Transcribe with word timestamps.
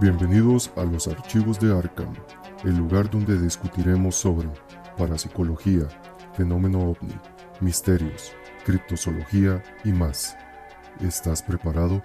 Bienvenidos 0.00 0.70
a 0.76 0.84
los 0.84 1.08
archivos 1.08 1.60
de 1.60 1.76
Arkham, 1.76 2.14
el 2.64 2.76
lugar 2.76 3.10
donde 3.10 3.38
discutiremos 3.38 4.14
sobre 4.14 4.48
parapsicología, 4.96 5.86
fenómeno 6.34 6.78
ovni, 6.78 7.14
misterios, 7.60 8.32
criptozoología 8.64 9.62
y 9.84 9.92
más. 9.92 10.36
¿Estás 11.00 11.42
preparado? 11.42 12.02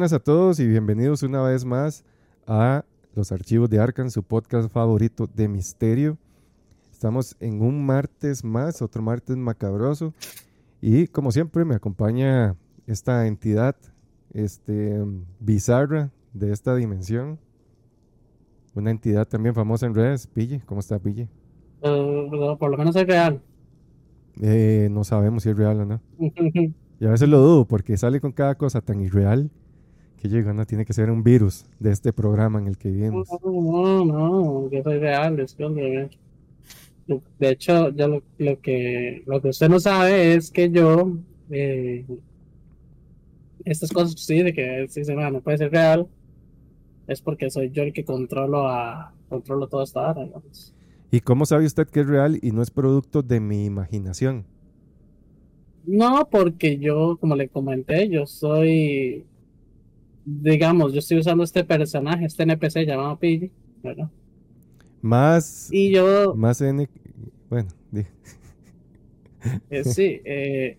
Buenas 0.00 0.14
a 0.14 0.18
todos 0.18 0.58
y 0.60 0.66
bienvenidos 0.66 1.22
una 1.22 1.42
vez 1.42 1.62
más 1.62 2.06
a 2.46 2.86
los 3.14 3.32
archivos 3.32 3.68
de 3.68 3.80
Arkham, 3.80 4.08
su 4.08 4.22
podcast 4.22 4.72
favorito 4.72 5.26
de 5.26 5.46
misterio. 5.46 6.16
Estamos 6.90 7.36
en 7.38 7.60
un 7.60 7.84
martes 7.84 8.42
más, 8.42 8.80
otro 8.80 9.02
martes 9.02 9.36
macabroso. 9.36 10.14
Y 10.80 11.06
como 11.08 11.30
siempre 11.32 11.66
me 11.66 11.74
acompaña 11.74 12.56
esta 12.86 13.26
entidad 13.26 13.76
este, 14.32 15.04
bizarra 15.38 16.10
de 16.32 16.50
esta 16.50 16.74
dimensión. 16.74 17.38
Una 18.74 18.92
entidad 18.92 19.28
también 19.28 19.54
famosa 19.54 19.84
en 19.84 19.94
redes. 19.94 20.26
Pille, 20.26 20.62
¿cómo 20.64 20.80
está 20.80 20.98
Pille? 20.98 21.28
Uh, 21.82 22.56
por 22.56 22.70
lo 22.70 22.78
menos 22.78 22.96
es 22.96 23.06
real. 23.06 23.42
Eh, 24.40 24.88
no 24.90 25.04
sabemos 25.04 25.42
si 25.42 25.50
es 25.50 25.58
real 25.58 25.80
o 25.80 25.84
no. 25.84 26.00
Y 27.02 27.06
a 27.06 27.10
veces 27.10 27.30
lo 27.30 27.38
dudo 27.38 27.64
porque 27.66 27.96
sale 27.96 28.20
con 28.20 28.32
cada 28.32 28.56
cosa 28.56 28.82
tan 28.82 29.00
irreal 29.00 29.50
que 30.20 30.28
llega, 30.28 30.52
no 30.52 30.66
tiene 30.66 30.84
que 30.84 30.92
ser 30.92 31.10
un 31.10 31.22
virus 31.22 31.64
de 31.78 31.90
este 31.90 32.12
programa 32.12 32.58
en 32.58 32.68
el 32.68 32.76
que 32.76 32.90
vivimos. 32.90 33.28
No, 33.42 33.50
no, 33.50 34.04
no, 34.04 34.70
yo 34.70 34.82
soy 34.82 34.98
real, 34.98 35.40
es 35.40 35.54
que 35.54 36.08
de 37.38 37.50
hecho, 37.50 37.88
ya 37.90 38.06
lo, 38.06 38.22
que 38.60 39.22
lo 39.26 39.40
que 39.40 39.48
usted 39.48 39.68
no 39.68 39.80
sabe 39.80 40.34
es 40.34 40.50
que 40.50 40.70
yo 40.70 41.16
eh, 41.50 42.04
estas 43.64 43.90
cosas 43.90 44.14
sí 44.20 44.42
de 44.42 44.52
que 44.52 44.86
sí 44.88 45.04
se 45.04 45.14
no 45.14 45.40
puede 45.40 45.58
ser 45.58 45.72
real 45.72 46.06
es 47.08 47.20
porque 47.20 47.50
soy 47.50 47.70
yo 47.70 47.82
el 47.82 47.92
que 47.92 48.04
controlo 48.04 48.68
a 48.68 49.12
controlo 49.28 49.66
toda 49.66 49.84
esta 49.84 50.10
área. 50.10 50.28
¿Y 51.10 51.20
cómo 51.20 51.46
sabe 51.46 51.66
usted 51.66 51.88
que 51.88 52.00
es 52.00 52.06
real 52.06 52.38
y 52.40 52.52
no 52.52 52.62
es 52.62 52.70
producto 52.70 53.22
de 53.22 53.40
mi 53.40 53.64
imaginación? 53.64 54.44
No, 55.86 56.28
porque 56.30 56.78
yo, 56.78 57.16
como 57.20 57.34
le 57.34 57.48
comenté, 57.48 58.08
yo 58.08 58.26
soy 58.26 59.24
digamos, 60.24 60.92
yo 60.92 60.98
estoy 60.98 61.18
usando 61.18 61.44
este 61.44 61.64
personaje, 61.64 62.24
este 62.24 62.42
NPC 62.44 62.86
llamado 62.86 63.18
Pidgey, 63.18 63.50
¿verdad? 63.82 64.08
Más. 65.00 65.68
Y 65.72 65.92
yo. 65.92 66.34
Más 66.34 66.60
N. 66.60 66.88
Bueno, 67.48 67.68
eh, 69.70 69.84
sí, 69.84 70.20
eh, 70.24 70.78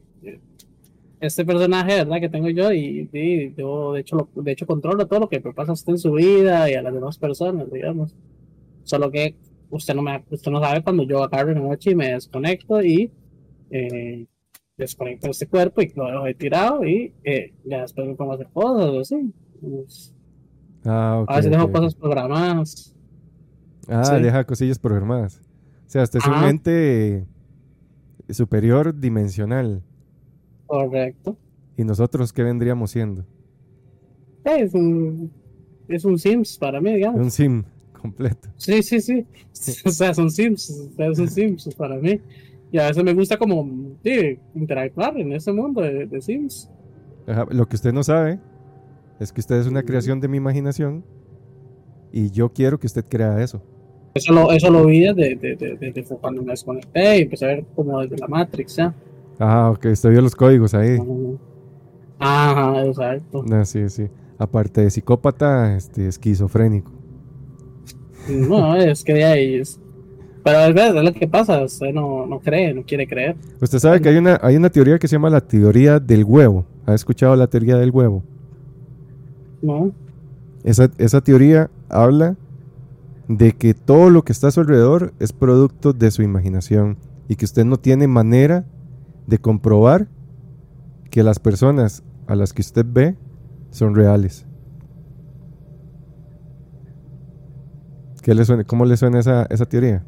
este 1.19 1.45
personaje, 1.45 1.95
¿verdad? 1.95 2.19
Que 2.19 2.29
tengo 2.29 2.49
yo 2.49 2.71
y, 2.71 3.09
yo, 3.57 3.93
de 3.93 3.99
hecho, 3.99 4.29
de 4.35 4.51
hecho, 4.51 4.65
controlo 4.65 5.05
todo 5.07 5.21
lo 5.21 5.29
que 5.29 5.39
pasa 5.41 5.71
a 5.71 5.73
usted 5.73 5.93
en 5.93 5.99
su 5.99 6.13
vida 6.13 6.69
y 6.69 6.75
a 6.75 6.81
las 6.81 6.93
demás 6.93 7.17
personas, 7.17 7.71
digamos. 7.71 8.15
Solo 8.83 9.11
que 9.11 9.35
usted 9.69 9.93
no, 9.93 10.01
me, 10.01 10.23
usted 10.29 10.51
no 10.51 10.59
sabe 10.59 10.83
cuando 10.83 11.03
yo 11.03 11.23
agarro 11.23 11.51
en 11.51 11.63
noche 11.63 11.91
y 11.91 11.95
me 11.95 12.13
desconecto 12.13 12.81
y 12.81 13.11
eh, 13.69 14.25
desconecto 14.81 15.29
este 15.29 15.47
cuerpo 15.47 15.81
y 15.81 15.91
lo 15.95 16.05
dejo 16.05 16.37
tirado 16.37 16.85
y 16.85 17.13
eh, 17.23 17.53
ya 17.63 17.81
después 17.81 18.07
me 18.07 18.15
pongo 18.15 18.33
a 18.33 18.35
hacer 18.35 18.47
cosas 18.51 18.89
o 18.89 18.99
así. 18.99 19.33
Pues, 19.61 20.13
ah, 20.85 21.23
a 21.27 21.35
veces 21.37 21.51
dejo 21.51 21.71
cosas 21.71 21.95
programadas. 21.95 22.95
Ah, 23.87 24.17
deja 24.17 24.43
cosillas 24.43 24.79
programadas. 24.79 25.41
O 25.87 25.89
sea, 25.89 26.03
este 26.03 26.17
es 26.17 26.25
un 26.25 26.43
ente 26.43 27.25
superior 28.29 28.97
dimensional. 28.97 29.83
Correcto. 30.65 31.37
¿Y 31.77 31.83
nosotros 31.83 32.31
qué 32.31 32.43
vendríamos 32.43 32.91
siendo? 32.91 33.25
Es 34.43 34.73
un, 34.73 35.31
es 35.87 36.05
un 36.05 36.17
Sims 36.17 36.57
para 36.57 36.81
mí, 36.81 36.95
digamos. 36.95 37.21
Un 37.21 37.31
Sim 37.31 37.63
completo. 38.01 38.49
Sí, 38.57 38.81
sí, 38.81 38.99
sí. 38.99 39.25
o 39.85 39.91
sea, 39.91 40.13
son 40.13 40.31
Sims. 40.31 40.89
Es 40.97 41.19
un 41.19 41.27
Sims 41.29 41.75
para 41.75 41.97
mí. 41.97 42.19
Y 42.71 42.77
a 42.77 42.87
veces 42.87 43.03
me 43.03 43.13
gusta 43.13 43.37
como 43.37 43.67
interactuar 44.55 45.17
en 45.17 45.33
ese 45.33 45.51
mundo 45.51 45.81
de, 45.81 46.21
Sims. 46.21 46.69
lo 47.49 47.67
que 47.67 47.75
usted 47.75 47.91
no 47.93 48.03
sabe 48.03 48.39
es 49.19 49.31
que 49.31 49.41
usted 49.41 49.59
es 49.59 49.67
una 49.67 49.83
creación 49.83 50.19
de 50.19 50.27
mi 50.27 50.37
imaginación 50.37 51.03
y 52.11 52.31
yo 52.31 52.49
quiero 52.49 52.79
que 52.79 52.87
usted 52.87 53.05
crea 53.07 53.41
eso. 53.41 53.61
Eso 54.13 54.33
lo, 54.33 54.51
eso 54.51 54.69
lo 54.69 54.85
vi 54.85 55.01
desde, 55.01 56.17
cuando 56.19 56.41
me 56.41 56.51
desconecté 56.51 57.19
y 57.19 57.21
empecé 57.21 57.45
a 57.45 57.47
ver 57.49 57.65
como 57.75 58.01
desde 58.01 58.17
la 58.17 58.27
Matrix, 58.27 58.75
¿ya? 58.75 58.93
Ah, 59.39 59.71
ok, 59.71 59.85
usted 59.91 60.09
vio 60.09 60.21
los 60.21 60.35
códigos 60.35 60.73
ahí. 60.73 60.97
Ajá, 62.19 62.85
exacto. 62.85 63.45
Ah, 63.51 63.65
sí, 63.65 63.89
sí. 63.89 64.07
Aparte 64.37 64.81
de 64.81 64.89
psicópata, 64.89 65.75
este, 65.75 66.07
esquizofrénico. 66.07 66.91
No, 68.29 68.75
es 68.75 69.03
que 69.03 69.13
de 69.13 69.23
ahí 69.23 69.55
es, 69.55 69.79
pero 70.43 70.59
es 70.65 71.03
lo 71.03 71.13
que 71.13 71.27
pasa, 71.27 71.63
usted 71.63 71.93
no, 71.93 72.25
no 72.25 72.39
cree, 72.39 72.73
no 72.73 72.83
quiere 72.83 73.07
creer. 73.07 73.35
Usted 73.61 73.79
sabe 73.79 74.01
que 74.01 74.09
hay 74.09 74.17
una, 74.17 74.39
hay 74.41 74.55
una 74.55 74.69
teoría 74.69 74.97
que 74.97 75.07
se 75.07 75.15
llama 75.15 75.29
la 75.29 75.41
teoría 75.41 75.99
del 75.99 76.23
huevo. 76.23 76.65
¿Ha 76.85 76.93
escuchado 76.93 77.35
la 77.35 77.47
teoría 77.47 77.77
del 77.77 77.91
huevo? 77.91 78.23
No. 79.61 79.91
Esa, 80.63 80.89
esa 80.97 81.21
teoría 81.21 81.69
habla 81.89 82.35
de 83.27 83.53
que 83.53 83.73
todo 83.73 84.09
lo 84.09 84.23
que 84.23 84.31
está 84.31 84.47
a 84.47 84.51
su 84.51 84.59
alrededor 84.61 85.13
es 85.19 85.31
producto 85.31 85.93
de 85.93 86.11
su 86.11 86.21
imaginación 86.23 86.97
y 87.27 87.35
que 87.35 87.45
usted 87.45 87.65
no 87.65 87.77
tiene 87.77 88.07
manera 88.07 88.65
de 89.27 89.37
comprobar 89.37 90.07
que 91.09 91.23
las 91.23 91.39
personas 91.39 92.03
a 92.27 92.35
las 92.35 92.53
que 92.53 92.61
usted 92.61 92.85
ve 92.87 93.15
son 93.69 93.95
reales. 93.95 94.45
¿Qué 98.21 98.35
le 98.35 98.45
suena, 98.45 98.63
¿Cómo 98.63 98.85
le 98.85 98.97
suena 98.97 99.19
esa, 99.19 99.45
esa 99.49 99.65
teoría? 99.65 100.03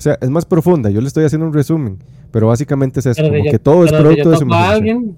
O 0.00 0.02
sea, 0.02 0.16
es 0.18 0.30
más 0.30 0.46
profunda. 0.46 0.88
Yo 0.88 1.02
le 1.02 1.08
estoy 1.08 1.24
haciendo 1.24 1.46
un 1.46 1.52
resumen, 1.52 1.98
pero 2.30 2.46
básicamente 2.46 3.00
es 3.00 3.06
eso, 3.06 3.22
como 3.22 3.44
que 3.44 3.58
todo 3.58 3.84
es 3.84 3.92
producto 3.92 4.30
de 4.30 4.36
su 4.38 4.44
imaginación. 4.44 5.16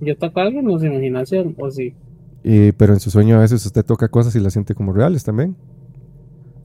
yo 0.00 0.16
toco 0.16 0.38
a 0.38 0.44
alguien 0.44 0.70
o 0.70 0.78
su 0.78 0.86
imaginación, 0.86 1.56
o 1.58 1.68
sí. 1.72 1.92
Y, 2.44 2.70
pero 2.70 2.92
en 2.92 3.00
su 3.00 3.10
sueño 3.10 3.34
a 3.34 3.40
veces 3.40 3.66
usted 3.66 3.84
toca 3.84 4.06
cosas 4.06 4.36
y 4.36 4.38
las 4.38 4.52
siente 4.52 4.76
como 4.76 4.92
reales 4.92 5.24
también. 5.24 5.56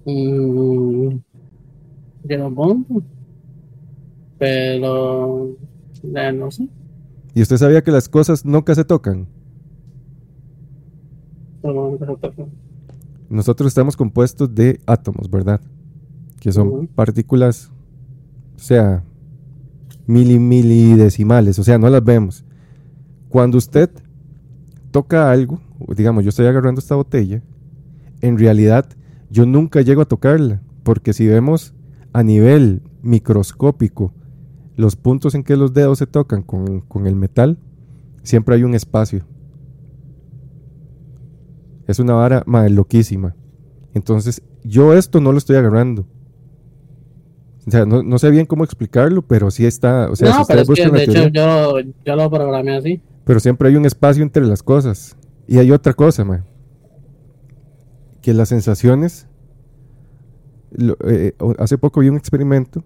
Mm, 0.06 1.18
yo 2.26 2.38
no 2.38 2.86
Pero 4.38 5.58
ya 6.04 6.32
no 6.32 6.52
sé. 6.52 6.70
¿Y 7.34 7.42
usted 7.42 7.58
sabía 7.58 7.82
que 7.82 7.90
las 7.90 8.08
cosas 8.08 8.46
nunca 8.46 8.76
se 8.76 8.86
tocan? 8.86 9.26
Nosotros 13.30 13.70
estamos 13.70 13.98
compuestos 13.98 14.54
de 14.54 14.80
átomos, 14.86 15.28
¿verdad? 15.28 15.60
Que 16.40 16.52
son 16.52 16.88
partículas, 16.88 17.72
o 18.56 18.60
sea, 18.60 19.04
milimilidecimales, 20.06 21.60
o 21.60 21.64
sea, 21.64 21.78
no 21.78 21.90
las 21.90 22.04
vemos. 22.04 22.46
Cuando 23.30 23.58
usted 23.58 23.90
toca 24.92 25.30
algo, 25.30 25.60
digamos, 25.96 26.24
yo 26.24 26.30
estoy 26.30 26.48
agarrando 26.48 26.80
esta 26.80 26.96
botella, 26.96 27.42
en 28.22 28.38
realidad 28.38 28.88
yo 29.30 29.46
nunca 29.46 29.82
llego 29.82 30.02
a 30.02 30.06
tocarla, 30.06 30.62
porque 30.84 31.14
si 31.14 31.28
vemos 31.28 31.74
a 32.14 32.24
nivel 32.24 32.82
microscópico 33.02 34.14
los 34.76 34.96
puntos 34.96 35.36
en 35.36 35.44
que 35.44 35.58
los 35.58 35.74
dedos 35.74 35.98
se 35.98 36.08
tocan 36.08 36.44
con, 36.44 36.82
con 36.82 37.08
el 37.08 37.16
metal, 37.16 37.58
siempre 38.24 38.56
hay 38.56 38.64
un 38.64 38.76
espacio. 38.76 39.26
Es 41.88 42.00
una 42.00 42.14
vara 42.14 42.44
mae, 42.46 42.70
loquísima. 42.70 43.36
Entonces, 43.94 44.44
yo 44.64 44.94
esto 44.94 45.20
no 45.20 45.32
lo 45.32 45.38
estoy 45.38 45.56
agarrando. 45.56 46.06
O 47.68 47.72
sea, 47.72 47.86
no, 47.86 48.02
no 48.02 48.18
sé 48.18 48.32
bien 48.32 48.46
cómo 48.46 48.64
explicarlo, 48.64 49.22
pero 49.22 49.52
sí 49.52 49.66
está. 49.66 50.10
O 50.10 50.16
sea, 50.16 50.32
si 50.32 50.40
no, 50.40 50.46
pero 50.48 50.62
ustedes 50.62 50.80
es 50.80 50.86
que 50.86 50.98
de 50.98 51.06
teoría- 51.06 51.28
hecho 51.28 51.80
yo, 51.82 51.92
yo 52.06 52.16
lo 52.16 52.30
programé 52.32 52.78
así. 52.78 53.02
pero 53.26 53.40
siempre 53.42 53.68
hay 53.68 53.76
un 53.76 53.86
espacio 53.86 54.24
entre 54.24 54.46
las 54.46 54.64
cosas. 54.64 55.18
Y 55.48 55.58
hay 55.60 55.72
otra 55.72 55.94
cosa, 55.94 56.24
man. 56.24 56.46
Que 58.22 58.34
las 58.34 58.50
sensaciones. 58.50 59.28
lo- 60.72 60.98
eh, 61.06 61.34
hace 61.60 61.78
poco 61.78 62.02
vi 62.02 62.10
un 62.10 62.18
experimento 62.18 62.84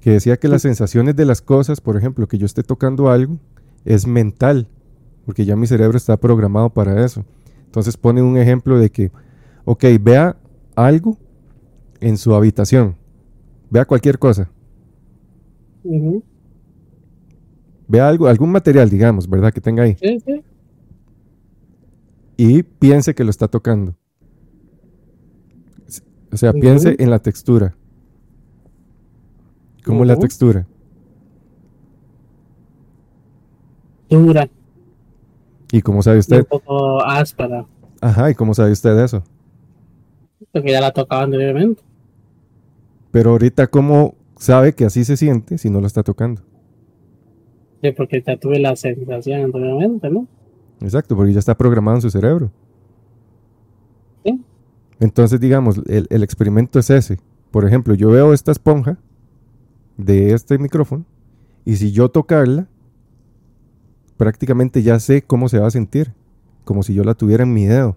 que 0.00 0.10
decía 0.10 0.36
que 0.38 0.48
las 0.48 0.62
sensaciones 0.62 1.14
de 1.16 1.24
las 1.24 1.40
cosas, 1.40 1.80
por 1.80 1.96
ejemplo, 1.96 2.26
que 2.26 2.36
yo 2.36 2.46
esté 2.46 2.62
tocando 2.64 3.08
algo, 3.10 3.38
es 3.84 4.06
mental. 4.06 4.68
Porque 5.24 5.44
ya 5.44 5.56
mi 5.56 5.66
cerebro 5.66 5.96
está 5.96 6.16
programado 6.16 6.70
para 6.70 7.04
eso. 7.04 7.24
Entonces 7.64 7.96
pone 7.96 8.22
un 8.22 8.36
ejemplo 8.36 8.78
de 8.78 8.90
que, 8.90 9.10
ok, 9.64 9.84
vea 10.00 10.36
algo 10.76 11.16
en 12.00 12.16
su 12.18 12.34
habitación. 12.34 12.96
Vea 13.70 13.84
cualquier 13.84 14.18
cosa. 14.18 14.50
Vea 17.88 18.08
algo, 18.08 18.26
algún 18.26 18.50
material, 18.50 18.90
digamos, 18.90 19.28
¿verdad? 19.28 19.52
Que 19.52 19.60
tenga 19.60 19.82
ahí. 19.84 19.96
Sí, 20.00 20.20
sí. 20.24 20.42
y 22.36 22.62
piense 22.62 23.14
que 23.14 23.24
lo 23.24 23.30
está 23.30 23.48
tocando. 23.48 23.94
O 26.32 26.36
sea, 26.36 26.52
piense 26.52 26.96
en 26.98 27.10
la 27.10 27.18
textura. 27.18 27.74
¿Cómo 29.84 30.02
es 30.02 30.08
la 30.08 30.16
textura? 30.16 30.66
Dura. 34.08 34.48
¿Y 35.72 35.82
cómo 35.82 36.02
sabe 36.02 36.16
y 36.16 36.20
un 36.32 36.42
usted? 36.42 36.46
poco 36.46 37.02
áspera. 37.04 37.66
Ajá, 38.00 38.30
¿y 38.30 38.34
cómo 38.34 38.54
sabe 38.54 38.72
usted 38.72 38.98
eso? 38.98 39.22
Porque 40.52 40.72
ya 40.72 40.80
la 40.80 40.92
tocaba 40.92 41.22
anteriormente. 41.22 41.82
Pero 43.10 43.30
ahorita, 43.30 43.66
¿cómo 43.68 44.14
sabe 44.36 44.74
que 44.74 44.84
así 44.84 45.04
se 45.04 45.16
siente 45.16 45.58
si 45.58 45.70
no 45.70 45.80
lo 45.80 45.86
está 45.86 46.02
tocando? 46.02 46.42
Sí, 47.82 47.92
porque 47.92 48.22
ya 48.26 48.36
tuve 48.36 48.58
la 48.58 48.74
sensación 48.76 49.42
anteriormente, 49.42 50.10
¿no? 50.10 50.26
Exacto, 50.80 51.16
porque 51.16 51.32
ya 51.32 51.38
está 51.38 51.56
programado 51.56 51.96
en 51.96 52.02
su 52.02 52.10
cerebro. 52.10 52.50
Sí. 54.24 54.40
Entonces, 55.00 55.40
digamos, 55.40 55.80
el, 55.86 56.06
el 56.10 56.22
experimento 56.22 56.78
es 56.78 56.90
ese. 56.90 57.18
Por 57.50 57.64
ejemplo, 57.64 57.94
yo 57.94 58.10
veo 58.10 58.32
esta 58.32 58.52
esponja 58.52 58.98
de 59.96 60.32
este 60.32 60.58
micrófono 60.58 61.04
y 61.64 61.76
si 61.76 61.92
yo 61.92 62.10
tocarla, 62.10 62.68
prácticamente 64.16 64.82
ya 64.82 64.98
sé 64.98 65.22
cómo 65.22 65.48
se 65.48 65.58
va 65.58 65.66
a 65.66 65.70
sentir, 65.70 66.12
como 66.64 66.82
si 66.82 66.94
yo 66.94 67.04
la 67.04 67.14
tuviera 67.14 67.44
en 67.44 67.52
mi 67.52 67.66
dedo. 67.66 67.96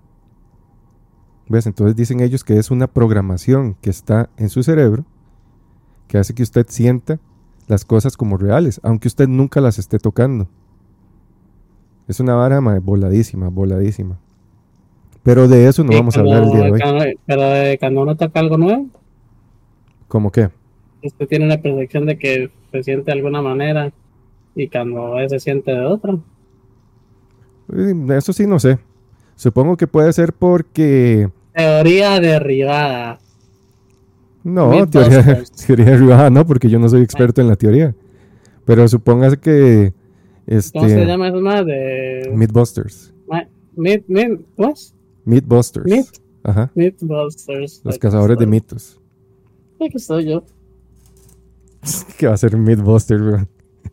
¿Ves? 1.50 1.66
Entonces 1.66 1.96
dicen 1.96 2.20
ellos 2.22 2.44
que 2.44 2.58
es 2.58 2.72
una 2.72 2.88
programación 2.88 3.76
que 3.82 3.90
está 3.90 4.30
en 4.38 4.50
su 4.50 4.64
cerebro 4.64 5.04
que 6.08 6.18
hace 6.18 6.34
que 6.34 6.44
usted 6.44 6.66
sienta 6.70 7.20
las 7.68 7.86
cosas 7.86 8.18
como 8.18 8.38
reales, 8.38 8.80
aunque 8.84 9.08
usted 9.08 9.28
nunca 9.28 9.62
las 9.62 9.78
esté 9.78 10.00
tocando. 10.00 10.48
Es 12.08 12.20
una 12.20 12.34
vara 12.36 12.62
mae, 12.62 12.80
voladísima, 12.80 13.50
voladísima. 13.50 14.18
Pero 15.22 15.48
de 15.48 15.68
eso 15.68 15.84
no 15.84 15.92
vamos 15.92 16.18
a 16.18 16.22
hablar 16.22 16.44
el 16.44 16.50
día 16.50 16.64
de 16.64 16.72
hoy. 16.72 16.80
cuando- 16.80 17.06
Pero 17.28 17.80
cuando 17.80 18.02
uno 18.02 18.16
toca 18.16 18.40
algo 18.40 18.58
nuevo, 18.58 18.88
¿Cómo 20.08 20.32
qué? 20.32 20.50
usted 21.04 21.28
tiene 21.28 21.46
la 21.48 21.62
percepción 21.62 22.06
de 22.08 22.18
que 22.18 22.52
se 22.72 22.84
siente 22.84 23.06
de 23.12 23.18
alguna 23.18 23.42
manera 23.44 23.92
y 24.56 24.68
cuando 24.68 25.16
se 25.30 25.40
siente 25.40 25.72
de 25.72 25.86
otra. 25.86 26.18
Eh, 27.72 27.94
Eso 28.18 28.34
sí 28.34 28.48
no 28.48 28.60
sé. 28.60 28.80
Supongo 29.36 29.78
que 29.78 29.88
puede 29.88 30.12
ser 30.14 30.34
porque... 30.34 31.30
Teoría 31.60 32.20
derribada. 32.22 33.20
No, 34.46 34.88
teoría, 34.88 35.44
teoría 35.68 35.86
derivada 35.86 36.30
no, 36.30 36.46
porque 36.46 36.70
yo 36.70 36.80
no 36.80 36.88
soy 36.88 37.02
experto 37.02 37.42
en 37.42 37.50
la 37.50 37.58
teoría. 37.58 37.94
Pero 38.64 38.88
supóngase 38.88 39.38
que... 39.38 39.94
Este, 40.48 40.80
¿Cómo 40.80 40.90
se 40.90 41.06
llama 41.06 41.28
eso 41.28 41.42
más? 41.42 41.66
De. 41.66 42.32
Mythbusters. 42.34 43.14
Myth, 43.76 44.04
myth, 44.08 44.40
what? 44.58 44.76
Mythbusters. 45.26 45.86
Myth. 45.86 46.22
Ajá. 46.44 46.72
Mythbusters. 46.76 47.82
Los 47.84 47.98
cazadores 48.00 48.38
de 48.38 48.48
mitos. 48.48 49.00
Aquí 49.80 49.98
estoy 49.98 50.26
yo. 50.26 50.44
¿Qué 52.18 52.28
va 52.28 52.34
a 52.34 52.38
ser 52.38 52.56
un 52.56 52.64
Mythbuster, 52.64 53.20
bro? 53.20 53.48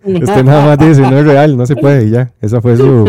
Usted 0.04 0.44
nada 0.44 0.66
más 0.66 0.78
dice, 0.78 1.02
no 1.02 1.18
es 1.18 1.26
real, 1.26 1.56
no 1.56 1.66
se 1.66 1.74
puede 1.74 2.06
y 2.06 2.10
ya. 2.10 2.32
Esa 2.40 2.60
fue 2.60 2.76
su... 2.76 3.04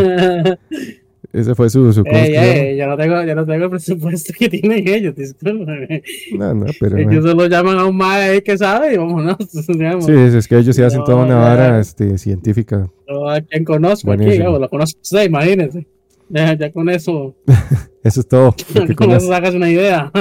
Ese 1.33 1.53
fue 1.55 1.69
su... 1.69 1.91
su 1.93 2.03
¿cómo 2.03 2.15
es 2.17 2.29
Ey, 2.29 2.35
ey, 2.35 2.77
yo 2.77 2.87
no 2.87 2.97
tengo, 2.97 3.23
yo 3.23 3.35
no 3.35 3.45
tengo 3.45 3.65
el 3.65 3.69
presupuesto 3.69 4.33
que 4.37 4.49
tienen 4.49 4.87
ellos, 4.87 5.15
discúlpame. 5.15 6.01
No, 6.37 6.53
no, 6.53 6.65
pero... 6.79 6.97
Ellos 6.97 7.25
solo 7.25 7.47
llaman 7.47 7.77
a 7.77 7.85
un 7.85 7.97
mae 7.97 8.41
que 8.41 8.57
sabe 8.57 8.93
y 8.93 8.97
vámonos. 8.97 9.37
digamos. 9.67 10.05
Sí, 10.05 10.13
es, 10.13 10.33
es 10.33 10.47
que 10.47 10.57
ellos 10.57 10.75
sí 10.75 10.81
hacen 10.81 11.03
toda 11.03 11.25
una 11.25 11.35
No, 11.35 11.41
vara 11.41 11.79
este, 11.79 12.17
científica. 12.17 12.89
Yo 13.07 13.29
a 13.29 13.41
quien 13.41 13.63
conozco 13.65 14.11
aquí, 14.11 14.17
Buenísimo. 14.19 14.31
digamos, 14.33 14.61
lo 14.61 14.69
conozco 14.69 14.99
usted, 15.01 15.25
imagínense. 15.25 15.87
Ya, 16.29 16.53
ya 16.57 16.71
con 16.71 16.89
eso, 16.89 17.35
Eso 18.03 18.19
es 18.21 18.27
todo. 18.27 18.55
con 18.73 18.93
conoce. 18.95 19.17
eso 19.17 19.27
sacas 19.27 19.53
una 19.53 19.69
idea. 19.69 20.11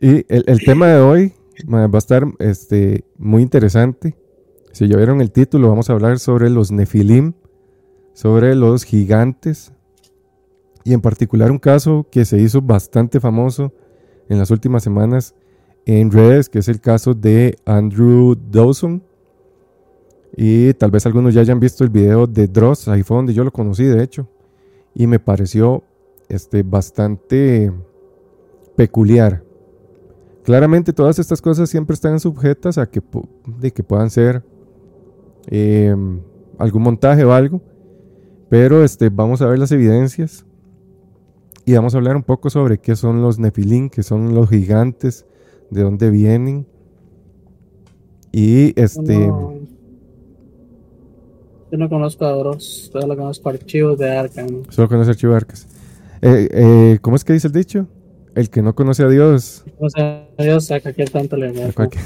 Y 0.00 0.24
el, 0.28 0.44
el 0.46 0.60
tema 0.64 0.88
de 0.88 1.00
hoy 1.00 1.32
va 1.68 1.84
a 1.92 1.98
estar 1.98 2.24
este, 2.38 3.04
muy 3.18 3.42
interesante. 3.42 4.16
Si 4.72 4.88
ya 4.88 4.96
vieron 4.96 5.20
el 5.20 5.32
título, 5.32 5.68
vamos 5.68 5.90
a 5.90 5.92
hablar 5.92 6.18
sobre 6.18 6.48
los 6.48 6.70
Nefilim, 6.70 7.34
sobre 8.20 8.54
los 8.54 8.84
gigantes, 8.84 9.72
y 10.84 10.92
en 10.92 11.00
particular 11.00 11.50
un 11.50 11.58
caso 11.58 12.06
que 12.10 12.26
se 12.26 12.38
hizo 12.38 12.60
bastante 12.60 13.18
famoso 13.18 13.72
en 14.28 14.38
las 14.38 14.50
últimas 14.50 14.82
semanas 14.82 15.34
en 15.86 16.10
redes, 16.10 16.50
que 16.50 16.58
es 16.58 16.68
el 16.68 16.82
caso 16.82 17.14
de 17.14 17.56
Andrew 17.64 18.36
Dawson. 18.50 19.02
Y 20.36 20.74
tal 20.74 20.90
vez 20.90 21.06
algunos 21.06 21.32
ya 21.32 21.40
hayan 21.40 21.60
visto 21.60 21.82
el 21.82 21.88
video 21.88 22.26
de 22.26 22.46
Dross, 22.46 22.88
ahí 22.88 23.02
fue 23.02 23.16
donde 23.16 23.32
yo 23.32 23.42
lo 23.42 23.52
conocí, 23.52 23.84
de 23.84 24.02
hecho, 24.02 24.28
y 24.94 25.06
me 25.06 25.18
pareció 25.18 25.82
este, 26.28 26.62
bastante 26.62 27.72
peculiar. 28.76 29.42
Claramente 30.42 30.92
todas 30.92 31.18
estas 31.18 31.40
cosas 31.40 31.70
siempre 31.70 31.94
están 31.94 32.20
sujetas 32.20 32.76
a 32.76 32.84
que, 32.84 33.00
de 33.46 33.72
que 33.72 33.82
puedan 33.82 34.10
ser 34.10 34.44
eh, 35.46 35.96
algún 36.58 36.82
montaje 36.82 37.24
o 37.24 37.32
algo, 37.32 37.62
pero 38.50 38.84
este, 38.84 39.08
vamos 39.08 39.40
a 39.40 39.46
ver 39.46 39.58
las 39.58 39.72
evidencias 39.72 40.44
y 41.64 41.72
vamos 41.74 41.94
a 41.94 41.98
hablar 41.98 42.16
un 42.16 42.22
poco 42.24 42.50
sobre 42.50 42.78
qué 42.78 42.96
son 42.96 43.22
los 43.22 43.38
Nefilim, 43.38 43.88
qué 43.88 44.02
son 44.02 44.34
los 44.34 44.48
gigantes, 44.50 45.24
de 45.70 45.82
dónde 45.82 46.10
vienen 46.10 46.66
y 48.32 48.78
este 48.80 49.28
No. 49.28 49.54
Yo 51.72 51.78
no 51.78 51.88
conozco 51.88 52.24
a 52.24 52.32
Dross, 52.32 52.90
solo 52.92 53.16
conozco 53.16 53.48
archivos 53.48 53.96
de 53.98 54.10
Arkham. 54.10 54.64
solo 54.70 54.88
conoce 54.88 55.10
Archivo 55.10 55.34
Arcas. 55.34 55.68
Eh, 56.20 56.48
eh, 56.50 56.98
¿Cómo 57.00 57.14
es 57.14 57.22
que 57.24 57.32
dice 57.32 57.46
el 57.46 57.52
dicho? 57.52 57.86
El 58.34 58.50
que 58.50 58.60
no 58.60 58.74
conoce 58.74 59.04
a 59.04 59.08
Dios. 59.08 59.64
O 59.78 59.88
sea, 59.88 60.28
Dios 60.38 60.66
saca 60.66 60.92
que 60.92 61.04
tanto 61.04 61.36
le 61.36 61.48
a 61.64 61.72
cualquier- 61.72 62.02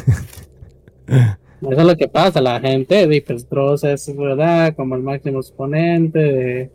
Eso 1.63 1.81
es 1.81 1.87
lo 1.87 1.97
que 1.97 2.09
pasa, 2.09 2.41
la 2.41 2.61
gente, 2.61 3.23
pues 3.27 3.49
Dross 3.49 3.85
es 3.85 4.15
verdad, 4.17 4.75
como 4.77 4.97
el 4.97 5.03
máximo 5.03 5.39
exponente 5.39 6.19
de, 6.19 6.71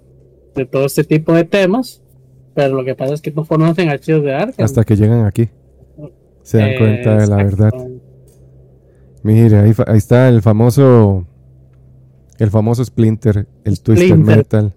de 0.55 0.65
todo 0.65 0.86
este 0.86 1.03
tipo 1.03 1.33
de 1.33 1.43
temas, 1.43 2.01
pero 2.55 2.75
lo 2.75 2.83
que 2.83 2.95
pasa 2.95 3.13
es 3.13 3.21
que 3.21 3.31
no 3.31 3.45
conocen 3.45 3.89
archivos 3.89 4.24
de 4.24 4.33
Arkham. 4.33 4.65
hasta 4.65 4.83
que 4.83 4.95
llegan 4.95 5.25
aquí. 5.25 5.50
Se 6.41 6.57
dan 6.57 6.69
Eh, 6.69 6.75
cuenta 6.79 7.17
de 7.17 7.27
la 7.27 7.36
verdad. 7.38 7.71
Mira, 9.24 9.63
ahí, 9.63 9.74
ahí 9.88 9.98
está 9.98 10.29
el 10.29 10.41
famoso. 10.41 11.25
El 12.38 12.50
famoso 12.50 12.83
Splinter, 12.86 13.48
el 13.65 13.81
Twisted 13.81 14.07
Splinter. 14.07 14.38
Metal. 14.38 14.74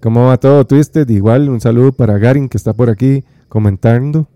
¿Cómo 0.00 0.26
va 0.26 0.38
todo, 0.38 0.66
Twisted? 0.66 1.08
Igual 1.10 1.48
un 1.50 1.60
saludo 1.60 1.92
para 1.92 2.16
Garin 2.18 2.48
que 2.48 2.56
está 2.56 2.72
por 2.72 2.88
aquí 2.90 3.24
comentando. 3.48 4.26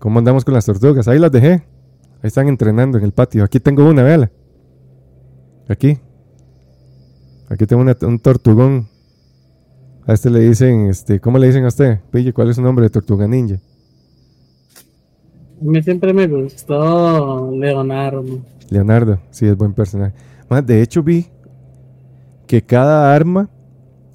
¿Cómo 0.00 0.18
andamos 0.18 0.44
con 0.44 0.52
las 0.54 0.66
tortugas? 0.66 1.06
Ahí 1.08 1.18
las 1.20 1.30
dejé. 1.32 1.52
Ahí 1.52 2.28
están 2.28 2.48
entrenando 2.48 2.98
en 2.98 3.04
el 3.04 3.12
patio. 3.12 3.44
Aquí 3.44 3.60
tengo 3.60 3.88
una, 3.88 4.02
véala. 4.02 4.30
Aquí. 5.68 5.98
Aquí 7.48 7.66
tengo 7.66 7.82
una- 7.82 7.96
un 8.02 8.18
tortugón. 8.18 8.88
A 10.06 10.12
este 10.12 10.30
le 10.30 10.40
dicen, 10.40 10.86
este, 10.88 11.20
¿cómo 11.20 11.38
le 11.38 11.48
dicen 11.48 11.64
a 11.64 11.68
usted? 11.68 12.00
Pille, 12.10 12.32
¿cuál 12.32 12.50
es 12.50 12.56
su 12.56 12.62
nombre 12.62 12.84
de 12.84 12.90
tortuga 12.90 13.26
ninja? 13.26 13.56
A 15.60 15.64
mí 15.64 15.82
siempre 15.82 16.12
me 16.12 16.26
gustó 16.28 17.50
Leonardo. 17.50 18.24
Leonardo, 18.70 19.18
sí, 19.30 19.46
es 19.46 19.56
buen 19.56 19.72
personaje. 19.72 20.14
Más, 20.48 20.64
de 20.66 20.82
hecho, 20.82 21.02
vi 21.02 21.26
que 22.46 22.62
cada 22.62 23.14
arma, 23.14 23.48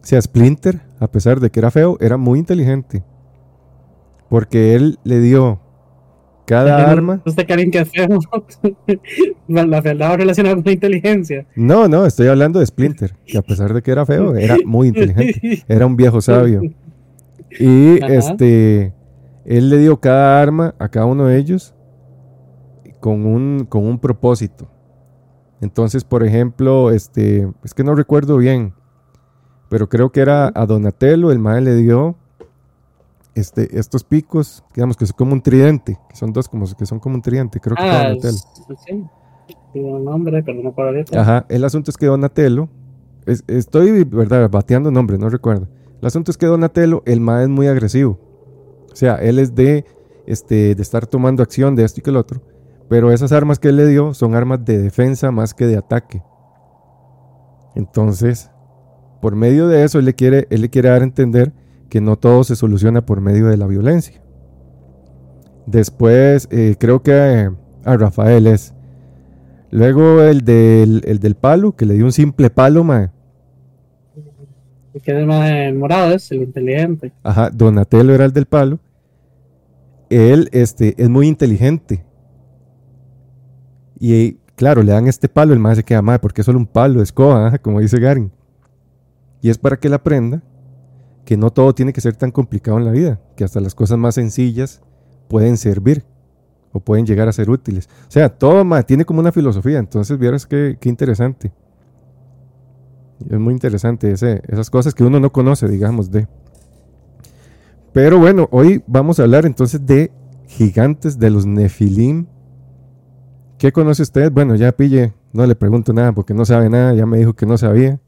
sea 0.02 0.22
Splinter, 0.22 0.82
a 1.00 1.08
pesar 1.08 1.40
de 1.40 1.50
que 1.50 1.60
era 1.60 1.72
feo, 1.72 1.98
era 2.00 2.16
muy 2.18 2.40
inteligente. 2.40 3.04
Porque 4.30 4.76
él 4.76 5.00
le 5.04 5.20
dio 5.20 5.61
cada 6.52 6.92
arma. 6.92 7.22
¿Usted 7.26 7.48
creen 7.48 7.72
que 7.72 7.86
feo? 7.86 8.20
la 9.48 9.82
fealdad 9.82 10.18
relacionada 10.18 10.56
con 10.56 10.66
la 10.66 10.72
inteligencia. 10.74 11.46
No, 11.56 11.88
no, 11.88 12.06
estoy 12.06 12.28
hablando 12.28 12.60
de 12.60 12.66
Splinter, 12.66 13.16
que 13.26 13.38
a 13.38 13.42
pesar 13.42 13.74
de 13.74 13.82
que 13.82 13.90
era 13.90 14.06
feo, 14.06 14.36
era 14.36 14.58
muy 14.66 14.90
inteligente. 14.90 15.64
Era 15.70 15.86
un 15.86 15.96
viejo 15.96 16.20
sabio. 16.20 16.62
Y 17.58 18.04
este, 18.04 18.94
él 19.46 19.70
le 19.70 19.78
dio 19.78 20.00
cada 20.02 20.42
arma 20.42 20.76
a 20.78 20.90
cada 20.90 21.06
uno 21.06 21.28
de 21.28 21.38
ellos 21.38 21.74
con 23.00 23.26
un, 23.26 23.66
con 23.70 23.86
un 23.86 23.98
propósito. 23.98 24.70
Entonces, 25.62 26.04
por 26.04 26.24
ejemplo, 26.24 26.92
este, 26.92 27.48
es 27.64 27.74
que 27.74 27.84
no 27.86 27.96
recuerdo 27.96 28.36
bien, 28.38 28.74
pero 29.70 29.88
creo 29.88 30.12
que 30.12 30.20
era 30.20 30.52
a 30.54 30.66
Donatello, 30.66 31.32
el 31.32 31.40
madre 31.40 31.62
le 31.62 31.76
dio 31.76 32.18
este, 33.36 33.78
estos 33.78 34.04
picos, 34.04 34.64
digamos 34.76 34.98
que 34.98 35.06
son 35.06 35.16
como 35.18 35.34
un 35.34 35.42
tridente, 35.42 35.98
que 36.10 36.16
son 36.16 36.34
dos 36.34 36.50
como 36.50 36.66
que 36.76 36.86
son 36.86 37.00
como 37.00 37.16
un 37.16 37.22
tridente, 37.22 37.60
creo 37.60 37.76
que 37.76 37.84
ah, 37.84 38.10
Donatello. 38.10 38.38
Sí, 38.86 39.80
un 39.80 40.06
nombre, 40.06 40.44
pero 40.44 40.62
no 40.62 40.74
Ajá, 41.20 41.46
el 41.50 41.64
asunto 41.64 41.92
es 41.92 41.98
que 41.98 42.06
Donatello, 42.06 42.70
estoy, 43.26 44.04
verdad, 44.04 44.50
bateando 44.50 44.92
nombres, 44.92 45.20
no 45.20 45.30
recuerdo. 45.30 45.68
El 46.02 46.08
asunto 46.08 46.32
es 46.32 46.38
que 46.38 46.46
Donatello, 46.46 47.04
el 47.06 47.20
mae 47.22 47.44
es 47.44 47.50
muy 47.50 47.68
agresivo. 47.68 48.20
O 48.92 48.96
sea, 48.96 49.16
él 49.16 49.40
es 49.40 49.56
de, 49.56 49.86
este, 50.26 50.76
de 50.76 50.82
estar 50.82 51.08
tomando 51.08 51.44
acción 51.44 51.76
de 51.76 51.84
esto 51.84 52.00
y 52.00 52.04
que 52.04 52.10
el 52.10 52.18
otro. 52.18 52.42
Pero 52.90 53.12
esas 53.12 53.32
armas 53.32 53.60
que 53.60 53.70
él 53.70 53.78
le 53.78 53.88
dio 53.88 54.14
son 54.14 54.36
armas 54.36 54.66
de 54.66 54.78
defensa 54.80 55.32
más 55.32 55.54
que 55.54 55.66
de 55.66 55.78
ataque. 55.78 56.22
Entonces, 57.76 58.52
por 59.22 59.36
medio 59.36 59.68
de 59.70 59.84
eso, 59.86 60.00
él 60.00 60.06
le 60.06 60.16
quiere, 60.16 60.48
él 60.50 60.62
le 60.62 60.70
quiere 60.70 60.90
dar 60.90 61.02
a 61.02 61.06
entender 61.06 61.54
que 61.92 62.00
no 62.00 62.16
todo 62.16 62.46
se 62.46 62.56
soluciona 62.56 63.06
por 63.06 63.20
medio 63.20 63.48
de 63.48 63.58
la 63.58 63.68
violencia. 63.68 64.22
Después, 65.66 66.48
eh, 66.50 66.78
creo 66.80 67.04
que 67.04 67.52
a 67.84 67.98
Rafael 67.98 68.48
es. 68.48 68.74
Luego 69.72 70.22
el 70.22 70.46
del, 70.46 71.02
el 71.06 71.20
del 71.20 71.36
palo, 71.36 71.76
que 71.76 71.86
le 71.86 71.96
dio 71.96 72.06
un 72.06 72.14
simple 72.14 72.50
palo, 72.50 72.86
mae. 72.86 73.10
El 74.94 75.02
que 75.02 75.20
es 75.20 75.28
más 75.28 75.74
morado 75.74 76.14
es 76.14 76.32
el 76.32 76.44
inteligente. 76.44 77.12
Ajá, 77.24 77.50
Donatello 77.50 78.16
era 78.16 78.24
el 78.24 78.32
del 78.32 78.46
palo. 78.46 78.80
Él 80.10 80.48
este, 80.54 80.96
es 80.98 81.10
muy 81.10 81.28
inteligente. 81.28 82.06
Y 84.00 84.38
claro, 84.56 84.82
le 84.82 84.94
dan 84.94 85.08
este 85.08 85.28
palo, 85.28 85.52
el 85.52 85.60
más 85.60 85.76
se 85.76 85.84
queda 85.84 86.02
mal, 86.02 86.22
porque 86.22 86.40
es 86.40 86.46
solo 86.46 86.58
un 86.58 86.68
palo 86.68 87.00
de 87.00 87.04
escoba, 87.04 87.58
como 87.58 87.82
dice 87.82 88.00
Garin. 88.00 88.32
Y 89.42 89.50
es 89.50 89.58
para 89.58 89.76
que 89.76 89.90
él 89.90 89.94
aprenda 89.94 90.42
que 91.26 91.38
no 91.38 91.52
todo 91.52 91.74
tiene 91.74 91.94
que 91.94 92.02
ser 92.02 92.16
tan 92.16 92.32
complicado 92.32 92.78
en 92.78 92.86
la 92.86 92.92
vida, 92.92 93.22
que 93.36 93.44
hasta 93.44 93.60
las 93.60 93.76
cosas 93.76 93.98
más 93.98 94.16
sencillas 94.16 94.82
pueden 95.28 95.58
servir 95.58 96.04
o 96.74 96.80
pueden 96.80 97.06
llegar 97.06 97.28
a 97.28 97.34
ser 97.34 97.50
útiles. 97.50 97.90
O 98.08 98.12
sea, 98.12 98.30
todo 98.30 98.66
tiene 98.84 99.06
como 99.06 99.20
una 99.20 99.32
filosofía, 99.32 99.80
entonces 99.80 100.18
vieras 100.18 100.46
qué, 100.46 100.78
qué 100.80 100.90
interesante. 100.90 101.52
Es 103.30 103.40
muy 103.40 103.54
interesante 103.54 104.12
ese, 104.12 104.42
esas 104.48 104.70
cosas 104.70 104.94
que 104.94 105.04
uno 105.04 105.20
no 105.20 105.32
conoce, 105.32 105.68
digamos, 105.68 106.12
de. 106.12 106.28
Pero 107.94 108.20
bueno, 108.20 108.48
hoy 108.52 108.84
vamos 108.88 109.20
a 109.20 109.24
hablar 109.24 109.46
entonces 109.46 109.86
de 109.86 110.12
gigantes 110.48 111.20
de 111.20 111.30
los 111.30 111.46
Nefilim. 111.46 112.26
¿Qué 113.58 113.72
conoce 113.72 114.02
usted? 114.02 114.32
Bueno, 114.32 114.56
ya 114.56 114.72
pille, 114.72 115.14
no 115.34 115.46
le 115.46 115.56
pregunto 115.56 115.94
nada 115.94 116.14
porque 116.14 116.34
no 116.34 116.46
sabe 116.46 116.70
nada, 116.70 116.94
ya 116.94 117.06
me 117.06 117.18
dijo 117.18 117.34
que 117.34 117.46
no 117.46 117.58
sabía. 117.58 118.00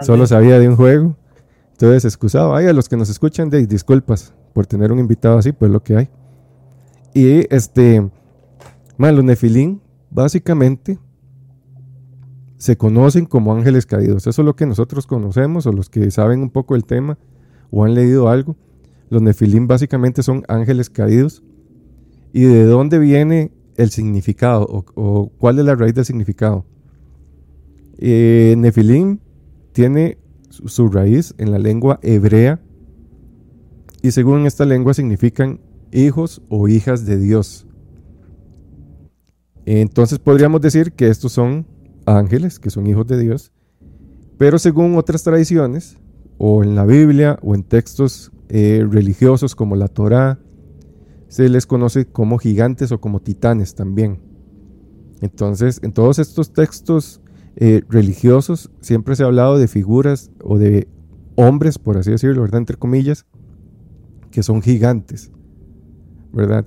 Solo 0.00 0.26
sabía 0.26 0.58
de 0.58 0.68
un 0.68 0.76
juego. 0.76 1.16
Entonces, 1.80 2.04
excusado. 2.04 2.56
Ay, 2.56 2.66
a 2.66 2.72
los 2.72 2.88
que 2.88 2.96
nos 2.96 3.08
escuchan, 3.08 3.50
de 3.50 3.64
disculpas 3.64 4.34
por 4.52 4.66
tener 4.66 4.90
un 4.90 4.98
invitado 4.98 5.38
así, 5.38 5.52
pues 5.52 5.70
lo 5.70 5.80
que 5.80 5.96
hay. 5.96 6.08
Y 7.14 7.46
este, 7.54 8.10
man, 8.96 9.14
los 9.14 9.24
Nefilim, 9.24 9.78
básicamente, 10.10 10.98
se 12.56 12.76
conocen 12.76 13.26
como 13.26 13.54
ángeles 13.54 13.86
caídos. 13.86 14.26
Eso 14.26 14.42
es 14.42 14.44
lo 14.44 14.56
que 14.56 14.66
nosotros 14.66 15.06
conocemos 15.06 15.68
o 15.68 15.72
los 15.72 15.88
que 15.88 16.10
saben 16.10 16.42
un 16.42 16.50
poco 16.50 16.74
el 16.74 16.84
tema 16.84 17.16
o 17.70 17.84
han 17.84 17.94
leído 17.94 18.28
algo. 18.28 18.56
Los 19.08 19.22
nefilim 19.22 19.68
básicamente 19.68 20.24
son 20.24 20.42
ángeles 20.48 20.90
caídos. 20.90 21.44
¿Y 22.32 22.42
de 22.42 22.64
dónde 22.64 22.98
viene 22.98 23.52
el 23.76 23.90
significado 23.90 24.66
o, 24.96 25.30
cuál 25.38 25.60
es 25.60 25.64
la 25.64 25.76
raíz 25.76 25.94
del 25.94 26.04
significado? 26.04 26.66
Eh, 27.98 28.56
nefilim 28.58 29.20
tiene 29.72 30.18
su 30.66 30.88
raíz 30.88 31.34
en 31.38 31.50
la 31.50 31.58
lengua 31.58 31.98
hebrea 32.02 32.60
y 34.02 34.10
según 34.12 34.46
esta 34.46 34.64
lengua 34.64 34.94
significan 34.94 35.60
hijos 35.92 36.42
o 36.48 36.68
hijas 36.68 37.06
de 37.06 37.18
Dios. 37.18 37.66
Entonces 39.64 40.18
podríamos 40.18 40.60
decir 40.60 40.92
que 40.92 41.08
estos 41.08 41.32
son 41.32 41.66
ángeles, 42.06 42.58
que 42.58 42.70
son 42.70 42.86
hijos 42.86 43.06
de 43.06 43.18
Dios, 43.18 43.52
pero 44.38 44.58
según 44.58 44.96
otras 44.96 45.22
tradiciones, 45.24 45.98
o 46.38 46.62
en 46.62 46.74
la 46.76 46.86
Biblia, 46.86 47.38
o 47.42 47.54
en 47.54 47.64
textos 47.64 48.30
eh, 48.48 48.86
religiosos 48.88 49.54
como 49.54 49.76
la 49.76 49.88
Torá, 49.88 50.38
se 51.28 51.48
les 51.48 51.66
conoce 51.66 52.06
como 52.06 52.38
gigantes 52.38 52.92
o 52.92 53.00
como 53.00 53.20
titanes 53.20 53.74
también. 53.74 54.20
Entonces, 55.20 55.80
en 55.82 55.92
todos 55.92 56.18
estos 56.18 56.52
textos 56.52 57.20
eh, 57.60 57.82
religiosos 57.88 58.70
siempre 58.80 59.16
se 59.16 59.24
ha 59.24 59.26
hablado 59.26 59.58
de 59.58 59.66
figuras 59.66 60.30
o 60.44 60.58
de 60.58 60.86
hombres, 61.34 61.80
por 61.80 61.96
así 61.96 62.12
decirlo, 62.12 62.42
¿verdad? 62.42 62.58
Entre 62.58 62.76
comillas, 62.76 63.26
que 64.30 64.44
son 64.44 64.62
gigantes, 64.62 65.32
¿verdad? 66.32 66.66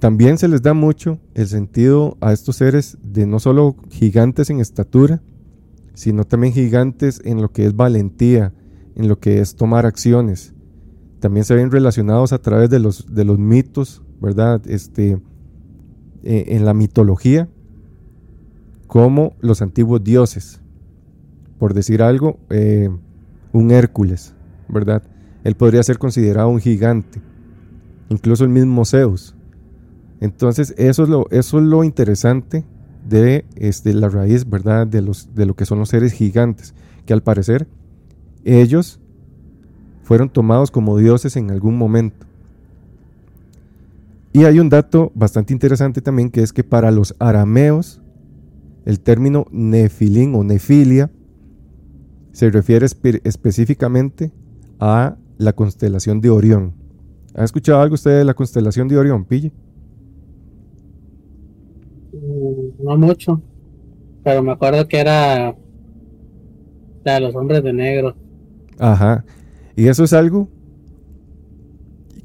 También 0.00 0.38
se 0.38 0.48
les 0.48 0.60
da 0.60 0.74
mucho 0.74 1.20
el 1.34 1.46
sentido 1.46 2.16
a 2.20 2.32
estos 2.32 2.56
seres 2.56 2.98
de 3.00 3.26
no 3.26 3.38
solo 3.38 3.76
gigantes 3.90 4.50
en 4.50 4.58
estatura, 4.58 5.22
sino 5.94 6.24
también 6.24 6.52
gigantes 6.52 7.20
en 7.24 7.40
lo 7.40 7.52
que 7.52 7.64
es 7.64 7.76
valentía, 7.76 8.52
en 8.96 9.06
lo 9.06 9.20
que 9.20 9.38
es 9.38 9.54
tomar 9.54 9.86
acciones. 9.86 10.52
También 11.20 11.44
se 11.44 11.54
ven 11.54 11.70
relacionados 11.70 12.32
a 12.32 12.42
través 12.42 12.70
de 12.70 12.80
los, 12.80 13.14
de 13.14 13.24
los 13.24 13.38
mitos, 13.38 14.02
¿verdad? 14.20 14.60
Este, 14.66 15.22
eh, 16.24 16.44
en 16.48 16.64
la 16.64 16.74
mitología, 16.74 17.48
como 18.92 19.32
los 19.40 19.62
antiguos 19.62 20.04
dioses. 20.04 20.60
Por 21.58 21.72
decir 21.72 22.02
algo, 22.02 22.38
eh, 22.50 22.90
un 23.50 23.70
Hércules, 23.70 24.34
¿verdad? 24.68 25.02
Él 25.44 25.54
podría 25.54 25.82
ser 25.82 25.96
considerado 25.96 26.50
un 26.50 26.60
gigante. 26.60 27.22
Incluso 28.10 28.44
el 28.44 28.50
mismo 28.50 28.84
Zeus, 28.84 29.34
entonces, 30.20 30.74
eso 30.76 31.04
es 31.04 31.08
lo, 31.08 31.26
eso 31.30 31.58
es 31.58 31.64
lo 31.64 31.84
interesante 31.84 32.66
de 33.08 33.46
este, 33.56 33.94
la 33.94 34.10
raíz, 34.10 34.46
¿verdad? 34.46 34.86
De, 34.86 35.00
los, 35.00 35.34
de 35.34 35.46
lo 35.46 35.56
que 35.56 35.64
son 35.64 35.78
los 35.78 35.88
seres 35.88 36.12
gigantes, 36.12 36.74
que 37.06 37.14
al 37.14 37.22
parecer 37.22 37.66
ellos 38.44 39.00
fueron 40.02 40.28
tomados 40.28 40.70
como 40.70 40.98
dioses 40.98 41.36
en 41.38 41.50
algún 41.50 41.78
momento. 41.78 42.26
Y 44.34 44.44
hay 44.44 44.60
un 44.60 44.68
dato 44.68 45.12
bastante 45.14 45.54
interesante 45.54 46.02
también, 46.02 46.28
que 46.28 46.42
es 46.42 46.52
que 46.52 46.62
para 46.62 46.90
los 46.90 47.16
arameos, 47.18 48.02
el 48.84 49.00
término 49.00 49.46
nefilín 49.50 50.34
o 50.34 50.44
nefilia 50.44 51.10
se 52.32 52.50
refiere 52.50 52.86
específicamente 53.24 54.32
a 54.80 55.16
la 55.38 55.52
constelación 55.52 56.20
de 56.20 56.30
Orión. 56.30 56.74
¿Ha 57.34 57.44
escuchado 57.44 57.80
algo 57.80 57.94
usted 57.94 58.18
de 58.18 58.24
la 58.24 58.34
constelación 58.34 58.88
de 58.88 58.98
Orión, 58.98 59.24
Pille? 59.24 59.52
no 62.78 62.96
mucho, 62.96 63.40
pero 64.22 64.42
me 64.42 64.52
acuerdo 64.52 64.86
que 64.86 64.98
era 64.98 65.56
la 67.04 67.14
de 67.14 67.20
los 67.20 67.34
hombres 67.34 67.62
de 67.62 67.72
negro. 67.72 68.14
Ajá. 68.78 69.24
Y 69.76 69.88
eso 69.88 70.04
es 70.04 70.12
algo 70.12 70.48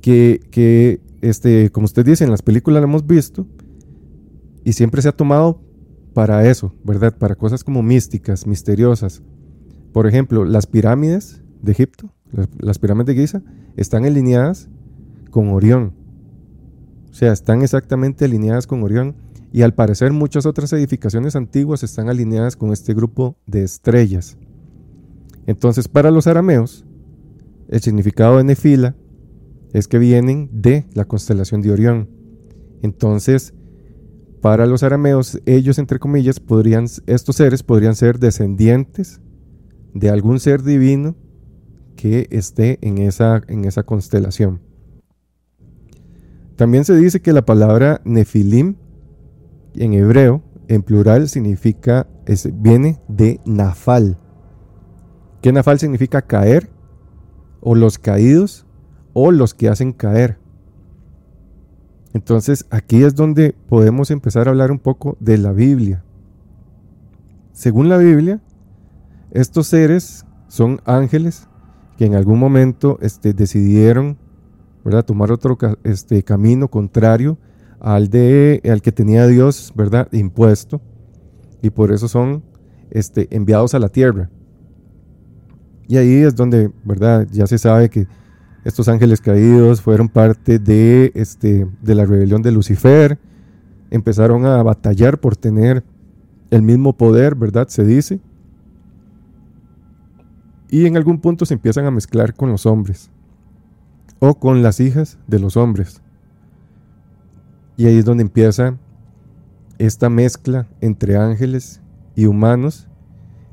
que, 0.02 0.42
que, 0.52 1.02
este, 1.22 1.72
como 1.72 1.86
usted 1.86 2.06
dice, 2.06 2.24
en 2.24 2.32
las 2.32 2.42
películas 2.42 2.82
lo 2.82 2.88
hemos 2.88 3.06
visto 3.06 3.46
y 4.64 4.74
siempre 4.74 5.02
se 5.02 5.10
ha 5.10 5.14
tomado 5.14 5.62
para 6.18 6.50
eso, 6.50 6.74
¿verdad? 6.84 7.16
Para 7.16 7.36
cosas 7.36 7.64
como 7.64 7.84
místicas, 7.84 8.48
misteriosas. 8.48 9.22
Por 9.94 10.08
ejemplo, 10.08 10.46
las 10.46 10.66
pirámides 10.66 11.44
de 11.62 11.74
Egipto, 11.74 12.12
las, 12.58 12.80
pirámides 12.80 13.06
de 13.06 13.22
Giza, 13.22 13.44
están 13.76 14.04
alineadas 14.04 14.68
con 15.30 15.50
Orión. 15.50 15.94
O 17.12 17.14
sea, 17.14 17.32
están 17.32 17.62
exactamente 17.62 18.26
alineadas 18.26 18.66
con 18.66 18.82
Orión 18.82 19.16
y 19.54 19.62
al 19.62 19.76
parecer 19.76 20.12
muchas 20.12 20.48
otras 20.48 20.74
edificaciones 20.74 21.36
antiguas 21.36 21.84
están 21.84 22.10
alineadas 22.10 22.56
con 22.56 22.74
este 22.74 22.96
grupo 22.96 23.38
de 23.46 23.64
estrellas. 23.64 24.40
Entonces 25.46 25.88
para 25.88 26.10
los 26.10 26.26
arameos, 26.26 26.84
el 27.70 27.80
significado 27.82 28.38
de 28.38 28.44
Nefila 28.44 28.96
es 29.72 29.88
que 29.88 30.00
vienen 30.00 30.50
de 30.52 30.88
la 30.96 31.06
constelación 31.06 31.62
de 31.62 31.74
Orión. 31.74 32.10
Entonces, 32.82 33.54
para 34.48 34.66
los 34.66 34.82
arameos, 34.82 35.42
ellos, 35.46 35.78
entre 35.78 36.00
comillas, 36.00 36.40
podrían, 36.40 36.86
estos 37.06 37.36
seres 37.36 37.64
podrían 37.64 37.98
ser 37.98 38.18
descendientes 38.18 39.20
de 39.94 40.10
algún 40.10 40.40
ser 40.40 40.64
divino 40.64 41.18
que 41.98 42.28
esté 42.32 42.80
en 42.82 42.98
esa, 42.98 43.42
en 43.50 43.66
esa 43.66 43.84
constelación. 43.84 44.62
También 46.56 46.86
se 46.86 46.96
dice 46.96 47.22
que 47.22 47.34
la 47.34 47.46
palabra 47.46 48.00
nefilim 48.06 48.78
en 49.76 49.94
hebreo, 49.94 50.42
en 50.70 50.82
plural, 50.82 51.28
significa, 51.28 52.08
viene 52.54 53.02
de 53.10 53.42
nafal. 53.46 54.18
¿Qué 55.42 55.52
nafal 55.52 55.78
significa 55.78 56.22
caer? 56.22 56.70
O 57.60 57.76
los 57.76 58.00
caídos, 58.00 58.66
o 59.12 59.34
los 59.34 59.54
que 59.54 59.68
hacen 59.68 59.92
caer. 59.92 60.38
Entonces 62.18 62.66
aquí 62.72 63.04
es 63.04 63.14
donde 63.14 63.54
podemos 63.70 64.10
empezar 64.10 64.48
a 64.48 64.50
hablar 64.50 64.72
un 64.72 64.80
poco 64.80 65.18
de 65.20 65.38
la 65.38 65.52
Biblia. 65.52 66.04
Según 67.52 67.90
la 67.90 67.98
Biblia, 67.98 68.42
estos 69.30 69.68
seres 69.68 70.26
son 70.48 70.82
ángeles 70.86 71.48
que 71.96 72.06
en 72.06 72.16
algún 72.16 72.40
momento 72.40 72.98
este, 73.04 73.34
decidieron 73.34 74.18
tomar 75.06 75.32
otro 75.32 75.60
este, 75.84 76.24
camino 76.24 76.70
contrario 76.70 77.38
al, 77.80 78.10
de, 78.10 78.64
al 78.68 78.82
que 78.82 78.92
tenía 78.92 79.28
Dios 79.28 79.72
¿verdad? 79.76 80.08
impuesto 80.12 80.82
y 81.62 81.70
por 81.70 81.92
eso 81.92 82.08
son 82.08 82.42
este, 82.90 83.28
enviados 83.30 83.76
a 83.76 83.80
la 83.80 83.90
tierra. 83.90 84.32
Y 85.88 85.98
ahí 85.98 86.24
es 86.24 86.36
donde 86.36 86.72
¿verdad? 86.84 87.28
ya 87.32 87.46
se 87.46 87.60
sabe 87.60 87.92
que 87.92 88.08
estos 88.68 88.90
ángeles 88.90 89.22
caídos 89.22 89.82
fueron 89.82 90.10
parte 90.10 90.60
de, 90.60 91.14
este, 91.16 91.68
de 91.82 91.96
la 91.96 92.06
rebelión 92.06 92.42
de 92.42 92.52
Lucifer, 92.52 93.18
empezaron 93.92 94.46
a 94.46 94.62
batallar 94.62 95.20
por 95.20 95.38
tener 95.38 95.86
el 96.52 96.62
mismo 96.62 96.92
poder, 96.92 97.36
¿verdad? 97.36 97.70
Se 97.70 97.86
dice 97.86 98.20
y 100.70 100.86
en 100.86 100.98
algún 100.98 101.20
punto 101.20 101.46
se 101.46 101.54
empiezan 101.54 101.86
a 101.86 101.92
mezclar 101.92 102.34
con 102.34 102.50
los 102.50 102.66
hombres 102.66 103.10
o 104.20 104.36
con 104.36 104.62
las 104.62 104.82
hijas 104.82 105.18
de 105.28 105.40
los 105.40 105.56
hombres. 105.56 106.02
Y 107.78 107.86
ahí 107.86 107.98
es 107.98 108.06
donde 108.06 108.24
empieza 108.24 108.78
esta 109.78 110.10
mezcla 110.10 110.68
entre 110.82 111.16
ángeles 111.16 111.82
y 112.16 112.26
humanos 112.26 112.90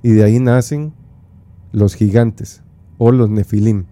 y 0.02 0.10
de 0.10 0.24
ahí 0.24 0.40
nacen 0.40 0.92
los 1.70 1.94
gigantes 1.94 2.62
o 2.98 3.12
los 3.12 3.30
nefilim. 3.30 3.84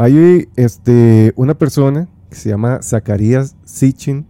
Hay 0.00 0.48
este, 0.54 1.32
una 1.34 1.58
persona 1.58 2.06
que 2.30 2.36
se 2.36 2.50
llama 2.50 2.78
Zacarías 2.84 3.56
Sitchin, 3.64 4.26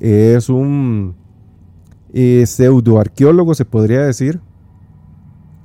es 0.00 0.50
un 0.50 1.14
eh, 2.12 2.44
pseudoarqueólogo, 2.44 3.54
se 3.54 3.64
podría 3.64 4.02
decir, 4.02 4.38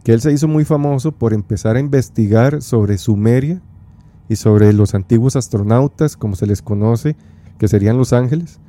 que 0.05 0.13
él 0.13 0.21
se 0.21 0.31
hizo 0.31 0.47
muy 0.47 0.63
famoso 0.63 1.11
por 1.11 1.33
empezar 1.33 1.75
a 1.75 1.81
investigar 1.81 2.61
sobre 2.61 2.97
Sumeria 2.97 3.61
y 4.29 4.37
sobre 4.37 4.71
los 4.71 4.95
antiguos 4.95 5.35
astronautas, 5.35 6.15
como 6.15 6.37
se 6.37 6.47
les 6.47 6.61
conoce, 6.61 7.17
que 7.57 7.67
serían 7.67 7.97
los 7.97 8.13
ángeles. 8.13 8.61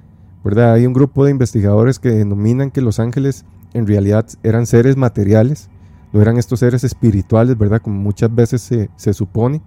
¿verdad? 0.43 0.73
Hay 0.73 0.87
un 0.89 0.93
grupo 0.93 1.25
de 1.25 1.31
investigadores 1.31 2.01
que 2.01 2.11
denominan 2.11 2.73
que 2.73 2.81
los 2.81 2.99
ángeles 2.99 3.45
en 3.75 3.87
realidad 3.87 4.27
eran 4.43 4.67
seres 4.67 4.97
materiales, 4.97 5.71
no 6.13 6.21
eran 6.21 6.37
estos 6.37 6.59
seres 6.59 6.83
espirituales, 6.83 7.57
¿verdad? 7.57 7.81
Como 7.81 8.01
muchas 8.01 8.35
veces 8.35 8.61
se, 8.61 8.91
se 8.97 9.15
supone, 9.15 9.63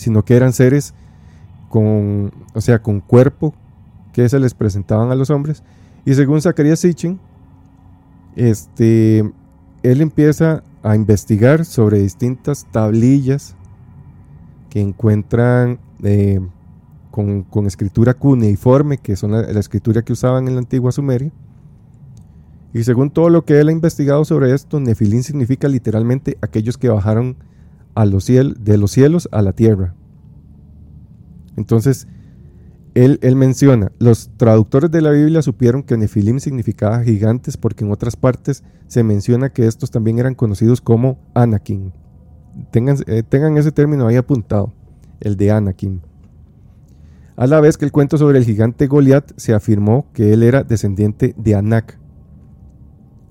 sino 0.00 0.24
que 0.24 0.34
eran 0.34 0.52
seres 0.52 0.94
con, 1.68 2.32
o 2.54 2.60
sea, 2.60 2.82
con 2.82 3.00
cuerpo 3.00 3.54
que 4.12 4.28
se 4.28 4.40
les 4.40 4.54
presentaban 4.54 5.10
a 5.10 5.14
los 5.14 5.30
hombres. 5.30 5.62
Y 6.04 6.14
según 6.14 6.40
Zacarías 6.40 6.80
Sitchin, 6.80 7.20
este, 8.34 9.18
él 9.82 10.00
empieza 10.00 10.62
a 10.82 10.96
investigar 10.96 11.64
sobre 11.64 11.98
distintas 11.98 12.66
tablillas 12.70 13.54
que 14.70 14.80
encuentran 14.80 15.78
eh, 16.02 16.40
con, 17.10 17.66
escritura 17.66 18.14
cuneiforme, 18.14 18.96
que 18.98 19.16
son 19.16 19.32
la, 19.32 19.42
escritura 19.60 20.02
que 20.02 20.12
usaban 20.12 20.48
en 20.48 20.54
la 20.54 20.60
antigua 20.60 20.92
Sumeria. 20.92 21.30
Y 22.72 22.84
según 22.84 23.10
todo 23.10 23.28
lo 23.28 23.44
que 23.44 23.60
él 23.60 23.68
ha 23.68 23.72
investigado 23.72 24.24
sobre 24.24 24.54
esto, 24.54 24.80
Nefilín 24.80 25.24
significa 25.24 25.68
literalmente 25.68 26.38
aquellos 26.40 26.78
que 26.78 26.88
bajaron 26.88 27.36
a 28.00 28.06
los 28.06 28.26
de 28.26 28.78
los 28.78 28.92
cielos 28.92 29.28
a 29.30 29.42
la 29.42 29.52
tierra. 29.52 29.94
Entonces, 31.58 32.08
él, 32.94 33.18
menciona, 33.36 33.92
los 33.98 34.30
traductores 34.38 34.90
de 34.90 35.02
la 35.02 35.10
Biblia 35.10 35.42
supieron 35.42 35.82
que 35.82 35.98
Nefilim 35.98 36.40
significaba 36.40 37.02
gigantes 37.02 37.58
porque 37.58 37.84
en 37.84 37.92
otras 37.92 38.16
partes 38.16 38.64
se 38.86 39.02
menciona 39.02 39.50
que 39.50 39.66
estos 39.66 39.90
también 39.90 40.18
eran 40.18 40.34
conocidos 40.34 40.80
como 40.80 41.18
Anakin. 41.34 41.92
Tengan, 42.70 42.96
eh, 43.06 43.22
tengan 43.22 43.58
ese 43.58 43.70
término 43.70 44.06
ahí 44.06 44.16
apuntado, 44.16 44.72
el 45.20 45.36
de 45.36 45.50
Anakin. 45.50 46.00
A 47.36 47.46
la 47.46 47.60
vez 47.60 47.76
que 47.76 47.84
el 47.84 47.92
cuento 47.92 48.16
sobre 48.16 48.38
el 48.38 48.46
gigante 48.46 48.86
Goliat 48.86 49.30
se 49.36 49.52
afirmó 49.52 50.06
que 50.14 50.32
él 50.32 50.42
era 50.42 50.62
descendiente 50.62 51.34
de 51.36 51.54
Anak. 51.54 51.98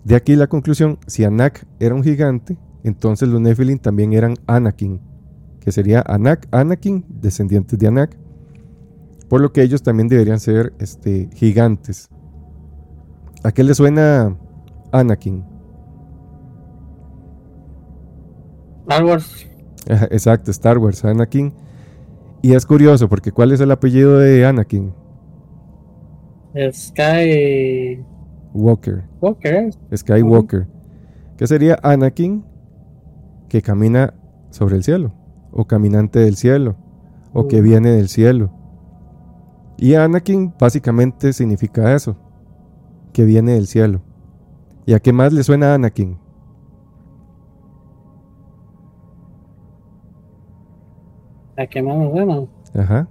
De 0.04 0.16
aquí 0.16 0.36
la 0.36 0.46
conclusión, 0.46 1.00
si 1.08 1.24
Anak 1.24 1.66
era 1.80 1.96
un 1.96 2.04
gigante, 2.04 2.56
entonces 2.84 3.30
los 3.30 3.42
Nefilim 3.42 3.80
también 3.80 4.14
eran 4.14 4.36
Anakin, 4.48 5.02
que 5.60 5.72
sería 5.72 6.04
Anak, 6.08 6.48
Anakin, 6.52 7.06
descendientes 7.10 7.78
de 7.78 7.88
Anak 7.88 8.18
por 9.30 9.42
lo 9.42 9.54
que 9.54 9.62
ellos 9.62 9.84
también 9.84 10.10
deberían 10.10 10.40
ser 10.40 10.74
este, 10.80 11.30
gigantes. 11.36 12.10
¿A 13.44 13.52
qué 13.52 13.64
le 13.64 13.74
suena 13.76 14.36
Anakin? 14.92 15.46
Star 18.82 19.06
Wars. 19.06 19.48
Exacto, 19.88 20.52
Star 20.52 20.80
Wars, 20.80 21.06
Anakin. 21.06 21.54
Y 22.42 22.54
es 22.54 22.66
curioso 22.66 23.08
porque 23.08 23.32
¿cuál 23.32 23.52
es 23.52 23.62
el 23.62 23.72
apellido 23.72 24.18
de 24.18 24.46
Anakin? 24.46 24.94
Sky 26.72 28.04
Walker. 28.54 29.04
Walker. 29.22 29.70
Skywalker. 29.96 30.68
¿Qué 31.38 31.46
sería 31.46 31.78
Anakin? 31.84 32.44
Que 33.50 33.62
camina 33.62 34.14
sobre 34.52 34.76
el 34.76 34.84
cielo, 34.84 35.12
o 35.52 35.66
caminante 35.66 36.20
del 36.20 36.36
cielo, 36.36 36.76
o 37.34 37.48
que 37.48 37.62
viene 37.62 37.92
del 37.92 38.08
cielo. 38.08 38.52
Y 39.78 39.96
Anakin 39.96 40.54
básicamente 40.60 41.34
significa 41.34 41.94
eso, 41.94 42.16
que 43.12 43.26
viene 43.26 43.54
del 43.54 43.68
cielo. 43.68 44.02
¿Y 44.86 44.94
a 44.94 45.00
qué 45.00 45.14
más 45.14 45.34
le 45.34 45.44
suena 45.44 45.74
Anakin? 45.74 46.18
¿A 51.58 51.68
qué 51.68 51.82
más 51.82 51.98
le 51.98 52.12
suena? 52.12 52.46
Ajá. 52.76 53.08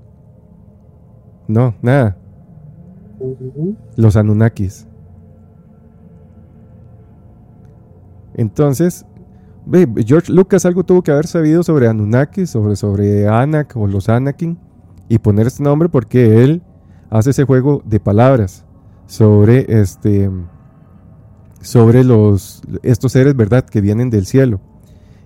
No, 1.48 1.74
nada. 1.82 2.16
Los 3.96 4.16
Anunnakis. 4.16 4.86
Entonces, 8.34 9.04
George 10.06 10.32
Lucas 10.32 10.64
algo 10.64 10.84
tuvo 10.84 11.02
que 11.02 11.10
haber 11.10 11.26
sabido 11.26 11.62
sobre 11.62 11.88
Anunnakis, 11.88 12.50
sobre, 12.50 12.74
sobre 12.76 13.28
Anak 13.28 13.76
o 13.76 13.86
los 13.86 14.08
Anakin 14.08 14.58
y 15.08 15.18
poner 15.18 15.46
este 15.46 15.62
nombre 15.62 15.88
porque 15.88 16.42
él 16.42 16.62
hace 17.10 17.30
ese 17.30 17.44
juego 17.44 17.82
de 17.84 18.00
palabras 18.00 18.64
sobre 19.06 19.66
este 19.80 20.30
sobre 21.60 22.04
los 22.04 22.62
estos 22.82 23.12
seres, 23.12 23.36
¿verdad?, 23.36 23.64
que 23.64 23.80
vienen 23.80 24.10
del 24.10 24.26
cielo. 24.26 24.60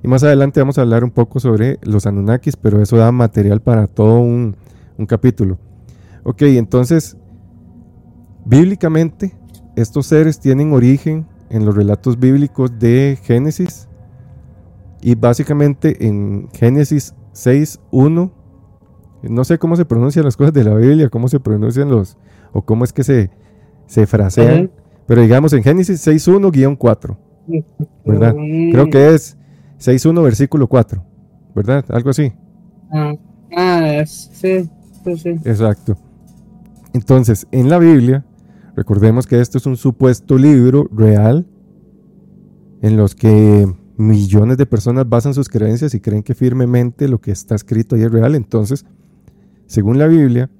Y 0.02 0.08
más 0.08 0.24
adelante 0.24 0.60
vamos 0.60 0.78
a 0.78 0.82
hablar 0.82 1.04
un 1.04 1.12
poco 1.12 1.38
sobre 1.38 1.78
los 1.82 2.06
Anunnakis, 2.06 2.56
pero 2.56 2.82
eso 2.82 2.96
da 2.96 3.12
material 3.12 3.60
para 3.60 3.86
todo 3.86 4.18
un, 4.18 4.56
un 4.98 5.06
capítulo. 5.06 5.58
Ok, 6.24 6.42
entonces, 6.42 7.16
bíblicamente, 8.44 9.36
estos 9.76 10.06
seres 10.06 10.40
tienen 10.40 10.72
origen 10.72 11.26
en 11.50 11.64
los 11.64 11.76
relatos 11.76 12.18
bíblicos 12.18 12.76
de 12.80 13.18
Génesis 13.22 13.88
y 15.02 15.14
básicamente 15.16 16.06
en 16.06 16.48
Génesis 16.52 17.14
6.1 17.34 18.30
no 19.22 19.44
sé 19.44 19.58
cómo 19.58 19.76
se 19.76 19.84
pronuncian 19.84 20.24
las 20.24 20.36
cosas 20.36 20.52
de 20.52 20.64
la 20.64 20.74
Biblia, 20.74 21.08
cómo 21.08 21.28
se 21.28 21.38
pronuncian 21.38 21.88
los, 21.88 22.16
o 22.52 22.62
cómo 22.62 22.84
es 22.84 22.92
que 22.92 23.04
se, 23.04 23.30
se 23.86 24.06
frasean, 24.06 24.70
pero 25.06 25.22
digamos 25.22 25.52
en 25.52 25.62
Génesis 25.62 26.06
6.1-4, 26.06 27.16
¿verdad? 28.04 28.34
Creo 28.34 28.90
que 28.90 29.14
es 29.14 29.36
6.1 29.78 30.22
versículo 30.22 30.66
4, 30.66 31.04
¿verdad? 31.54 31.84
Algo 31.90 32.10
así. 32.10 32.32
Ah, 32.90 33.14
ah 33.56 34.02
sí, 34.06 34.68
sí, 35.04 35.16
sí. 35.16 35.28
Exacto. 35.44 35.96
Entonces, 36.92 37.46
en 37.52 37.68
la 37.68 37.78
Biblia, 37.78 38.24
recordemos 38.74 39.26
que 39.26 39.40
esto 39.40 39.58
es 39.58 39.66
un 39.66 39.76
supuesto 39.76 40.36
libro 40.36 40.88
real 40.92 41.46
en 42.82 42.96
los 42.96 43.14
que 43.14 43.72
millones 44.02 44.56
de 44.58 44.66
personas 44.66 45.08
basan 45.08 45.34
sus 45.34 45.48
creencias 45.48 45.94
y 45.94 46.00
creen 46.00 46.22
que 46.22 46.34
firmemente 46.34 47.08
lo 47.08 47.20
que 47.20 47.30
está 47.30 47.54
escrito 47.54 47.96
ahí 47.96 48.02
es 48.02 48.12
real. 48.12 48.34
Entonces, 48.34 48.84
según 49.66 49.98
la 49.98 50.06
Biblia, 50.06 50.50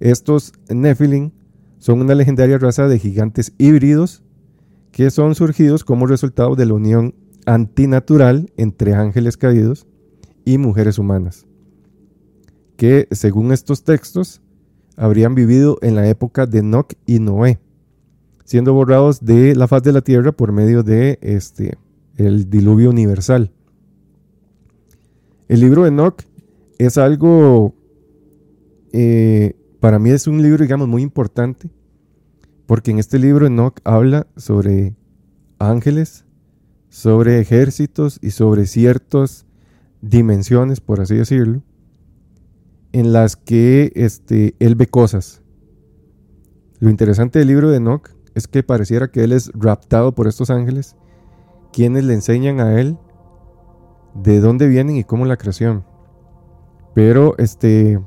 estos 0.00 0.52
Nephilim 0.68 1.30
son 1.78 2.00
una 2.00 2.14
legendaria 2.14 2.58
raza 2.58 2.88
de 2.88 2.98
gigantes 2.98 3.52
híbridos 3.58 4.22
que 4.92 5.10
son 5.10 5.34
surgidos 5.34 5.84
como 5.84 6.06
resultado 6.06 6.54
de 6.54 6.66
la 6.66 6.74
unión 6.74 7.14
antinatural 7.46 8.52
entre 8.56 8.94
ángeles 8.94 9.36
caídos 9.36 9.86
y 10.44 10.58
mujeres 10.58 10.98
humanas, 10.98 11.46
que 12.76 13.08
según 13.10 13.52
estos 13.52 13.84
textos 13.84 14.40
habrían 14.96 15.34
vivido 15.34 15.78
en 15.82 15.94
la 15.94 16.08
época 16.08 16.46
de 16.46 16.58
Enoch 16.58 16.92
y 17.06 17.18
Noé, 17.18 17.58
siendo 18.44 18.72
borrados 18.72 19.24
de 19.24 19.54
la 19.54 19.68
faz 19.68 19.82
de 19.82 19.92
la 19.92 20.00
tierra 20.00 20.32
por 20.32 20.52
medio 20.52 20.82
de 20.82 21.18
este 21.22 21.76
el 22.16 22.50
diluvio 22.50 22.90
universal. 22.90 23.50
El 25.48 25.60
libro 25.60 25.82
de 25.82 25.88
Enoch 25.88 26.22
es 26.78 26.98
algo, 26.98 27.74
eh, 28.92 29.54
para 29.80 29.98
mí 29.98 30.10
es 30.10 30.26
un 30.26 30.42
libro, 30.42 30.62
digamos, 30.62 30.88
muy 30.88 31.02
importante, 31.02 31.70
porque 32.66 32.90
en 32.90 32.98
este 32.98 33.18
libro 33.18 33.46
Enoch 33.46 33.78
habla 33.84 34.26
sobre 34.36 34.96
ángeles, 35.58 36.24
sobre 36.88 37.40
ejércitos 37.40 38.18
y 38.22 38.30
sobre 38.30 38.66
ciertas 38.66 39.46
dimensiones, 40.00 40.80
por 40.80 41.00
así 41.00 41.16
decirlo, 41.16 41.62
en 42.92 43.12
las 43.12 43.36
que 43.36 43.92
este, 43.96 44.54
él 44.60 44.76
ve 44.76 44.86
cosas. 44.86 45.42
Lo 46.78 46.90
interesante 46.90 47.38
del 47.38 47.48
libro 47.48 47.70
de 47.70 47.78
Enoch 47.78 48.10
es 48.34 48.46
que 48.46 48.62
pareciera 48.62 49.10
que 49.10 49.24
él 49.24 49.32
es 49.32 49.50
raptado 49.54 50.14
por 50.14 50.28
estos 50.28 50.50
ángeles, 50.50 50.96
quienes 51.74 52.04
le 52.04 52.14
enseñan 52.14 52.60
a 52.60 52.80
él 52.80 52.96
de 54.14 54.38
dónde 54.38 54.68
vienen 54.68 54.96
y 54.96 55.02
cómo 55.02 55.24
la 55.24 55.36
creación. 55.36 55.84
Pero 56.94 57.34
este 57.38 58.00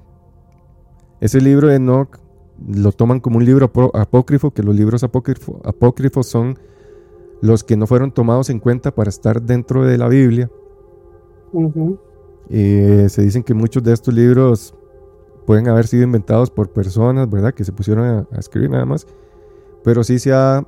ese 1.19 1.41
libro 1.41 1.67
de 1.67 1.75
Enoch 1.75 2.17
lo 2.65 2.91
toman 2.93 3.19
como 3.19 3.37
un 3.37 3.45
libro 3.45 3.69
apócrifo, 3.93 4.51
que 4.51 4.63
los 4.63 4.73
libros 4.73 5.03
apócrifos 5.03 6.27
son 6.27 6.57
los 7.41 7.63
que 7.63 7.75
no 7.75 7.87
fueron 7.87 8.11
tomados 8.11 8.49
en 8.49 8.59
cuenta 8.59 8.95
para 8.95 9.09
estar 9.09 9.41
dentro 9.41 9.83
de 9.83 9.97
la 9.97 10.07
Biblia. 10.07 10.49
Eh, 12.49 13.07
se 13.09 13.21
dicen 13.21 13.43
que 13.43 13.53
muchos 13.53 13.83
de 13.83 13.93
estos 13.93 14.13
libros 14.13 14.73
pueden 15.45 15.67
haber 15.67 15.87
sido 15.87 16.03
inventados 16.03 16.49
por 16.49 16.69
personas, 16.69 17.29
¿verdad? 17.29 17.53
Que 17.53 17.65
se 17.65 17.73
pusieron 17.73 18.05
a, 18.05 18.27
a, 18.31 18.39
escribir 18.39 18.69
nada 18.69 18.85
más. 18.85 19.05
Pero 19.83 20.03
sí 20.03 20.19
se 20.19 20.33
ha 20.33 20.65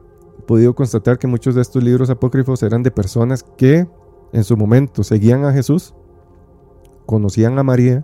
podido 0.49 0.73
constatar 0.73 1.19
que 1.19 1.27
muchos 1.27 1.53
de 1.53 1.61
estos 1.61 1.83
libros 1.83 2.09
apócrifos 2.09 2.63
eran 2.63 2.81
de 2.81 2.89
personas 2.89 3.43
que 3.55 3.87
en 4.33 4.43
su 4.43 4.57
momento 4.57 5.03
seguían 5.03 5.45
a 5.45 5.53
Jesús, 5.53 5.93
conocían 7.05 7.59
a 7.59 7.63
María, 7.63 8.03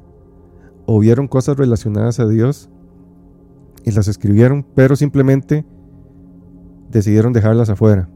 o 0.85 0.99
vieron 0.99 1.27
cosas 1.27 1.57
relacionadas 1.57 2.19
a 2.19 2.27
Dios 2.27 2.69
y 3.83 3.89
las 3.89 4.07
escribieron, 4.07 4.63
pero 4.75 4.95
simplemente 4.95 5.65
decidieron 6.91 7.33
dejarlas 7.33 7.71
afuera. 7.71 8.09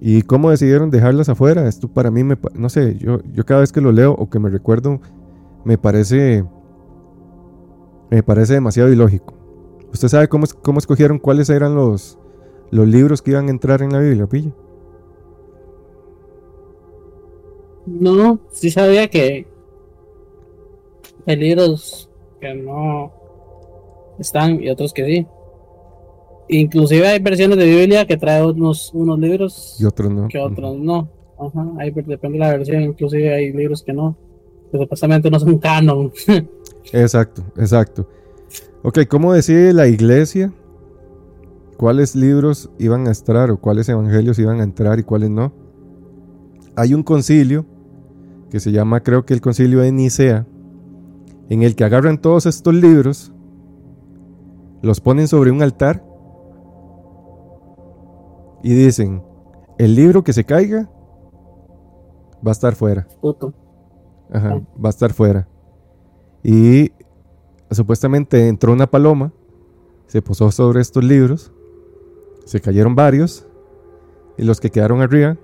¿Y 0.00 0.22
cómo 0.22 0.50
decidieron 0.50 0.90
dejarlas 0.90 1.28
afuera? 1.28 1.66
Esto 1.66 1.88
para 1.88 2.12
mí, 2.12 2.22
me, 2.22 2.38
no 2.54 2.68
sé, 2.68 2.96
yo, 2.96 3.24
yo 3.24 3.44
cada 3.44 3.62
vez 3.62 3.72
que 3.72 3.80
lo 3.80 3.90
leo 3.90 4.12
o 4.12 4.30
que 4.30 4.38
me 4.38 4.50
recuerdo, 4.50 5.00
me 5.64 5.78
parece, 5.78 6.44
me 8.08 8.22
parece 8.22 8.54
demasiado 8.54 8.92
ilógico. 8.92 9.34
¿Usted 9.92 10.06
sabe 10.06 10.28
cómo, 10.28 10.46
cómo 10.62 10.78
escogieron 10.78 11.18
cuáles 11.18 11.50
eran 11.50 11.74
los, 11.74 12.20
los 12.70 12.86
libros 12.86 13.22
que 13.22 13.30
iban 13.32 13.48
a 13.48 13.50
entrar 13.50 13.82
en 13.82 13.92
la 13.92 14.00
Biblia, 14.00 14.26
pilla? 14.26 14.50
No, 17.86 18.38
sí 18.50 18.70
sabía 18.70 19.08
que 19.08 19.46
hay 21.26 21.36
libros 21.36 22.10
que 22.40 22.54
no 22.54 23.12
están 24.18 24.62
y 24.62 24.68
otros 24.68 24.92
que 24.92 25.04
sí. 25.04 25.26
Inclusive 26.50 27.06
hay 27.06 27.18
versiones 27.18 27.58
de 27.58 27.66
Biblia 27.66 28.06
que 28.06 28.16
trae 28.16 28.44
unos, 28.44 28.90
unos 28.94 29.18
libros 29.18 29.76
y 29.78 29.84
otros 29.84 30.10
no. 30.10 30.28
Que 30.28 30.38
otros 30.38 30.78
no. 30.78 31.08
Ajá, 31.38 31.66
ahí 31.78 31.90
depende 31.90 32.38
de 32.38 32.44
la 32.44 32.50
versión, 32.50 32.82
inclusive 32.82 33.32
hay 33.32 33.52
libros 33.52 33.82
que 33.82 33.92
no, 33.92 34.16
que 34.72 34.78
supuestamente 34.78 35.30
no 35.30 35.38
son 35.38 35.58
canon. 35.60 36.12
exacto, 36.92 37.42
exacto. 37.56 38.08
Ok, 38.82 39.00
¿cómo 39.08 39.32
decide 39.32 39.72
la 39.72 39.86
iglesia 39.86 40.52
cuáles 41.78 42.16
libros 42.16 42.70
iban 42.78 43.06
a 43.06 43.10
entrar 43.10 43.50
o 43.50 43.58
cuáles 43.58 43.88
evangelios 43.88 44.38
iban 44.38 44.60
a 44.60 44.64
entrar 44.64 44.98
y 44.98 45.04
cuáles 45.04 45.30
no? 45.30 45.52
Hay 46.76 46.92
un 46.92 47.04
concilio 47.04 47.64
que 48.50 48.60
se 48.60 48.72
llama, 48.72 49.00
creo 49.00 49.24
que 49.24 49.32
el 49.32 49.40
concilio 49.40 49.80
de 49.80 49.92
Nicea, 49.92 50.46
en 51.48 51.62
el 51.62 51.76
que 51.76 51.84
agarran 51.84 52.20
todos 52.20 52.46
estos 52.46 52.74
libros, 52.74 53.32
los 54.82 55.00
ponen 55.00 55.28
sobre 55.28 55.52
un 55.52 55.62
altar 55.62 56.04
y 58.62 58.74
dicen, 58.74 59.22
el 59.78 59.94
libro 59.94 60.24
que 60.24 60.32
se 60.32 60.44
caiga 60.44 60.90
va 62.44 62.50
a 62.50 62.52
estar 62.52 62.74
fuera. 62.74 63.06
Ajá, 64.32 64.54
ah. 64.54 64.60
va 64.84 64.88
a 64.88 64.90
estar 64.90 65.12
fuera. 65.12 65.48
Y 66.42 66.90
supuestamente 67.70 68.48
entró 68.48 68.72
una 68.72 68.88
paloma, 68.88 69.32
se 70.06 70.22
posó 70.22 70.50
sobre 70.50 70.80
estos 70.80 71.04
libros, 71.04 71.52
se 72.48 72.62
cayeron 72.62 72.94
varios, 72.94 73.46
y 74.38 74.42
los 74.42 74.58
que 74.58 74.70
quedaron 74.70 75.02
arriba 75.02 75.36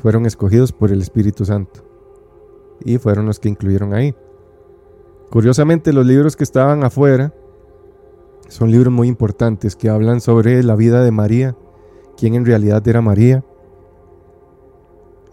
fueron 0.00 0.26
escogidos 0.26 0.70
por 0.70 0.92
el 0.92 1.02
Espíritu 1.02 1.44
Santo. 1.44 1.80
Y 2.84 2.98
fueron 2.98 3.26
los 3.26 3.40
que 3.40 3.48
incluyeron 3.48 3.92
ahí. 3.92 4.14
Curiosamente, 5.28 5.92
los 5.92 6.06
libros 6.06 6.36
que 6.36 6.44
estaban 6.44 6.84
afuera 6.84 7.34
son 8.46 8.70
libros 8.70 8.92
muy 8.92 9.08
importantes 9.08 9.74
que 9.74 9.88
hablan 9.88 10.20
sobre 10.20 10.62
la 10.62 10.76
vida 10.76 11.02
de 11.02 11.10
María, 11.10 11.56
quién 12.16 12.36
en 12.36 12.46
realidad 12.46 12.86
era 12.86 13.00
María, 13.00 13.44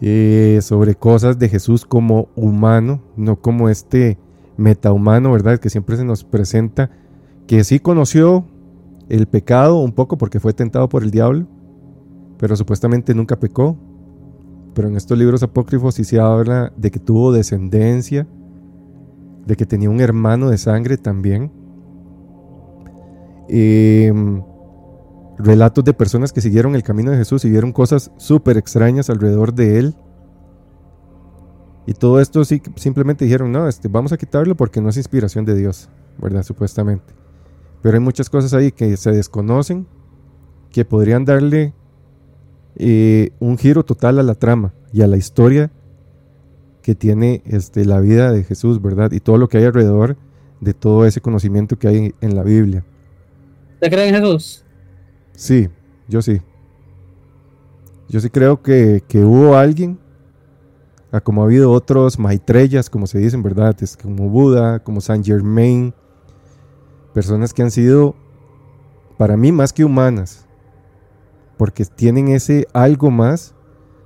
eh, 0.02 0.62
sobre 0.64 0.96
cosas 0.96 1.38
de 1.38 1.48
Jesús 1.48 1.86
como 1.86 2.30
humano, 2.36 3.04
no 3.16 3.36
como 3.36 3.70
este 3.70 4.18
metahumano, 4.58 5.32
¿verdad? 5.32 5.60
Que 5.60 5.70
siempre 5.70 5.96
se 5.96 6.06
nos 6.06 6.24
presenta, 6.24 6.90
que 7.46 7.64
sí 7.64 7.80
conoció 7.80 8.46
el 9.10 9.26
pecado 9.26 9.80
un 9.80 9.91
poco 9.91 10.17
porque 10.17 10.39
fue 10.39 10.54
tentado 10.54 10.88
por 10.88 11.04
el 11.04 11.12
diablo, 11.12 11.48
pero 12.38 12.56
supuestamente 12.56 13.13
nunca 13.13 13.39
pecó. 13.39 13.76
Pero 14.76 14.88
en 14.88 14.95
estos 14.95 15.17
libros 15.17 15.43
apócrifos 15.43 15.95
sí 15.95 16.04
se 16.04 16.19
habla 16.19 16.72
de 16.78 16.91
que 16.91 17.00
tuvo 17.00 17.34
descendencia, 17.34 18.28
de 19.45 19.56
que 19.56 19.65
tenía 19.65 19.89
un 19.89 20.00
hermano 20.00 20.50
de 20.50 20.60
sangre 20.60 20.98
también. 20.98 21.52
Em, 23.50 24.43
relatos 25.39 25.84
de 25.84 25.93
personas 25.93 26.32
que 26.32 26.39
siguieron 26.39 26.76
el 26.76 26.84
camino 26.84 27.10
de 27.10 27.17
Jesús 27.17 27.43
y 27.45 27.50
vieron 27.50 27.74
cosas 27.74 28.12
súper 28.17 28.58
extrañas 28.58 29.10
alrededor 29.10 29.54
de 29.54 29.80
él. 29.80 29.95
Y 31.88 31.93
todo 31.93 32.19
esto 32.19 32.45
sí, 32.45 32.62
simplemente 32.76 33.26
dijeron, 33.26 33.52
no, 33.52 33.67
este, 33.67 33.88
vamos 33.88 34.12
a 34.12 34.17
quitarlo 34.17 34.56
porque 34.56 34.80
no 34.80 34.89
es 34.89 34.98
inspiración 34.98 35.45
de 35.45 35.56
Dios, 35.56 35.89
¿verdad? 36.19 36.43
Supuestamente. 36.43 37.18
Pero 37.82 37.96
hay 37.96 38.02
muchas 38.02 38.30
cosas 38.30 38.54
ahí 38.54 38.72
que 38.72 38.96
se 38.98 39.12
desconocen, 39.12 39.88
que 40.72 40.86
podrían 40.86 41.26
darle 41.26 41.74
eh, 42.76 43.32
un 43.39 43.58
giro 43.58 43.84
total 43.84 44.20
a 44.20 44.24
la 44.24 44.36
trama 44.36 44.74
y 44.94 45.02
a 45.02 45.08
la 45.08 45.18
historia 45.18 45.72
que 46.82 46.96
tiene 46.96 47.42
este, 47.46 47.86
la 47.86 48.00
vida 48.00 48.32
de 48.32 48.44
Jesús, 48.44 48.82
¿verdad? 48.82 49.12
Y 49.12 49.20
todo 49.20 49.38
lo 49.38 49.48
que 49.48 49.58
hay 49.58 49.65
alrededor 49.65 50.18
de 50.60 50.74
todo 50.74 51.06
ese 51.06 51.22
conocimiento 51.22 51.78
que 51.78 51.88
hay 51.88 52.15
en 52.22 52.36
la 52.36 52.44
Biblia. 52.44 52.86
¿Te 53.80 53.89
creen 53.89 54.13
en 54.13 54.22
Jesús? 54.22 54.65
Sí, 55.34 55.70
yo 56.08 56.22
sí. 56.22 56.42
Yo 58.10 58.20
sí 58.20 58.30
creo 58.30 58.62
que, 58.62 59.04
hubo 59.13 59.56
alguien, 59.56 60.00
como 61.24 61.42
ha 61.42 61.46
habido 61.46 61.72
otros 61.72 62.18
maitrellas, 62.18 62.89
como 62.89 63.08
se 63.08 63.20
dicen, 63.20 63.44
¿verdad? 63.44 63.76
Es 63.82 63.96
como 63.96 64.30
Buda, 64.30 64.80
como 64.80 65.00
Saint 65.00 65.26
Germain, 65.26 65.94
personas 67.13 67.54
que 67.54 67.62
han 67.62 67.72
sido, 67.72 68.15
para 69.17 69.38
mí, 69.38 69.52
más 69.52 69.74
que 69.74 69.84
humanas, 69.84 70.48
porque 71.58 71.86
tienen 71.86 72.30
ese 72.30 72.67
algo 72.74 73.12
más 73.12 73.56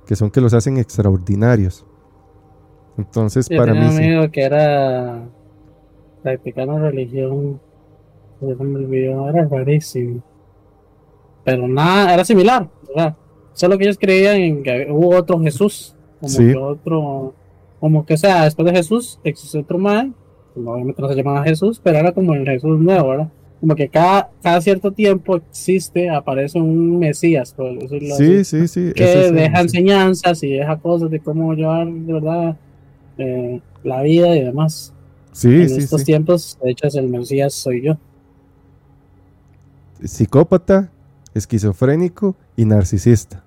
que 0.06 0.16
son 0.16 0.30
que 0.30 0.40
los 0.40 0.54
hacen 0.54 0.76
extraordinarios. 0.76 1.86
Entonces, 2.98 3.48
para 3.48 3.72
mí. 3.72 3.80
Un 3.80 3.96
amigo 3.96 4.30
que 4.30 4.42
era 4.42 5.22
practicando 6.22 6.78
religión, 6.78 7.60
era 8.40 9.48
rarísimo. 9.48 10.22
Pero 11.44 11.68
nada, 11.68 12.14
era 12.14 12.24
similar, 12.24 12.68
¿verdad? 12.88 13.16
Solo 13.52 13.76
que 13.78 13.84
ellos 13.84 13.98
creían 13.98 14.36
en 14.36 14.62
que 14.62 14.88
hubo 14.90 15.16
otro 15.16 15.38
Jesús, 15.40 15.94
como 16.20 16.38
que 16.38 16.56
otro, 16.56 17.34
como 17.78 18.06
que 18.06 18.16
sea, 18.16 18.44
después 18.44 18.66
de 18.66 18.76
Jesús 18.76 19.20
existe 19.22 19.58
otro 19.58 19.78
man, 19.78 20.14
obviamente 20.56 21.02
no 21.02 21.08
se 21.08 21.14
llamaba 21.14 21.44
Jesús, 21.44 21.80
pero 21.82 21.98
era 21.98 22.12
como 22.12 22.34
el 22.34 22.44
Jesús 22.44 22.78
nuevo, 22.80 23.08
¿verdad? 23.10 23.28
como 23.64 23.76
que 23.76 23.88
cada, 23.88 24.30
cada 24.42 24.60
cierto 24.60 24.92
tiempo 24.92 25.36
existe, 25.36 26.10
aparece 26.10 26.60
un 26.60 26.98
Mesías, 26.98 27.54
por 27.54 27.78
decirlo 27.78 28.14
sí, 28.14 28.44
Sí, 28.44 28.68
sí, 28.68 28.92
Que 28.92 29.32
deja 29.32 29.62
enseñanzas 29.62 30.42
y 30.42 30.50
deja 30.50 30.76
cosas 30.76 31.10
de 31.10 31.20
cómo 31.20 31.54
llevar, 31.54 31.86
de 31.86 32.12
verdad, 32.12 32.56
eh, 33.16 33.62
la 33.82 34.02
vida 34.02 34.36
y 34.36 34.44
demás. 34.44 34.92
Sí, 35.32 35.62
en 35.62 35.70
sí, 35.70 35.78
estos 35.78 36.04
tiempos, 36.04 36.58
de 36.62 36.72
hecho, 36.72 36.88
el 36.98 37.08
Mesías 37.08 37.54
soy 37.54 37.80
yo. 37.80 37.96
Psicópata, 40.02 40.92
esquizofrénico 41.32 42.36
y 42.56 42.66
narcisista. 42.66 43.43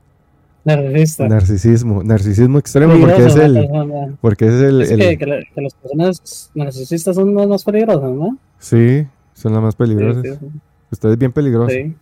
Narcisista. 0.75 1.27
Narcisismo, 1.29 2.03
narcisismo 2.03 2.59
extremo 2.59 2.93
porque 2.99 3.25
es 3.25 3.35
el, 3.37 4.17
porque 4.21 4.45
es 4.47 4.53
el, 4.53 4.81
Es 4.81 4.91
el- 4.91 4.99
que, 4.99 5.17
que, 5.17 5.25
la- 5.25 5.39
que 5.55 5.61
las 5.61 5.73
personas 5.73 6.51
narcisistas 6.53 7.15
son 7.15 7.33
las 7.33 7.47
más 7.47 7.63
peligrosas, 7.63 8.11
¿no? 8.11 8.37
sí, 8.59 9.07
son 9.33 9.53
las 9.53 9.61
más 9.61 9.75
peligrosas. 9.75 10.23
sí, 10.23 10.31
sí. 10.39 10.47
Usted 10.91 11.09
es 11.11 11.17
bien 11.17 11.31
peligroso. 11.31 11.73
Sí. 11.73 11.95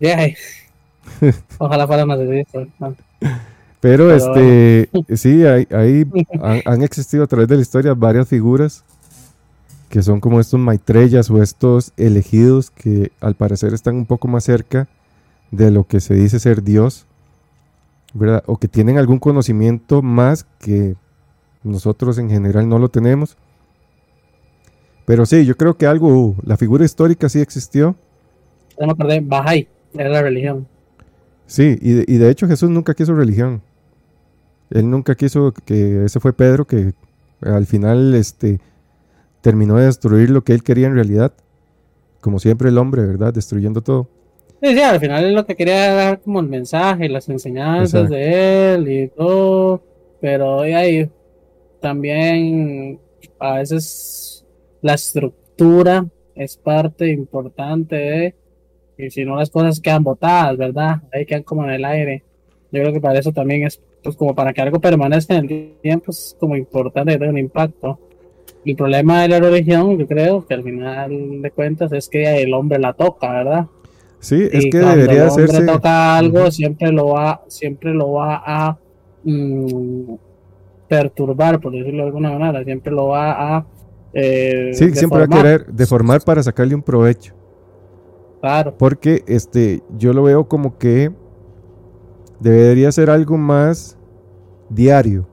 Ojalá 1.58 1.86
fuera 1.86 2.06
narcisista. 2.06 2.60
¿no? 2.78 2.94
Pero, 3.80 4.08
Pero 4.08 4.14
este, 4.14 4.88
sí, 5.16 5.44
hay, 5.44 5.66
hay- 5.70 6.06
han, 6.42 6.60
han 6.64 6.82
existido 6.82 7.24
a 7.24 7.26
través 7.26 7.48
de 7.48 7.56
la 7.56 7.62
historia 7.62 7.94
varias 7.94 8.28
figuras 8.28 8.84
que 9.88 10.02
son 10.02 10.20
como 10.20 10.40
estos 10.40 10.58
maitreyas 10.58 11.28
o 11.30 11.42
estos 11.42 11.92
elegidos 11.98 12.70
que 12.70 13.12
al 13.20 13.34
parecer 13.34 13.74
están 13.74 13.96
un 13.96 14.06
poco 14.06 14.26
más 14.26 14.44
cerca 14.44 14.88
de 15.52 15.70
lo 15.70 15.84
que 15.84 16.00
se 16.00 16.14
dice 16.14 16.40
ser 16.40 16.64
Dios, 16.64 17.06
¿verdad? 18.14 18.42
O 18.46 18.56
que 18.56 18.66
tienen 18.66 18.98
algún 18.98 19.18
conocimiento 19.18 20.02
más 20.02 20.44
que 20.58 20.96
nosotros 21.62 22.18
en 22.18 22.28
general 22.28 22.68
no 22.68 22.78
lo 22.78 22.88
tenemos. 22.88 23.36
Pero 25.04 25.26
sí, 25.26 25.44
yo 25.44 25.56
creo 25.56 25.76
que 25.76 25.86
algo 25.86 26.08
hubo. 26.08 26.36
La 26.44 26.56
figura 26.56 26.84
histórica 26.84 27.28
sí 27.28 27.40
existió. 27.40 27.94
Me 28.80 28.90
acordé, 28.90 29.20
Bahá'í, 29.20 29.68
era 29.94 30.08
la 30.08 30.22
religión. 30.22 30.66
Sí, 31.46 31.78
y 31.80 31.92
de, 31.92 32.04
y 32.08 32.16
de 32.16 32.30
hecho 32.30 32.48
Jesús 32.48 32.70
nunca 32.70 32.94
quiso 32.94 33.14
religión. 33.14 33.62
Él 34.70 34.88
nunca 34.88 35.14
quiso 35.14 35.52
que 35.52 36.06
ese 36.06 36.18
fue 36.18 36.32
Pedro 36.32 36.66
que 36.66 36.94
al 37.42 37.66
final 37.66 38.14
este 38.14 38.58
terminó 39.42 39.76
de 39.76 39.86
destruir 39.86 40.30
lo 40.30 40.44
que 40.44 40.54
él 40.54 40.62
quería 40.62 40.86
en 40.86 40.94
realidad. 40.94 41.34
Como 42.22 42.38
siempre 42.38 42.70
el 42.70 42.78
hombre, 42.78 43.04
¿verdad? 43.04 43.34
Destruyendo 43.34 43.82
todo. 43.82 44.08
Sí, 44.62 44.74
sí, 44.74 44.80
al 44.80 45.00
final 45.00 45.24
es 45.24 45.32
lo 45.32 45.44
que 45.44 45.56
quería 45.56 45.92
dar 45.92 46.20
como 46.20 46.38
el 46.38 46.46
mensaje, 46.46 47.08
las 47.08 47.28
enseñanzas 47.28 48.02
Exacto. 48.02 48.14
de 48.14 48.74
él 48.74 48.92
y 48.92 49.08
todo, 49.08 49.82
pero 50.20 50.64
y 50.64 50.72
ahí 50.72 51.10
también 51.80 53.00
a 53.40 53.54
veces 53.54 54.46
la 54.80 54.94
estructura 54.94 56.06
es 56.36 56.56
parte 56.56 57.10
importante 57.10 57.96
de, 57.96 58.34
y 58.98 59.10
si 59.10 59.24
no 59.24 59.34
las 59.34 59.50
cosas 59.50 59.80
quedan 59.80 60.04
botadas, 60.04 60.56
¿verdad? 60.56 61.02
Ahí 61.12 61.26
quedan 61.26 61.42
como 61.42 61.64
en 61.64 61.70
el 61.70 61.84
aire. 61.84 62.22
Yo 62.70 62.82
creo 62.82 62.92
que 62.92 63.00
para 63.00 63.18
eso 63.18 63.32
también 63.32 63.66
es, 63.66 63.82
pues 64.00 64.14
como 64.14 64.32
para 64.32 64.52
que 64.52 64.60
algo 64.60 64.80
permanezca 64.80 65.34
en 65.34 65.50
el 65.50 65.74
tiempo, 65.82 66.12
es 66.12 66.36
como 66.38 66.54
importante 66.54 67.14
que 67.14 67.18
tenga 67.18 67.32
un 67.32 67.38
impacto. 67.38 67.98
El 68.64 68.76
problema 68.76 69.22
de 69.22 69.28
la 69.28 69.40
religión, 69.40 69.98
yo 69.98 70.06
creo 70.06 70.46
que 70.46 70.54
al 70.54 70.62
final 70.62 71.42
de 71.42 71.50
cuentas 71.50 71.90
es 71.90 72.08
que 72.08 72.42
el 72.42 72.54
hombre 72.54 72.78
la 72.78 72.92
toca, 72.92 73.32
¿verdad? 73.32 73.66
Sí, 74.22 74.48
es 74.52 74.66
Y 74.66 74.70
que 74.70 74.80
cuando 74.80 75.02
debería 75.02 75.24
el 75.24 75.28
hombre 75.30 75.44
hacerse. 75.46 75.66
toca 75.66 76.16
algo, 76.16 76.50
siempre 76.50 76.92
lo 76.92 77.08
va, 77.08 77.42
siempre 77.48 77.92
lo 77.92 78.12
va 78.12 78.42
a 78.46 78.78
mm, 79.24 80.14
perturbar, 80.88 81.60
por 81.60 81.72
decirlo 81.72 82.02
de 82.02 82.08
alguna 82.08 82.30
manera, 82.38 82.64
siempre 82.64 82.92
lo 82.92 83.08
va 83.08 83.56
a 83.58 83.66
eh, 84.14 84.70
Sí, 84.74 84.94
siempre 84.94 85.18
va 85.20 85.24
a 85.24 85.28
querer 85.28 85.66
deformar 85.66 86.22
para 86.22 86.42
sacarle 86.42 86.74
un 86.74 86.82
provecho. 86.82 87.34
Claro, 88.40 88.74
Porque 88.78 89.24
este, 89.26 89.82
yo 89.98 90.12
lo 90.12 90.22
veo 90.24 90.48
como 90.48 90.78
que 90.78 91.12
debería 92.40 92.92
ser 92.92 93.10
algo 93.10 93.36
más 93.38 93.98
diario, 94.68 95.28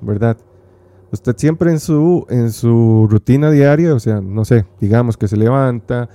¿verdad? 0.00 0.36
Usted 1.12 1.34
siempre 1.38 1.70
en 1.70 1.80
su, 1.80 2.26
en 2.28 2.50
su 2.52 3.06
rutina 3.10 3.50
diaria, 3.50 3.94
o 3.94 4.00
sea, 4.00 4.20
no 4.20 4.44
sé, 4.44 4.66
digamos 4.80 5.16
que 5.16 5.28
se 5.28 5.36
levanta, 5.36 6.08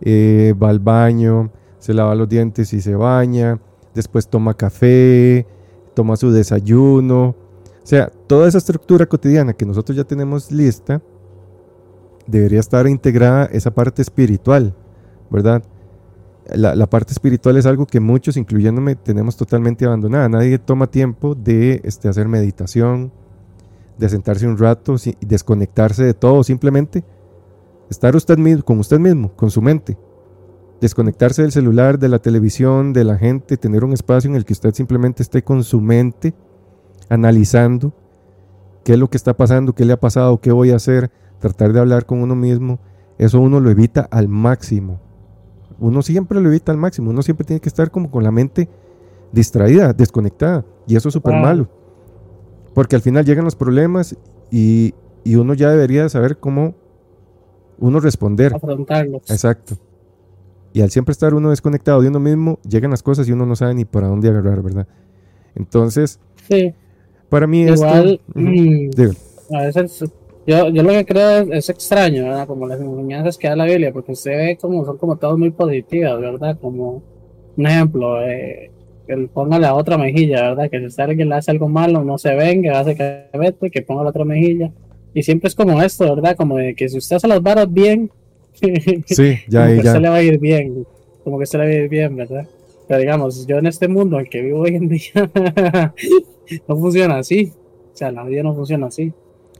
eh, 0.00 0.54
va 0.60 0.70
al 0.70 0.78
baño, 0.80 1.50
se 1.78 1.94
lava 1.94 2.14
los 2.14 2.28
dientes 2.28 2.72
y 2.72 2.80
se 2.80 2.94
baña, 2.94 3.60
después 3.94 4.28
toma 4.28 4.54
café, 4.54 5.46
toma 5.94 6.16
su 6.16 6.30
desayuno, 6.30 7.34
o 7.88 7.90
sea, 7.90 8.12
toda 8.26 8.46
esa 8.48 8.58
estructura 8.58 9.06
cotidiana 9.06 9.54
que 9.54 9.64
nosotros 9.64 9.96
ya 9.96 10.04
tenemos 10.04 10.52
lista, 10.52 11.00
debería 12.26 12.60
estar 12.60 12.86
integrada 12.86 13.46
esa 13.46 13.70
parte 13.70 14.02
espiritual, 14.02 14.74
¿verdad? 15.30 15.62
La, 16.54 16.86
parte 16.86 17.14
espiritual 17.14 17.56
es 17.56 17.64
algo 17.64 17.86
que 17.86 17.98
muchos, 17.98 18.36
incluyéndome, 18.36 18.94
tenemos 18.94 19.38
totalmente 19.38 19.86
abandonada. 19.86 20.28
Nadie 20.28 20.58
toma 20.58 20.86
tiempo 20.86 21.34
de 21.34 21.80
este, 21.82 22.08
hacer 22.08 22.28
meditación, 22.28 23.10
de 23.96 24.08
sentarse 24.10 24.46
un 24.46 24.58
rato, 24.58 24.98
si- 24.98 25.16
desconectarse 25.22 26.04
de 26.04 26.12
todo, 26.12 26.44
simplemente 26.44 27.04
estar 27.88 28.14
usted 28.14 28.36
con 28.64 28.78
usted 28.80 28.98
mismo, 28.98 29.34
con 29.34 29.50
su 29.50 29.62
mente. 29.62 29.96
Desconectarse 30.80 31.42
del 31.42 31.50
celular, 31.52 31.98
de 31.98 32.08
la 32.08 32.20
televisión, 32.20 32.92
de 32.92 33.04
la 33.04 33.18
gente, 33.18 33.56
tener 33.56 33.84
un 33.84 33.92
espacio 33.92 34.30
en 34.30 34.36
el 34.36 34.44
que 34.44 34.52
usted 34.52 34.72
simplemente 34.74 35.22
esté 35.22 35.42
con 35.42 35.64
su 35.64 35.80
mente, 35.80 36.34
analizando 37.08 37.92
qué 38.84 38.92
es 38.92 38.98
lo 38.98 39.10
que 39.10 39.16
está 39.16 39.36
pasando, 39.36 39.74
qué 39.74 39.84
le 39.84 39.92
ha 39.92 40.00
pasado, 40.00 40.40
qué 40.40 40.52
voy 40.52 40.70
a 40.70 40.76
hacer, 40.76 41.10
tratar 41.40 41.72
de 41.72 41.80
hablar 41.80 42.06
con 42.06 42.20
uno 42.22 42.34
mismo. 42.36 42.78
Eso 43.18 43.40
uno 43.40 43.58
lo 43.60 43.70
evita 43.70 44.06
al 44.10 44.28
máximo. 44.28 45.00
Uno 45.80 46.02
siempre 46.02 46.40
lo 46.40 46.48
evita 46.48 46.70
al 46.72 46.78
máximo. 46.78 47.10
Uno 47.10 47.22
siempre 47.22 47.44
tiene 47.44 47.60
que 47.60 47.68
estar 47.68 47.90
como 47.90 48.10
con 48.10 48.22
la 48.22 48.30
mente 48.30 48.68
distraída, 49.32 49.92
desconectada. 49.92 50.64
Y 50.86 50.96
eso 50.96 51.08
es 51.08 51.12
súper 51.14 51.34
Ah. 51.34 51.40
malo. 51.40 51.68
Porque 52.74 52.94
al 52.96 53.02
final 53.02 53.24
llegan 53.24 53.44
los 53.44 53.56
problemas 53.56 54.16
y, 54.50 54.94
y 55.24 55.34
uno 55.34 55.54
ya 55.54 55.70
debería 55.70 56.08
saber 56.08 56.38
cómo 56.38 56.74
uno 57.78 57.98
responder. 58.00 58.54
afrontarlos. 58.54 59.28
Exacto. 59.28 59.76
Y 60.78 60.80
al 60.80 60.90
siempre 60.90 61.10
estar 61.10 61.34
uno 61.34 61.50
desconectado 61.50 62.00
de 62.00 62.06
uno 62.06 62.20
mismo, 62.20 62.60
llegan 62.62 62.92
las 62.92 63.02
cosas 63.02 63.28
y 63.28 63.32
uno 63.32 63.44
no 63.44 63.56
sabe 63.56 63.74
ni 63.74 63.84
para 63.84 64.06
dónde 64.06 64.28
agarrar, 64.28 64.62
¿verdad? 64.62 64.86
Entonces, 65.56 66.20
Sí, 66.48 66.72
para 67.28 67.48
mí 67.48 67.62
igual, 67.62 68.20
esto... 68.28 68.40
Mm, 68.40 69.56
a 69.56 69.62
veces 69.64 70.04
yo, 70.46 70.68
yo 70.68 70.82
lo 70.84 70.90
que 70.90 71.04
creo 71.04 71.40
es, 71.40 71.48
es 71.50 71.70
extraño, 71.70 72.22
¿verdad? 72.22 72.46
Como 72.46 72.68
las 72.68 72.80
enseñanzas 72.80 73.36
que 73.36 73.48
da 73.48 73.56
la 73.56 73.64
Biblia, 73.64 73.92
porque 73.92 74.12
usted 74.12 74.30
ve 74.30 74.56
como 74.56 74.84
son 74.84 74.98
como 74.98 75.16
todas 75.16 75.36
muy 75.36 75.50
positivas, 75.50 76.20
¿verdad? 76.20 76.56
Como 76.60 77.02
un 77.56 77.66
ejemplo, 77.66 78.22
eh, 78.22 78.70
el 79.08 79.28
ponga 79.30 79.58
la 79.58 79.74
otra 79.74 79.98
mejilla, 79.98 80.50
¿verdad? 80.50 80.70
Que 80.70 80.88
si 80.88 81.02
alguien 81.02 81.28
le 81.28 81.34
hace 81.34 81.50
algo 81.50 81.68
malo, 81.68 82.04
no 82.04 82.18
se 82.18 82.36
venga, 82.36 82.78
hace 82.78 82.94
que 82.94 83.36
vete, 83.36 83.68
que 83.68 83.82
ponga 83.82 84.04
la 84.04 84.10
otra 84.10 84.24
mejilla. 84.24 84.70
Y 85.12 85.24
siempre 85.24 85.48
es 85.48 85.56
como 85.56 85.82
esto, 85.82 86.14
¿verdad? 86.14 86.36
Como 86.36 86.56
de 86.56 86.76
que 86.76 86.88
si 86.88 86.98
usted 86.98 87.16
hace 87.16 87.26
las 87.26 87.42
varas 87.42 87.66
bien, 87.68 88.12
Sí, 89.06 89.38
ya, 89.48 89.66
como 89.66 89.76
que 89.76 89.82
ya. 89.82 89.92
se 89.92 90.00
le 90.00 90.08
va 90.08 90.16
a 90.16 90.22
ir 90.22 90.38
bien, 90.38 90.86
como 91.24 91.38
que 91.38 91.46
se 91.46 91.58
le 91.58 91.64
va 91.64 91.70
a 91.70 91.74
ir 91.74 91.88
bien, 91.88 92.16
¿verdad? 92.16 92.48
Pero 92.86 93.00
digamos, 93.00 93.46
yo 93.46 93.58
en 93.58 93.66
este 93.66 93.88
mundo 93.88 94.18
en 94.18 94.26
que 94.26 94.40
vivo 94.40 94.60
hoy 94.60 94.76
en 94.76 94.88
día, 94.88 95.12
no 96.68 96.76
funciona 96.76 97.18
así. 97.18 97.52
O 97.92 97.96
sea, 97.96 98.10
la 98.12 98.24
vida 98.24 98.42
no 98.42 98.54
funciona 98.54 98.86
así, 98.86 99.12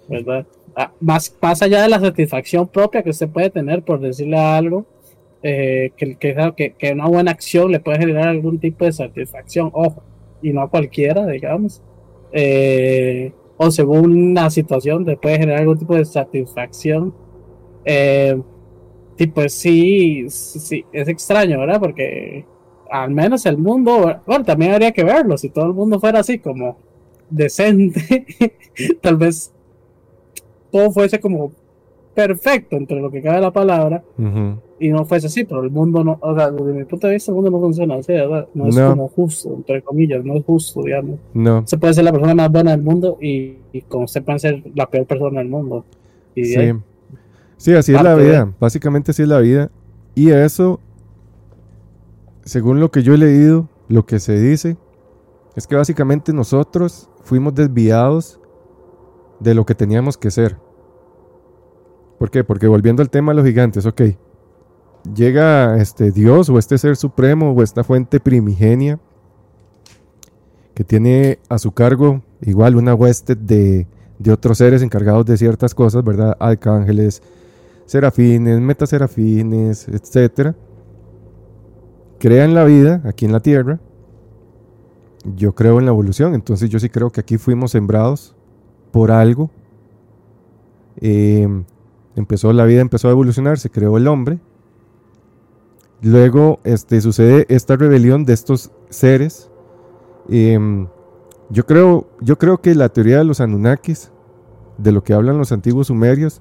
¿verdad? 0.09 0.47
Ah, 0.75 0.93
más, 1.01 1.35
más 1.43 1.61
allá 1.61 1.83
de 1.83 1.89
la 1.89 1.99
satisfacción 1.99 2.69
propia 2.69 3.03
que 3.03 3.11
usted 3.11 3.29
puede 3.29 3.51
tener 3.51 3.83
por 3.83 4.01
decirle 4.01 4.39
algo, 4.39 4.87
eh, 5.43 5.91
que, 5.97 6.17
que 6.79 6.93
una 6.93 7.07
buena 7.07 7.33
acción 7.33 7.71
le 7.71 7.81
puede 7.81 7.99
generar 7.99 8.29
algún 8.29 8.59
tipo 8.59 8.85
de 8.85 8.93
satisfacción, 8.93 9.71
ojo, 9.73 10.03
y 10.43 10.53
no 10.53 10.63
a 10.63 10.71
cualquiera, 10.71 11.27
digamos. 11.27 11.83
Eh, 12.33 13.33
o 13.57 13.71
según 13.71 14.35
la 14.35 14.51
situación, 14.51 15.05
le 15.05 15.17
puede 15.17 15.39
generar 15.39 15.61
algún 15.61 15.79
tipo 15.79 15.95
de 15.95 16.05
satisfacción. 16.05 17.15
Eh, 17.85 18.41
y 19.19 19.27
pues 19.27 19.53
sí, 19.55 20.25
sí, 20.31 20.85
es 20.93 21.09
extraño, 21.09 21.59
¿verdad? 21.59 21.81
Porque 21.81 22.45
al 22.91 23.11
menos 23.11 23.45
el 23.47 23.59
mundo, 23.59 24.21
bueno, 24.27 24.45
también 24.45 24.73
habría 24.73 24.93
que 24.93 25.05
verlo, 25.05 25.37
si 25.37 25.51
todo 25.51 25.67
el 25.67 25.75
mundo 25.75 25.99
fuera 26.01 26.21
así 26.21 26.39
como 26.39 26.77
decente, 27.29 28.27
tal 29.03 29.17
vez 29.17 29.53
todo 30.71 30.91
fuese 30.91 31.21
como 31.21 31.53
perfecto 32.15 32.77
entre 32.77 33.01
lo 33.01 33.11
que 33.11 33.23
cabe 33.23 33.41
la 33.41 33.53
palabra 33.53 34.03
Ujú. 34.19 34.59
y 34.81 34.89
no 34.89 35.05
fuese 35.05 35.29
así, 35.29 35.45
pero 35.45 35.63
el 35.63 35.71
mundo 35.71 36.03
no, 36.03 36.19
o 36.21 36.35
sea, 36.35 36.51
desde 36.51 36.73
mi 36.73 36.85
punto 36.85 37.07
de 37.07 37.13
vista 37.15 37.31
el 37.31 37.37
mundo 37.37 37.51
no 37.51 37.61
funciona 37.61 37.95
así, 37.97 38.13
¿verdad? 38.13 38.49
No 38.55 38.69
es 38.69 38.77
No. 38.77 38.91
como 38.91 39.09
justo, 39.09 39.55
entre 39.55 39.83
comillas, 39.83 40.25
no 40.25 40.35
es 40.37 40.45
justo, 40.45 40.83
digamos. 40.83 41.19
No. 41.33 41.65
Se 41.67 41.79
puede 41.79 41.95
ser 41.95 42.05
la 42.05 42.13
persona 42.13 42.35
más 42.35 42.51
buena 42.51 42.73
del 42.73 42.83
mundo 42.83 43.19
y, 43.21 43.59
y 43.73 43.83
como 43.83 44.05
usted 44.05 44.23
puede 44.25 44.39
ser 44.41 44.63
la 44.75 44.87
peor 44.91 45.07
persona 45.07 45.39
del 45.41 45.49
mundo. 45.49 45.85
Y 46.35 46.45
Sí. 46.45 46.57
ahí, 46.57 46.73
Sí, 47.59 47.75
así 47.75 47.95
es 47.95 48.03
la 48.03 48.17
de- 48.17 48.25
vida. 48.25 48.53
Básicamente 48.59 49.11
así 49.11 49.23
es 49.23 49.29
la 49.29 49.39
vida. 49.41 49.71
Y 50.15 50.31
eso, 50.31 50.81
según 52.45 52.81
lo 52.81 52.91
que 52.91 53.03
yo 53.03 53.15
he 53.15 53.19
leído, 53.19 53.69
lo 53.89 54.07
que 54.07 54.19
se 54.21 54.39
dice, 54.41 54.77
es 55.55 55.67
que 55.67 55.77
básicamente 55.77 56.33
nosotros 56.33 57.11
fuimos 57.25 57.55
desviados 57.55 58.41
de 59.41 59.55
lo 59.55 59.67
que 59.67 59.75
teníamos 59.75 60.17
que 60.17 60.31
ser. 60.31 60.57
¿Por 62.19 62.31
qué? 62.31 62.43
Porque 62.43 62.67
volviendo 62.67 63.03
al 63.03 63.11
tema 63.11 63.33
de 63.33 63.37
los 63.37 63.47
gigantes, 63.47 63.87
ok. 63.87 64.03
Llega 65.15 65.77
este 65.77 66.11
Dios 66.11 66.49
o 66.51 66.59
este 66.59 66.77
ser 66.79 66.97
supremo 66.97 67.53
o 67.53 67.63
esta 67.63 67.85
fuente 67.85 68.19
primigenia 68.19 68.99
que 70.75 70.85
tiene 70.85 71.39
a 71.49 71.59
su 71.59 71.73
cargo 71.73 72.23
igual 72.41 72.77
una 72.77 72.95
hueste 72.95 73.35
de, 73.37 73.87
de 74.19 74.33
otros 74.33 74.59
seres 74.59 74.83
encargados 74.83 75.25
de 75.27 75.37
ciertas 75.37 75.75
cosas, 75.75 76.03
¿verdad? 76.05 76.37
Arcángeles, 76.41 77.23
serafines, 77.89 78.61
metaserafines, 78.61 79.89
etcétera. 79.89 80.55
Crean 82.21 82.55
la 82.55 82.63
vida 82.63 83.03
aquí 83.05 83.25
en 83.25 83.33
la 83.33 83.41
tierra 83.41 83.81
yo 85.25 85.55
creo 85.55 85.79
en 85.79 85.85
la 85.85 85.91
evolución, 85.91 86.35
entonces 86.35 86.71
yo 86.71 86.79
sí 86.79 86.89
creo 86.89 87.11
que 87.11 87.21
aquí 87.21 87.39
fuimos 87.39 87.73
sembrados 87.73 88.35
por 88.91 89.11
algo. 89.11 89.51
Em, 90.97 91.65
empezó 92.17 92.53
la 92.53 92.65
vida, 92.65 92.81
empezó 92.81 93.09
a 93.09 93.13
evolucionar, 93.13 93.59
se 93.59 93.71
creó 93.71 93.97
el 93.97 94.09
hombre. 94.09 94.39
Luego 96.01 96.61
este, 96.65 97.01
sucede 97.01 97.47
esta 97.49 97.77
rebelión 97.77 98.25
de 98.25 98.33
estos 98.33 98.71
seres. 98.89 99.51
Em, 100.29 100.87
yo, 101.51 101.67
creo, 101.67 102.09
yo 102.21 102.39
creo 102.39 102.61
que 102.61 102.75
la 102.75 102.89
teoría 102.89 103.19
de 103.19 103.25
los 103.25 103.41
Anunnakis, 103.41 104.11
de 104.79 104.93
lo 104.93 105.03
que 105.03 105.13
hablan 105.13 105.39
los 105.39 105.53
antiguos 105.53 105.89
sumerios, 105.89 106.41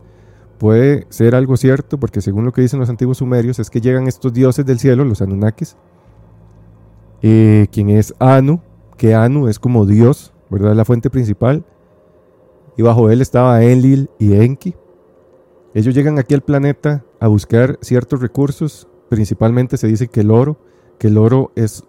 puede 0.57 1.05
ser 1.09 1.35
algo 1.35 1.57
cierto, 1.57 1.99
porque 1.99 2.21
según 2.21 2.45
lo 2.45 2.51
que 2.51 2.61
dicen 2.61 2.79
los 2.79 2.89
antiguos 2.89 3.17
sumerios, 3.17 3.59
es 3.59 3.69
que 3.69 3.81
llegan 3.81 4.07
estos 4.07 4.33
dioses 4.33 4.65
del 4.65 4.79
cielo, 4.79 5.03
los 5.05 5.21
Anunnakis, 5.21 5.77
eh, 7.21 7.67
quien 7.71 7.89
es 7.89 8.13
Anu, 8.19 8.61
que 8.97 9.15
Anu 9.15 9.47
es 9.47 9.59
como 9.59 9.85
Dios, 9.85 10.33
¿verdad? 10.49 10.75
La 10.75 10.85
fuente 10.85 11.09
principal. 11.09 11.65
Y 12.75 12.83
bajo 12.83 13.09
él 13.09 13.21
estaba 13.21 13.63
Enlil 13.63 14.09
y 14.19 14.33
Enki. 14.33 14.75
Ellos 15.73 15.93
llegan 15.93 16.19
aquí 16.19 16.33
al 16.33 16.41
planeta 16.41 17.03
a 17.19 17.27
buscar 17.27 17.77
ciertos 17.81 18.21
recursos, 18.21 18.87
principalmente 19.09 19.77
se 19.77 19.87
dice 19.87 20.07
que 20.07 20.21
el 20.21 20.31
oro, 20.31 20.57
que 20.97 21.07
el 21.07 21.17
oro 21.17 21.51
es, 21.55 21.83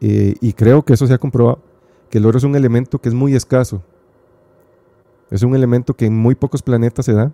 eh, 0.00 0.34
y 0.40 0.52
creo 0.52 0.82
que 0.82 0.94
eso 0.94 1.06
se 1.06 1.14
ha 1.14 1.18
comprobado, 1.18 1.60
que 2.10 2.18
el 2.18 2.26
oro 2.26 2.38
es 2.38 2.44
un 2.44 2.56
elemento 2.56 2.98
que 2.98 3.08
es 3.08 3.14
muy 3.14 3.34
escaso. 3.34 3.82
Es 5.30 5.42
un 5.42 5.54
elemento 5.54 5.94
que 5.94 6.06
en 6.06 6.16
muy 6.16 6.34
pocos 6.34 6.62
planetas 6.62 7.04
se 7.04 7.12
da. 7.12 7.32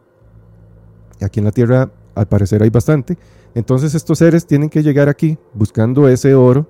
Aquí 1.24 1.40
en 1.40 1.46
la 1.46 1.52
Tierra 1.52 1.90
al 2.14 2.28
parecer 2.28 2.62
hay 2.62 2.70
bastante. 2.70 3.18
Entonces 3.54 3.94
estos 3.94 4.18
seres 4.18 4.46
tienen 4.46 4.68
que 4.68 4.82
llegar 4.82 5.08
aquí 5.08 5.38
buscando 5.52 6.08
ese 6.08 6.34
oro, 6.34 6.66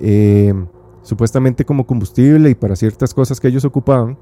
eh, 0.00 0.52
supuestamente 1.02 1.64
como 1.64 1.86
combustible 1.86 2.50
y 2.50 2.54
para 2.54 2.76
ciertas 2.76 3.14
cosas 3.14 3.40
que 3.40 3.48
ellos 3.48 3.64
ocupaban. 3.64 4.18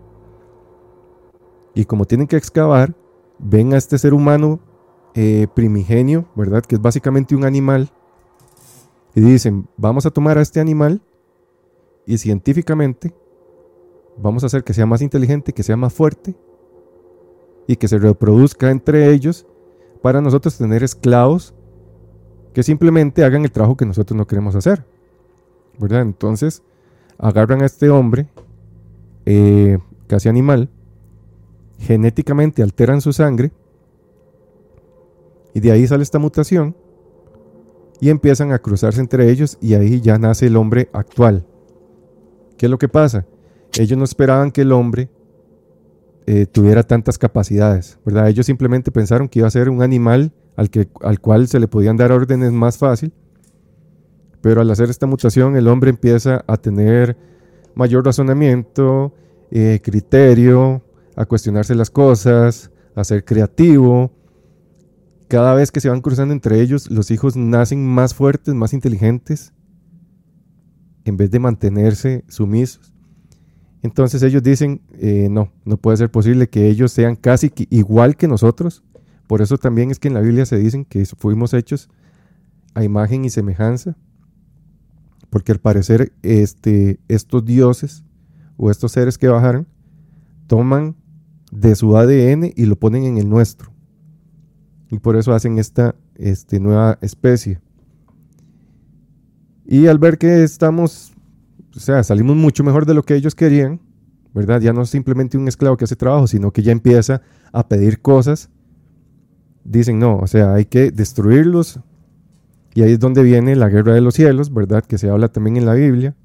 Y 1.74 1.84
como 1.84 2.04
tienen 2.04 2.26
que 2.26 2.36
excavar, 2.36 2.94
ven 3.38 3.72
a 3.72 3.78
este 3.78 3.98
ser 3.98 4.12
humano 4.12 4.60
eh, 5.14 5.46
primigenio, 5.54 6.26
¿verdad? 6.34 6.62
Que 6.62 6.74
es 6.74 6.80
básicamente 6.80 7.34
un 7.34 7.44
animal. 7.44 7.90
Y 9.14 9.20
dicen, 9.20 9.68
vamos 9.76 10.06
a 10.06 10.10
tomar 10.10 10.38
a 10.38 10.42
este 10.42 10.60
animal 10.60 11.02
y 12.06 12.18
científicamente 12.18 13.14
vamos 14.16 14.42
a 14.42 14.46
hacer 14.46 14.64
que 14.64 14.74
sea 14.74 14.86
más 14.86 15.02
inteligente, 15.02 15.52
que 15.52 15.62
sea 15.62 15.76
más 15.76 15.92
fuerte 15.92 16.34
y 17.66 17.76
que 17.76 17.88
se 17.88 17.98
reproduzca 17.98 18.70
entre 18.70 19.12
ellos 19.12 19.46
para 20.02 20.20
nosotros 20.20 20.58
tener 20.58 20.82
esclavos 20.82 21.54
que 22.52 22.62
simplemente 22.62 23.24
hagan 23.24 23.44
el 23.44 23.52
trabajo 23.52 23.76
que 23.76 23.86
nosotros 23.86 24.16
no 24.16 24.26
queremos 24.26 24.54
hacer. 24.54 24.84
¿Verdad? 25.78 26.02
Entonces, 26.02 26.62
agarran 27.18 27.62
a 27.62 27.66
este 27.66 27.88
hombre, 27.88 28.28
eh, 29.24 29.78
casi 30.06 30.28
animal, 30.28 30.68
genéticamente 31.78 32.62
alteran 32.62 33.00
su 33.00 33.12
sangre, 33.12 33.52
y 35.54 35.60
de 35.60 35.72
ahí 35.72 35.86
sale 35.86 36.02
esta 36.02 36.18
mutación, 36.18 36.76
y 38.00 38.10
empiezan 38.10 38.52
a 38.52 38.58
cruzarse 38.58 39.00
entre 39.00 39.30
ellos, 39.30 39.56
y 39.60 39.74
ahí 39.74 40.00
ya 40.00 40.18
nace 40.18 40.46
el 40.46 40.56
hombre 40.56 40.90
actual. 40.92 41.46
¿Qué 42.58 42.66
es 42.66 42.70
lo 42.70 42.78
que 42.78 42.88
pasa? 42.88 43.26
Ellos 43.78 43.96
no 43.96 44.04
esperaban 44.04 44.50
que 44.50 44.62
el 44.62 44.72
hombre 44.72 45.08
eh, 46.26 46.46
tuviera 46.46 46.82
tantas 46.82 47.18
capacidades, 47.18 47.98
¿verdad? 48.04 48.28
Ellos 48.28 48.46
simplemente 48.46 48.90
pensaron 48.90 49.28
que 49.28 49.40
iba 49.40 49.48
a 49.48 49.50
ser 49.50 49.68
un 49.68 49.82
animal 49.82 50.32
al, 50.56 50.70
que, 50.70 50.88
al 51.00 51.20
cual 51.20 51.48
se 51.48 51.58
le 51.58 51.68
podían 51.68 51.96
dar 51.96 52.12
órdenes 52.12 52.52
más 52.52 52.78
fácil, 52.78 53.12
pero 54.40 54.60
al 54.60 54.70
hacer 54.70 54.90
esta 54.90 55.06
mutación 55.06 55.56
el 55.56 55.68
hombre 55.68 55.90
empieza 55.90 56.44
a 56.46 56.56
tener 56.56 57.16
mayor 57.74 58.04
razonamiento, 58.04 59.14
eh, 59.50 59.80
criterio, 59.82 60.82
a 61.16 61.26
cuestionarse 61.26 61.74
las 61.74 61.90
cosas, 61.90 62.70
a 62.94 63.04
ser 63.04 63.24
creativo. 63.24 64.12
Cada 65.28 65.54
vez 65.54 65.70
que 65.72 65.80
se 65.80 65.88
van 65.88 66.02
cruzando 66.02 66.34
entre 66.34 66.60
ellos, 66.60 66.90
los 66.90 67.10
hijos 67.10 67.36
nacen 67.36 67.86
más 67.86 68.14
fuertes, 68.14 68.54
más 68.54 68.72
inteligentes, 68.72 69.52
en 71.04 71.16
vez 71.16 71.30
de 71.30 71.38
mantenerse 71.38 72.24
sumisos. 72.28 72.91
Entonces 73.82 74.22
ellos 74.22 74.42
dicen, 74.42 74.80
eh, 74.98 75.28
no, 75.30 75.50
no 75.64 75.76
puede 75.76 75.96
ser 75.96 76.10
posible 76.10 76.48
que 76.48 76.68
ellos 76.68 76.92
sean 76.92 77.16
casi 77.16 77.52
igual 77.70 78.16
que 78.16 78.28
nosotros. 78.28 78.82
Por 79.26 79.42
eso 79.42 79.58
también 79.58 79.90
es 79.90 79.98
que 79.98 80.08
en 80.08 80.14
la 80.14 80.20
Biblia 80.20 80.46
se 80.46 80.56
dicen 80.56 80.84
que 80.84 81.04
fuimos 81.04 81.52
hechos 81.52 81.88
a 82.74 82.84
imagen 82.84 83.24
y 83.24 83.30
semejanza. 83.30 83.96
Porque 85.30 85.50
al 85.50 85.58
parecer 85.58 86.12
este, 86.22 87.00
estos 87.08 87.44
dioses 87.44 88.04
o 88.56 88.70
estos 88.70 88.92
seres 88.92 89.18
que 89.18 89.28
bajaron 89.28 89.66
toman 90.46 90.94
de 91.50 91.74
su 91.74 91.96
ADN 91.96 92.52
y 92.54 92.66
lo 92.66 92.76
ponen 92.76 93.04
en 93.04 93.18
el 93.18 93.28
nuestro. 93.28 93.72
Y 94.90 94.98
por 94.98 95.16
eso 95.16 95.32
hacen 95.32 95.58
esta 95.58 95.96
este, 96.14 96.60
nueva 96.60 96.98
especie. 97.00 97.60
Y 99.64 99.86
al 99.86 99.98
ver 99.98 100.18
que 100.18 100.42
estamos 100.42 101.11
o 101.74 101.80
sea, 101.80 102.02
salimos 102.02 102.36
mucho 102.36 102.64
mejor 102.64 102.86
de 102.86 102.94
lo 102.94 103.02
que 103.02 103.14
ellos 103.14 103.34
querían, 103.34 103.80
¿verdad? 104.34 104.60
Ya 104.60 104.72
no 104.72 104.82
es 104.82 104.90
simplemente 104.90 105.38
un 105.38 105.48
esclavo 105.48 105.76
que 105.76 105.84
hace 105.84 105.96
trabajo, 105.96 106.26
sino 106.26 106.52
que 106.52 106.62
ya 106.62 106.72
empieza 106.72 107.22
a 107.52 107.68
pedir 107.68 108.00
cosas. 108.00 108.50
Dicen, 109.64 109.98
no, 109.98 110.18
o 110.18 110.26
sea, 110.26 110.54
hay 110.54 110.64
que 110.64 110.90
destruirlos. 110.90 111.80
Y 112.74 112.82
ahí 112.82 112.92
es 112.92 112.98
donde 112.98 113.22
viene 113.22 113.54
la 113.56 113.68
guerra 113.68 113.94
de 113.94 114.00
los 114.00 114.14
cielos, 114.14 114.52
¿verdad? 114.52 114.84
Que 114.84 114.98
se 114.98 115.10
habla 115.10 115.28
también 115.28 115.56
en 115.56 115.66
la 115.66 115.74
Biblia, 115.74 116.16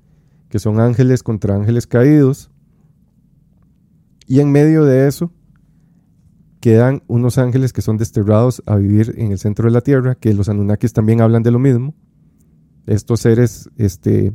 que 0.50 0.60
son 0.60 0.80
ángeles 0.80 1.24
contra 1.24 1.56
ángeles 1.56 1.88
caídos. 1.88 2.52
Y 4.28 4.40
en 4.40 4.52
medio 4.52 4.86
de 4.86 5.08
eso 5.08 5.32
quedan 6.62 7.04
unos 7.08 7.38
ángeles 7.38 7.74
que 7.74 7.82
son 7.82 7.98
desterrados 7.98 8.64
a 8.66 8.76
vivir 8.76 9.14
en 9.18 9.32
el 9.32 9.40
centro 9.40 9.66
de 9.68 9.72
la 9.72 9.82
tierra, 9.82 10.16
que 10.16 10.34
los 10.34 10.50
Anunnakis 10.50 10.94
también 10.94 11.22
hablan 11.22 11.44
de 11.44 11.52
lo 11.52 11.60
mismo. 11.60 11.94
Estos 12.86 13.22
seres 13.22 13.70
este, 13.78 14.34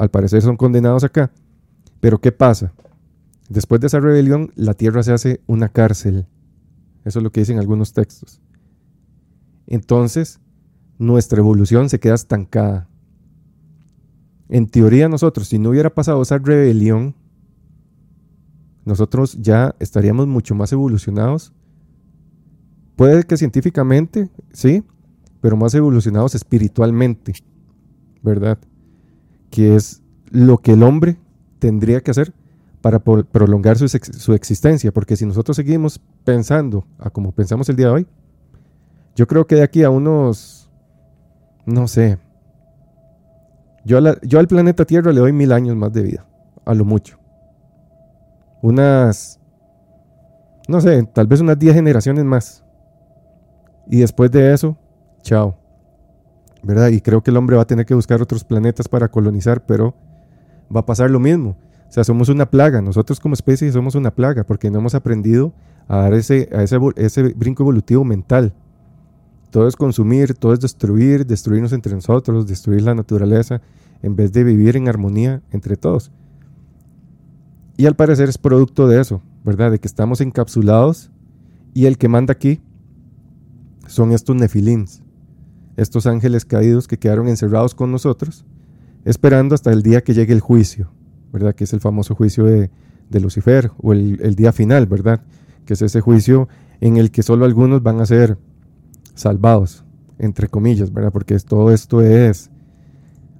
al 0.00 0.08
parecer 0.08 0.40
son 0.40 0.56
condenados 0.56 1.04
acá. 1.04 1.30
Pero 2.00 2.22
¿qué 2.22 2.32
pasa? 2.32 2.72
Después 3.50 3.82
de 3.82 3.88
esa 3.88 4.00
rebelión, 4.00 4.50
la 4.56 4.72
tierra 4.72 5.02
se 5.02 5.12
hace 5.12 5.42
una 5.46 5.68
cárcel. 5.68 6.26
Eso 7.04 7.18
es 7.18 7.22
lo 7.22 7.30
que 7.30 7.40
dicen 7.40 7.58
algunos 7.58 7.92
textos. 7.92 8.40
Entonces, 9.66 10.40
nuestra 10.98 11.40
evolución 11.40 11.90
se 11.90 12.00
queda 12.00 12.14
estancada. 12.14 12.88
En 14.48 14.68
teoría 14.68 15.10
nosotros, 15.10 15.48
si 15.48 15.58
no 15.58 15.68
hubiera 15.68 15.90
pasado 15.90 16.22
esa 16.22 16.38
rebelión, 16.38 17.14
nosotros 18.86 19.36
ya 19.38 19.76
estaríamos 19.80 20.28
mucho 20.28 20.54
más 20.54 20.72
evolucionados. 20.72 21.52
Puede 22.96 23.24
que 23.24 23.36
científicamente, 23.36 24.30
sí, 24.50 24.82
pero 25.42 25.58
más 25.58 25.74
evolucionados 25.74 26.34
espiritualmente, 26.34 27.34
¿verdad? 28.22 28.58
Que 29.50 29.74
es 29.74 30.02
lo 30.30 30.58
que 30.58 30.72
el 30.72 30.82
hombre 30.82 31.18
tendría 31.58 32.00
que 32.00 32.10
hacer 32.10 32.32
para 32.80 32.98
prolongar 33.00 33.76
su, 33.76 33.88
su, 33.88 34.32
existencia, 34.32 34.90
porque 34.90 35.16
si 35.16 35.26
nosotros 35.26 35.56
seguimos 35.56 36.00
pensando 36.24 36.86
a 36.98 37.10
como 37.10 37.32
pensamos 37.32 37.68
el 37.68 37.76
día 37.76 37.86
de 37.86 37.92
hoy, 37.92 38.06
yo 39.14 39.26
creo 39.26 39.46
que 39.46 39.56
de 39.56 39.62
aquí 39.62 39.82
a 39.82 39.90
unos, 39.90 40.70
no 41.66 41.88
sé, 41.88 42.18
yo, 43.84 43.98
yo 44.22 44.38
al 44.38 44.48
planeta 44.48 44.84
Tierra 44.84 45.12
le 45.12 45.20
doy 45.20 45.32
mil 45.32 45.52
años 45.52 45.76
más 45.76 45.92
de 45.92 46.02
vida, 46.02 46.26
a 46.64 46.74
lo 46.74 46.84
mucho. 46.84 47.18
Unas, 48.62 49.40
no 50.68 50.80
sé, 50.80 51.02
tal 51.14 51.26
vez 51.26 51.40
unas 51.40 51.58
diez 51.58 51.74
generaciones 51.74 52.24
más. 52.24 52.64
Y 53.88 53.98
después 53.98 54.30
de 54.30 54.52
eso, 54.52 54.76
chao. 55.22 55.59
¿Verdad? 56.62 56.88
Y 56.88 57.00
creo 57.00 57.22
que 57.22 57.30
el 57.30 57.36
hombre 57.36 57.56
va 57.56 57.62
a 57.62 57.66
tener 57.66 57.86
que 57.86 57.94
buscar 57.94 58.20
otros 58.22 58.44
planetas 58.44 58.88
para 58.88 59.08
colonizar, 59.08 59.64
pero 59.66 59.94
va 60.74 60.80
a 60.80 60.86
pasar 60.86 61.10
lo 61.10 61.20
mismo. 61.20 61.56
O 61.88 61.92
sea, 61.92 62.04
somos 62.04 62.28
una 62.28 62.46
plaga, 62.46 62.80
nosotros 62.80 63.18
como 63.18 63.34
especie 63.34 63.70
somos 63.72 63.94
una 63.94 64.12
plaga 64.12 64.44
porque 64.44 64.70
no 64.70 64.78
hemos 64.78 64.94
aprendido 64.94 65.52
a 65.88 65.96
dar 65.98 66.14
ese, 66.14 66.48
a 66.52 66.62
ese, 66.62 66.78
ese 66.96 67.22
brinco 67.34 67.64
evolutivo 67.64 68.04
mental. 68.04 68.54
Todo 69.50 69.66
es 69.66 69.74
consumir, 69.74 70.34
todo 70.34 70.52
es 70.52 70.60
destruir, 70.60 71.26
destruirnos 71.26 71.72
entre 71.72 71.92
nosotros, 71.94 72.46
destruir 72.46 72.82
la 72.82 72.94
naturaleza, 72.94 73.60
en 74.02 74.14
vez 74.14 74.32
de 74.32 74.44
vivir 74.44 74.76
en 74.76 74.88
armonía 74.88 75.42
entre 75.50 75.76
todos. 75.76 76.12
Y 77.76 77.86
al 77.86 77.96
parecer 77.96 78.28
es 78.28 78.38
producto 78.38 78.86
de 78.86 79.00
eso, 79.00 79.20
¿verdad? 79.44 79.72
De 79.72 79.80
que 79.80 79.88
estamos 79.88 80.20
encapsulados 80.20 81.10
y 81.74 81.86
el 81.86 81.98
que 81.98 82.08
manda 82.08 82.32
aquí 82.32 82.60
son 83.86 84.12
estos 84.12 84.36
nefilins, 84.36 85.02
estos 85.80 86.06
ángeles 86.06 86.44
caídos 86.44 86.86
que 86.86 86.98
quedaron 86.98 87.26
encerrados 87.26 87.74
con 87.74 87.90
nosotros, 87.90 88.44
esperando 89.06 89.54
hasta 89.54 89.72
el 89.72 89.82
día 89.82 90.02
que 90.02 90.12
llegue 90.12 90.34
el 90.34 90.40
juicio, 90.40 90.92
¿verdad? 91.32 91.54
Que 91.54 91.64
es 91.64 91.72
el 91.72 91.80
famoso 91.80 92.14
juicio 92.14 92.44
de, 92.44 92.70
Lucifer 93.18 93.72
o 93.78 93.92
el, 93.92 94.34
día 94.36 94.52
final, 94.52 94.86
¿verdad? 94.86 95.22
Que 95.64 95.72
es 95.74 95.82
ese 95.82 96.00
juicio 96.00 96.48
en 96.80 96.98
el 96.98 97.10
que 97.10 97.22
solo 97.22 97.46
algunos 97.46 97.82
van 97.82 98.00
a 98.00 98.06
ser 98.06 98.36
salvados, 99.14 99.84
entre 100.18 100.48
comillas, 100.48 100.92
¿verdad? 100.92 101.12
Porque 101.12 101.36
todo 101.38 101.72
esto 101.72 102.02
es 102.02 102.50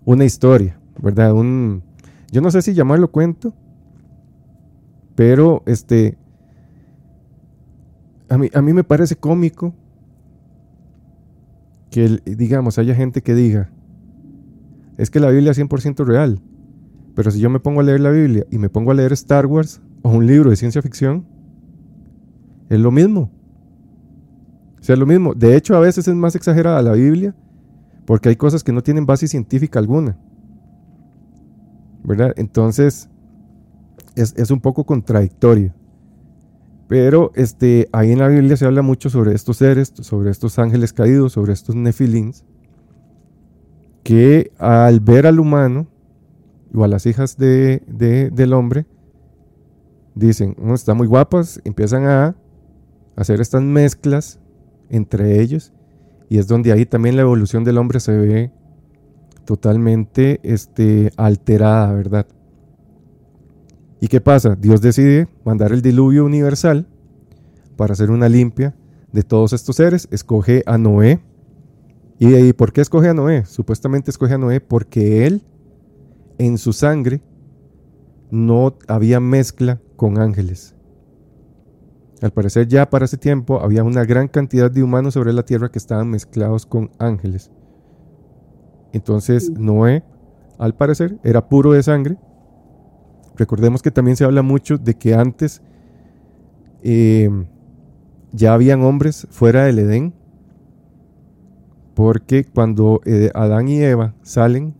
una 0.06 0.24
historia, 0.24 0.80
¿verdad? 1.00 1.34
Un, 1.34 1.82
yo 2.32 2.40
no 2.40 2.50
sé 2.50 2.62
si 2.62 2.72
llamarlo 2.72 3.10
cuento, 3.10 3.52
pero 5.14 5.62
este, 5.66 6.16
a 8.30 8.38
mí, 8.38 8.48
a 8.54 8.62
mí 8.62 8.72
me 8.72 8.82
parece 8.82 9.14
cómico 9.14 9.74
que, 11.90 12.20
digamos, 12.24 12.78
haya 12.78 12.94
gente 12.94 13.22
que 13.22 13.34
diga, 13.34 13.70
es 14.96 15.10
que 15.10 15.20
la 15.20 15.30
Biblia 15.30 15.52
es 15.52 15.58
100% 15.58 16.04
real, 16.04 16.40
pero 17.14 17.30
si 17.30 17.40
yo 17.40 17.50
me 17.50 17.60
pongo 17.60 17.80
a 17.80 17.82
leer 17.82 18.00
la 18.00 18.10
Biblia 18.10 18.46
y 18.50 18.58
me 18.58 18.68
pongo 18.68 18.90
a 18.90 18.94
leer 18.94 19.12
Star 19.12 19.46
Wars 19.46 19.80
o 20.02 20.10
un 20.10 20.26
libro 20.26 20.50
de 20.50 20.56
ciencia 20.56 20.82
ficción, 20.82 21.26
es 22.68 22.78
lo 22.78 22.90
mismo. 22.90 23.30
O 24.80 24.82
sea, 24.82 24.94
es 24.94 24.98
lo 24.98 25.06
mismo. 25.06 25.34
De 25.34 25.56
hecho, 25.56 25.76
a 25.76 25.80
veces 25.80 26.08
es 26.08 26.14
más 26.14 26.34
exagerada 26.34 26.80
la 26.82 26.92
Biblia 26.92 27.34
porque 28.06 28.28
hay 28.28 28.36
cosas 28.36 28.64
que 28.64 28.72
no 28.72 28.82
tienen 28.82 29.06
base 29.06 29.28
científica 29.28 29.78
alguna. 29.78 30.16
¿Verdad? 32.02 32.32
Entonces, 32.36 33.10
es, 34.16 34.50
un 34.50 34.60
poco 34.60 34.84
contradictorio. 34.84 35.74
Pero 36.90 37.30
este, 37.36 37.88
ahí 37.92 38.10
en 38.10 38.18
la 38.18 38.26
Biblia 38.26 38.56
se 38.56 38.66
habla 38.66 38.82
mucho 38.82 39.10
sobre 39.10 39.32
estos 39.32 39.58
seres, 39.58 39.92
sobre 40.00 40.32
estos 40.32 40.58
ángeles 40.58 40.92
caídos, 40.92 41.34
sobre 41.34 41.52
estos 41.52 41.76
nefilins, 41.76 42.44
que 44.02 44.50
al 44.58 44.98
ver 44.98 45.28
al 45.28 45.38
humano 45.38 45.86
o 46.74 46.82
a 46.82 46.88
las 46.88 47.06
hijas 47.06 47.36
de, 47.38 47.80
del 48.32 48.52
hombre, 48.54 48.86
dicen, 50.16 50.56
oh, 50.60 50.74
están 50.74 50.96
muy 50.96 51.06
guapas, 51.06 51.60
empiezan 51.62 52.06
a 52.06 52.34
hacer 53.14 53.40
estas 53.40 53.62
mezclas 53.62 54.40
entre 54.88 55.40
ellos 55.40 55.72
y 56.28 56.38
es 56.38 56.48
donde 56.48 56.72
ahí 56.72 56.86
también 56.86 57.14
la 57.14 57.22
evolución 57.22 57.62
del 57.62 57.78
hombre 57.78 58.00
se 58.00 58.18
ve 58.18 58.50
totalmente 59.44 60.40
este, 60.42 61.12
alterada, 61.16 61.92
¿verdad? 61.92 62.26
¿Y 64.00 64.08
qué 64.08 64.20
pasa? 64.20 64.56
Dios 64.56 64.80
decide 64.80 65.28
mandar 65.44 65.72
el 65.72 65.82
diluvio 65.82 66.24
universal 66.24 66.86
para 67.76 67.92
hacer 67.92 68.10
una 68.10 68.28
limpia 68.28 68.74
de 69.12 69.22
todos 69.22 69.52
estos 69.52 69.76
seres. 69.76 70.08
Escoge 70.10 70.62
a 70.66 70.78
Noé. 70.78 71.20
¿Y 72.18 72.34
ahí 72.34 72.52
por 72.52 72.72
qué 72.72 72.80
escoge 72.80 73.08
a 73.08 73.14
Noé? 73.14 73.44
Supuestamente 73.44 74.10
escoge 74.10 74.34
a 74.34 74.38
Noé 74.38 74.60
porque 74.60 75.26
él, 75.26 75.42
en 76.38 76.58
su 76.58 76.72
sangre, 76.72 77.22
no 78.30 78.78
había 78.88 79.20
mezcla 79.20 79.80
con 79.96 80.18
ángeles. 80.18 80.74
Al 82.22 82.32
parecer 82.32 82.68
ya 82.68 82.88
para 82.88 83.06
ese 83.06 83.16
tiempo 83.16 83.60
había 83.60 83.82
una 83.82 84.04
gran 84.04 84.28
cantidad 84.28 84.70
de 84.70 84.82
humanos 84.82 85.14
sobre 85.14 85.32
la 85.32 85.44
tierra 85.44 85.70
que 85.70 85.78
estaban 85.78 86.08
mezclados 86.08 86.66
con 86.66 86.90
ángeles. 86.98 87.50
Entonces 88.92 89.50
Noé, 89.50 90.04
al 90.58 90.74
parecer, 90.74 91.18
era 91.22 91.48
puro 91.48 91.72
de 91.72 91.82
sangre. 91.82 92.18
Recordemos 93.40 93.80
que 93.80 93.90
también 93.90 94.18
se 94.18 94.24
habla 94.24 94.42
mucho 94.42 94.76
de 94.76 94.92
que 94.98 95.14
antes 95.14 95.62
em, 96.82 97.46
ya 98.32 98.52
habían 98.52 98.82
hombres 98.82 99.26
fuera 99.30 99.64
del 99.64 99.78
Edén, 99.78 100.12
porque 101.94 102.44
cuando 102.44 103.00
eh, 103.06 103.30
Adán 103.32 103.68
y 103.68 103.80
Eva 103.80 104.14
salen, 104.20 104.74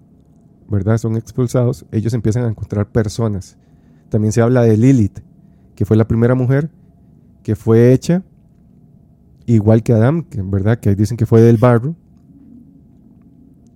¿verdad? 0.68 0.98
Son 0.98 1.16
expulsados, 1.16 1.86
ellos 1.90 2.12
empiezan 2.12 2.44
a 2.44 2.48
encontrar 2.48 2.92
personas. 2.92 3.56
También 4.10 4.30
se 4.30 4.42
habla 4.42 4.60
de 4.60 4.76
Lilith, 4.76 5.20
que 5.74 5.86
fue 5.86 5.96
la 5.96 6.06
primera 6.06 6.34
mujer 6.34 6.68
que 7.42 7.56
fue 7.56 7.94
hecha 7.94 8.22
igual 9.46 9.82
que 9.82 9.94
Adán, 9.94 10.26
verdad 10.44 10.80
que 10.80 10.94
dicen 10.94 11.16
que 11.16 11.24
fue 11.24 11.40
del 11.40 11.56
barro. 11.56 11.96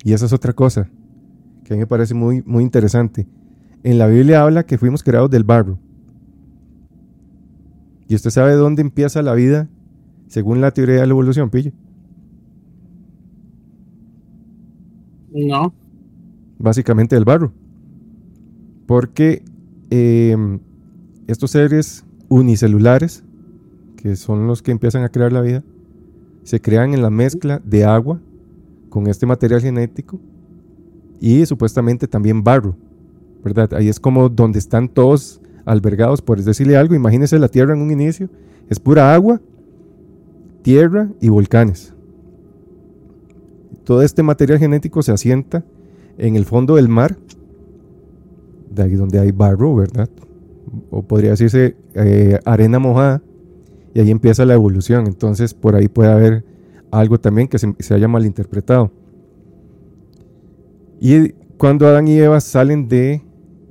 Y 0.03 0.12
esa 0.12 0.26
es 0.26 0.35
otra 0.35 0.53
cosa 0.53 0.91
que 1.64 1.72
a 1.72 1.76
mí 1.76 1.80
me 1.80 1.87
parece 1.87 2.12
muy, 2.12 2.43
muy 2.45 2.62
interesante. 2.62 3.26
En 3.85 3.99
la 3.99 4.09
Biblia 4.09 4.43
habla 4.43 4.66
que 4.66 4.78
fuimos 4.78 5.05
creados 5.05 5.30
del 5.30 5.45
barro. 5.45 5.78
¿Y 8.09 8.16
usted 8.16 8.30
sabe 8.30 8.55
dónde 8.55 8.82
empieza 8.82 9.22
la 9.22 9.35
vida 9.35 9.68
según 10.26 10.61
la 10.61 10.72
teoría 10.72 10.97
de 10.97 11.07
la 11.07 11.12
evolución, 11.12 11.51
Pille? 11.51 11.72
No. 15.32 15.72
Básicamente 16.59 17.14
del 17.14 17.24
barro. 17.24 17.53
Porque 18.87 19.45
em, 19.91 20.59
estos 21.26 21.53
seres 21.53 22.05
unicelulares 22.28 23.22
que 24.05 24.16
son 24.16 24.47
los 24.47 24.61
que 24.61 24.70
empiezan 24.70 25.03
a 25.03 25.09
crear 25.09 25.32
la 25.32 25.41
vida, 25.41 25.64
se 26.43 26.61
crean 26.61 26.93
en 26.93 27.01
la 27.01 27.09
mezcla 27.09 27.62
de 27.64 27.87
agua 27.87 28.20
con 28.91 29.07
este 29.07 29.24
material 29.24 29.62
genético 29.62 30.20
y 31.20 31.47
supuestamente 31.47 32.07
también 32.07 32.45
barro, 32.45 32.76
¿verdad? 33.45 33.74
Ahí 33.74 33.88
es 33.88 34.01
como 34.01 34.28
donde 34.28 34.59
están 34.59 34.88
todos 34.88 35.40
albergados, 35.64 36.22
por 36.22 36.42
decirle 36.42 36.76
algo, 36.76 36.95
imagínense 36.95 37.38
la 37.38 37.49
Tierra 37.49 37.74
en 37.74 37.82
un 37.82 37.90
inicio, 37.90 38.28
es 38.68 38.80
pura 38.80 39.14
agua, 39.14 39.40
tierra 40.62 41.11
y 41.20 41.28
volcanes. 41.28 41.95
Todo 43.84 44.03
este 44.03 44.22
material 44.22 44.59
genético 44.59 45.03
se 45.03 45.12
asienta 45.12 45.64
en 46.16 46.36
el 46.36 46.47
fondo 46.47 46.76
del 46.76 46.88
mar, 46.88 47.16
de 48.70 48.82
ahí 48.82 48.95
donde 48.95 49.20
hay 49.20 49.30
barro, 49.30 49.76
¿verdad? 49.76 50.09
O 50.90 51.03
podría 51.03 51.30
decirse 51.30 51.76
eh, 51.95 52.38
arena 52.45 52.78
mojada, 52.78 53.22
y 53.95 54.01
ahí 54.01 54.11
empieza 54.11 54.45
la 54.45 54.55
evolución. 54.55 55.07
Entonces 55.07 55.55
por 55.55 55.76
ahí 55.76 55.88
puede 55.88 56.11
haber 56.11 56.45
algo 56.90 57.18
también 57.18 57.49
que 57.49 57.59
se, 57.59 57.95
haya 57.95 58.09
malinterpretado. 58.09 58.90
Y 61.01 61.30
cuando 61.59 61.86
Adán 61.86 62.09
y 62.09 62.18
Eva 62.18 62.40
salen 62.40 62.88
de, 62.88 63.22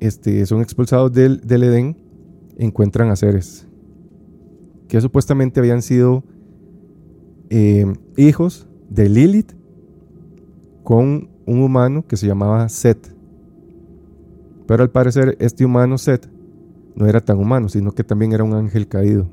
este, 0.05 0.45
son 0.45 0.61
expulsados 0.61 1.13
del, 1.13 1.41
Edén, 1.47 1.97
encuentran 2.57 3.09
a 3.09 3.15
seres 3.15 3.67
que 4.87 5.01
supuestamente 5.01 5.59
habían 5.59 5.81
sido 5.81 6.23
eh, 7.49 7.91
hijos 8.15 8.67
de 8.89 9.09
Lilith 9.09 9.53
con 10.83 11.29
un 11.47 11.61
humano 11.61 12.05
que 12.05 12.17
se 12.17 12.27
llamaba 12.27 12.69
Set. 12.69 13.15
Pero 14.67 14.83
al 14.83 14.91
parecer 14.91 15.35
este 15.39 15.65
humano 15.65 15.97
Set 15.97 16.29
no 16.95 17.07
era 17.07 17.21
tan 17.21 17.39
humano, 17.39 17.69
sino 17.69 17.93
que 17.93 18.03
también 18.03 18.33
era 18.33 18.43
un 18.43 18.53
ángel 18.53 18.87
caído. 18.87 19.29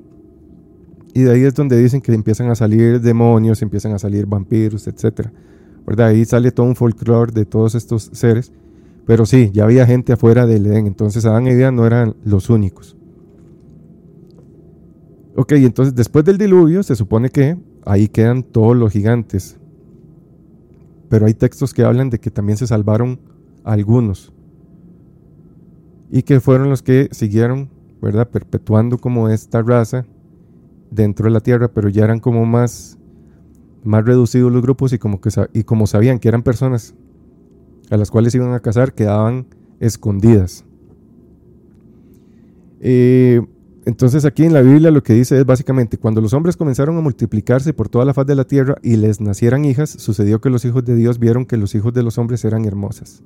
Y 1.13 1.25
de 1.25 1.33
ahí 1.33 1.43
es 1.43 1.55
donde 1.55 1.77
dicen 1.77 2.01
que 2.01 2.15
empiezan 2.15 2.49
a 2.49 2.55
salir 2.55 3.01
demonios, 3.01 3.61
empiezan 3.61 3.93
a 3.93 3.99
salir 3.99 4.27
vampiros, 4.27 4.87
etc. 4.87 5.29
Ahí 5.99 6.25
sale 6.25 6.53
todo 6.53 6.67
un 6.67 6.77
folclore 6.77 7.33
de 7.33 7.45
todos 7.45 7.75
estos 7.75 8.11
seres. 8.13 8.53
Pero 9.07 9.27
sí, 9.27 9.51
ya 9.53 9.65
había 9.65 9.87
gente 9.87 10.13
afuera 10.13 10.47
del 10.47 10.67
Edén, 10.67 10.87
entonces 10.87 11.25
Adán 11.25 11.47
y 11.47 11.51
Eva 11.51 11.71
no 11.71 11.87
eran 11.87 12.17
los 12.25 12.51
únicos. 12.51 12.97
Ok, 15.37 15.53
entonces 15.53 15.95
después 15.95 16.25
del 16.25 16.39
diluvio 16.39 16.83
se 16.83 16.97
supone 16.97 17.31
que 17.31 17.57
ahí 17.87 18.09
quedan 18.09 18.43
todos 18.43 18.77
los 18.77 18.93
gigantes. 18.93 19.59
Pero 21.09 21.27
hay 21.27 21.35
textos 21.35 21.75
que 21.75 21.83
hablan 21.83 22.11
de 22.11 22.21
que 22.21 22.31
también 22.31 22.57
se 22.57 22.67
salvaron 22.67 23.19
algunos. 23.65 24.33
Y 26.11 26.23
que 26.23 26.41
fueron 26.41 26.71
los 26.71 26.83
que 26.83 27.09
siguieron, 27.13 27.69
¿verdad? 28.01 28.29
Perpetuando 28.29 28.99
como 28.99 29.29
esta 29.29 29.63
raza 29.63 30.05
dentro 30.91 31.25
de 31.25 31.31
la 31.31 31.41
tierra, 31.41 31.69
pero 31.69 31.89
ya 31.89 32.05
eran 32.05 32.21
como 32.21 32.45
más, 32.47 32.99
más 33.83 34.05
reducidos 34.05 34.53
los 34.53 34.63
grupos 34.63 34.93
y 34.93 34.99
como, 34.99 35.21
que, 35.21 35.31
y 35.53 35.63
como 35.65 35.87
sabían 35.87 36.19
que 36.19 36.29
eran 36.29 36.43
personas 36.43 36.95
a 37.91 37.97
las 37.97 38.11
cuales 38.11 38.35
iban 38.35 38.55
a 38.55 38.61
cazar, 38.61 38.95
quedaban 38.95 39.47
escondidas. 39.81 40.65
Eh, 42.81 43.43
entonces 43.85 44.25
aquí 44.25 44.45
en 44.45 44.53
la 44.53 44.63
Biblia 44.63 44.91
lo 44.91 45.03
que 45.03 45.15
dice 45.15 45.39
es 45.39 45.45
básicamente, 45.45 45.99
cuando 45.99 46.21
los 46.21 46.33
hombres 46.33 46.57
comenzaron 46.57 46.97
a 46.97 47.01
multiplicarse 47.01 47.73
por 47.73 47.89
toda 47.89 48.05
la 48.05 48.15
faz 48.15 48.27
de 48.27 48.35
la 48.35 48.45
tierra 48.45 48.77
y 48.83 48.97
les 48.97 49.21
nacieran 49.21 49.65
hijas, 49.65 49.91
sucedió 49.91 50.41
que 50.41 50.51
los 50.51 50.65
hijos 50.65 50.85
de 50.85 50.95
Dios 50.95 51.19
vieron 51.19 51.47
que 51.47 51.57
los 51.57 51.75
hijos 51.75 51.93
de 51.93 52.03
los 52.03 52.19
hombres 52.19 52.45
eran 52.45 52.65
hermosas. 52.65 53.23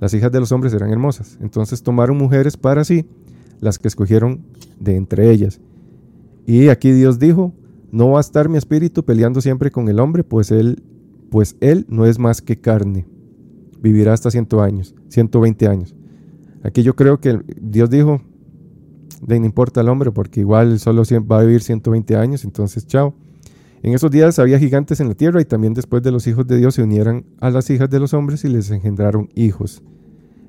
Las 0.00 0.12
hijas 0.14 0.30
de 0.32 0.40
los 0.40 0.52
hombres 0.52 0.72
eran 0.74 0.90
hermosas. 0.90 1.38
Entonces 1.40 1.82
tomaron 1.82 2.18
mujeres 2.18 2.56
para 2.56 2.84
sí, 2.84 3.06
las 3.60 3.78
que 3.78 3.88
escogieron 3.88 4.44
de 4.78 4.96
entre 4.96 5.30
ellas. 5.30 5.60
Y 6.46 6.68
aquí 6.68 6.92
Dios 6.92 7.18
dijo, 7.18 7.54
no 7.90 8.10
va 8.10 8.18
a 8.18 8.20
estar 8.20 8.48
mi 8.48 8.58
espíritu 8.58 9.04
peleando 9.04 9.40
siempre 9.40 9.70
con 9.70 9.88
el 9.88 9.98
hombre, 9.98 10.24
pues 10.24 10.50
él, 10.50 10.82
pues 11.30 11.56
él 11.60 11.86
no 11.88 12.06
es 12.06 12.18
más 12.18 12.42
que 12.42 12.60
carne. 12.60 13.06
Vivirá 13.84 14.14
hasta 14.14 14.30
100 14.30 14.48
años, 14.60 14.94
120 15.10 15.68
años. 15.68 15.94
Aquí 16.62 16.82
yo 16.82 16.96
creo 16.96 17.20
que 17.20 17.38
Dios 17.60 17.90
dijo, 17.90 18.22
no 19.26 19.34
importa 19.34 19.82
el 19.82 19.90
hombre, 19.90 20.10
porque 20.10 20.40
igual 20.40 20.78
solo 20.78 21.02
va 21.30 21.40
a 21.40 21.44
vivir 21.44 21.62
120 21.62 22.16
años, 22.16 22.44
entonces 22.44 22.86
chao. 22.86 23.14
En 23.82 23.92
esos 23.92 24.10
días 24.10 24.38
había 24.38 24.58
gigantes 24.58 25.00
en 25.00 25.08
la 25.08 25.14
tierra 25.14 25.42
y 25.42 25.44
también 25.44 25.74
después 25.74 26.02
de 26.02 26.10
los 26.10 26.26
hijos 26.26 26.46
de 26.46 26.56
Dios 26.56 26.76
se 26.76 26.82
unieran 26.82 27.26
a 27.40 27.50
las 27.50 27.68
hijas 27.68 27.90
de 27.90 28.00
los 28.00 28.14
hombres 28.14 28.42
y 28.46 28.48
les 28.48 28.70
engendraron 28.70 29.28
hijos. 29.34 29.82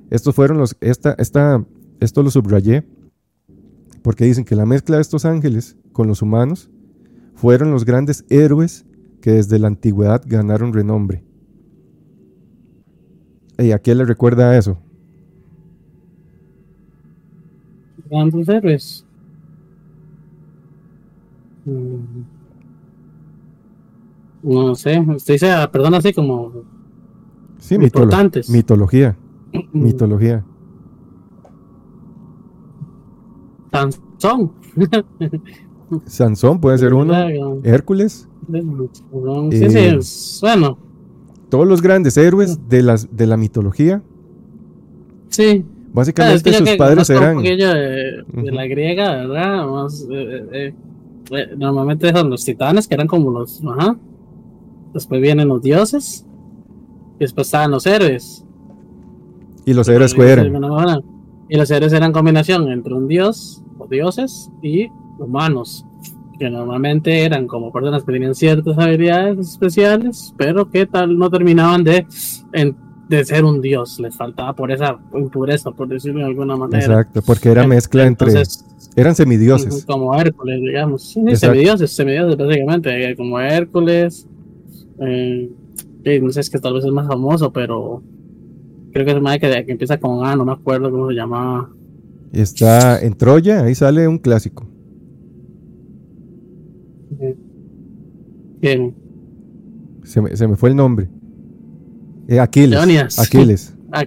Estos 0.10 0.34
fueron 0.34 0.58
los, 0.58 0.78
esta, 0.80 1.14
esta, 1.18 1.62
esto 2.00 2.24
lo 2.24 2.32
subrayé 2.32 2.88
porque 4.02 4.24
dicen 4.24 4.46
que 4.46 4.56
la 4.56 4.66
mezcla 4.66 4.96
de 4.96 5.02
estos 5.02 5.26
ángeles 5.26 5.76
con 5.92 6.08
los 6.08 6.22
humanos 6.22 6.70
fueron 7.34 7.72
los 7.72 7.84
grandes 7.84 8.24
héroes 8.30 8.86
que 9.20 9.32
desde 9.32 9.60
la 9.60 9.68
antigüedad 9.68 10.24
ganaron 10.26 10.72
renombre. 10.72 11.26
¿Y 13.58 13.72
a 13.72 13.80
quién 13.80 13.98
le 14.00 14.06
recuerda 14.06 14.58
eso? 14.58 14.78
grandes 18.10 18.48
héroes. 18.48 19.06
Mm. 21.66 21.96
No 24.44 24.76
sé, 24.76 25.00
usted 25.00 25.34
dice, 25.34 25.48
perdón, 25.72 25.96
así 25.96 26.14
como 26.14 26.52
Sí, 27.58 27.76
mitolo- 27.80 27.86
importantes. 28.04 28.50
mitología. 28.50 29.18
Mm, 29.74 29.82
Mitología. 29.84 30.46
Sansón. 33.72 34.52
Sansón 36.06 36.60
puede 36.62 36.78
ser 36.78 36.94
uno. 36.94 37.14
Hércules. 37.64 38.28
Sí, 38.48 39.70
sí, 39.70 39.78
Eh, 39.78 39.96
es- 39.98 40.38
bueno, 40.42 40.78
Todos 41.56 41.70
los 41.70 41.82
grandes 41.82 42.18
héroes 42.18 42.68
de, 42.68 42.84
las, 42.84 43.16
de 43.16 43.28
la 43.28 43.38
mitología. 43.38 44.02
sí. 45.30 45.64
Ah, 45.64 45.70
es 45.72 45.94
Básicamente 45.94 46.52
que 46.52 46.52
yo 46.52 46.66
sus 46.66 46.76
padres 46.76 47.10
un 47.10 47.16
eran. 47.16 47.36
poquillo 47.38 47.74
de, 47.74 48.52
la 48.52 48.68
griega, 48.68 49.16
¿verdad? 49.16 49.66
Más, 49.66 50.06
eh, 50.12 50.46
eh, 50.52 50.74
eh, 51.32 51.48
normalmente 51.56 52.12
son 52.12 52.30
los 52.30 52.44
titanes, 52.44 52.90
que 52.90 52.96
eran 52.96 53.08
como 53.08 53.32
los. 53.32 53.64
Ajá. 53.66 53.96
Después 54.94 55.22
vienen 55.22 55.48
los 55.48 55.62
dioses. 55.62 56.26
Y 57.16 57.20
después 57.20 57.48
estaban 57.48 57.72
los 57.72 57.86
héroes. 57.86 58.44
Y 59.66 59.74
los 59.74 59.88
héroes 59.88 60.18
los 60.18 60.28
eran. 60.28 61.02
Y 61.48 61.56
los 61.56 61.72
héroes 61.72 61.94
eran 61.94 62.12
combinación 62.12 62.70
entre 62.70 62.94
un 62.94 63.08
dios 63.08 63.64
o 63.78 63.88
dioses 63.88 64.52
y 64.62 64.90
humanos. 65.20 65.86
Que 66.38 66.50
normalmente 66.50 67.24
eran 67.24 67.48
como 67.48 67.72
personas 67.72 68.04
que 68.04 68.12
tenían 68.12 68.36
ciertas 68.36 68.78
habilidades 68.78 69.40
especiales, 69.40 70.34
pero 70.38 70.70
que 70.70 70.86
tal 70.86 71.18
no 71.18 71.30
terminaban 71.30 71.84
de, 71.84 72.06
en- 72.54 72.76
de 73.08 73.24
ser 73.24 73.46
un 73.46 73.62
dios. 73.62 74.00
Les 74.00 74.16
faltaba 74.16 74.54
por 74.54 74.70
esa 74.72 74.98
impureza, 75.14 75.72
por 75.72 75.88
decirlo 75.88 76.20
de 76.20 76.26
alguna 76.26 76.58
manera. 76.58 76.80
Exacto, 76.84 77.22
porque 77.22 77.50
era 77.50 77.66
mezcla 77.66 78.06
entre. 78.06 78.28
entonces, 78.32 78.66
Eran 78.98 79.16
semidioses. 79.16 79.86
Como 79.86 80.14
Hércules, 80.20 80.60
digamos. 80.62 81.04
Sí, 81.10 81.22
semidioses, 81.36 81.92
semidioses, 81.96 82.36
básicamente. 82.38 83.12
eh, 83.12 83.16
Como 83.16 83.40
Hércules. 83.40 84.28
eh, 85.00 85.50
no 86.22 86.32
sé, 86.32 86.40
es 86.42 86.50
que 86.50 86.60
tal 86.60 86.74
vez 86.74 86.84
es 86.86 86.92
más 86.92 87.08
famoso, 87.08 87.52
pero 87.54 88.04
creo 88.92 89.06
que 89.06 89.12
es 89.12 89.22
más 89.22 89.38
que, 89.40 89.66
que 89.66 89.72
empieza 89.72 89.98
con 90.00 90.26
A, 90.26 90.36
no 90.36 90.44
me 90.46 90.52
acuerdo 90.52 90.92
cómo 90.92 91.08
se 91.08 91.14
llamaba. 91.16 91.70
Está 92.34 93.00
en 93.02 93.14
Troya, 93.14 93.64
ahí 93.64 93.74
sale 93.76 94.08
un 94.08 94.18
clásico. 94.18 94.68
Eh, 97.20 97.36
que- 98.62 98.94
Se 100.04 100.22
me, 100.22 100.36
se 100.36 100.48
me 100.48 100.56
fue 100.56 100.70
el 100.70 100.76
nombre. 100.76 101.08
Eh, 102.28 102.40
Aquiles. 102.40 102.72
Leonidas. 102.72 103.20
Aquiles. 103.20 103.76
ah, 103.92 104.04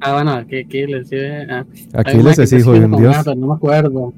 ah, 0.00 0.12
bueno, 0.14 0.32
Aquiles, 0.32 1.08
sí, 1.08 1.16
ah, 1.50 1.64
Aquiles 1.94 2.38
es 2.38 2.52
hijo 2.52 2.72
de 2.72 2.84
un 2.84 2.96
dios. 2.96 3.26
No 3.36 3.48
me 3.48 3.54
acuerdo. 3.54 4.12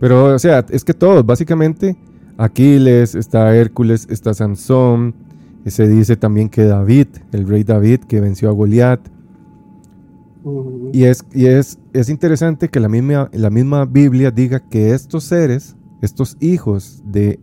Pero, 0.00 0.34
o 0.34 0.38
sea, 0.38 0.64
es 0.70 0.84
que 0.84 0.92
todos, 0.92 1.24
básicamente, 1.24 1.96
Aquiles, 2.36 3.14
está 3.14 3.54
Hércules, 3.56 4.06
está 4.10 4.34
Sansón, 4.34 5.14
se 5.66 5.88
dice 5.88 6.16
también 6.16 6.48
que 6.50 6.64
David, 6.64 7.06
el 7.32 7.48
rey 7.48 7.64
David, 7.64 8.00
que 8.00 8.20
venció 8.20 8.50
a 8.50 8.52
Goliat. 8.52 9.00
Y 10.92 11.04
es, 11.04 11.24
y 11.32 11.46
es, 11.46 11.78
es 11.94 12.10
interesante 12.10 12.68
que 12.68 12.80
la 12.80 12.88
misma, 12.88 13.30
la 13.32 13.48
misma 13.48 13.86
Biblia 13.86 14.30
diga 14.30 14.60
que 14.60 14.90
estos 14.92 15.24
seres, 15.24 15.74
estos 16.02 16.36
hijos 16.40 17.02
de 17.06 17.40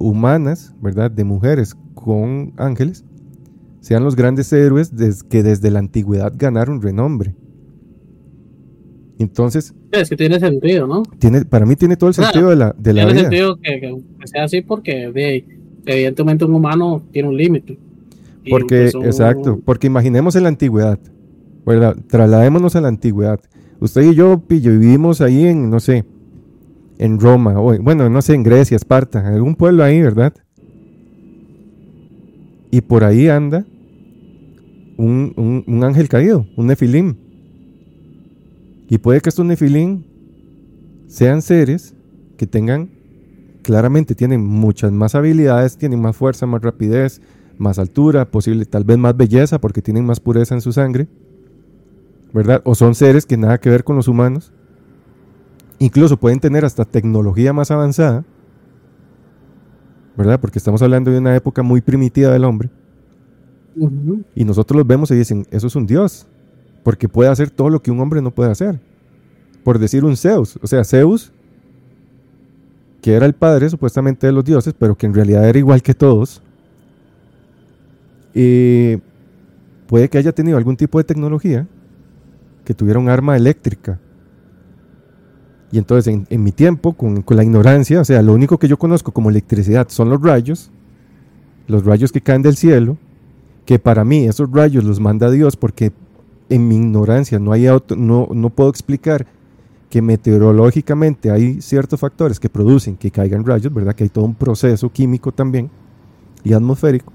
humanas, 0.00 0.74
¿verdad? 0.80 1.10
De 1.10 1.22
mujeres 1.24 1.76
con 1.94 2.52
ángeles, 2.56 3.04
sean 3.80 4.02
los 4.02 4.16
grandes 4.16 4.52
héroes 4.52 4.96
des- 4.96 5.22
que 5.22 5.42
desde 5.42 5.70
la 5.70 5.78
antigüedad 5.78 6.32
ganaron 6.36 6.82
renombre. 6.82 7.34
Entonces, 9.18 9.74
Es 9.92 10.08
que 10.08 10.16
tiene 10.16 10.40
sentido, 10.40 10.86
¿no? 10.86 11.02
tiene, 11.18 11.44
para 11.44 11.66
mí 11.66 11.76
tiene 11.76 11.96
todo 11.96 12.08
el 12.08 12.16
Claro, 12.16 12.32
sentido 12.32 12.50
de 12.50 12.56
la, 12.56 12.74
de 12.78 12.92
la 12.94 13.02
Tiene 13.02 13.12
vida. 13.12 13.22
sentido 13.30 13.56
que, 13.56 14.02
sea 14.24 14.44
así 14.44 14.62
porque 14.62 15.10
de, 15.12 15.44
evidentemente 15.84 16.44
un 16.46 16.54
humano 16.54 17.02
tiene 17.12 17.28
un 17.28 17.36
límite. 17.36 17.78
Porque, 18.48 18.84
pues, 18.84 18.94
un- 18.94 19.04
exacto, 19.04 19.60
porque 19.64 19.86
imaginemos 19.86 20.34
en 20.36 20.44
la 20.44 20.48
antigüedad, 20.48 20.98
¿verdad? 21.66 21.96
Trasladémonos 22.08 22.74
a 22.76 22.80
la 22.80 22.88
antigüedad. 22.88 23.38
Usted 23.80 24.02
y 24.10 24.14
yo, 24.14 24.40
Pillo, 24.40 24.70
vivimos 24.72 25.20
ahí 25.20 25.46
en, 25.46 25.68
no 25.68 25.80
sé, 25.80 26.04
en 27.00 27.18
Roma, 27.18 27.58
o 27.58 27.72
en- 27.72 27.82
bueno, 27.82 28.10
no 28.10 28.20
sé, 28.20 28.34
en 28.34 28.42
Grecia, 28.42 28.76
Esparta, 28.76 29.26
algún 29.26 29.54
pueblo 29.56 29.82
ahí, 29.82 30.02
¿verdad? 30.02 30.34
Y 32.70 32.82
por 32.82 33.04
ahí 33.04 33.28
anda 33.28 33.64
un, 34.98 35.32
un- 35.36 35.64
un 35.66 35.84
ángel 35.84 36.08
caído, 36.10 36.46
un 36.56 36.66
nefilim. 36.66 37.16
Y 38.88 38.98
puede 38.98 39.20
que 39.22 39.30
estos 39.30 39.46
nefilim 39.46 40.02
sean 41.06 41.40
seres 41.40 41.94
que 42.36 42.46
tengan, 42.46 42.90
claramente 43.62 44.14
tienen 44.14 44.44
muchas 44.44 44.92
más 44.92 45.14
habilidades, 45.14 45.78
tienen 45.78 46.00
más 46.02 46.14
fuerza, 46.16 46.44
más 46.46 46.60
rapidez, 46.60 47.22
más 47.56 47.78
altura, 47.78 48.30
posible 48.30 48.66
tal 48.66 48.84
vez 48.84 48.98
más 48.98 49.16
belleza 49.16 49.58
porque 49.58 49.80
tienen 49.80 50.04
más 50.04 50.20
pureza 50.20 50.54
en 50.54 50.60
su 50.60 50.72
sangre, 50.72 51.08
¿verdad? 52.34 52.60
O 52.64 52.74
son 52.74 52.94
seres 52.94 53.24
que 53.24 53.38
nada 53.38 53.58
que 53.58 53.70
ver 53.70 53.84
con 53.84 53.96
los 53.96 54.06
humanos. 54.06 54.52
Incluso 55.80 56.18
pueden 56.18 56.40
tener 56.40 56.66
hasta 56.66 56.84
tecnología 56.84 57.54
más 57.54 57.70
avanzada, 57.70 58.22
¿verdad? 60.14 60.38
Porque 60.38 60.58
estamos 60.58 60.82
hablando 60.82 61.10
de 61.10 61.18
una 61.18 61.34
época 61.34 61.62
muy 61.62 61.80
primitiva 61.80 62.30
del 62.30 62.44
hombre. 62.44 62.68
Y 64.34 64.44
nosotros 64.44 64.76
los 64.76 64.86
vemos 64.86 65.10
y 65.10 65.14
dicen, 65.14 65.46
eso 65.50 65.68
es 65.68 65.74
un 65.74 65.86
dios, 65.86 66.26
porque 66.84 67.08
puede 67.08 67.30
hacer 67.30 67.48
todo 67.48 67.70
lo 67.70 67.80
que 67.80 67.90
un 67.90 67.98
hombre 67.98 68.20
no 68.20 68.30
puede 68.30 68.50
hacer. 68.50 68.78
Por 69.64 69.78
decir 69.78 70.04
un 70.04 70.18
Zeus, 70.18 70.58
o 70.62 70.66
sea, 70.66 70.84
Zeus, 70.84 71.32
que 73.00 73.14
era 73.14 73.24
el 73.24 73.32
padre 73.32 73.70
supuestamente 73.70 74.26
de 74.26 74.34
los 74.34 74.44
dioses, 74.44 74.74
pero 74.78 74.94
que 74.96 75.06
en 75.06 75.14
realidad 75.14 75.48
era 75.48 75.58
igual 75.58 75.82
que 75.82 75.94
todos, 75.94 76.42
y 78.34 78.98
puede 79.86 80.10
que 80.10 80.18
haya 80.18 80.32
tenido 80.32 80.58
algún 80.58 80.76
tipo 80.76 80.98
de 80.98 81.04
tecnología, 81.04 81.66
que 82.66 82.74
tuviera 82.74 83.00
un 83.00 83.08
arma 83.08 83.34
eléctrica. 83.34 83.98
Y 85.72 85.78
entonces 85.78 86.20
en, 86.28 86.42
mi 86.42 86.52
tiempo, 86.52 86.94
con, 86.94 87.22
con 87.22 87.36
la 87.36 87.44
ignorancia, 87.44 88.00
o 88.00 88.04
sea, 88.04 88.22
lo 88.22 88.34
único 88.34 88.58
que 88.58 88.66
yo 88.68 88.76
conozco 88.78 89.12
como 89.12 89.30
electricidad 89.30 89.86
son 89.88 90.10
los 90.10 90.20
rayos, 90.20 90.70
los 91.68 91.84
rayos 91.84 92.10
que 92.10 92.20
caen 92.20 92.42
del 92.42 92.56
cielo, 92.56 92.96
que 93.66 93.78
para 93.78 94.04
mí 94.04 94.26
esos 94.26 94.50
rayos 94.50 94.82
los 94.82 94.98
manda 94.98 95.30
Dios 95.30 95.56
porque 95.56 95.92
en 96.48 96.66
mi 96.66 96.74
ignorancia 96.76 97.38
no, 97.38 97.52
hay 97.52 97.68
auto- 97.68 97.94
no, 97.94 98.28
no 98.34 98.50
puedo 98.50 98.68
explicar 98.68 99.26
que 99.90 100.02
meteorológicamente 100.02 101.30
hay 101.30 101.60
ciertos 101.60 102.00
factores 102.00 102.40
que 102.40 102.48
producen 102.48 102.96
que 102.96 103.10
caigan 103.12 103.44
rayos, 103.44 103.72
¿verdad? 103.72 103.94
Que 103.94 104.04
hay 104.04 104.10
todo 104.10 104.24
un 104.24 104.34
proceso 104.34 104.90
químico 104.90 105.30
también 105.30 105.70
y 106.42 106.52
atmosférico. 106.52 107.12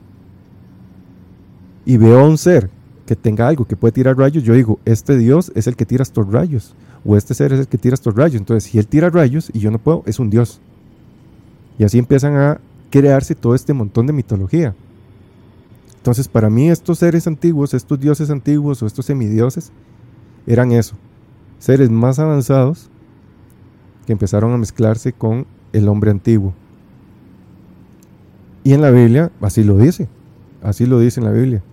Y 1.86 1.98
veo 1.98 2.20
a 2.20 2.28
un 2.28 2.38
ser 2.38 2.70
que 3.06 3.16
tenga 3.16 3.48
algo 3.48 3.66
que 3.66 3.76
puede 3.76 3.92
tirar 3.92 4.18
rayos, 4.18 4.44
yo 4.44 4.54
digo, 4.54 4.80
este 4.86 5.18
Dios 5.18 5.52
es 5.56 5.68
el 5.68 5.76
que 5.76 5.86
tira 5.86 6.04
estos 6.04 6.32
rayos, 6.32 6.74
o 7.06 7.16
este 7.16 7.34
ser 7.34 7.54
es 7.54 7.60
el 7.60 7.68
que 7.68 7.78
tira 7.78 7.94
estos 7.94 8.16
rayos. 8.16 8.40
Entonces, 8.40 8.70
si 8.70 8.80
él 8.80 8.88
tira 8.88 9.10
rayos 9.10 9.52
y 9.54 9.60
yo 9.60 9.70
no 9.70 9.78
puedo, 9.78 10.04
es 10.06 10.20
un 10.20 10.30
Dios. 10.30 10.60
Y 11.78 11.84
así 11.84 12.00
empiezan 12.00 12.36
a 12.36 12.60
crearse 12.90 13.36
todo 13.36 13.54
este 13.54 13.74
montón 13.74 14.08
de 14.08 14.14
mitología. 14.14 14.74
Entonces, 15.98 16.28
para 16.28 16.50
mí 16.50 16.70
estos 16.70 17.00
seres 17.00 17.28
antiguos, 17.28 17.74
estos 17.74 18.00
dioses 18.00 18.30
antiguos 18.30 18.82
o 18.82 18.86
estos 18.86 19.06
semidioses, 19.06 19.72
eran 20.48 20.72
eso, 20.72 20.96
seres 21.60 21.90
más 21.90 22.20
avanzados 22.20 22.90
que 24.06 24.14
empezaron 24.14 24.54
a 24.54 24.58
mezclarse 24.58 25.14
con 25.14 25.48
el 25.74 25.88
hombre 25.88 26.12
antiguo. 26.12 26.54
Y 28.64 28.74
en 28.74 28.82
la 28.82 28.92
Biblia 28.92 29.32
así 29.42 29.64
lo 29.64 29.78
dice, 29.78 30.08
así 30.62 30.86
lo 30.86 31.00
dice 31.00 31.20
en 31.20 31.26
la 31.26 31.32
Biblia. 31.32 31.64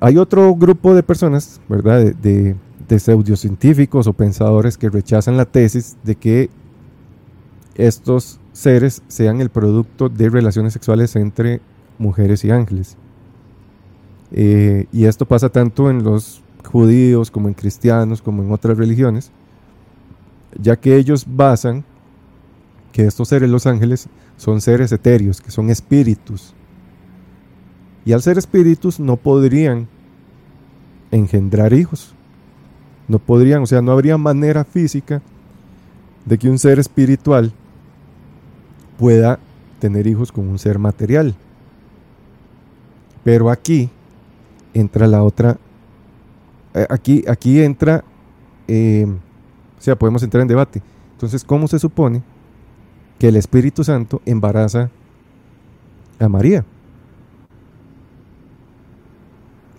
Hay 0.00 0.18
otro 0.18 0.54
grupo 0.54 0.94
de 0.94 1.02
personas, 1.02 1.60
¿verdad? 1.68 1.98
De, 1.98 2.14
de, 2.14 2.56
de 2.88 2.98
pseudocientíficos 2.98 4.06
o 4.06 4.12
pensadores 4.12 4.76
que 4.78 4.90
rechazan 4.90 5.36
la 5.36 5.46
tesis 5.46 5.96
de 6.02 6.16
que 6.16 6.50
estos 7.74 8.38
seres 8.52 9.02
sean 9.08 9.40
el 9.40 9.50
producto 9.50 10.08
de 10.08 10.30
relaciones 10.30 10.72
sexuales 10.72 11.16
entre 11.16 11.60
mujeres 11.98 12.44
y 12.44 12.50
ángeles. 12.50 12.96
Eh, 14.32 14.86
y 14.92 15.04
esto 15.04 15.26
pasa 15.26 15.48
tanto 15.48 15.90
en 15.90 16.02
los 16.02 16.42
judíos 16.64 17.30
como 17.30 17.48
en 17.48 17.54
cristianos 17.54 18.22
como 18.22 18.42
en 18.42 18.52
otras 18.52 18.76
religiones, 18.76 19.30
ya 20.60 20.76
que 20.76 20.96
ellos 20.96 21.26
basan 21.28 21.84
que 22.92 23.06
estos 23.06 23.28
seres, 23.28 23.50
los 23.50 23.66
ángeles, 23.66 24.08
son 24.36 24.60
seres 24.60 24.92
etéreos, 24.92 25.40
que 25.40 25.50
son 25.50 25.68
espíritus. 25.68 26.54
Y 28.04 28.12
al 28.12 28.22
ser 28.22 28.38
espíritus 28.38 29.00
no 29.00 29.16
podrían 29.16 29.88
engendrar 31.10 31.72
hijos. 31.72 32.13
No 33.08 33.18
podrían, 33.18 33.62
o 33.62 33.66
sea, 33.66 33.82
no 33.82 33.92
habría 33.92 34.16
manera 34.16 34.64
física 34.64 35.22
de 36.24 36.38
que 36.38 36.48
un 36.48 36.58
ser 36.58 36.78
espiritual 36.78 37.52
pueda 38.98 39.38
tener 39.78 40.06
hijos 40.06 40.32
con 40.32 40.48
un 40.48 40.58
ser 40.58 40.78
material. 40.78 41.34
Pero 43.22 43.50
aquí 43.50 43.90
entra 44.72 45.06
la 45.06 45.22
otra, 45.22 45.58
eh, 46.74 46.86
aquí, 46.88 47.24
aquí 47.26 47.62
entra 47.62 48.04
eh, 48.68 49.06
o 49.78 49.82
sea, 49.82 49.96
podemos 49.96 50.22
entrar 50.22 50.42
en 50.42 50.48
debate. 50.48 50.82
Entonces, 51.12 51.44
¿cómo 51.44 51.68
se 51.68 51.78
supone 51.78 52.22
que 53.18 53.28
el 53.28 53.36
Espíritu 53.36 53.84
Santo 53.84 54.22
embaraza 54.24 54.90
a 56.18 56.28
María? 56.28 56.64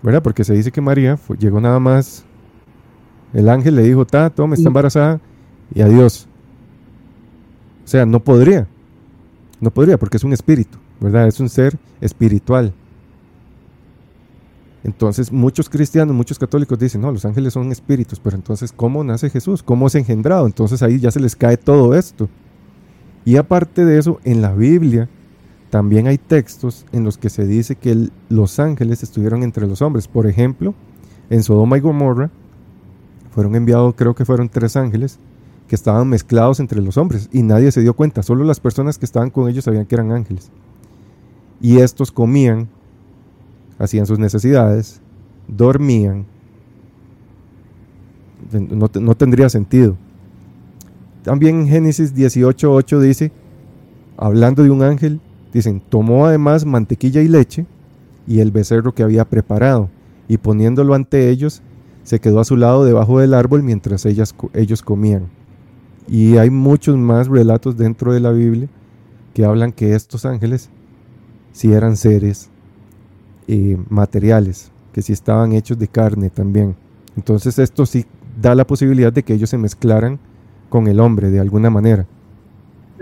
¿Verdad? 0.03 0.21
Porque 0.21 0.43
se 0.43 0.53
dice 0.53 0.71
que 0.71 0.81
María 0.81 1.17
llegó 1.39 1.59
nada 1.59 1.79
más, 1.79 2.23
el 3.35 3.49
ángel 3.49 3.75
le 3.75 3.83
dijo, 3.83 4.05
ta, 4.05 4.29
toma, 4.29 4.55
está 4.55 4.69
embarazada, 4.69 5.19
y 5.73 5.81
adiós. 5.81 6.25
O 7.83 7.87
sea, 7.87 8.05
no 8.05 8.21
podría. 8.21 8.65
No 9.59 9.71
podría, 9.71 9.97
porque 9.97 10.15
es 10.15 10.23
un 10.23 10.31
espíritu, 10.31 10.77
¿verdad? 11.01 11.27
Es 11.27 11.41
un 11.41 11.49
ser 11.49 11.77
espiritual. 11.99 12.73
Entonces 14.85 15.33
muchos 15.33 15.67
cristianos, 15.67 16.15
muchos 16.15 16.39
católicos 16.39 16.79
dicen, 16.79 17.01
no, 17.01 17.11
los 17.11 17.25
ángeles 17.25 17.53
son 17.53 17.71
espíritus, 17.71 18.19
pero 18.21 18.37
entonces 18.37 18.71
¿cómo 18.71 19.03
nace 19.03 19.29
Jesús? 19.29 19.63
¿Cómo 19.63 19.87
es 19.87 19.95
engendrado? 19.95 20.45
Entonces 20.45 20.81
ahí 20.81 20.99
ya 20.99 21.11
se 21.11 21.19
les 21.19 21.35
cae 21.35 21.57
todo 21.57 21.93
esto. 21.93 22.29
Y 23.25 23.35
aparte 23.35 23.83
de 23.83 23.97
eso, 23.97 24.19
en 24.23 24.41
la 24.41 24.53
Biblia 24.53 25.09
también 25.71 26.07
hay 26.07 26.17
textos 26.19 26.85
en 26.93 27.03
los 27.03 27.17
que 27.17 27.29
se 27.29 27.45
dice 27.45 27.75
que 27.75 28.09
los 28.29 28.59
ángeles 28.59 29.03
estuvieron 29.03 29.43
entre 29.43 29.67
los 29.67 29.81
hombres. 29.81 30.07
Por 30.07 30.27
ejemplo, 30.27 30.73
en 31.29 31.43
Sodoma 31.43 31.77
y 31.77 31.81
Gomorra 31.81 32.29
fueron 33.35 33.53
enviados, 33.55 33.93
creo 33.95 34.15
que 34.15 34.23
fueron 34.23 34.47
tres 34.47 34.77
ángeles, 34.77 35.19
que 35.67 35.75
estaban 35.75 36.07
mezclados 36.07 36.61
entre 36.61 36.81
los 36.81 36.95
hombres 36.95 37.29
y 37.33 37.43
nadie 37.43 37.69
se 37.71 37.81
dio 37.81 37.93
cuenta, 37.93 38.23
solo 38.23 38.45
las 38.45 38.61
personas 38.61 38.97
que 38.97 39.05
estaban 39.05 39.29
con 39.29 39.49
ellos 39.49 39.65
sabían 39.65 39.85
que 39.85 39.95
eran 39.95 40.13
ángeles. 40.13 40.49
Y 41.59 41.79
estos 41.79 42.11
comían 42.11 42.69
hacían 43.77 44.05
sus 44.05 44.19
necesidades, 44.19 45.01
dormían. 45.49 46.25
No, 48.51 49.15
tendría 49.15 49.49
sentido. 49.49 49.97
También 51.23 51.61
en 51.61 51.67
Génesis 51.67 52.15
18.8 52.15 52.99
dice, 52.99 53.31
hablando 54.15 54.63
de 54.63 54.69
un 54.69 54.81
ángel, 54.81 55.19
dicen, 55.51 55.81
tomó 55.89 56.25
además 56.25 56.65
mantequilla 56.65 57.21
y 57.21 57.27
leche 57.27 57.65
y 58.27 58.39
el 58.39 58.51
becerro 58.51 58.93
que 58.93 59.03
había 59.03 59.25
preparado, 59.25 59.89
y 60.29 60.37
poniéndolo 60.37 60.93
ante 60.93 61.29
ellos, 61.29 61.61
se 62.05 62.19
quedó 62.19 62.39
a 62.39 62.45
su 62.45 62.55
lado 62.55 62.85
debajo 62.85 63.19
del 63.19 63.33
árbol 63.33 63.63
mientras 63.63 64.05
ellas, 64.05 64.33
ellos 64.53 64.81
comían. 64.81 65.27
Y 66.07 66.37
hay 66.37 66.51
muchos 66.51 66.95
más 66.95 67.27
relatos 67.27 67.77
dentro 67.77 68.13
de 68.13 68.19
la 68.19 68.31
Biblia 68.31 68.69
que 69.33 69.43
hablan 69.43 69.73
que 69.73 69.95
estos 69.95 70.23
ángeles 70.25 70.69
si 71.51 71.73
eran 71.73 71.97
seres 71.97 72.49
eh, 73.47 73.77
materiales, 73.89 74.71
que 74.93 75.01
si 75.01 75.13
estaban 75.13 75.53
hechos 75.53 75.79
de 75.79 75.87
carne 75.87 76.29
también. 76.29 76.75
Entonces 77.17 77.57
esto 77.59 77.85
sí 77.85 78.05
da 78.39 78.53
la 78.53 78.67
posibilidad 78.67 79.11
de 79.11 79.23
que 79.23 79.33
ellos 79.33 79.49
se 79.49 79.57
mezclaran 79.57 80.19
con 80.69 80.87
el 80.87 80.99
hombre 80.99 81.31
de 81.31 81.39
alguna 81.39 81.69
manera. 81.69 82.05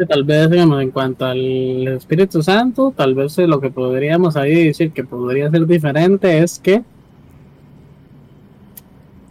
Tal 0.07 0.23
vez, 0.23 0.49
digamos, 0.49 0.81
en 0.81 0.91
cuanto 0.91 1.25
al 1.25 1.87
Espíritu 1.87 2.41
Santo, 2.41 2.93
tal 2.95 3.13
vez 3.13 3.37
lo 3.39 3.59
que 3.59 3.69
podríamos 3.69 4.35
ahí 4.37 4.67
decir 4.67 4.91
que 4.91 5.03
podría 5.03 5.51
ser 5.51 5.67
diferente 5.67 6.39
es 6.39 6.59
que 6.59 6.83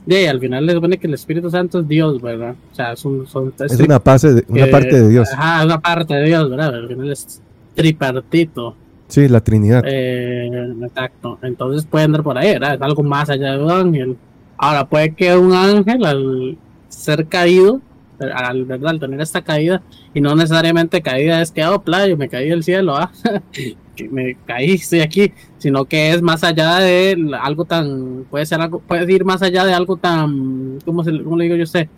y 0.07 0.27
al 0.27 0.41
final 0.41 0.67
le 0.67 0.73
supone 0.73 0.99
que 0.99 1.07
el 1.07 1.15
Espíritu 1.15 1.51
Santo 1.51 1.81
es 1.81 1.89
Dios, 1.89 2.21
¿verdad? 2.21 2.55
O 2.73 2.75
sea, 2.75 2.93
es, 2.93 3.05
un, 3.05 3.25
es 3.25 3.81
una, 3.81 4.01
parte 4.01 4.45
una 4.49 4.67
parte 4.67 5.01
de 5.01 5.09
Dios. 5.09 5.29
Ajá, 5.33 5.65
una 5.65 5.81
parte 5.81 6.15
de 6.15 6.25
Dios, 6.25 6.51
¿verdad? 6.51 6.75
Al 6.75 6.89
final 6.89 7.11
es 7.11 7.41
tripartito. 7.75 8.77
Sí, 9.09 9.29
la 9.29 9.41
Trinidad. 9.41 9.85
Eh, 9.87 10.75
exacto. 10.83 11.39
Entonces 11.43 11.87
puede 11.87 12.07
andar 12.07 12.23
por 12.23 12.37
ahí, 12.37 12.53
¿verdad? 12.53 12.75
Es 12.75 12.83
algo 12.83 13.03
más 13.03 13.29
allá 13.31 13.53
de 13.53 13.63
un 13.63 13.71
ángel. 13.71 14.17
Ahora, 14.57 14.89
puede 14.89 15.15
que 15.15 15.37
un 15.37 15.53
ángel, 15.53 16.05
al 16.05 16.59
ser 16.89 17.27
caído, 17.27 17.81
al, 18.19 18.65
¿verdad? 18.65 18.91
al 18.91 19.01
tener 19.01 19.21
esta 19.21 19.43
caída, 19.43 19.83
y 20.15 20.21
no 20.21 20.35
necesariamente 20.35 21.03
caída 21.03 21.41
es 21.43 21.51
que, 21.51 21.65
oh, 21.67 21.83
playo, 21.83 22.17
me 22.17 22.29
caí 22.29 22.49
del 22.49 22.63
cielo, 22.63 22.97
ah, 22.97 23.11
que 23.97 24.09
me 24.09 24.37
caí, 24.47 24.73
estoy 24.73 25.01
aquí, 25.01 25.33
sino 25.59 25.85
que 25.85 26.11
es 26.11 26.23
más 26.23 26.45
allá 26.45 26.79
de 26.79 27.17
algo 27.41 27.65
tan, 27.65 28.25
puede 28.31 28.47
ser 28.47 28.61
algo, 28.61 28.81
puede 28.81 29.13
ir 29.13 29.25
más 29.25 29.43
allá 29.43 29.65
de 29.65 29.75
algo 29.75 29.97
tan, 29.97 30.79
¿cómo, 30.85 31.05
se, 31.05 31.23
cómo 31.23 31.37
le 31.37 31.45
digo 31.45 31.57
yo 31.57 31.67
sé? 31.67 31.89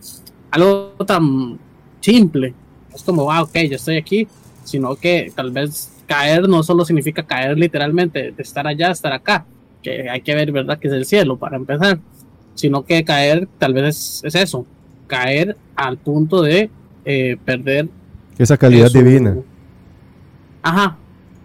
Algo 0.51 0.95
tan 1.07 1.59
simple. 2.01 2.55
Es 2.95 3.03
como, 3.03 3.31
ah, 3.31 3.43
ok, 3.43 3.57
yo 3.69 3.77
estoy 3.77 3.97
aquí, 3.97 4.29
sino 4.65 4.97
que 4.97 5.33
tal 5.35 5.51
vez 5.51 5.93
caer 6.07 6.49
no 6.49 6.63
solo 6.63 6.85
significa 6.85 7.23
caer 7.23 7.59
literalmente, 7.59 8.33
de 8.33 8.43
estar 8.43 8.67
allá, 8.67 8.91
estar 8.91 9.13
acá, 9.13 9.47
que 9.83 10.09
hay 10.09 10.21
que 10.21 10.35
ver, 10.35 10.53
¿verdad?, 10.53 10.79
que 10.79 10.89
es 10.89 10.95
el 10.95 11.07
cielo 11.07 11.37
para 11.37 11.57
empezar, 11.57 11.99
sino 12.55 12.85
que 12.85 13.05
caer 13.05 13.49
tal 13.59 13.75
vez 13.75 14.23
es, 14.25 14.35
eso, 14.35 14.67
caer 15.07 15.57
al 15.77 15.97
punto 15.99 16.43
de 16.43 16.71
eh, 17.05 17.37
perder 17.45 17.89
esa 18.39 18.57
calidad 18.57 18.91
divina. 18.91 19.37
Ajá, 20.63 20.97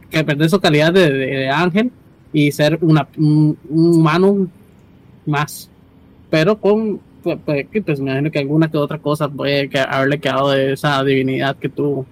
que 0.09 0.23
perder 0.23 0.49
su 0.49 0.59
calidad 0.59 0.93
de, 0.93 1.49
ángel 1.49 1.91
y 2.33 2.51
ser 2.51 2.77
una, 2.81 3.07
un, 3.17 3.57
humano 3.69 4.47
más, 5.25 5.69
pero 6.29 6.59
con 6.59 6.99
pues, 7.23 7.37
pues, 7.45 7.67
pues, 7.85 7.99
me 7.99 8.11
imagino 8.11 8.31
que 8.31 8.39
alguna 8.39 8.69
que 8.69 8.77
otra 8.77 8.97
cosa 8.97 9.27
puede 9.27 9.69
haberle 9.87 10.19
quedado 10.19 10.51
de 10.51 10.73
esa 10.73 11.03
divinidad 11.03 11.55
que 11.57 11.69
tuvo, 11.69 12.05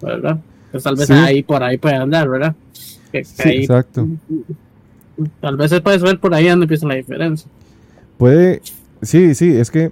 ¿verdad? 0.00 0.38
Pues 0.70 0.84
tal 0.84 0.96
vez 0.96 1.10
ahí 1.10 1.42
por 1.42 1.62
ahí 1.62 1.78
puede 1.78 1.96
andar, 1.96 2.28
¿verdad? 2.28 2.54
sí, 3.12 3.48
exacto. 3.48 4.06
Tal 5.40 5.56
vez 5.56 5.70
se 5.70 5.80
puede 5.80 5.98
ver 5.98 6.20
por 6.20 6.34
ahí 6.34 6.48
donde 6.48 6.64
empieza 6.64 6.86
la 6.86 6.94
diferencia. 6.94 7.50
Puede, 8.18 8.62
sí, 9.02 9.34
sí, 9.34 9.56
es 9.56 9.70
que 9.70 9.90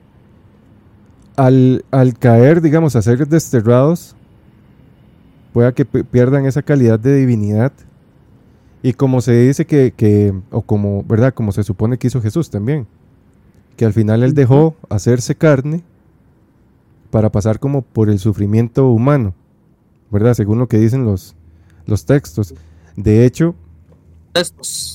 al, 1.37 1.85
al 1.91 2.19
caer, 2.19 2.61
digamos, 2.61 2.97
a 2.97 3.03
ser 3.03 3.27
desterrados, 3.27 4.15
pueda 5.55 5.73
que 5.73 5.87
pierdan 5.87 6.45
esa 6.45 6.61
calidad 6.61 7.01
de 7.01 7.17
divinidad. 7.17 7.73
Y 8.83 8.93
como 8.93 9.23
se 9.23 9.33
dice 9.33 9.65
que, 9.65 9.95
que, 9.97 10.35
o 10.51 10.61
como, 10.61 11.03
¿verdad? 11.05 11.33
Como 11.33 11.53
se 11.53 11.63
supone 11.63 11.97
que 11.97 12.09
hizo 12.09 12.21
Jesús 12.21 12.51
también, 12.51 12.87
que 13.77 13.87
al 13.87 13.95
final 13.95 14.23
él 14.23 14.35
dejó 14.35 14.77
hacerse 14.91 15.35
carne 15.35 15.83
para 17.11 17.33
pasar 17.33 17.59
como 17.59 17.81
por 17.81 18.11
el 18.11 18.19
sufrimiento 18.19 18.91
humano. 18.91 19.33
¿verdad? 20.15 20.35
Según 20.35 20.61
lo 20.61 20.69
que 20.69 20.79
dicen 20.79 21.05
los, 21.05 21.35
los 21.87 22.05
textos. 22.05 22.55
De 22.97 23.25
hecho, 23.25 23.57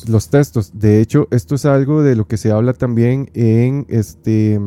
los 0.07 0.29
textos. 0.29 0.71
De 0.73 1.01
hecho, 1.01 1.27
esto 1.31 1.55
es 1.55 1.65
algo 1.65 2.01
de 2.01 2.15
lo 2.15 2.25
que 2.25 2.37
se 2.37 2.51
habla 2.51 2.73
también 2.73 3.29
en 3.33 3.85
este 3.89 4.59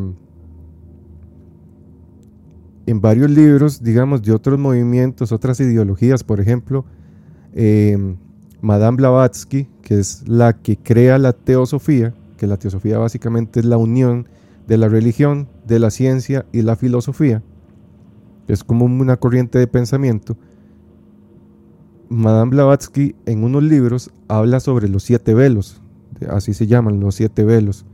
en 2.86 3.00
varios 3.00 3.30
libros, 3.30 3.82
digamos, 3.82 4.22
de 4.22 4.32
otros 4.32 4.58
movimientos, 4.58 5.32
otras 5.32 5.60
ideologías, 5.60 6.24
por 6.24 6.40
ejemplo, 6.40 6.84
em, 7.54 8.16
Madame 8.60 8.96
Blavatsky, 8.96 9.68
que 9.82 9.98
es 9.98 10.26
la 10.28 10.52
que 10.54 10.76
crea 10.76 11.18
la 11.18 11.32
teosofía, 11.32 12.14
que 12.36 12.46
la 12.46 12.56
teosofía 12.56 12.98
básicamente 12.98 13.60
es 13.60 13.66
la 13.66 13.76
unión 13.76 14.28
de 14.66 14.78
la 14.78 14.88
religión, 14.88 15.48
de 15.66 15.78
la 15.78 15.90
ciencia 15.90 16.46
y 16.52 16.62
la 16.62 16.76
filosofía 16.76 17.42
es 18.48 18.64
como 18.64 18.84
una 18.84 19.16
corriente 19.16 19.58
de 19.58 19.66
pensamiento. 19.66 20.36
Madame 22.08 22.50
Blavatsky 22.50 23.14
en 23.24 23.44
unos 23.44 23.62
libros 23.62 24.10
habla 24.28 24.60
sobre 24.60 24.88
los 24.88 25.02
siete 25.02 25.32
velos, 25.34 25.80
así 26.28 26.52
se 26.52 26.66
llaman 26.66 27.00
los 27.00 27.14
siete 27.14 27.44
velos. 27.44 27.86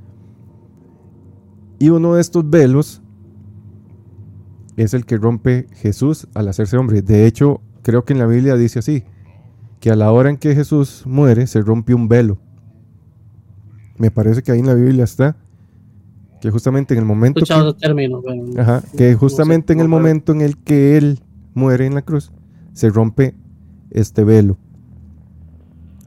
Y 1.79 1.91
uno 1.91 2.15
de 2.15 2.21
estos 2.21 2.49
velos 2.49 3.03
es 4.79 4.95
el 4.95 5.05
que 5.05 5.17
rompe 5.17 5.67
Jesús 5.73 6.29
al 6.35 6.49
hacerse 6.49 6.77
hombre. 6.77 7.03
De 7.03 7.27
hecho, 7.27 7.61
creo 7.83 8.05
que 8.05 8.13
en 8.13 8.19
la 8.19 8.27
Biblia 8.27 8.57
dice 8.57 8.79
así, 8.79 9.05
que 9.81 9.91
a 9.91 9.97
la 9.97 10.11
hora 10.13 10.31
en 10.31 10.37
que 10.37 10.55
Jesús 10.55 11.03
muere 11.07 11.47
se 11.47 11.61
rompe 11.63 11.95
un 11.95 12.09
velo. 12.09 12.39
Me 13.97 14.11
parece 14.11 14.43
que 14.43 14.53
ahí 14.53 14.61
en 14.61 14.67
la 14.67 14.75
Biblia 14.75 15.05
está 15.05 15.37
que 16.41 16.51
justamente 16.51 16.95
en 16.95 17.01
el 17.01 17.05
momento 17.05 17.41
que, 17.45 18.81
que 18.97 19.15
justamente 19.15 19.73
en 19.73 19.81
el 19.81 19.89
momento 19.89 20.33
en 20.33 20.41
el 20.41 20.57
que 20.57 20.97
él 20.97 21.21
muere 21.55 21.87
en 21.87 21.95
la 21.95 22.03
cruz 22.03 22.31
se 22.73 22.91
rompe 22.91 23.35
este 23.91 24.23
velo 24.23 24.57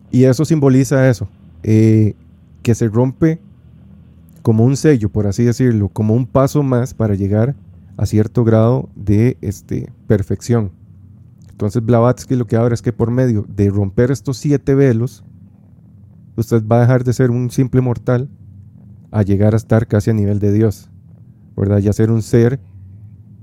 y 0.09 0.24
eso 0.24 0.45
simboliza 0.45 1.09
eso 1.09 1.28
eh, 1.63 2.15
que 2.61 2.76
se 2.76 2.88
rompe 2.88 3.41
como 4.41 4.63
un 4.63 4.78
sello 4.78 5.09
por 5.09 5.28
así 5.28 5.43
decirlo 5.43 5.89
como 5.89 6.13
un 6.13 6.26
paso 6.26 6.63
más 6.63 6.93
para 6.93 7.15
llegar 7.15 7.49
a 7.49 7.55
cierto 8.06 8.44
grado 8.44 8.89
de 8.96 9.38
este, 9.42 9.92
perfección 10.08 10.72
entonces 11.62 11.86
Blavatsky 11.86 12.36
lo 12.36 12.48
que 12.48 12.56
habla 12.56 12.74
es 12.74 12.82
que 12.82 12.92
por 12.92 13.12
medio 13.12 13.46
de 13.48 13.70
romper 13.70 14.10
estos 14.10 14.38
siete 14.38 14.74
velos 14.74 15.24
usted 16.36 16.66
va 16.66 16.78
a 16.78 16.82
dejar 16.82 17.04
de 17.04 17.14
ser 17.14 17.30
un 17.30 17.52
simple 17.52 17.82
mortal 17.82 18.30
a 19.12 19.22
llegar 19.22 19.54
a 19.54 19.58
estar 19.58 19.86
casi 19.86 20.10
a 20.10 20.14
nivel 20.14 20.39
de 20.39 20.52
Dios, 20.52 20.89
¿verdad? 21.56 21.78
Ya 21.78 21.94
ser 21.94 22.10
un 22.10 22.24
ser 22.24 22.60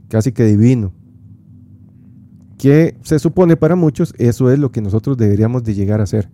casi 0.09 0.33
que 0.33 0.43
divino. 0.45 0.93
Que 2.57 2.97
se 3.03 3.21
supone 3.21 3.57
para 3.57 3.77
muchos 3.77 4.13
eso 4.19 4.51
es 4.51 4.59
lo 4.59 4.73
que 4.73 4.81
nosotros 4.81 5.17
deberíamos 5.17 5.63
de 5.63 5.75
llegar 5.75 6.01
a 6.01 6.07
ser. 6.07 6.29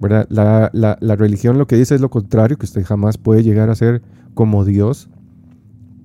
¿verdad? 0.00 0.26
La, 0.28 0.70
la, 0.72 1.14
religión 1.14 1.56
lo 1.56 1.68
que 1.68 1.76
dice 1.76 1.94
es 1.94 2.00
lo 2.00 2.10
contrario, 2.10 2.58
que 2.58 2.66
usted 2.66 2.84
jamás 2.84 3.16
puede 3.16 3.44
llegar 3.44 3.70
a 3.70 3.76
ser 3.76 4.02
como 4.34 4.64
Dios, 4.64 5.08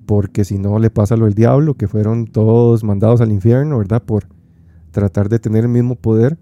porque 0.06 0.44
si 0.44 0.58
no 0.58 0.78
le 0.78 0.90
pasa 0.90 1.16
lo 1.16 1.26
del 1.26 1.34
diablo, 1.34 1.74
que 1.74 1.88
fueron 1.88 2.26
todos 2.26 2.84
mandados 2.84 3.20
al 3.20 3.32
infierno, 3.32 3.78
¿verdad? 3.78 4.02
Por 4.02 4.24
tratar 4.92 5.28
de 5.28 5.38
tener 5.38 5.64
el 5.64 5.70
mismo 5.70 5.96
poder. 5.96 6.38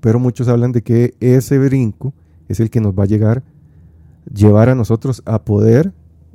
Pero 0.00 0.20
muchos 0.20 0.46
hablan 0.48 0.72
de 0.72 0.82
que 0.82 1.14
ese 1.18 1.58
brinco 1.58 2.12
es 2.48 2.60
el 2.60 2.70
que 2.70 2.80
nos 2.80 2.92
va 2.92 3.04
a 3.04 3.06
llegar, 3.06 3.42
llevar 4.32 4.68
a 4.68 4.74
nosotros 4.74 5.22
a 5.24 5.42
poder 5.44 5.92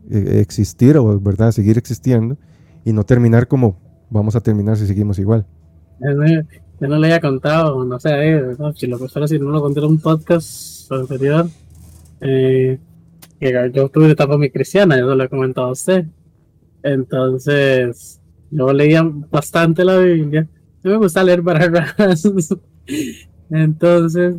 eh, 0.09 0.39
existir 0.41 0.97
o, 0.97 1.19
¿verdad? 1.19 1.51
Seguir 1.51 1.77
existiendo 1.77 2.37
y 2.83 2.91
no 2.91 3.05
terminar 3.05 3.47
como 3.47 3.77
vamos 4.09 4.35
a 4.35 4.41
terminar 4.41 4.77
si 4.77 4.87
seguimos 4.87 5.19
igual. 5.19 5.45
Yo 5.99 6.87
no 6.87 6.97
le 6.97 7.07
había 7.07 7.21
contado, 7.21 7.85
no 7.85 7.99
sé, 7.99 8.09
eh, 8.11 8.55
si 8.75 8.87
lo 8.87 8.97
fuera 8.97 9.27
si 9.27 9.37
no 9.37 9.51
lo 9.51 9.61
conté 9.61 9.79
en 9.79 9.85
un 9.85 9.99
podcast 9.99 10.91
anterior. 10.91 11.47
Eh, 12.21 12.79
que 13.41 13.71
yo 13.73 13.89
tuve 13.89 14.03
una 14.03 14.13
etapa 14.13 14.37
muy 14.37 14.51
cristiana, 14.51 14.99
yo 14.99 15.07
no 15.07 15.15
lo 15.15 15.23
he 15.23 15.29
comentado 15.29 15.67
a 15.67 15.71
usted. 15.71 16.05
Entonces, 16.83 18.21
yo 18.51 18.71
leía 18.71 19.03
bastante 19.03 19.83
la 19.83 19.97
Biblia. 19.97 20.47
A 20.83 20.87
me 20.87 20.97
gusta 20.97 21.23
leer 21.23 21.41
barras. 21.41 22.23
Entonces, 23.49 24.35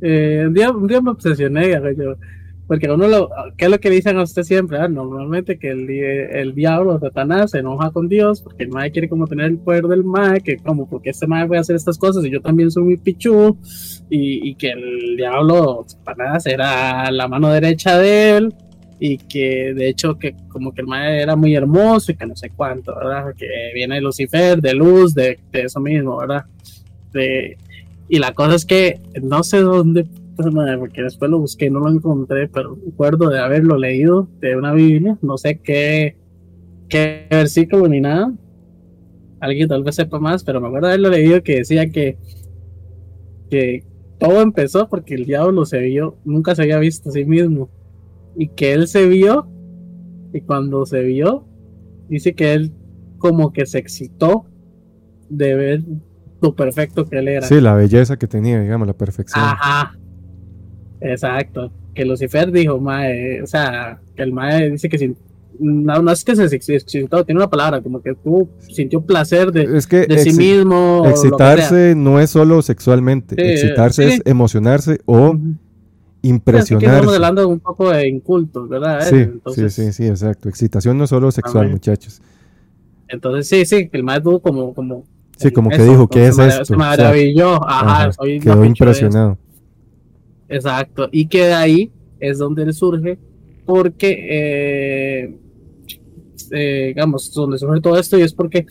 eh, 0.00 0.44
un, 0.48 0.52
día, 0.52 0.70
un 0.72 0.86
día 0.88 1.00
me 1.00 1.12
obsesioné, 1.12 1.70
yo, 1.96 2.16
porque 2.66 2.90
uno 2.90 3.08
lo, 3.08 3.30
¿qué 3.56 3.66
es 3.66 3.70
lo 3.70 3.78
que 3.78 3.90
dicen 3.90 4.16
a 4.18 4.22
usted 4.22 4.42
siempre? 4.42 4.78
Ah, 4.78 4.88
normalmente 4.88 5.58
que 5.58 5.70
el, 5.70 5.90
el 5.90 6.54
diablo, 6.54 6.98
Satanás, 6.98 7.50
se 7.50 7.58
enoja 7.58 7.90
con 7.90 8.08
Dios 8.08 8.40
porque 8.40 8.64
el 8.64 8.70
mae 8.70 8.90
quiere 8.90 9.08
como 9.08 9.26
tener 9.26 9.46
el 9.46 9.58
poder 9.58 9.84
del 9.84 10.04
mae, 10.04 10.40
que 10.40 10.56
como 10.56 10.88
porque 10.88 11.10
este 11.10 11.26
mae 11.26 11.46
puede 11.46 11.60
hacer 11.60 11.76
estas 11.76 11.98
cosas 11.98 12.24
y 12.24 12.30
yo 12.30 12.40
también 12.40 12.70
soy 12.70 12.84
muy 12.84 12.96
pichu, 12.96 13.58
y, 14.08 14.48
y 14.48 14.54
que 14.54 14.70
el 14.70 15.16
diablo, 15.16 15.84
Satanás, 15.86 16.46
era 16.46 17.10
la 17.10 17.28
mano 17.28 17.50
derecha 17.50 17.98
de 17.98 18.36
él, 18.36 18.54
y 18.98 19.18
que 19.18 19.74
de 19.74 19.88
hecho 19.88 20.18
que 20.18 20.34
como 20.48 20.72
que 20.72 20.80
el 20.80 20.86
mae 20.86 21.20
era 21.20 21.36
muy 21.36 21.54
hermoso 21.54 22.12
y 22.12 22.16
que 22.16 22.26
no 22.26 22.36
sé 22.36 22.50
cuánto, 22.50 22.94
¿verdad? 22.94 23.34
Que 23.36 23.46
viene 23.74 24.00
Lucifer, 24.00 24.60
de 24.60 24.72
luz, 24.72 25.14
de, 25.14 25.38
de 25.52 25.62
eso 25.62 25.80
mismo, 25.80 26.16
¿verdad? 26.16 26.44
De, 27.12 27.58
y 28.08 28.18
la 28.18 28.32
cosa 28.32 28.54
es 28.54 28.64
que 28.64 29.00
no 29.22 29.42
sé 29.42 29.58
dónde 29.58 30.06
pues, 30.36 30.48
porque 30.78 31.02
después 31.02 31.30
lo 31.30 31.38
busqué, 31.38 31.70
no 31.70 31.80
lo 31.80 31.90
encontré, 31.90 32.48
pero 32.48 32.78
recuerdo 32.84 33.28
de 33.28 33.38
haberlo 33.38 33.76
leído 33.76 34.28
de 34.40 34.56
una 34.56 34.72
Biblia, 34.72 35.18
no 35.22 35.38
sé 35.38 35.60
qué, 35.60 36.16
qué 36.88 37.26
versículo 37.30 37.88
ni 37.88 38.00
nada. 38.00 38.32
Alguien 39.40 39.68
tal 39.68 39.82
vez 39.82 39.96
sepa 39.96 40.18
más, 40.18 40.44
pero 40.44 40.60
me 40.60 40.68
acuerdo 40.68 40.88
de 40.88 40.94
haberlo 40.94 41.10
leído 41.10 41.42
que 41.42 41.56
decía 41.56 41.90
que, 41.90 42.18
que 43.50 43.84
todo 44.18 44.40
empezó 44.40 44.88
porque 44.88 45.14
el 45.14 45.26
diablo 45.26 45.64
se 45.66 45.80
vio, 45.80 46.18
nunca 46.24 46.54
se 46.54 46.62
había 46.62 46.78
visto 46.78 47.10
a 47.10 47.12
sí 47.12 47.24
mismo. 47.24 47.68
Y 48.36 48.48
que 48.48 48.72
él 48.72 48.88
se 48.88 49.06
vio, 49.06 49.48
y 50.32 50.40
cuando 50.40 50.86
se 50.86 51.02
vio, 51.02 51.46
dice 52.08 52.34
que 52.34 52.54
él 52.54 52.72
como 53.18 53.52
que 53.52 53.66
se 53.66 53.78
excitó 53.78 54.46
de 55.28 55.54
ver 55.54 55.82
lo 56.40 56.54
perfecto 56.54 57.04
que 57.06 57.18
él 57.18 57.28
era. 57.28 57.46
Sí, 57.46 57.60
la 57.60 57.74
belleza 57.74 58.18
que 58.18 58.26
tenía, 58.26 58.60
digamos, 58.60 58.86
la 58.86 58.94
perfección. 58.94 59.44
Ajá. 59.44 59.96
Exacto. 61.04 61.70
Que 61.94 62.04
Lucifer 62.04 62.50
dijo, 62.50 62.80
mae, 62.80 63.42
o 63.42 63.46
sea, 63.46 64.00
que 64.16 64.22
el 64.22 64.32
mae 64.32 64.70
dice 64.70 64.88
que 64.88 64.98
sin, 64.98 65.16
no, 65.58 66.10
es 66.10 66.24
que 66.24 66.34
se 66.34 66.44
excitó, 66.56 67.24
tiene 67.24 67.40
una 67.40 67.50
palabra, 67.50 67.80
como 67.80 68.02
que 68.02 68.14
tú 68.14 68.48
sintió 68.58 69.00
placer 69.00 69.52
de, 69.52 69.66
de 69.66 70.18
sí 70.18 70.32
mismo. 70.32 71.04
Excitarse 71.06 71.94
no 71.96 72.18
es 72.18 72.30
solo 72.30 72.62
sexualmente, 72.62 73.36
excitarse 73.54 74.14
es 74.14 74.22
emocionarse 74.24 75.00
o 75.04 75.38
impresionarse. 76.22 76.86
estamos 76.86 77.14
hablando 77.14 77.48
un 77.48 77.60
poco 77.60 77.90
de 77.90 78.08
incultos, 78.08 78.68
¿verdad? 78.68 79.02
Sí, 79.02 79.26
sí, 79.54 79.70
sí, 79.70 79.92
sí, 79.92 80.06
exacto. 80.06 80.48
Excitación 80.48 80.98
no 80.98 81.04
es 81.04 81.10
solo 81.10 81.30
sexual, 81.30 81.70
muchachos. 81.70 82.20
Entonces, 83.08 83.46
sí, 83.46 83.64
sí, 83.66 83.88
que 83.88 83.98
el 83.98 84.02
mae 84.02 84.20
tuvo 84.20 84.40
como, 84.40 84.74
como 84.74 85.04
Sí, 85.36 85.50
como 85.50 85.68
que 85.70 85.82
dijo, 85.82 86.08
¿qué 86.08 86.28
es 86.28 86.38
esto? 86.38 86.64
Se 86.64 86.76
maravilló, 86.76 87.62
ajá, 87.68 88.10
quedó 88.40 88.64
impresionado. 88.64 89.38
Exacto, 90.48 91.08
y 91.10 91.26
que 91.26 91.46
de 91.46 91.54
ahí 91.54 91.92
es 92.20 92.38
donde 92.38 92.72
surge, 92.72 93.18
porque, 93.64 94.26
eh, 94.30 95.36
eh, 96.50 96.84
digamos, 96.88 97.32
donde 97.32 97.58
surge 97.58 97.80
todo 97.80 97.98
esto 97.98 98.18
y 98.18 98.22
es 98.22 98.34
porque 98.34 98.66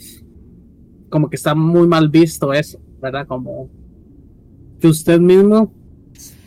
como 1.10 1.30
que 1.30 1.36
está 1.36 1.54
muy 1.56 1.88
mal 1.88 2.10
visto 2.10 2.54
eso, 2.54 2.80
¿verdad? 3.02 3.28
Como 3.28 3.70
que 4.80 4.88
usted 4.88 5.20
mismo 5.20 5.72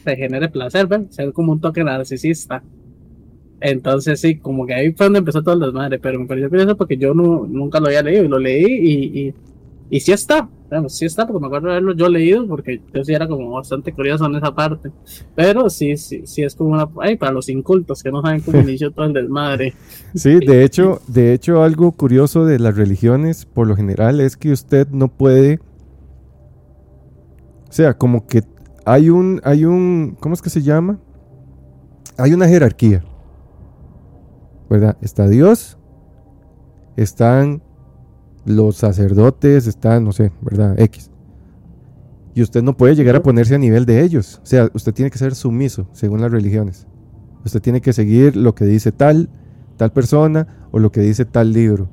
se 0.04 0.16
genere 0.16 0.48
placer, 0.48 0.86
¿verdad? 0.86 1.10
Ser 1.10 1.32
como 1.32 1.52
un 1.52 1.60
toque 1.60 1.82
narcisista. 1.82 2.62
Entonces 3.60 4.20
sí, 4.20 4.36
como 4.36 4.66
que 4.66 4.74
ahí 4.74 4.92
fue 4.92 5.06
donde 5.06 5.20
empezó 5.20 5.42
todo 5.42 5.54
el 5.54 5.60
desmadre, 5.60 5.98
pero 5.98 6.18
me 6.20 6.26
pareció 6.26 6.48
curioso 6.48 6.76
porque 6.76 6.96
yo 6.96 7.14
no, 7.14 7.46
nunca 7.46 7.80
lo 7.80 7.86
había 7.86 8.02
leído 8.02 8.24
y 8.24 8.28
lo 8.28 8.38
leí 8.38 8.64
y, 8.64 9.20
y, 9.20 9.34
y 9.88 10.00
sí 10.00 10.12
está, 10.12 10.48
bueno, 10.68 10.88
sí 10.88 11.04
está, 11.04 11.26
porque 11.26 11.40
me 11.40 11.46
acuerdo 11.46 11.68
de 11.68 11.74
haberlo 11.74 11.94
yo 11.94 12.08
leído, 12.08 12.46
porque 12.46 12.80
yo 12.92 13.04
sí 13.04 13.14
era 13.14 13.28
como 13.28 13.50
bastante 13.52 13.92
curioso 13.92 14.26
en 14.26 14.34
esa 14.34 14.54
parte. 14.54 14.90
Pero 15.34 15.70
sí, 15.70 15.96
sí, 15.96 16.22
sí 16.26 16.42
es 16.42 16.54
como 16.54 16.70
una. 16.70 16.88
Ay, 17.00 17.16
para 17.16 17.32
los 17.32 17.48
incultos 17.48 18.02
que 18.02 18.10
no 18.10 18.20
saben 18.22 18.40
cómo 18.40 18.58
inició 18.62 18.90
todo 18.90 19.06
el 19.06 19.12
desmadre. 19.12 19.74
Sí, 20.14 20.40
de 20.40 20.64
hecho, 20.64 21.00
de 21.06 21.32
hecho, 21.32 21.62
algo 21.62 21.92
curioso 21.92 22.44
de 22.44 22.58
las 22.58 22.76
religiones, 22.76 23.46
por 23.46 23.68
lo 23.68 23.76
general, 23.76 24.20
es 24.20 24.36
que 24.36 24.50
usted 24.50 24.88
no 24.88 25.08
puede. 25.08 25.60
O 27.68 27.72
sea, 27.72 27.94
como 27.94 28.26
que 28.26 28.42
hay 28.84 29.10
un. 29.10 29.40
Hay 29.44 29.64
un. 29.64 30.16
¿Cómo 30.18 30.34
es 30.34 30.42
que 30.42 30.50
se 30.50 30.62
llama? 30.62 30.98
Hay 32.18 32.32
una 32.34 32.48
jerarquía. 32.48 33.04
¿Verdad? 34.68 34.96
Está 35.00 35.28
Dios. 35.28 35.78
Están 36.96 37.62
los 38.46 38.76
sacerdotes 38.76 39.66
están, 39.66 40.04
no 40.04 40.12
sé, 40.12 40.32
¿verdad? 40.40 40.78
X. 40.80 41.10
Y 42.34 42.42
usted 42.42 42.62
no 42.62 42.76
puede 42.76 42.94
llegar 42.94 43.16
a 43.16 43.22
ponerse 43.22 43.54
a 43.54 43.58
nivel 43.58 43.86
de 43.86 44.02
ellos. 44.02 44.40
O 44.42 44.46
sea, 44.46 44.70
usted 44.72 44.94
tiene 44.94 45.10
que 45.10 45.18
ser 45.18 45.34
sumiso, 45.34 45.88
según 45.92 46.20
las 46.20 46.30
religiones. 46.30 46.86
Usted 47.44 47.60
tiene 47.60 47.80
que 47.80 47.92
seguir 47.92 48.36
lo 48.36 48.54
que 48.54 48.64
dice 48.64 48.92
tal, 48.92 49.28
tal 49.76 49.92
persona 49.92 50.68
o 50.70 50.78
lo 50.78 50.92
que 50.92 51.00
dice 51.00 51.24
tal 51.24 51.52
libro. 51.52 51.88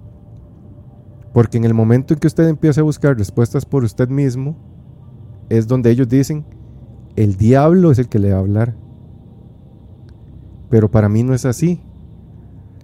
Porque 1.33 1.57
en 1.57 1.63
el 1.63 1.73
momento 1.73 2.13
en 2.13 2.19
que 2.19 2.27
usted 2.27 2.47
empieza 2.47 2.81
a 2.81 2.83
buscar 2.83 3.17
respuestas 3.17 3.65
por 3.65 3.83
usted 3.83 4.09
mismo, 4.09 4.55
es 5.49 5.67
donde 5.67 5.89
ellos 5.89 6.07
dicen, 6.07 6.45
el 7.15 7.35
diablo 7.35 7.91
es 7.91 7.99
el 7.99 8.09
que 8.09 8.19
le 8.19 8.31
va 8.31 8.37
a 8.37 8.41
hablar. 8.41 8.75
Pero 10.69 10.89
para 10.91 11.09
mí 11.09 11.23
no 11.23 11.33
es 11.33 11.45
así. 11.45 11.81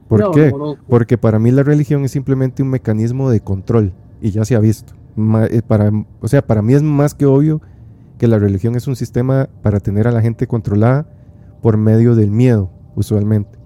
¿Por 0.10 0.32
qué? 0.32 0.52
Porque 0.88 1.18
para 1.20 1.38
mí 1.38 1.52
la 1.52 1.62
religión 1.62 2.04
es 2.04 2.12
simplemente 2.12 2.64
un 2.64 2.70
mecanismo 2.70 3.30
de 3.30 3.42
control 3.42 3.94
y 4.20 4.32
ya 4.32 4.44
se 4.44 4.56
ha 4.56 4.60
visto. 4.60 4.94
Eh, 5.50 5.62
para, 5.66 5.92
o 6.20 6.28
sea, 6.28 6.46
para 6.46 6.64
mí 6.64 6.74
es 6.74 6.82
más 6.82 7.14
que 7.14 7.28
obvio 7.28 7.62
que 8.18 8.28
la 8.28 8.40
religión 8.40 8.76
es 8.76 8.88
un 8.88 8.96
sistema 8.96 9.48
para 9.62 9.80
tener 9.80 10.08
a 10.08 10.12
la 10.12 10.22
gente 10.22 10.48
controlada 10.48 11.08
por 11.62 11.78
medio 11.78 12.16
del 12.16 12.32
miedo, 12.32 12.72
usualmente. 12.96 13.60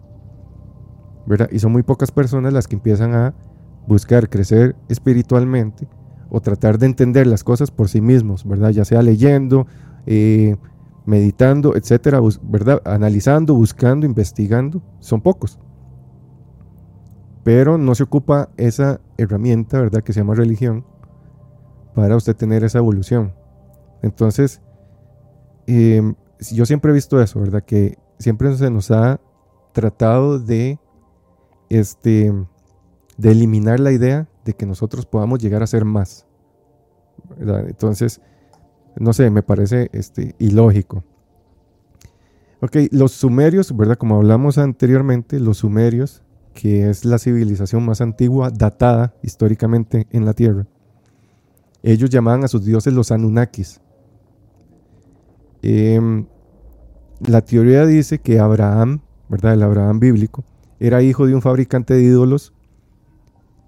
¿verdad? 1.26 1.48
Y 1.50 1.60
son 1.60 1.72
muy 1.72 1.84
pocas 1.84 2.12
personas 2.12 2.52
las 2.52 2.68
que 2.68 2.76
empiezan 2.76 3.14
a 3.14 3.34
buscar 3.88 4.30
crecer 4.30 4.76
espiritualmente 4.90 5.88
o 6.30 6.42
tratar 6.42 6.78
de 6.78 6.88
entender 6.88 7.26
las 7.26 7.44
cosas 7.44 7.72
por 7.72 7.88
sí 7.88 8.02
mismos, 8.02 8.46
¿verdad? 8.46 8.72
Ya 8.72 8.84
sea 8.84 9.02
leyendo, 9.02 9.66
eh, 10.06 10.58
meditando, 11.06 11.76
etcétera, 11.76 12.20
¿verdad? 12.42 12.82
Analizando, 12.84 13.54
buscando, 13.54 14.06
investigando, 14.06 14.82
son 15.00 15.22
pocos 15.22 15.58
pero 17.44 17.78
no 17.78 17.94
se 17.94 18.04
ocupa 18.04 18.50
esa 18.58 19.02
herramienta, 19.18 19.80
¿verdad? 19.80 20.02
Que 20.02 20.14
se 20.14 20.22
llama 20.22 20.36
religión 20.36 20.86
para 21.94 22.16
usted 22.16 22.36
tener 22.36 22.64
esa 22.64 22.80
evolución. 22.80 23.34
Entonces, 24.02 24.62
em, 25.68 26.16
yo 26.52 26.66
siempre 26.66 26.92
he 26.92 26.94
visto 26.94 27.22
eso, 27.22 27.40
¿verdad? 27.40 27.64
Que 27.64 27.98
siempre 28.18 28.56
se 28.56 28.70
nos 28.70 28.92
ha 28.92 29.20
tratado 29.74 30.40
de, 30.40 30.80
este, 31.70 32.34
de 33.18 33.32
eliminar 33.32 33.80
la 33.80 33.92
idea 33.92 34.28
de 34.46 34.54
que 34.54 34.66
nosotros 34.66 35.06
podamos 35.06 35.40
llegar 35.40 35.64
a 35.64 35.68
ser 35.68 35.86
más. 35.86 36.26
¿verdad? 37.38 37.68
Entonces, 37.68 38.22
no 38.98 39.14
sé, 39.14 39.30
me 39.30 39.44
parece 39.44 39.90
este, 39.92 40.36
ilógico. 40.40 41.04
Ok, 42.62 42.78
los 42.92 43.12
sumerios, 43.12 43.76
¿verdad? 43.76 43.98
Como 43.98 44.16
hablamos 44.16 44.58
anteriormente, 44.58 45.40
los 45.40 45.58
sumerios 45.58 46.24
que 46.54 46.90
es 46.90 47.06
la 47.06 47.18
civilización 47.18 47.86
más 47.86 48.02
antigua 48.02 48.50
datada 48.52 49.14
históricamente 49.24 50.08
en 50.12 50.26
la 50.26 50.34
Tierra. 50.34 50.68
Ellos 51.82 52.10
llamaban 52.10 52.44
a 52.44 52.48
sus 52.48 52.64
dioses 52.64 52.94
los 52.94 53.12
Anunnakis. 53.12 53.82
Em, 55.62 56.26
la 57.20 57.42
teoría 57.42 57.86
dice 57.86 58.20
que 58.20 58.40
Abraham, 58.40 59.02
¿verdad? 59.30 59.54
El 59.54 59.64
Abraham 59.64 60.00
bíblico, 60.00 60.44
era 60.80 61.02
hijo 61.02 61.26
de 61.28 61.36
un 61.36 61.42
fabricante 61.42 61.94
de 61.94 62.04
ídolos 62.04 62.54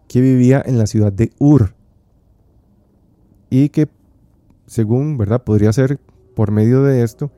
que 0.07 0.21
vivía 0.21 0.61
en 0.65 0.77
la 0.77 0.87
ciudad 0.87 1.11
de 1.11 1.31
Ur. 1.39 1.73
Y 3.49 3.69
que, 3.69 3.89
según, 4.65 5.17
¿verdad? 5.17 5.43
Podría 5.43 5.73
ser 5.73 5.99
por 6.35 6.51
medio 6.51 6.83
de 6.83 7.03
esto 7.03 7.31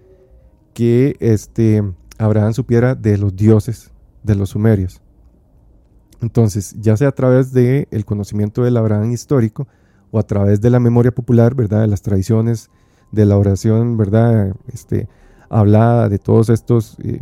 que 0.73 1.15
este, 1.19 1.83
Abraham 2.17 2.53
supiera 2.53 2.95
de 2.95 3.17
los 3.17 3.35
dioses 3.35 3.91
de 4.23 4.35
los 4.35 4.49
sumerios. 4.49 5.01
Entonces, 6.21 6.75
ya 6.79 6.97
sea 6.97 7.09
a 7.09 7.11
través 7.11 7.53
del 7.53 7.87
el 7.91 8.05
conocimiento 8.05 8.63
del 8.63 8.77
Abraham 8.77 9.11
histórico 9.11 9.67
o 10.11 10.19
a 10.19 10.23
través 10.23 10.61
de 10.61 10.69
la 10.69 10.79
memoria 10.79 11.11
popular, 11.11 11.55
¿verdad? 11.55 11.81
De 11.81 11.87
las 11.87 12.01
tradiciones, 12.01 12.69
de 13.11 13.25
la 13.25 13.37
oración, 13.37 13.97
¿verdad? 13.97 14.55
Este, 14.71 15.07
hablada 15.49 16.09
de 16.09 16.19
todos 16.19 16.49
estos, 16.49 16.97
eh, 17.03 17.21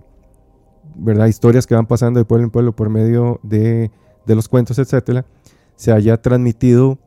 ¿verdad? 0.95 1.27
Historias 1.27 1.67
que 1.67 1.75
van 1.75 1.87
pasando 1.87 2.19
de 2.19 2.25
pueblo 2.25 2.45
en 2.45 2.51
pueblo 2.51 2.75
por 2.75 2.89
medio 2.89 3.39
de, 3.43 3.91
de 4.25 4.35
los 4.35 4.47
cuentos, 4.47 4.79
etcétera, 4.79 5.25
se 5.75 5.91
haya 5.91 6.21
transmitido 6.21 6.99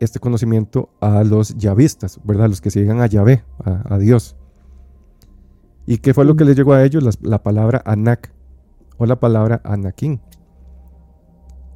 este 0.00 0.18
conocimiento 0.18 0.88
a 1.00 1.22
los 1.24 1.56
yavistas, 1.56 2.20
¿verdad? 2.24 2.48
Los 2.48 2.60
que 2.60 2.70
se 2.70 2.80
llegan 2.80 3.00
a 3.00 3.06
Yahvé, 3.06 3.44
a, 3.64 3.98
Dios. 3.98 4.34
¿Y 5.86 5.98
qué 5.98 6.14
fue 6.14 6.24
lo 6.24 6.36
que 6.36 6.44
les 6.44 6.56
llegó 6.56 6.72
a 6.72 6.82
ellos? 6.82 7.18
La, 7.20 7.42
palabra 7.42 7.82
Anak 7.84 8.32
o 8.96 9.06
la 9.06 9.20
palabra 9.20 9.60
Anakin, 9.62 10.20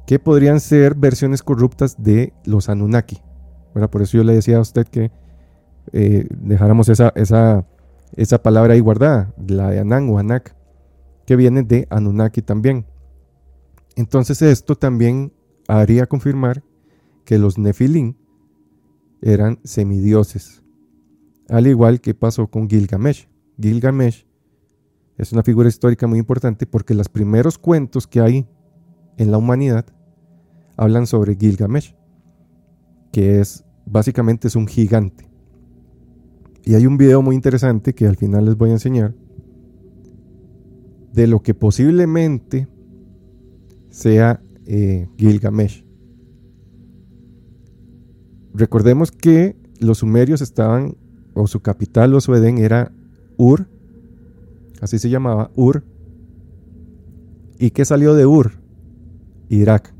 que 0.05 0.19
podrían 0.19 0.59
ser 0.59 0.95
versiones 0.95 1.43
corruptas 1.43 2.01
de 2.01 2.33
los 2.45 2.69
Anunnaki. 2.69 3.21
¿verdad? 3.73 3.89
Por 3.89 4.01
eso 4.01 4.17
yo 4.17 4.23
le 4.23 4.33
decía 4.33 4.57
a 4.57 4.61
usted 4.61 4.87
que 4.87 5.11
eh, 5.91 6.27
dejáramos 6.29 6.89
esa, 6.89 7.11
esa, 7.15 7.65
esa 8.15 8.41
palabra 8.41 8.73
ahí 8.73 8.79
guardada, 8.79 9.33
la 9.47 9.69
de 9.69 9.79
Anan 9.79 10.09
o 10.09 10.19
Anak, 10.19 10.55
que 11.25 11.35
viene 11.35 11.63
de 11.63 11.87
Anunnaki 11.89 12.41
también. 12.41 12.85
Entonces 13.95 14.41
esto 14.41 14.75
también 14.75 15.33
haría 15.67 16.05
confirmar 16.05 16.63
que 17.23 17.37
los 17.37 17.57
Nefilim 17.57 18.15
eran 19.21 19.59
semidioses, 19.63 20.63
al 21.49 21.67
igual 21.67 21.99
que 21.99 22.13
pasó 22.13 22.47
con 22.47 22.69
Gilgamesh. 22.69 23.27
Gilgamesh 23.59 24.27
es 25.17 25.31
una 25.31 25.43
figura 25.43 25.69
histórica 25.69 26.07
muy 26.07 26.19
importante 26.19 26.67
porque 26.67 26.93
los 26.93 27.09
primeros 27.09 27.57
cuentos 27.57 28.05
que 28.05 28.19
hay 28.19 28.47
en 29.17 29.31
la 29.31 29.37
humanidad 29.37 29.85
hablan 30.77 31.07
sobre 31.07 31.35
Gilgamesh, 31.35 31.95
que 33.11 33.39
es 33.39 33.63
básicamente 33.85 34.47
es 34.47 34.55
un 34.55 34.67
gigante. 34.67 35.29
Y 36.63 36.73
hay 36.73 36.87
un 36.87 36.97
video 36.97 37.21
muy 37.21 37.35
interesante 37.35 37.93
que 37.93 38.07
al 38.07 38.17
final 38.17 38.45
les 38.45 38.57
voy 38.57 38.71
a 38.71 38.73
enseñar 38.73 39.13
de 41.13 41.27
lo 41.27 41.41
que 41.41 41.53
posiblemente 41.53 42.67
sea 43.89 44.41
eh, 44.65 45.07
Gilgamesh. 45.17 45.85
Recordemos 48.53 49.11
que 49.11 49.55
los 49.79 49.99
sumerios 49.99 50.41
estaban, 50.41 50.97
o 51.33 51.47
su 51.47 51.61
capital 51.61 52.13
o 52.13 52.21
su 52.21 52.33
Edén 52.33 52.57
era 52.57 52.91
Ur, 53.37 53.67
así 54.81 54.99
se 54.99 55.09
llamaba 55.09 55.51
Ur. 55.55 55.83
¿Y 57.59 57.71
qué 57.71 57.85
salió 57.85 58.13
de 58.13 58.25
Ur? 58.25 58.53
Irak. 59.49 59.94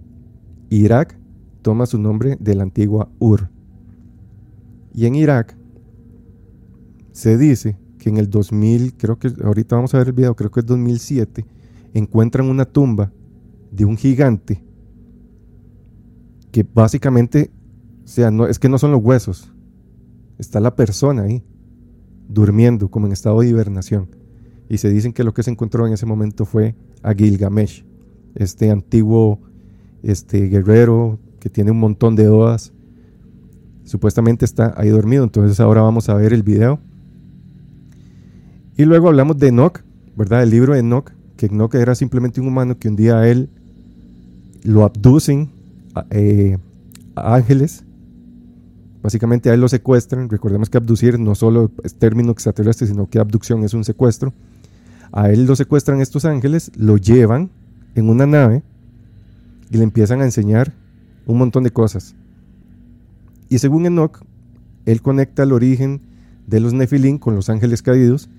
Irak 0.70 1.18
toma 1.62 1.86
su 1.86 2.00
nombre 2.00 2.38
de 2.40 2.56
la 2.56 2.64
antigua 2.64 3.10
Ur. 3.20 3.50
Y 4.94 5.06
en 5.06 5.16
Irak 5.16 5.58
se 7.12 7.38
dice 7.38 7.78
que 7.98 8.10
en 8.10 8.18
el 8.18 8.30
2000, 8.30 8.96
creo 8.96 9.18
que 9.18 9.32
ahorita 9.44 9.76
vamos 9.76 9.94
a 9.94 9.98
ver 9.98 10.08
el 10.08 10.14
video, 10.14 10.36
creo 10.36 10.52
que 10.52 10.60
es 10.60 10.66
2007, 10.66 11.46
encuentran 11.94 12.50
una 12.50 12.66
tumba 12.66 13.12
de 13.72 13.86
un 13.86 13.98
gigante 13.98 14.64
que 16.52 16.64
básicamente 16.64 17.52
o 18.06 18.08
sea, 18.08 18.30
no, 18.30 18.46
es 18.46 18.60
que 18.60 18.70
no 18.70 18.78
son 18.78 18.92
los 18.92 19.04
huesos. 19.04 19.52
Está 20.38 20.60
la 20.60 20.76
persona 20.76 21.24
ahí, 21.24 21.44
durmiendo, 22.30 22.90
como 22.90 23.08
en 23.08 23.14
estado 23.14 23.42
de 23.42 23.50
hibernación. 23.50 24.10
Y 24.70 24.78
se 24.78 24.90
dicen 24.90 25.12
que 25.12 25.24
lo 25.24 25.34
que 25.34 25.42
se 25.42 25.50
encontró 25.50 25.88
en 25.88 25.94
ese 25.94 26.06
momento 26.06 26.46
fue 26.46 26.76
a 27.02 27.14
Gilgamesh, 27.14 27.84
este 28.36 28.70
antiguo 28.70 29.42
este, 30.06 30.48
guerrero 30.48 31.20
que 31.40 31.50
tiene 31.50 31.72
un 31.72 31.80
montón 31.80 32.16
de 32.16 32.28
odas. 32.28 32.72
Supuestamente 33.84 34.46
está 34.46 34.74
ahí 34.78 34.90
dormido. 34.90 35.24
Entonces 35.24 35.60
ahora 35.60 35.82
vamos 35.82 36.10
a 36.10 36.14
ver 36.14 36.34
el 36.34 36.44
video. 36.44 36.80
Y 38.78 38.86
luego 38.86 39.08
hablamos 39.08 39.38
de 39.38 39.48
Enoch, 39.50 39.82
¿verdad? 40.16 40.44
El 40.44 40.50
libro 40.50 40.74
de 40.74 40.80
Enoch, 40.80 41.12
que 41.38 41.48
Enoch 41.48 41.76
era 41.76 41.96
simplemente 41.96 42.42
un 42.42 42.48
humano 42.48 42.78
que 42.78 42.90
un 42.90 42.96
día 42.96 43.20
a 43.20 43.28
él 43.28 43.50
lo 44.64 44.84
abducen 44.84 45.52
eh, 46.10 46.58
ángeles 47.16 47.86
Básicamente 49.06 49.52
a 49.52 49.54
él 49.54 49.62
lo 49.62 49.70
secuestran. 49.70 50.32
Recordemos 50.32 50.68
que 50.72 50.78
abducir 50.80 51.20
no 51.20 51.36
solo 51.36 51.70
es 51.84 51.94
término 51.94 52.32
extraterrestre, 52.32 52.88
sino 52.88 53.08
que 53.08 53.20
abducción 53.20 53.64
es 53.64 53.76
un 53.76 53.84
secuestro. 53.84 54.34
A 55.12 55.30
él 55.30 55.46
lo 55.46 55.56
secuestran 55.56 56.02
estos 56.02 56.26
ángeles, 56.26 56.72
lo 56.76 56.98
llevan 56.98 57.52
en 57.94 58.10
una 58.10 58.26
nave 58.26 58.64
y 59.70 59.78
le 59.78 59.84
empiezan 59.84 60.22
a 60.22 60.26
enseñar 60.26 60.74
un 61.26 61.38
montón 61.38 61.64
de 61.64 61.72
cosas. 61.72 62.16
Y 63.50 63.60
según 63.60 63.86
Enoch, 63.86 64.24
él 64.86 65.02
conecta 65.02 65.44
el 65.44 65.52
origen 65.52 66.02
de 66.48 66.60
los 66.60 66.74
Nefilim 66.74 67.18
con 67.18 67.36
los 67.36 67.50
ángeles 67.50 67.82
caídos 67.82 68.30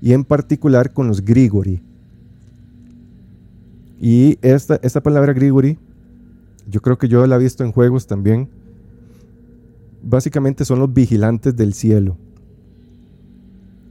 y 0.00 0.12
en 0.12 0.24
particular 0.24 0.92
con 0.92 1.08
los 1.08 1.24
Grigori. 1.24 1.82
Y 4.00 4.38
esta, 4.42 4.78
esta 4.82 5.02
palabra 5.02 5.32
Grigori, 5.32 5.78
yo 6.70 6.80
creo 6.82 6.98
que 6.98 7.08
yo 7.08 7.26
la 7.26 7.36
he 7.36 7.38
visto 7.38 7.64
en 7.64 7.72
juegos 7.72 8.06
también 8.06 8.48
básicamente 10.04 10.64
son 10.64 10.78
los 10.78 10.92
vigilantes 10.92 11.56
del 11.56 11.74
cielo. 11.74 12.16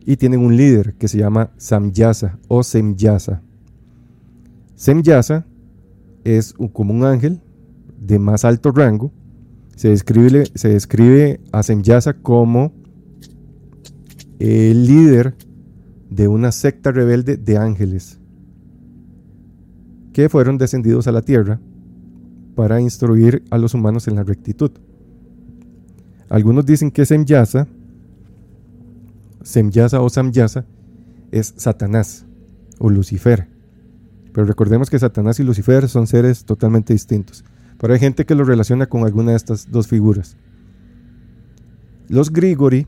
Y 0.05 0.17
tienen 0.17 0.41
un 0.41 0.55
líder 0.55 0.93
que 0.95 1.07
se 1.07 1.17
llama 1.17 1.51
Samyasa 1.57 2.37
o 2.47 2.63
Semyasa. 2.63 3.41
Semyasa 4.75 5.45
es 6.23 6.53
como 6.71 6.93
un 6.93 7.03
ángel 7.03 7.41
de 7.99 8.19
más 8.19 8.45
alto 8.45 8.71
rango. 8.71 9.11
Se 9.75 9.89
describe, 9.89 10.45
se 10.53 10.69
describe 10.69 11.41
a 11.51 11.63
Semyasa 11.63 12.13
como 12.13 12.73
el 14.39 14.85
líder 14.85 15.35
de 16.09 16.27
una 16.27 16.51
secta 16.51 16.91
rebelde 16.91 17.37
de 17.37 17.57
ángeles 17.57 18.19
que 20.11 20.29
fueron 20.29 20.57
descendidos 20.57 21.07
a 21.07 21.11
la 21.11 21.23
tierra 21.23 21.59
para 22.55 22.79
instruir 22.79 23.43
a 23.49 23.57
los 23.57 23.73
humanos 23.73 24.07
en 24.07 24.15
la 24.15 24.23
rectitud. 24.23 24.71
Algunos 26.29 26.65
dicen 26.65 26.91
que 26.91 27.05
Semyasa, 27.05 27.67
Semyasa 29.41 30.01
o 30.01 30.09
Samyasa, 30.09 30.65
es 31.31 31.53
Satanás 31.57 32.25
o 32.79 32.89
Lucifer. 32.89 33.52
Pero 34.33 34.45
recordemos 34.45 34.89
que 34.89 34.99
Satanás 34.99 35.39
y 35.39 35.43
Lucifer 35.43 35.87
son 35.87 36.07
seres 36.07 36.43
totalmente 36.43 36.93
distintos. 36.93 37.45
Pero 37.77 37.93
hay 37.93 37.99
gente 37.99 38.25
que 38.25 38.35
lo 38.35 38.43
relaciona 38.43 38.87
con 38.87 39.03
alguna 39.03 39.31
de 39.31 39.37
estas 39.37 39.71
dos 39.71 39.87
figuras. 39.87 40.35
Los 42.09 42.31
Grigori 42.31 42.87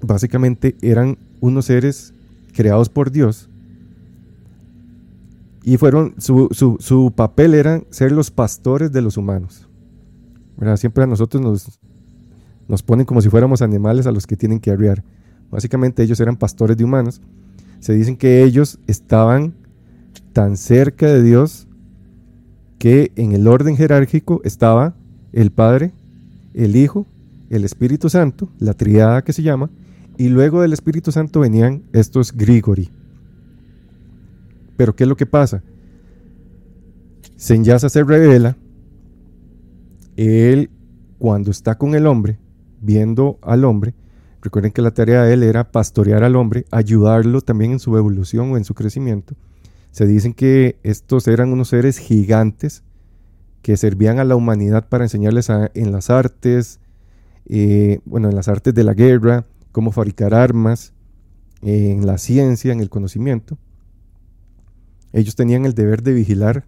básicamente 0.00 0.76
eran 0.80 1.18
unos 1.40 1.66
seres 1.66 2.14
creados 2.52 2.88
por 2.88 3.10
Dios 3.10 3.50
y 5.62 5.76
fueron 5.76 6.14
su, 6.18 6.48
su 6.50 7.12
papel 7.14 7.54
era 7.54 7.82
ser 7.90 8.12
los 8.12 8.30
pastores 8.30 8.92
de 8.92 9.02
los 9.02 9.16
humanos. 9.16 9.68
Siempre 10.76 11.04
a 11.04 11.06
nosotros 11.06 11.42
nos, 11.42 11.80
nos 12.68 12.82
ponen 12.82 13.06
como 13.06 13.22
si 13.22 13.28
fuéramos 13.28 13.62
animales 13.62 14.06
a 14.06 14.12
los 14.12 14.26
que 14.26 14.36
tienen 14.36 14.60
que 14.60 14.70
arriar. 14.70 15.02
Básicamente 15.50 16.02
ellos 16.02 16.20
eran 16.20 16.36
pastores 16.36 16.76
de 16.76 16.84
humanos. 16.84 17.20
Se 17.80 17.94
dicen 17.94 18.16
que 18.16 18.42
ellos 18.42 18.78
estaban 18.86 19.54
tan 20.32 20.56
cerca 20.56 21.06
de 21.06 21.22
Dios 21.22 21.66
que 22.78 23.12
en 23.16 23.32
el 23.32 23.46
orden 23.46 23.76
jerárquico 23.76 24.40
estaba 24.44 24.94
el 25.32 25.50
Padre, 25.50 25.92
el 26.54 26.76
Hijo, 26.76 27.06
el 27.50 27.64
Espíritu 27.64 28.08
Santo, 28.08 28.48
la 28.58 28.74
triada 28.74 29.22
que 29.22 29.32
se 29.32 29.42
llama, 29.42 29.70
y 30.16 30.28
luego 30.28 30.62
del 30.62 30.72
Espíritu 30.72 31.12
Santo 31.12 31.40
venían 31.40 31.82
estos 31.92 32.32
Grigori. 32.32 32.90
Pero 34.76 34.94
¿qué 34.94 35.04
es 35.04 35.08
lo 35.08 35.16
que 35.16 35.26
pasa? 35.26 35.62
Senyasa 37.36 37.88
se 37.88 38.02
revela, 38.04 38.56
él 40.16 40.70
cuando 41.18 41.50
está 41.50 41.76
con 41.76 41.94
el 41.94 42.06
hombre, 42.06 42.38
viendo 42.80 43.38
al 43.42 43.64
hombre. 43.64 43.94
Recuerden 44.42 44.72
que 44.72 44.80
la 44.80 44.92
tarea 44.92 45.22
de 45.22 45.34
él 45.34 45.42
era 45.42 45.70
pastorear 45.70 46.24
al 46.24 46.36
hombre, 46.36 46.64
ayudarlo 46.70 47.42
también 47.42 47.72
en 47.72 47.78
su 47.78 47.96
evolución 47.96 48.52
o 48.52 48.56
en 48.56 48.64
su 48.64 48.74
crecimiento. 48.74 49.34
Se 49.90 50.06
dicen 50.06 50.34
que 50.34 50.78
estos 50.82 51.26
eran 51.28 51.52
unos 51.52 51.68
seres 51.68 51.98
gigantes 51.98 52.84
que 53.62 53.76
servían 53.76 54.18
a 54.18 54.24
la 54.24 54.36
humanidad 54.36 54.88
para 54.88 55.04
enseñarles 55.04 55.48
en 55.50 55.92
las 55.92 56.10
artes, 56.10 56.80
eh, 57.46 58.00
bueno, 58.04 58.28
en 58.28 58.36
las 58.36 58.48
artes 58.48 58.74
de 58.74 58.84
la 58.84 58.94
guerra, 58.94 59.46
cómo 59.72 59.92
fabricar 59.92 60.34
armas, 60.34 60.94
en 61.62 62.06
la 62.06 62.18
ciencia, 62.18 62.72
en 62.72 62.80
el 62.80 62.88
conocimiento. 62.88 63.58
Ellos 65.12 65.34
tenían 65.34 65.66
el 65.66 65.74
deber 65.74 66.02
de 66.02 66.12
vigilar 66.12 66.66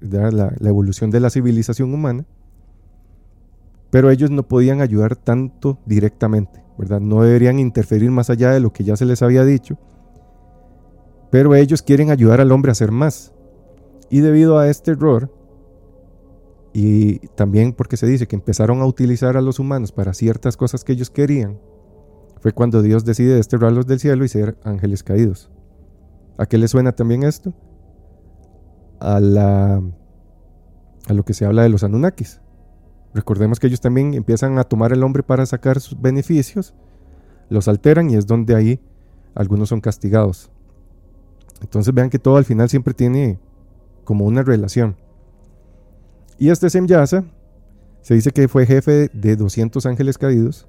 la 0.00 0.52
evolución 0.60 1.10
de 1.10 1.20
la 1.20 1.30
civilización 1.30 1.92
humana 1.92 2.26
pero 3.90 4.10
ellos 4.10 4.30
no 4.30 4.42
podían 4.46 4.80
ayudar 4.80 5.16
tanto 5.16 5.78
directamente, 5.86 6.62
¿verdad? 6.76 7.00
No 7.00 7.22
deberían 7.22 7.58
interferir 7.58 8.10
más 8.10 8.30
allá 8.30 8.50
de 8.50 8.60
lo 8.60 8.72
que 8.72 8.84
ya 8.84 8.96
se 8.96 9.06
les 9.06 9.22
había 9.22 9.44
dicho, 9.44 9.78
pero 11.30 11.54
ellos 11.54 11.82
quieren 11.82 12.10
ayudar 12.10 12.40
al 12.40 12.52
hombre 12.52 12.70
a 12.70 12.72
hacer 12.72 12.90
más. 12.90 13.32
Y 14.10 14.20
debido 14.20 14.58
a 14.58 14.68
este 14.68 14.92
error, 14.92 15.30
y 16.72 17.18
también 17.28 17.72
porque 17.72 17.96
se 17.96 18.06
dice 18.06 18.26
que 18.26 18.36
empezaron 18.36 18.80
a 18.80 18.86
utilizar 18.86 19.36
a 19.36 19.40
los 19.40 19.58
humanos 19.58 19.92
para 19.92 20.14
ciertas 20.14 20.56
cosas 20.56 20.84
que 20.84 20.92
ellos 20.92 21.10
querían, 21.10 21.58
fue 22.40 22.52
cuando 22.52 22.82
Dios 22.82 23.04
decide 23.04 23.34
desterrarlos 23.34 23.86
del 23.86 23.98
cielo 23.98 24.24
y 24.24 24.28
ser 24.28 24.56
ángeles 24.62 25.02
caídos. 25.02 25.50
¿A 26.36 26.46
qué 26.46 26.56
le 26.56 26.68
suena 26.68 26.92
también 26.92 27.24
esto? 27.24 27.52
A, 29.00 29.20
lo 29.20 31.24
que 31.24 31.34
se 31.34 31.44
habla 31.44 31.62
de 31.62 31.68
los 31.68 31.82
Anunnakis. 31.82 32.40
Recordemos 33.14 33.58
que 33.58 33.66
ellos 33.66 33.80
también 33.80 34.14
empiezan 34.14 34.58
a 34.58 34.64
tomar 34.64 34.92
el 34.92 35.02
hombre 35.02 35.22
para 35.22 35.46
sacar 35.46 35.80
sus 35.80 36.00
beneficios, 36.00 36.74
los 37.48 37.66
alteran 37.66 38.10
y 38.10 38.14
es 38.14 38.26
donde 38.26 38.54
ahí 38.54 38.80
algunos 39.34 39.70
son 39.70 39.80
castigados. 39.80 40.50
Entonces 41.60 41.92
vean 41.92 42.10
que 42.10 42.18
todo 42.18 42.36
al 42.36 42.44
final 42.44 42.68
siempre 42.68 42.94
tiene 42.94 43.38
como 44.04 44.24
una 44.24 44.42
relación. 44.42 44.96
Y 46.38 46.50
este 46.50 46.70
Semyasa 46.70 47.24
se 48.02 48.14
dice 48.14 48.30
que 48.30 48.48
fue 48.48 48.64
jefe 48.64 49.10
de 49.12 49.36
200 49.36 49.84
ángeles 49.86 50.18
caídos, 50.18 50.68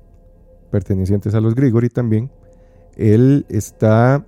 pertenecientes 0.72 1.34
a 1.36 1.42
los 1.42 1.56
Grigori 1.56 1.90
también. 1.90 2.32
Él 2.98 3.46
está, 3.50 4.26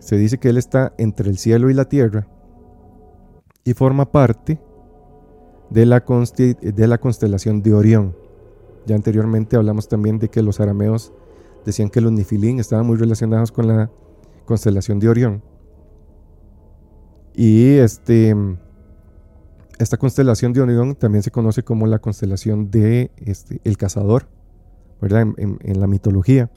se 0.00 0.16
dice 0.16 0.38
que 0.38 0.48
él 0.48 0.56
está 0.56 0.94
entre 0.98 1.30
el 1.30 1.38
cielo 1.38 1.70
y 1.70 1.74
la 1.74 1.84
tierra 1.84 2.26
y 3.62 3.74
forma 3.74 4.10
parte 4.10 4.58
de 5.70 5.86
la, 5.86 6.00
de 6.00 6.88
la 6.88 6.98
constelación 6.98 7.62
de 7.62 7.74
Orión. 7.74 8.16
Ya 8.86 8.96
anteriormente 8.96 9.56
hablamos 9.56 9.88
también 9.88 10.18
de 10.18 10.28
que 10.28 10.42
los 10.42 10.60
arameos 10.60 11.12
decían 11.64 11.88
que 11.88 12.00
los 12.00 12.12
nifilín 12.12 12.60
estaban 12.60 12.86
muy 12.86 12.96
relacionados 12.96 13.52
con 13.52 13.68
la 13.68 13.90
constelación 14.44 14.98
de 14.98 15.08
Orión. 15.08 15.42
Y 17.34 17.72
este, 17.74 18.34
esta 19.78 19.96
constelación 19.96 20.52
de 20.52 20.60
Orión 20.60 20.94
también 20.94 21.22
se 21.22 21.30
conoce 21.30 21.62
como 21.62 21.86
la 21.86 21.98
constelación 21.98 22.70
de 22.70 23.10
este, 23.24 23.60
el 23.64 23.76
cazador, 23.76 24.28
¿verdad? 25.00 25.26
En, 25.36 25.80
la 25.80 25.86
mitología. 25.86 26.50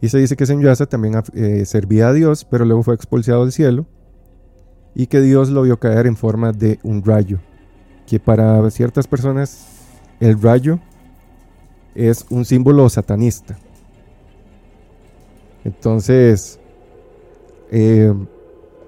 Y 0.00 0.08
se 0.08 0.18
dice 0.18 0.36
que 0.36 0.46
Semyasa 0.46 0.86
también 0.86 1.20
eh, 1.34 1.64
servía 1.66 2.08
a 2.08 2.12
Dios, 2.12 2.44
pero 2.44 2.64
luego 2.64 2.82
fue 2.82 2.94
expulsado 2.94 3.42
del 3.42 3.52
cielo 3.52 3.86
y 4.94 5.08
que 5.08 5.20
Dios 5.20 5.50
lo 5.50 5.62
vio 5.62 5.78
caer 5.78 6.06
en 6.06 6.16
forma 6.16 6.52
de 6.52 6.78
un 6.82 7.04
rayo 7.04 7.40
que 8.08 8.18
para 8.18 8.70
ciertas 8.70 9.06
personas 9.06 9.66
el 10.18 10.40
rayo 10.40 10.78
es 11.94 12.24
un 12.30 12.44
símbolo 12.46 12.88
satanista. 12.88 13.58
Entonces, 15.64 16.58
eh, 17.70 18.12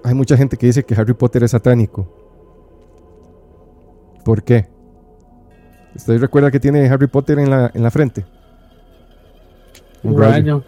hay 0.03 0.13
mucha 0.13 0.37
gente 0.37 0.57
que 0.57 0.67
dice 0.67 0.83
que 0.83 0.95
Harry 0.95 1.13
Potter 1.13 1.43
es 1.43 1.51
satánico. 1.51 2.07
¿Por 4.23 4.43
qué? 4.43 4.67
¿Usted 5.95 6.19
recuerda 6.19 6.51
que 6.51 6.59
tiene 6.59 6.87
Harry 6.87 7.07
Potter 7.07 7.39
en 7.39 7.49
la, 7.49 7.71
en 7.73 7.83
la 7.83 7.91
frente? 7.91 8.25
Un 10.03 10.17
rayo. 10.19 10.63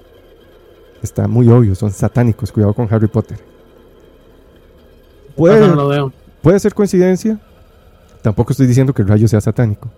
Está 1.01 1.27
muy 1.27 1.47
obvio, 1.49 1.75
son 1.75 1.91
satánicos. 1.91 2.51
Cuidado 2.51 2.73
con 2.73 2.87
Harry 2.91 3.07
Potter. 3.07 3.37
Puede, 5.35 6.11
puede 6.41 6.59
ser 6.59 6.73
coincidencia, 6.73 7.39
Tampoco 8.23 8.53
estoy 8.53 8.67
diciendo 8.67 8.93
que 8.93 9.01
el 9.01 9.09
rayo 9.09 9.27
sea 9.27 9.41
satánico, 9.41 9.91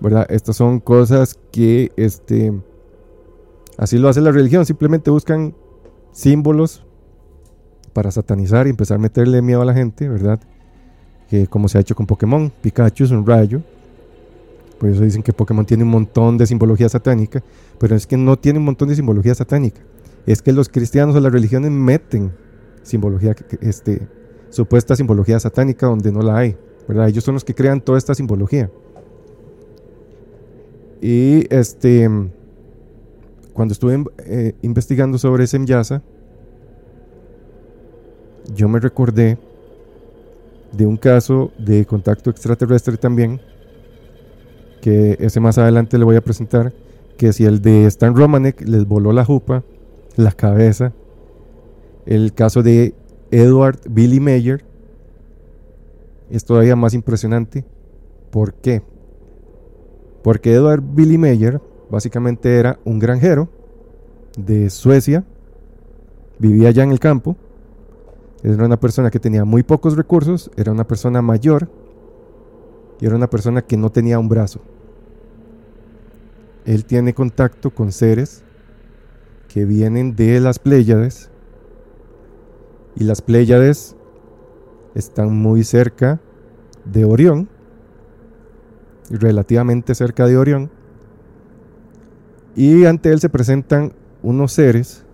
¿verdad? 0.00 0.26
Estas 0.30 0.56
son 0.56 0.78
cosas 0.78 1.36
que, 1.50 1.90
este, 1.96 2.52
así 3.76 3.98
lo 3.98 4.08
hace 4.08 4.20
la 4.20 4.30
religión, 4.30 4.64
simplemente 4.64 5.10
buscan 5.10 5.56
símbolos 6.12 6.86
para 7.94 8.10
satanizar 8.10 8.66
y 8.66 8.70
empezar 8.70 8.96
a 8.96 9.00
meterle 9.00 9.40
miedo 9.40 9.62
a 9.62 9.64
la 9.64 9.72
gente, 9.72 10.08
¿verdad? 10.08 10.38
Que 11.30 11.46
como 11.46 11.68
se 11.68 11.78
ha 11.78 11.80
hecho 11.80 11.94
con 11.94 12.06
Pokémon, 12.06 12.52
Pikachu 12.60 13.04
es 13.04 13.10
un 13.10 13.26
rayo, 13.26 13.62
por 14.78 14.90
eso 14.90 15.02
dicen 15.02 15.22
que 15.22 15.32
Pokémon 15.32 15.64
tiene 15.64 15.84
un 15.84 15.90
montón 15.90 16.36
de 16.36 16.46
simbología 16.46 16.88
satánica, 16.88 17.42
pero 17.78 17.96
es 17.96 18.06
que 18.06 18.16
no 18.16 18.38
tiene 18.38 18.58
un 18.58 18.66
montón 18.66 18.88
de 18.88 18.96
simbología 18.96 19.34
satánica. 19.34 19.80
Es 20.26 20.42
que 20.42 20.52
los 20.52 20.68
cristianos 20.68 21.16
o 21.16 21.20
las 21.20 21.32
religiones 21.32 21.70
meten 21.70 22.32
simbología, 22.82 23.34
este, 23.60 24.06
supuesta 24.50 24.96
simbología 24.96 25.40
satánica 25.40 25.86
donde 25.86 26.12
no 26.12 26.20
la 26.20 26.36
hay. 26.36 26.56
Ellos 27.06 27.24
son 27.24 27.34
los 27.34 27.44
que 27.44 27.54
crean 27.54 27.80
toda 27.80 27.96
esta 27.96 28.14
simbología. 28.14 28.70
Y 31.00 31.46
este, 31.54 32.08
cuando 33.52 33.72
estuve 33.72 34.04
eh, 34.26 34.54
investigando 34.62 35.18
sobre 35.18 35.46
Semyasa, 35.46 36.02
yo 38.54 38.68
me 38.68 38.80
recordé 38.80 39.38
de 40.72 40.86
un 40.86 40.96
caso 40.96 41.52
de 41.58 41.86
contacto 41.86 42.30
extraterrestre 42.30 42.96
también, 42.96 43.40
que 44.80 45.16
ese 45.20 45.40
más 45.40 45.56
adelante 45.58 45.98
le 45.98 46.04
voy 46.04 46.16
a 46.16 46.20
presentar, 46.20 46.72
que 47.16 47.32
si 47.32 47.44
el 47.44 47.62
de 47.62 47.86
Stan 47.86 48.14
Romanek 48.14 48.60
les 48.62 48.86
voló 48.86 49.12
la 49.12 49.24
jupa, 49.24 49.62
la 50.16 50.32
cabeza, 50.32 50.92
el 52.06 52.34
caso 52.34 52.62
de 52.62 52.94
Edward 53.30 53.78
Billy 53.88 54.20
Mayer, 54.20 54.64
es 56.30 56.44
todavía 56.44 56.76
más 56.76 56.94
impresionante. 56.94 57.64
¿Por 58.30 58.54
qué? 58.54 58.82
Porque 60.22 60.52
Edward 60.52 60.82
Billy 60.82 61.18
Meyer 61.18 61.60
básicamente 61.90 62.58
era 62.58 62.78
un 62.84 62.98
granjero 62.98 63.48
de 64.36 64.70
Suecia, 64.70 65.24
vivía 66.38 66.68
allá 66.70 66.82
en 66.82 66.90
el 66.90 66.98
campo, 66.98 67.36
era 68.52 68.66
una 68.66 68.78
persona 68.78 69.10
que 69.10 69.18
tenía 69.18 69.46
muy 69.46 69.62
pocos 69.62 69.96
recursos, 69.96 70.50
era 70.56 70.70
una 70.70 70.86
persona 70.86 71.22
mayor 71.22 71.70
y 73.00 73.06
era 73.06 73.16
una 73.16 73.30
persona 73.30 73.62
que 73.62 73.78
no 73.78 73.90
tenía 73.90 74.18
un 74.18 74.28
brazo. 74.28 74.60
Él 76.66 76.84
tiene 76.84 77.14
contacto 77.14 77.70
con 77.70 77.90
seres 77.90 78.44
que 79.48 79.64
vienen 79.64 80.14
de 80.14 80.40
las 80.40 80.58
Pléyades 80.58 81.30
y 82.96 83.04
las 83.04 83.22
Pléyades 83.22 83.96
están 84.94 85.34
muy 85.34 85.64
cerca 85.64 86.20
de 86.84 87.06
Orión, 87.06 87.48
relativamente 89.08 89.94
cerca 89.94 90.26
de 90.26 90.36
Orión, 90.36 90.70
y 92.54 92.84
ante 92.84 93.10
él 93.10 93.20
se 93.20 93.30
presentan 93.30 93.94
unos 94.22 94.52
seres 94.52 95.04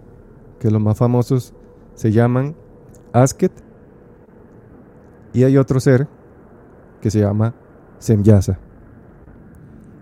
que 0.58 0.70
los 0.70 0.82
más 0.82 0.98
famosos 0.98 1.54
se 1.94 2.10
llaman 2.10 2.54
Asket, 3.12 3.52
y 5.32 5.44
hay 5.44 5.56
otro 5.56 5.80
ser 5.80 6.08
que 7.00 7.10
se 7.10 7.20
llama 7.20 7.54
Semyasa. 7.98 8.58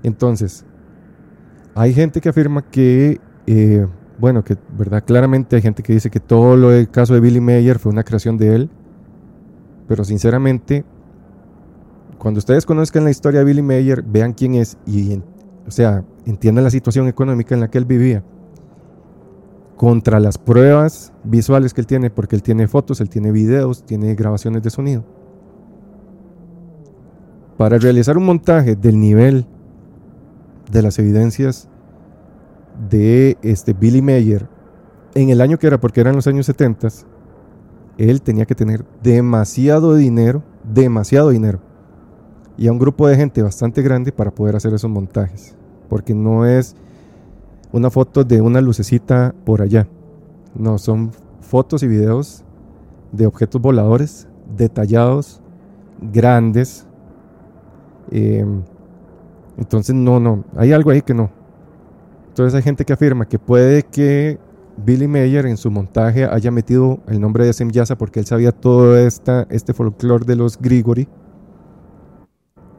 Entonces, 0.02 0.64
hay 1.74 1.92
gente 1.92 2.20
que 2.20 2.28
afirma 2.28 2.62
que, 2.62 3.20
eh, 3.46 3.86
bueno, 4.18 4.42
que 4.42 4.56
verdad, 4.76 5.04
claramente 5.04 5.56
hay 5.56 5.62
gente 5.62 5.82
que 5.82 5.92
dice 5.92 6.11
que 6.11 6.20
todo 6.20 6.56
lo 6.56 6.70
del 6.70 6.90
caso 6.90 7.14
de 7.14 7.20
Billy 7.20 7.40
Mayer 7.40 7.78
fue 7.78 7.92
una 7.92 8.04
creación 8.04 8.36
de 8.36 8.54
él, 8.54 8.70
pero 9.86 10.04
sinceramente, 10.04 10.84
cuando 12.18 12.38
ustedes 12.38 12.66
conozcan 12.66 13.04
la 13.04 13.11
historia 13.11 13.40
de 13.40 13.46
Billy 13.46 13.62
Mayer, 13.62 14.02
vean 14.02 14.32
quién 14.32 14.54
es 14.54 14.76
y, 14.86 15.20
o 15.66 15.70
sea, 15.70 16.04
entiendan 16.26 16.64
la 16.64 16.70
situación 16.70 17.09
económica 17.09 17.54
en 17.54 17.61
la 17.61 17.68
que 17.68 17.78
él 17.78 17.84
vivía. 17.84 18.24
Contra 19.78 20.20
las 20.20 20.36
pruebas 20.36 21.14
visuales 21.24 21.72
que 21.72 21.80
él 21.80 21.86
tiene, 21.86 22.10
porque 22.10 22.36
él 22.36 22.42
tiene 22.42 22.68
fotos, 22.68 23.00
él 23.00 23.08
tiene 23.08 23.32
videos, 23.32 23.84
tiene 23.84 24.14
grabaciones 24.14 24.62
de 24.62 24.68
sonido. 24.68 25.04
Para 27.56 27.78
realizar 27.78 28.18
un 28.18 28.26
montaje 28.26 28.76
del 28.76 29.00
nivel 29.00 29.46
de 30.70 30.82
las 30.82 30.98
evidencias 30.98 31.68
de 32.90 33.38
este 33.42 33.72
Billy 33.72 34.02
Mayer 34.02 34.46
en 35.14 35.30
el 35.30 35.40
año 35.40 35.58
que 35.58 35.66
era, 35.66 35.80
porque 35.80 36.00
eran 36.00 36.14
los 36.14 36.26
años 36.26 36.46
70, 36.46 36.88
él 37.98 38.22
tenía 38.22 38.46
que 38.46 38.54
tener 38.54 38.84
demasiado 39.02 39.94
dinero, 39.94 40.42
demasiado 40.62 41.30
dinero. 41.30 41.60
Y 42.56 42.66
a 42.66 42.72
un 42.72 42.78
grupo 42.78 43.06
de 43.06 43.16
gente 43.16 43.42
bastante 43.42 43.82
grande 43.82 44.12
para 44.12 44.32
poder 44.32 44.56
hacer 44.56 44.74
esos 44.74 44.90
montajes. 44.90 45.56
Porque 45.88 46.14
no 46.14 46.44
es 46.44 46.76
una 47.72 47.90
foto 47.90 48.24
de 48.24 48.40
una 48.40 48.60
lucecita 48.60 49.34
por 49.44 49.62
allá. 49.62 49.86
No, 50.54 50.78
son 50.78 51.10
fotos 51.40 51.82
y 51.82 51.88
videos 51.88 52.44
de 53.12 53.26
objetos 53.26 53.60
voladores 53.60 54.28
detallados, 54.56 55.40
grandes. 56.00 56.86
Em, 58.10 58.62
entonces, 59.56 59.94
no, 59.94 60.20
no, 60.20 60.44
hay 60.56 60.72
algo 60.72 60.90
ahí 60.90 61.02
que 61.02 61.14
no. 61.14 61.30
Entonces 62.28 62.54
hay 62.54 62.62
gente 62.62 62.84
que 62.84 62.92
afirma 62.92 63.26
que 63.26 63.38
puede 63.38 63.82
que 63.82 64.38
Billy 64.84 65.08
Mayer 65.08 65.46
en 65.46 65.56
su 65.56 65.70
montaje 65.70 66.24
haya 66.24 66.50
metido 66.50 67.00
el 67.08 67.20
nombre 67.20 67.44
de 67.44 67.52
Semyasa 67.52 67.98
porque 67.98 68.20
él 68.20 68.26
sabía 68.26 68.52
todo 68.52 68.96
esta, 68.96 69.46
este 69.50 69.74
folclore 69.74 70.24
de 70.24 70.36
los 70.36 70.58
Grigori, 70.58 71.08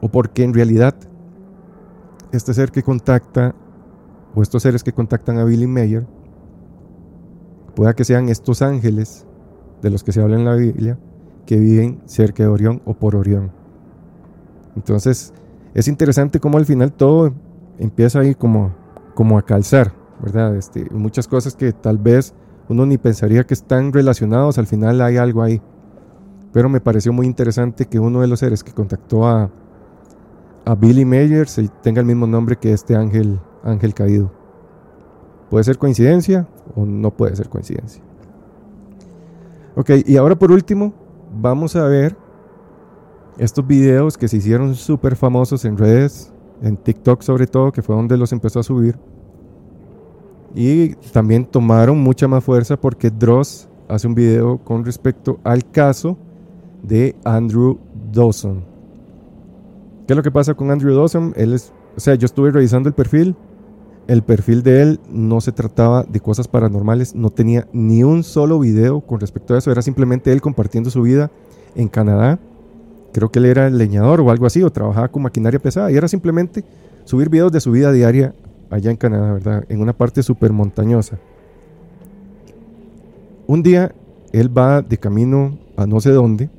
o 0.00 0.08
porque 0.08 0.44
en 0.44 0.54
realidad 0.54 0.94
este 2.32 2.54
ser 2.54 2.70
que 2.70 2.82
contacta, 2.82 3.54
o 4.34 4.42
estos 4.42 4.62
seres 4.62 4.82
que 4.82 4.92
contactan 4.92 5.38
a 5.38 5.44
Billy 5.44 5.66
Mayer, 5.66 6.06
pueda 7.74 7.94
que 7.94 8.04
sean 8.04 8.28
estos 8.28 8.62
ángeles 8.62 9.26
de 9.82 9.90
los 9.90 10.04
que 10.04 10.12
se 10.12 10.20
habla 10.20 10.36
en 10.36 10.44
la 10.44 10.54
Biblia, 10.54 10.98
que 11.46 11.58
viven 11.58 12.00
cerca 12.04 12.42
de 12.42 12.48
Orión 12.48 12.82
o 12.84 12.94
por 12.94 13.16
Orión. 13.16 13.50
Entonces, 14.76 15.32
es 15.74 15.88
interesante 15.88 16.40
cómo 16.40 16.58
al 16.58 16.66
final 16.66 16.92
todo 16.92 17.32
empieza 17.78 18.20
ahí 18.20 18.34
como, 18.34 18.72
como 19.14 19.38
a 19.38 19.42
calzar, 19.42 19.92
¿verdad? 20.22 20.56
Este, 20.56 20.88
muchas 20.90 21.26
cosas 21.26 21.54
que 21.54 21.72
tal 21.72 21.98
vez 21.98 22.34
uno 22.68 22.86
ni 22.86 22.98
pensaría 22.98 23.44
que 23.44 23.54
están 23.54 23.92
relacionados, 23.92 24.58
al 24.58 24.66
final 24.66 25.00
hay 25.00 25.16
algo 25.16 25.42
ahí. 25.42 25.60
Pero 26.52 26.68
me 26.68 26.80
pareció 26.80 27.12
muy 27.12 27.26
interesante 27.26 27.86
que 27.86 27.98
uno 27.98 28.20
de 28.20 28.26
los 28.26 28.40
seres 28.40 28.62
que 28.62 28.72
contactó 28.72 29.26
a, 29.26 29.50
a 30.64 30.74
Billy 30.74 31.04
Meyers 31.04 31.60
tenga 31.82 32.00
el 32.00 32.06
mismo 32.06 32.26
nombre 32.26 32.56
que 32.56 32.72
este 32.72 32.96
ángel, 32.96 33.40
ángel 33.62 33.94
caído. 33.94 34.30
Puede 35.50 35.64
ser 35.64 35.78
coincidencia 35.78 36.46
o 36.74 36.84
no 36.86 37.10
puede 37.10 37.36
ser 37.36 37.48
coincidencia. 37.48 38.02
Ok, 39.76 39.90
y 40.06 40.16
ahora 40.16 40.36
por 40.36 40.52
último, 40.52 40.92
vamos 41.40 41.76
a 41.76 41.84
ver 41.84 42.16
estos 43.38 43.66
videos 43.66 44.18
que 44.18 44.28
se 44.28 44.36
hicieron 44.36 44.74
súper 44.74 45.16
famosos 45.16 45.64
en 45.64 45.76
redes, 45.76 46.32
en 46.62 46.76
TikTok 46.76 47.22
sobre 47.22 47.46
todo, 47.46 47.72
que 47.72 47.82
fue 47.82 47.96
donde 47.96 48.16
los 48.16 48.32
empezó 48.32 48.60
a 48.60 48.62
subir. 48.62 48.98
Y 50.54 50.94
también 51.12 51.44
tomaron 51.46 51.98
mucha 51.98 52.28
más 52.28 52.44
fuerza 52.44 52.76
porque 52.78 53.10
Dross 53.10 53.68
hace 53.88 54.06
un 54.06 54.14
video 54.14 54.58
con 54.58 54.84
respecto 54.84 55.38
al 55.44 55.68
caso 55.70 56.18
de 56.82 57.16
Andrew 57.24 57.78
Dawson. 58.12 58.64
¿Qué 60.06 60.12
es 60.12 60.16
lo 60.16 60.22
que 60.22 60.30
pasa 60.30 60.54
con 60.54 60.70
Andrew 60.70 60.94
Dawson? 60.94 61.32
Él 61.36 61.52
es, 61.52 61.72
o 61.96 62.00
sea, 62.00 62.16
yo 62.16 62.26
estuve 62.26 62.50
revisando 62.50 62.88
el 62.88 62.94
perfil. 62.94 63.36
El 64.06 64.22
perfil 64.22 64.62
de 64.62 64.82
él 64.82 65.00
no 65.08 65.40
se 65.40 65.52
trataba 65.52 66.02
de 66.02 66.20
cosas 66.20 66.48
paranormales, 66.48 67.14
no 67.14 67.30
tenía 67.30 67.68
ni 67.72 68.02
un 68.02 68.24
solo 68.24 68.58
video 68.58 69.00
con 69.00 69.20
respecto 69.20 69.54
a 69.54 69.58
eso, 69.58 69.70
era 69.70 69.82
simplemente 69.82 70.32
él 70.32 70.40
compartiendo 70.40 70.90
su 70.90 71.02
vida 71.02 71.30
en 71.76 71.88
Canadá. 71.88 72.38
Creo 73.12 73.30
que 73.30 73.38
él 73.38 73.46
era 73.46 73.70
leñador 73.70 74.20
o 74.20 74.30
algo 74.30 74.46
así, 74.46 74.62
o 74.62 74.70
trabajaba 74.70 75.08
con 75.08 75.22
maquinaria 75.22 75.60
pesada, 75.60 75.92
y 75.92 75.96
era 75.96 76.08
simplemente 76.08 76.64
subir 77.04 77.28
videos 77.28 77.52
de 77.52 77.60
su 77.60 77.70
vida 77.70 77.92
diaria 77.92 78.34
allá 78.70 78.90
en 78.90 78.96
Canadá, 78.96 79.32
¿verdad? 79.32 79.64
En 79.68 79.80
una 79.80 79.92
parte 79.92 80.22
súper 80.22 80.52
montañosa. 80.52 81.18
Un 83.46 83.62
día 83.62 83.94
él 84.32 84.56
va 84.56 84.82
de 84.82 84.96
camino 84.98 85.58
a 85.76 85.86
no 85.86 86.00
sé 86.00 86.10
dónde 86.10 86.50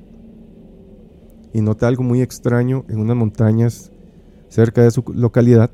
y 1.53 1.61
nota 1.61 1.87
algo 1.87 2.03
muy 2.03 2.21
extraño 2.21 2.83
en 2.89 2.99
unas 2.99 3.15
montañas 3.15 3.91
cerca 4.49 4.83
de 4.83 4.91
su 4.91 5.03
localidad 5.13 5.71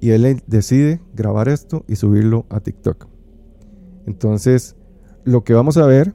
y 0.00 0.10
él 0.10 0.42
decide 0.46 1.00
grabar 1.14 1.48
esto 1.48 1.84
y 1.88 1.96
subirlo 1.96 2.46
a 2.50 2.60
TikTok. 2.60 3.06
Entonces, 4.06 4.76
lo 5.24 5.42
que 5.44 5.54
vamos 5.54 5.76
a 5.76 5.86
ver 5.86 6.14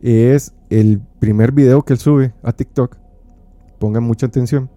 es 0.00 0.54
el 0.70 1.00
primer 1.18 1.52
video 1.52 1.82
que 1.82 1.94
él 1.94 1.98
sube 1.98 2.34
a 2.42 2.52
TikTok. 2.52 2.96
Pongan 3.78 4.04
mucha 4.04 4.26
atención. 4.26 4.70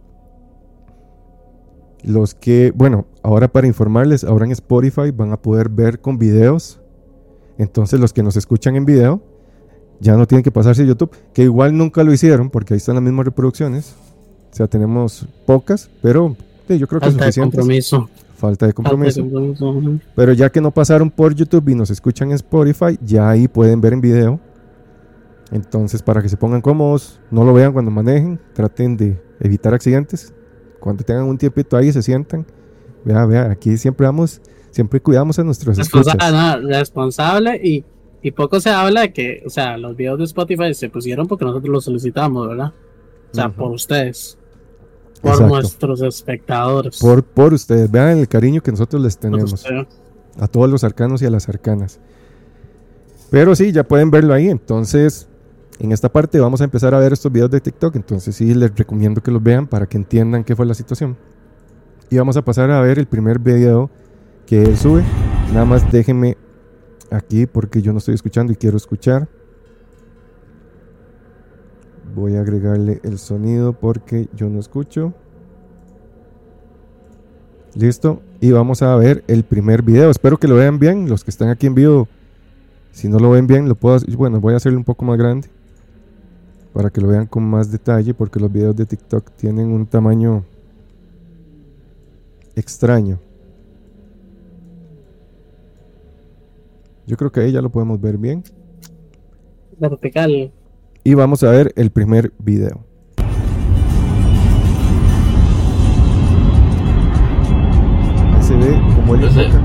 Los 2.04 2.34
que, 2.34 2.74
bueno, 2.76 3.06
ahora 3.22 3.48
para 3.48 3.68
informarles, 3.68 4.24
ahora 4.24 4.46
en 4.46 4.52
Spotify 4.52 5.12
van 5.12 5.32
a 5.32 5.42
poder 5.42 5.70
ver 5.70 6.02
con 6.02 6.18
videos. 6.18 6.82
Entonces 7.58 8.00
los 8.00 8.14
que 8.14 8.24
nos 8.24 8.38
escuchan 8.38 8.76
en 8.76 8.86
video 8.86 9.22
ya 10.00 10.18
no 10.18 10.26
tienen 10.26 10.44
que 10.44 10.52
pasarse 10.52 10.82
a 10.82 10.86
YouTube, 10.86 11.12
que 11.32 11.44
igual 11.44 11.78
nunca 11.78 12.04
lo 12.04 12.12
hicieron 12.12 12.50
porque 12.50 12.74
ahí 12.74 12.80
están 12.80 12.96
las 12.96 13.04
mismas 13.04 13.26
reproducciones. 13.26 13.96
O 14.52 14.56
sea, 14.56 14.68
tenemos 14.68 15.28
pocas, 15.46 15.92
pero 16.02 16.36
yo 16.68 16.88
creo 16.88 17.00
que 17.02 17.08
Falta 17.08 17.26
de 17.26 17.34
compromiso. 17.34 18.10
Falta 18.36 18.68
de 18.68 18.74
compromiso. 18.74 19.28
Pero 20.16 20.34
ya 20.34 20.50
que 20.52 20.62
no 20.62 20.72
pasaron 20.72 21.10
por 21.12 21.36
YouTube 21.36 21.70
y 21.70 21.76
nos 21.76 21.90
escuchan 21.90 22.30
en 22.30 22.36
Spotify, 22.36 22.98
ya 23.02 23.30
ahí 23.30 23.48
pueden 23.48 23.82
ver 23.82 23.94
en 23.94 24.02
video. 24.02 24.40
Entonces, 25.52 26.02
para 26.02 26.22
que 26.22 26.30
se 26.30 26.38
pongan 26.38 26.62
cómodos, 26.62 27.20
no 27.30 27.44
lo 27.44 27.54
vean 27.54 27.74
cuando 27.74 27.92
manejen, 27.92 28.40
traten 28.54 28.96
de 28.96 29.22
evitar 29.40 29.74
accidentes. 29.74 30.34
Cuando 30.80 31.04
tengan 31.04 31.26
un 31.26 31.38
tiempito 31.38 31.76
ahí, 31.76 31.92
se 31.92 32.02
sientan. 32.02 32.46
Vea, 33.04 33.26
vea, 33.26 33.52
aquí 33.52 33.78
siempre 33.78 34.06
vamos, 34.06 34.42
siempre 34.72 35.00
cuidamos 35.02 35.38
a 35.40 35.44
nuestros 35.44 35.78
responsable, 35.78 36.78
responsable 36.78 37.60
y, 37.62 37.84
y 38.22 38.32
poco 38.32 38.60
se 38.60 38.70
habla 38.70 39.02
de 39.02 39.14
que, 39.14 39.44
o 39.46 39.50
sea, 39.50 39.78
los 39.78 39.96
videos 39.96 40.20
de 40.20 40.26
Spotify 40.26 40.74
se 40.74 40.90
pusieron 40.90 41.28
porque 41.28 41.46
nosotros 41.46 41.72
los 41.72 41.84
solicitamos, 41.84 42.48
¿verdad? 42.48 42.72
O 43.32 43.36
sea, 43.36 43.50
por 43.50 43.72
ustedes. 43.72 44.38
Por 45.22 45.42
nuestros 45.48 46.02
espectadores. 46.02 47.00
Por, 47.00 47.24
por 47.24 47.54
ustedes. 47.54 47.90
Vean 47.92 48.18
el 48.18 48.28
cariño 48.28 48.62
que 48.62 48.72
nosotros 48.72 49.02
les 49.02 49.18
tenemos. 49.18 49.66
A 50.40 50.48
todos 50.48 50.70
los 50.70 50.84
arcanos 50.84 51.22
y 51.22 51.26
a 51.26 51.30
las 51.30 51.48
arcanas. 51.50 52.00
Pero 53.30 53.56
sí, 53.56 53.72
ya 53.72 53.84
pueden 53.84 54.12
verlo 54.12 54.34
ahí. 54.34 54.50
Entonces, 54.50 55.28
en 55.80 55.92
esta 55.92 56.10
parte 56.10 56.40
vamos 56.40 56.62
a 56.62 56.64
empezar 56.64 56.94
a 56.94 57.00
ver 57.00 57.14
estos 57.14 57.32
videos 57.32 57.50
de 57.50 57.60
TikTok. 57.60 57.96
Entonces 57.96 58.36
sí, 58.36 58.54
les 58.54 58.76
recomiendo 58.76 59.22
que 59.22 59.32
los 59.32 59.42
vean 59.42 59.68
para 59.68 59.88
que 59.88 59.98
entiendan 59.98 60.44
qué 60.44 60.56
fue 60.56 60.66
la 60.66 60.74
situación. 60.74 61.18
Y 62.10 62.18
vamos 62.18 62.36
a 62.38 62.44
pasar 62.44 62.70
a 62.72 62.82
ver 62.82 63.00
el 63.00 63.08
primer 63.08 63.40
video 63.40 63.90
que 64.46 64.62
él 64.62 64.78
sube. 64.78 65.04
Nada 65.54 65.66
más 65.66 65.90
déjenme 65.92 66.38
aquí 67.10 67.46
porque 67.46 67.82
yo 67.82 67.94
no 67.94 68.00
estoy 68.00 68.16
escuchando 68.16 68.52
y 68.54 68.56
quiero 68.56 68.78
escuchar. 68.78 69.28
Voy 72.16 72.36
a 72.36 72.42
agregarle 72.42 73.00
el 73.04 73.18
sonido 73.18 73.74
porque 73.74 74.28
yo 74.36 74.50
no 74.50 74.60
escucho. 74.60 75.14
Listo. 77.74 78.22
Y 78.42 78.52
vamos 78.52 78.82
a 78.82 78.96
ver 78.96 79.24
el 79.28 79.44
primer 79.44 79.82
video. 79.82 80.10
Espero 80.10 80.38
que 80.38 80.48
lo 80.48 80.56
vean 80.56 80.80
bien. 80.80 81.08
Los 81.08 81.24
que 81.24 81.32
están 81.32 81.50
aquí 81.50 81.68
en 81.68 81.76
vivo. 81.76 82.08
Si 82.92 83.08
no 83.08 83.20
lo 83.20 83.30
ven 83.30 83.48
bien, 83.48 83.70
lo 83.70 83.76
puedo 83.76 83.96
hacer. 83.96 84.16
Bueno, 84.18 84.42
voy 84.42 84.54
a 84.54 84.58
hacerlo 84.58 84.78
un 84.78 84.84
poco 84.84 85.06
más 85.06 85.18
grande. 85.18 85.48
Para 86.74 86.90
que 86.90 87.00
lo 87.00 87.08
vean 87.08 87.28
con 87.28 87.44
más 87.44 87.72
detalle. 87.72 88.14
Porque 88.14 88.40
los 88.40 88.52
videos 88.52 88.76
de 88.76 88.86
TikTok 88.86 89.32
tienen 89.32 89.72
un 89.72 89.86
tamaño 89.86 90.44
extraño. 92.56 93.20
Yo 97.08 97.16
creo 97.16 97.32
que 97.32 97.40
ahí 97.40 97.52
ya 97.52 97.62
lo 97.62 97.70
podemos 97.70 98.02
ver 98.02 98.18
bien. 98.18 98.44
Vertical 99.80 100.52
y 101.04 101.14
vamos 101.14 101.44
a 101.44 101.52
ver 101.52 101.74
el 101.76 101.92
primer 101.92 102.34
video. 102.40 102.84
Ahí 108.34 108.44
se 108.44 108.56
ve 108.56 108.82
como 108.96 109.16
él 109.16 109.24
enfoca 109.24 109.62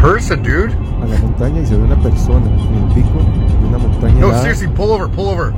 person, 0.00 0.42
dude. 0.42 0.72
a 1.02 1.06
la 1.06 1.18
montaña 1.18 1.60
y 1.60 1.66
se 1.66 1.76
ve 1.76 1.82
una 1.82 2.00
persona 2.02 2.46
en 2.46 2.74
el 2.74 2.94
pico 2.94 3.18
de 3.18 3.66
una 3.66 3.78
montaña. 3.78 4.20
No, 4.20 4.32
seriously, 4.40 4.68
pull 4.68 4.90
over, 4.90 5.08
pull 5.08 5.28
over. 5.28 5.52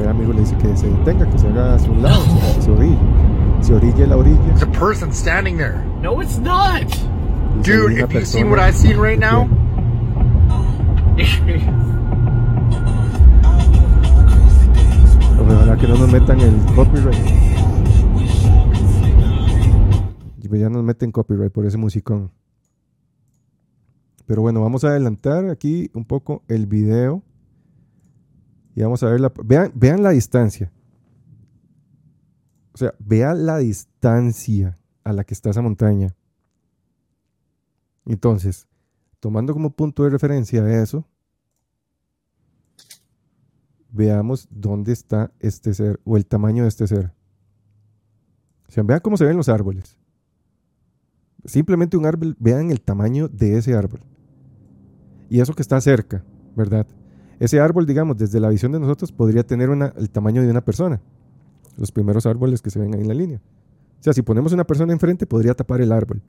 El 0.00 0.08
amigo 0.08 0.32
le 0.32 0.40
dice 0.40 0.56
que 0.56 0.76
se 0.76 0.86
detenga, 0.88 1.28
que 1.30 1.38
se 1.38 1.48
haga 1.48 1.74
hacia 1.74 1.90
un 1.90 2.02
lado, 2.02 2.22
que 2.56 2.62
se 2.62 2.70
orille. 2.70 2.98
Se 3.60 3.74
orille 3.74 4.06
la 4.06 4.16
orilla. 4.16 4.38
There's 4.46 4.62
a 4.62 4.66
person 4.78 5.12
standing 5.12 5.56
there. 5.56 5.84
No, 6.00 6.20
it's 6.20 6.38
not. 6.38 6.86
Dude, 7.62 7.98
if 7.98 8.12
you 8.12 8.24
seen 8.24 8.50
what 8.50 8.60
I 8.60 8.70
seen 8.70 8.96
right 8.96 9.18
now. 9.18 9.48
que 15.80 15.88
no 15.88 15.96
nos 15.96 16.12
metan 16.12 16.38
el 16.40 16.54
copyright. 16.74 17.50
Ya 20.50 20.68
nos 20.68 20.84
meten 20.84 21.10
copyright 21.10 21.52
por 21.52 21.64
ese 21.64 21.78
musicón. 21.78 22.32
Pero 24.26 24.42
bueno, 24.42 24.60
vamos 24.60 24.84
a 24.84 24.88
adelantar 24.88 25.48
aquí 25.48 25.90
un 25.94 26.04
poco 26.04 26.42
el 26.48 26.66
video. 26.66 27.22
Y 28.74 28.82
vamos 28.82 29.02
a 29.02 29.08
ver 29.08 29.20
la... 29.20 29.32
Vean, 29.44 29.72
vean 29.74 30.02
la 30.02 30.10
distancia. 30.10 30.70
O 32.74 32.78
sea, 32.78 32.94
vean 32.98 33.46
la 33.46 33.58
distancia 33.58 34.78
a 35.02 35.12
la 35.12 35.24
que 35.24 35.34
está 35.34 35.50
esa 35.50 35.62
montaña. 35.62 36.14
Entonces, 38.04 38.68
tomando 39.18 39.54
como 39.54 39.70
punto 39.70 40.04
de 40.04 40.10
referencia 40.10 40.82
eso, 40.82 41.06
veamos 43.92 44.48
dónde 44.50 44.92
está 44.92 45.32
este 45.40 45.74
ser 45.74 46.00
o 46.04 46.16
el 46.16 46.26
tamaño 46.26 46.64
de 46.64 46.68
este 46.68 46.86
ser. 46.86 47.12
O 48.68 48.72
sea, 48.72 48.82
vean 48.82 49.00
cómo 49.00 49.16
se 49.16 49.24
ven 49.24 49.36
los 49.36 49.48
árboles. 49.48 49.96
Simplemente 51.44 51.96
un 51.96 52.06
árbol, 52.06 52.36
vean 52.38 52.70
el 52.70 52.80
tamaño 52.80 53.28
de 53.28 53.58
ese 53.58 53.74
árbol. 53.74 54.00
Y 55.28 55.40
eso 55.40 55.54
que 55.54 55.62
está 55.62 55.80
cerca, 55.80 56.24
¿verdad? 56.56 56.86
Ese 57.38 57.58
árbol, 57.60 57.86
digamos, 57.86 58.16
desde 58.16 58.40
la 58.40 58.48
visión 58.48 58.72
de 58.72 58.80
nosotros 58.80 59.12
podría 59.12 59.44
tener 59.44 59.70
el 59.70 60.10
tamaño 60.10 60.42
de 60.42 60.50
una 60.50 60.60
persona. 60.60 61.00
Los 61.76 61.90
primeros 61.90 62.26
árboles 62.26 62.60
que 62.60 62.70
se 62.70 62.78
ven 62.78 62.94
ahí 62.94 63.00
en 63.00 63.08
la 63.08 63.14
línea. 63.14 63.40
O 64.00 64.02
sea, 64.02 64.12
si 64.12 64.22
ponemos 64.22 64.52
una 64.52 64.64
persona 64.64 64.92
enfrente, 64.92 65.26
podría 65.26 65.54
tapar 65.54 65.80
el 65.80 65.92
árbol. 65.92 66.22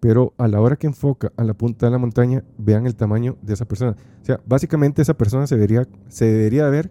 Pero 0.00 0.32
a 0.38 0.48
la 0.48 0.60
hora 0.60 0.76
que 0.76 0.86
enfoca 0.86 1.30
a 1.36 1.44
la 1.44 1.52
punta 1.52 1.86
de 1.86 1.92
la 1.92 1.98
montaña, 1.98 2.42
vean 2.56 2.86
el 2.86 2.96
tamaño 2.96 3.36
de 3.42 3.52
esa 3.52 3.66
persona. 3.66 3.96
O 4.22 4.24
sea, 4.24 4.40
básicamente 4.46 5.02
esa 5.02 5.14
persona 5.14 5.46
se 5.46 5.56
debería, 5.56 5.86
se 6.08 6.24
debería 6.24 6.68
ver 6.70 6.90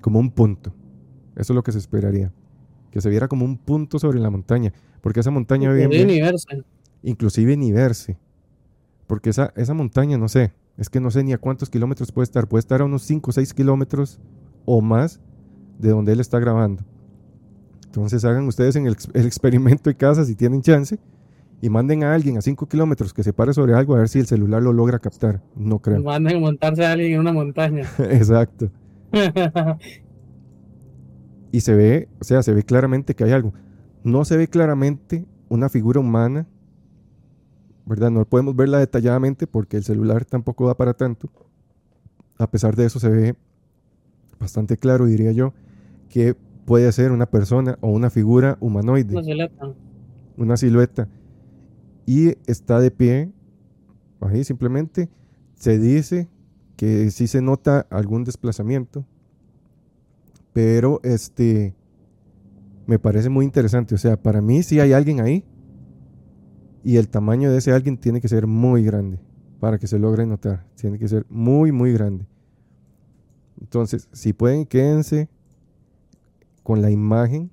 como 0.00 0.18
un 0.18 0.32
punto. 0.32 0.74
Eso 1.36 1.52
es 1.52 1.54
lo 1.54 1.62
que 1.62 1.70
se 1.70 1.78
esperaría. 1.78 2.32
Que 2.90 3.00
se 3.00 3.08
viera 3.08 3.28
como 3.28 3.44
un 3.44 3.56
punto 3.56 4.00
sobre 4.00 4.18
la 4.18 4.28
montaña. 4.28 4.72
Porque 5.00 5.20
esa 5.20 5.30
montaña 5.30 5.70
inclusive 5.70 5.88
bien, 5.88 6.08
ni 6.08 6.20
verse. 6.20 6.64
Inclusive 7.02 7.56
ni 7.56 7.72
verse. 7.72 8.18
Porque 9.06 9.30
esa, 9.30 9.52
esa 9.56 9.72
montaña, 9.72 10.18
no 10.18 10.28
sé. 10.28 10.52
Es 10.76 10.90
que 10.90 11.00
no 11.00 11.10
sé 11.12 11.22
ni 11.22 11.32
a 11.32 11.38
cuántos 11.38 11.70
kilómetros 11.70 12.10
puede 12.10 12.24
estar. 12.24 12.48
Puede 12.48 12.60
estar 12.60 12.80
a 12.80 12.84
unos 12.84 13.02
5 13.02 13.30
o 13.30 13.32
6 13.32 13.54
kilómetros 13.54 14.20
o 14.64 14.80
más 14.80 15.20
de 15.78 15.90
donde 15.90 16.12
él 16.12 16.20
está 16.20 16.40
grabando. 16.40 16.84
Entonces 17.86 18.24
hagan 18.24 18.48
ustedes 18.48 18.74
en 18.74 18.86
el, 18.86 18.96
el 19.14 19.26
experimento 19.26 19.90
de 19.90 19.96
casa 19.96 20.24
si 20.24 20.34
tienen 20.34 20.62
chance 20.62 20.98
y 21.62 21.70
manden 21.70 22.02
a 22.02 22.12
alguien 22.12 22.36
a 22.36 22.42
5 22.42 22.66
kilómetros 22.66 23.14
que 23.14 23.22
se 23.22 23.32
pare 23.32 23.54
sobre 23.54 23.72
algo 23.74 23.94
a 23.94 23.98
ver 23.98 24.08
si 24.08 24.18
el 24.18 24.26
celular 24.26 24.60
lo 24.60 24.72
logra 24.72 24.98
captar. 24.98 25.40
No 25.54 25.78
creo. 25.78 26.02
Manden 26.02 26.38
a 26.38 26.40
montarse 26.40 26.84
a 26.84 26.90
alguien 26.92 27.12
en 27.12 27.20
una 27.20 27.32
montaña. 27.32 27.86
Exacto. 27.98 28.68
Y 31.54 31.60
se 31.60 31.74
ve, 31.74 32.08
o 32.18 32.24
sea, 32.24 32.42
se 32.42 32.54
ve 32.54 32.62
claramente 32.62 33.14
que 33.14 33.24
hay 33.24 33.32
algo. 33.32 33.52
No 34.04 34.24
se 34.24 34.38
ve 34.38 34.48
claramente 34.48 35.26
una 35.50 35.68
figura 35.68 36.00
humana, 36.00 36.46
¿verdad? 37.84 38.10
No 38.10 38.24
podemos 38.24 38.56
verla 38.56 38.78
detalladamente 38.78 39.46
porque 39.46 39.76
el 39.76 39.84
celular 39.84 40.24
tampoco 40.24 40.66
da 40.66 40.74
para 40.78 40.94
tanto. 40.94 41.28
A 42.38 42.50
pesar 42.50 42.74
de 42.74 42.86
eso 42.86 42.98
se 42.98 43.10
ve 43.10 43.36
bastante 44.40 44.78
claro, 44.78 45.04
diría 45.04 45.32
yo, 45.32 45.52
que 46.08 46.34
puede 46.64 46.90
ser 46.90 47.12
una 47.12 47.26
persona 47.26 47.76
o 47.82 47.90
una 47.90 48.08
figura 48.08 48.56
humanoide 48.60 49.12
Una 49.12 49.22
silueta. 49.22 49.74
una 50.38 50.56
silueta 50.56 51.08
y 52.06 52.36
está 52.46 52.80
de 52.80 52.90
pie 52.90 53.32
ahí 54.20 54.44
simplemente 54.44 55.08
se 55.54 55.78
dice 55.78 56.28
que 56.76 57.10
sí 57.10 57.26
se 57.26 57.42
nota 57.42 57.86
algún 57.90 58.24
desplazamiento 58.24 59.04
pero 60.52 61.00
este 61.02 61.74
me 62.86 62.98
parece 62.98 63.28
muy 63.28 63.44
interesante 63.44 63.94
o 63.94 63.98
sea 63.98 64.20
para 64.20 64.40
mí 64.40 64.62
sí 64.62 64.80
hay 64.80 64.92
alguien 64.92 65.20
ahí 65.20 65.44
y 66.84 66.96
el 66.96 67.08
tamaño 67.08 67.50
de 67.50 67.58
ese 67.58 67.72
alguien 67.72 67.96
tiene 67.96 68.20
que 68.20 68.28
ser 68.28 68.46
muy 68.46 68.82
grande 68.82 69.20
para 69.60 69.78
que 69.78 69.86
se 69.86 69.98
logre 69.98 70.26
notar 70.26 70.66
tiene 70.74 70.98
que 70.98 71.08
ser 71.08 71.24
muy 71.28 71.70
muy 71.70 71.92
grande. 71.92 72.26
Entonces 73.60 74.08
si 74.12 74.32
pueden 74.32 74.66
quédense 74.66 75.28
con 76.62 76.82
la 76.82 76.90
imagen 76.90 77.50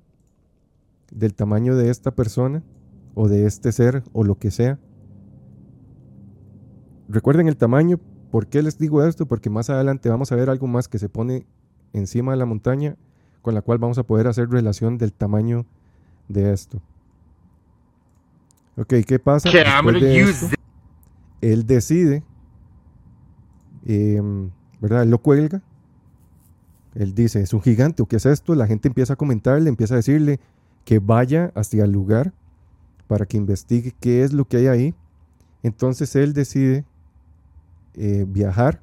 del 1.12 1.34
tamaño 1.34 1.76
de 1.76 1.90
esta 1.90 2.10
persona 2.10 2.62
o 3.14 3.28
de 3.28 3.46
este 3.46 3.72
ser 3.72 4.02
o 4.12 4.24
lo 4.24 4.36
que 4.36 4.50
sea. 4.50 4.78
Recuerden 7.08 7.48
el 7.48 7.56
tamaño. 7.56 7.98
¿Por 8.30 8.46
qué 8.46 8.62
les 8.62 8.78
digo 8.78 9.04
esto? 9.04 9.26
Porque 9.26 9.50
más 9.50 9.70
adelante 9.70 10.08
vamos 10.08 10.30
a 10.30 10.36
ver 10.36 10.50
algo 10.50 10.66
más 10.66 10.86
que 10.86 10.98
se 10.98 11.08
pone 11.08 11.46
encima 11.92 12.32
de 12.32 12.38
la 12.38 12.46
montaña 12.46 12.96
con 13.42 13.54
la 13.54 13.62
cual 13.62 13.78
vamos 13.78 13.98
a 13.98 14.04
poder 14.04 14.26
hacer 14.26 14.48
relación 14.48 14.98
del 14.98 15.12
tamaño 15.12 15.66
de 16.28 16.52
esto. 16.52 16.80
Ok, 18.76 18.94
¿qué 19.06 19.18
pasa? 19.18 19.50
De 19.50 20.20
esto, 20.20 20.46
él 21.40 21.66
decide, 21.66 22.22
em, 23.84 24.50
¿verdad? 24.80 25.02
Él 25.02 25.10
lo 25.10 25.18
cuelga. 25.18 25.62
Él 26.94 27.14
dice, 27.14 27.40
es 27.40 27.52
un 27.52 27.62
gigante, 27.62 28.02
¿o 28.02 28.06
qué 28.06 28.16
es 28.16 28.26
esto? 28.26 28.54
La 28.54 28.66
gente 28.66 28.88
empieza 28.88 29.14
a 29.14 29.16
comentarle, 29.16 29.68
empieza 29.68 29.94
a 29.94 29.96
decirle 29.96 30.40
que 30.84 30.98
vaya 30.98 31.52
hacia 31.54 31.84
el 31.84 31.92
lugar 31.92 32.32
para 33.10 33.26
que 33.26 33.36
investigue 33.36 33.92
qué 33.98 34.22
es 34.22 34.32
lo 34.32 34.44
que 34.44 34.58
hay 34.58 34.66
ahí. 34.68 34.94
Entonces 35.64 36.14
él 36.14 36.32
decide 36.32 36.84
eh, 37.94 38.24
viajar. 38.24 38.80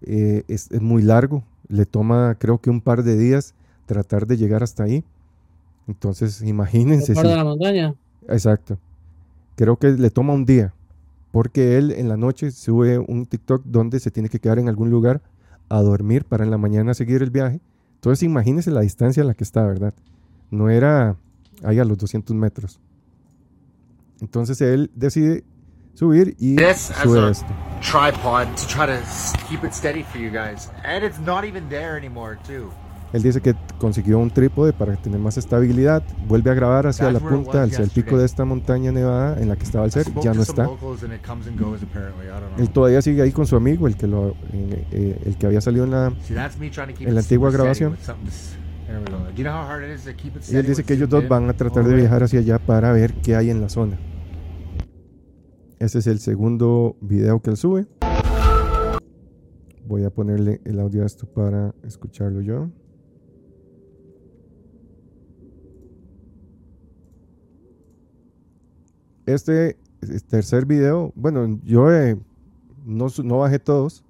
Eh, 0.00 0.42
es, 0.48 0.68
es 0.72 0.80
muy 0.82 1.02
largo, 1.02 1.44
le 1.68 1.86
toma 1.86 2.34
creo 2.40 2.58
que 2.60 2.68
un 2.68 2.80
par 2.80 3.04
de 3.04 3.16
días 3.16 3.54
tratar 3.86 4.26
de 4.26 4.36
llegar 4.36 4.64
hasta 4.64 4.82
ahí. 4.82 5.04
Entonces 5.86 6.42
imagínense. 6.54 7.14
Si- 7.14 7.22
de 7.22 7.36
la 7.36 7.44
montaña. 7.44 7.94
Exacto. 8.28 8.76
Creo 9.54 9.76
que 9.76 9.92
le 9.92 10.10
toma 10.10 10.32
un 10.32 10.44
día. 10.44 10.74
Porque 11.30 11.78
él 11.78 11.92
en 11.92 12.08
la 12.08 12.16
noche 12.16 12.50
sube 12.50 12.98
un 12.98 13.26
TikTok 13.26 13.62
donde 13.64 14.00
se 14.00 14.10
tiene 14.10 14.30
que 14.30 14.40
quedar 14.40 14.58
en 14.58 14.68
algún 14.68 14.90
lugar 14.90 15.22
a 15.68 15.80
dormir 15.80 16.24
para 16.24 16.42
en 16.42 16.50
la 16.50 16.58
mañana 16.58 16.92
seguir 16.92 17.22
el 17.22 17.30
viaje. 17.30 17.60
Entonces 17.94 18.24
imagínense 18.24 18.72
la 18.72 18.80
distancia 18.80 19.20
en 19.20 19.28
la 19.28 19.34
que 19.34 19.44
está, 19.44 19.64
¿verdad? 19.64 19.94
No 20.50 20.70
era 20.70 21.16
ahí 21.62 21.78
a 21.78 21.84
los 21.84 21.96
200 21.98 22.34
metros. 22.34 22.80
Entonces 24.22 24.60
él 24.60 24.90
decide 24.94 25.42
subir 25.94 26.36
y 26.38 26.54
This 26.54 26.90
as 26.92 27.02
sube 27.02 27.18
a 27.18 27.30
esto. 27.30 27.46
tripod 27.82 28.46
to 28.54 28.66
try 28.68 28.86
to 28.86 29.02
keep 29.48 29.64
it 29.64 29.72
steady 29.72 30.04
for 30.04 30.20
you 30.20 30.30
guys. 30.30 30.70
And 30.84 31.04
it's 31.04 31.18
not 31.18 31.44
even 31.44 31.68
there 31.68 31.98
anymore, 31.98 32.38
too. 32.46 32.70
Él 33.12 33.22
dice 33.22 33.42
que 33.42 33.54
consiguió 33.78 34.18
un 34.18 34.30
trípode 34.30 34.72
para 34.72 34.96
tener 34.96 35.18
más 35.18 35.36
estabilidad. 35.36 36.02
Vuelve 36.26 36.50
a 36.50 36.54
grabar 36.54 36.86
hacia 36.86 37.12
That's 37.12 37.22
la 37.22 37.28
punta, 37.28 37.62
hacia 37.64 37.84
el 37.84 37.90
pico 37.90 38.16
de 38.16 38.24
esta 38.24 38.44
montaña 38.46 38.90
nevada 38.90 39.38
en 39.38 39.48
la 39.48 39.56
que 39.56 39.64
estaba 39.64 39.84
el 39.84 39.90
ser. 39.90 40.06
Ya 40.22 40.32
no 40.32 40.42
está. 40.42 40.64
goes 40.64 41.02
Él 42.56 42.70
todavía 42.70 43.02
sigue 43.02 43.20
ahí 43.22 43.32
con 43.32 43.46
su 43.46 43.56
amigo, 43.56 43.86
el 43.86 43.96
que, 43.96 44.06
lo, 44.06 44.30
eh, 44.52 44.86
eh, 44.92 45.22
el 45.26 45.36
que 45.36 45.46
había 45.46 45.60
salido 45.60 45.84
en 45.84 45.90
la, 45.90 46.12
See, 46.22 46.34
en 47.00 47.14
la 47.14 47.20
antigua 47.20 47.50
grabación. 47.50 47.98
Y 50.48 50.56
él 50.56 50.66
dice 50.66 50.84
que 50.84 50.94
ellos 50.94 51.08
dos 51.08 51.28
van 51.28 51.50
a 51.50 51.52
tratar 51.52 51.84
de 51.84 51.94
viajar 51.94 52.22
hacia 52.22 52.40
allá 52.40 52.58
para 52.58 52.92
ver 52.92 53.12
qué 53.14 53.36
hay 53.36 53.50
en 53.50 53.60
la 53.60 53.68
zona. 53.68 53.98
Ese 55.82 55.98
es 55.98 56.06
el 56.06 56.20
segundo 56.20 56.96
video 57.00 57.42
que 57.42 57.50
él 57.50 57.56
sube. 57.56 57.86
Voy 59.84 60.04
a 60.04 60.10
ponerle 60.10 60.60
el 60.64 60.78
audio 60.78 61.02
a 61.02 61.06
esto 61.06 61.26
para 61.26 61.74
escucharlo 61.82 62.40
yo. 62.40 62.68
Este 69.26 69.76
es- 70.00 70.24
tercer 70.24 70.66
video, 70.66 71.12
bueno, 71.14 71.58
yo 71.64 71.92
eh, 71.92 72.16
no, 72.84 73.06
no 73.24 73.38
bajé 73.38 73.58
todos. 73.58 74.04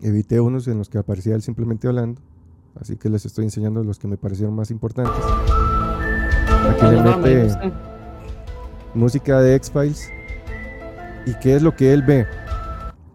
Evité 0.00 0.40
unos 0.40 0.68
en 0.68 0.78
los 0.78 0.88
que 0.88 0.98
aparecía 0.98 1.34
él 1.34 1.42
simplemente 1.42 1.88
hablando. 1.88 2.20
Así 2.80 2.96
que 2.96 3.08
les 3.08 3.26
estoy 3.26 3.44
enseñando 3.44 3.82
los 3.82 3.98
que 3.98 4.06
me 4.06 4.16
parecieron 4.16 4.54
más 4.54 4.70
importantes. 4.70 5.12
Aquí 6.70 6.86
le 6.86 7.02
mete 7.02 7.72
música 8.94 9.40
de 9.40 9.56
X-Files. 9.56 10.08
¿Y 11.28 11.34
qué 11.34 11.56
es 11.56 11.62
lo 11.62 11.76
que 11.76 11.92
él 11.92 12.00
ve? 12.00 12.26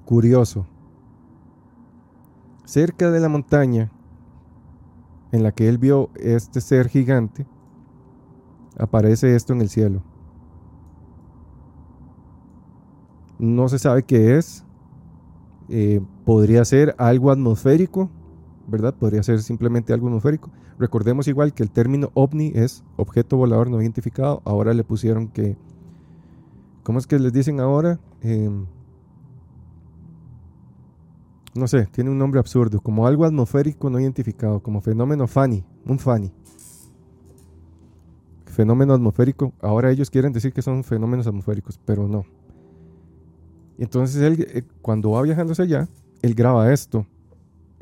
Curioso. 0.05 0.67
Cerca 2.63 3.09
de 3.09 3.19
la 3.19 3.27
montaña 3.27 3.91
en 5.31 5.41
la 5.41 5.51
que 5.51 5.67
él 5.67 5.79
vio 5.79 6.11
este 6.13 6.61
ser 6.61 6.89
gigante, 6.89 7.47
aparece 8.77 9.35
esto 9.35 9.53
en 9.53 9.61
el 9.61 9.69
cielo. 9.69 10.03
No 13.39 13.67
se 13.67 13.79
sabe 13.79 14.03
qué 14.03 14.37
es. 14.37 14.63
Eh, 15.69 15.99
podría 16.23 16.63
ser 16.65 16.93
algo 16.99 17.31
atmosférico, 17.31 18.11
¿verdad? 18.67 18.93
Podría 18.93 19.23
ser 19.23 19.41
simplemente 19.41 19.91
algo 19.91 20.05
atmosférico. 20.05 20.51
Recordemos 20.77 21.27
igual 21.27 21.55
que 21.55 21.63
el 21.63 21.71
término 21.71 22.11
ovni 22.13 22.51
es 22.53 22.83
objeto 22.95 23.37
volador 23.37 23.71
no 23.71 23.81
identificado. 23.81 24.43
Ahora 24.45 24.75
le 24.75 24.83
pusieron 24.83 25.29
que... 25.29 25.57
¿Cómo 26.83 26.99
es 26.99 27.07
que 27.07 27.17
les 27.17 27.31
dicen 27.31 27.59
ahora? 27.59 27.99
Em, 28.21 28.65
no 31.55 31.67
sé, 31.67 31.87
tiene 31.91 32.09
un 32.09 32.17
nombre 32.17 32.39
absurdo, 32.39 32.81
como 32.81 33.07
algo 33.07 33.25
atmosférico 33.25 33.89
no 33.89 33.99
identificado, 33.99 34.61
como 34.61 34.81
fenómeno 34.81 35.27
FANI, 35.27 35.63
un 35.85 35.99
FANI. 35.99 36.31
Fenómeno 38.45 38.93
atmosférico, 38.93 39.53
ahora 39.61 39.91
ellos 39.91 40.09
quieren 40.09 40.33
decir 40.33 40.53
que 40.53 40.61
son 40.61 40.83
fenómenos 40.83 41.25
atmosféricos, 41.25 41.79
pero 41.85 42.07
no. 42.07 42.25
Entonces 43.77 44.21
él, 44.21 44.45
eh, 44.49 44.63
cuando 44.81 45.11
va 45.11 45.21
viajando 45.21 45.53
hacia 45.53 45.65
allá, 45.65 45.87
él 46.21 46.35
graba 46.35 46.71
esto. 46.71 47.07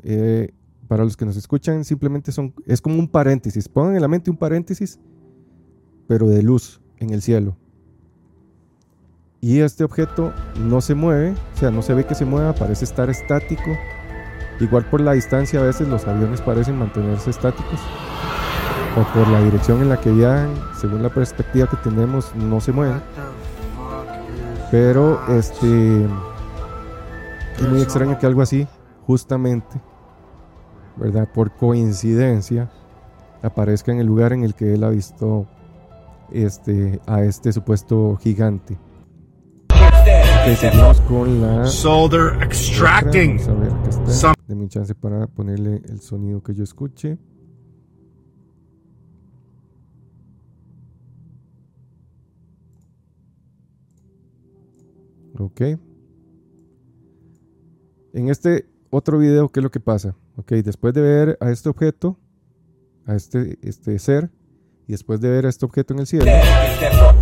Eh, 0.02 0.52
para 0.88 1.04
los 1.04 1.16
que 1.16 1.24
nos 1.24 1.36
escuchan, 1.36 1.84
simplemente 1.84 2.32
son, 2.32 2.54
es 2.66 2.80
como 2.80 2.98
un 2.98 3.08
paréntesis. 3.08 3.68
Pongan 3.68 3.96
en 3.96 4.02
la 4.02 4.08
mente 4.08 4.30
un 4.30 4.36
paréntesis, 4.36 4.98
pero 6.06 6.28
de 6.28 6.42
luz 6.42 6.80
en 6.98 7.10
el 7.10 7.22
cielo. 7.22 7.56
Y 9.44 9.58
este 9.58 9.82
objeto 9.82 10.32
no 10.56 10.80
se 10.80 10.94
mueve, 10.94 11.32
o 11.32 11.58
sea, 11.58 11.72
no 11.72 11.82
se 11.82 11.94
ve 11.94 12.06
que 12.06 12.14
se 12.14 12.24
mueva, 12.24 12.52
parece 12.52 12.84
estar 12.84 13.10
estático. 13.10 13.76
Igual 14.60 14.84
por 14.84 15.00
la 15.00 15.14
distancia 15.14 15.58
a 15.58 15.64
veces 15.64 15.88
los 15.88 16.06
aviones 16.06 16.40
parecen 16.40 16.78
mantenerse 16.78 17.30
estáticos. 17.30 17.80
O 18.96 19.02
por 19.12 19.26
la 19.26 19.42
dirección 19.42 19.82
en 19.82 19.88
la 19.88 20.00
que 20.00 20.12
viajan, 20.12 20.54
según 20.80 21.02
la 21.02 21.08
perspectiva 21.08 21.66
que 21.66 21.76
tenemos, 21.78 22.32
no 22.36 22.60
se 22.60 22.70
mueven. 22.70 23.02
Pero 24.70 25.20
este 25.28 26.04
es 27.56 27.68
muy 27.68 27.82
extraño 27.82 28.20
que 28.20 28.26
algo 28.26 28.42
así, 28.42 28.68
justamente, 29.08 29.80
¿verdad? 30.96 31.28
Por 31.34 31.50
coincidencia, 31.56 32.70
aparezca 33.42 33.90
en 33.90 33.98
el 33.98 34.06
lugar 34.06 34.32
en 34.34 34.44
el 34.44 34.54
que 34.54 34.74
él 34.74 34.84
ha 34.84 34.90
visto 34.90 35.48
este 36.30 37.00
a 37.08 37.24
este 37.24 37.52
supuesto 37.52 38.16
gigante. 38.22 38.78
Ok, 40.44 40.56
seguimos 40.56 41.00
con 41.02 41.40
la 41.40 41.66
So 41.66 42.08
they're 42.08 42.28
otra. 42.34 42.44
extracting. 42.46 43.38
Vamos 43.38 43.48
a 43.48 43.54
ver, 43.54 43.72
acá 43.72 43.88
está. 43.90 44.10
some- 44.12 44.34
Deme 44.48 44.62
un 44.62 44.68
chance 44.68 44.94
para 44.94 45.26
ponerle 45.26 45.82
el 45.88 46.00
sonido 46.00 46.42
que 46.42 46.54
yo 46.54 46.64
escuche. 46.64 47.18
Ok. 55.38 55.60
En 58.14 58.28
este 58.28 58.66
otro 58.90 59.18
video, 59.18 59.48
¿qué 59.48 59.60
es 59.60 59.64
lo 59.64 59.70
que 59.70 59.80
pasa? 59.80 60.14
Ok, 60.36 60.52
después 60.52 60.92
de 60.94 61.00
ver 61.00 61.38
a 61.40 61.50
este 61.50 61.68
objeto, 61.68 62.18
a 63.06 63.14
este, 63.14 63.58
este 63.62 63.98
ser, 63.98 64.30
y 64.86 64.92
después 64.92 65.20
de 65.20 65.30
ver 65.30 65.46
a 65.46 65.48
este 65.48 65.64
objeto 65.64 65.94
en 65.94 66.00
el 66.00 66.06
cielo, 66.06 66.26
extracting 66.26 67.14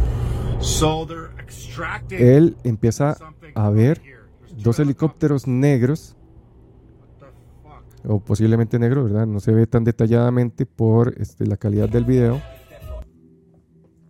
él 2.11 2.57
empieza 2.65 3.17
a 3.55 3.71
ver 3.71 4.01
dos 4.63 4.79
helicópteros 4.79 5.47
negros, 5.47 6.17
o 8.05 8.21
posiblemente 8.21 8.79
negros, 8.79 9.05
¿verdad? 9.05 9.27
No 9.27 9.41
se 9.41 9.53
ve 9.53 9.67
tan 9.67 9.85
detalladamente 9.85 10.67
por 10.67 11.15
este, 11.21 11.47
la 11.47 11.57
calidad 11.57 11.89
del 11.89 12.05
video. 12.05 12.41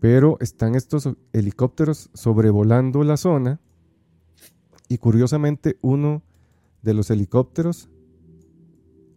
Pero 0.01 0.39
están 0.41 0.75
estos 0.75 1.09
helicópteros 1.33 2.11
sobrevolando 2.15 3.03
la 3.05 3.17
zona. 3.17 3.61
Y 4.89 4.99
curiosamente 4.99 5.77
uno 5.83 6.23
de 6.83 6.95
los 6.95 7.11
helicópteros, 7.11 7.91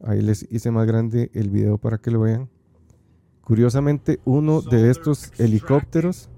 ahí 0.03 0.21
les 0.21 0.51
hice 0.51 0.71
más 0.71 0.85
grande 0.85 1.31
el 1.33 1.49
video 1.49 1.77
para 1.77 1.99
que 1.99 2.11
lo 2.11 2.21
vean. 2.21 2.49
Curiosamente 3.41 4.19
uno 4.25 4.61
de 4.61 4.89
estos 4.89 5.31
helicópteros 5.39 6.29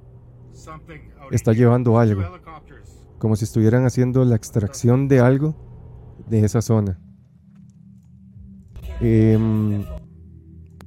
está 1.31 1.53
llevando 1.53 1.97
algo, 1.99 2.23
como 3.17 3.35
si 3.35 3.45
estuvieran 3.45 3.85
haciendo 3.85 4.23
la 4.25 4.35
extracción 4.35 5.07
de 5.07 5.19
algo 5.19 5.55
de 6.29 6.45
esa 6.45 6.61
zona. 6.61 6.99
Em, 9.01 9.83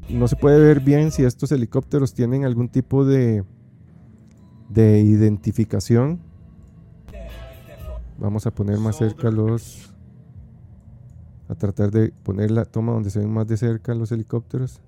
no 0.09 0.28
se 0.28 0.36
puede 0.36 0.59
ver 0.59 0.81
bien 0.81 1.12
si 1.12 1.24
estos 1.24 1.53
helicópteros 1.53 2.15
tienen 2.15 2.45
algún 2.45 2.69
tipo 2.69 3.05
de, 3.05 3.45
de 4.69 5.01
identificación. 5.01 6.20
Vamos 8.19 8.47
a 8.47 8.51
poner 8.51 8.78
más 8.78 8.97
cerca 8.97 9.31
los... 9.31 9.95
A 11.49 11.55
tratar 11.55 11.90
de 11.90 12.12
poner 12.24 12.51
la 12.51 12.66
toma 12.66 12.93
donde 12.93 13.09
se 13.09 13.20
ven 13.20 13.32
más 13.32 13.47
de 13.47 13.57
cerca 13.57 13.95
los 13.95 14.12
helicópteros. 14.12 14.81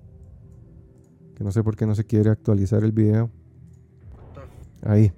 Que 1.35 1.43
no 1.43 1.51
sé 1.51 1.63
por 1.63 1.75
qué 1.75 1.85
no 1.87 1.95
se 1.95 2.05
quiere 2.05 2.29
actualizar 2.29 2.83
el 2.83 2.91
video. 2.91 3.31
Ahí. 4.83 5.13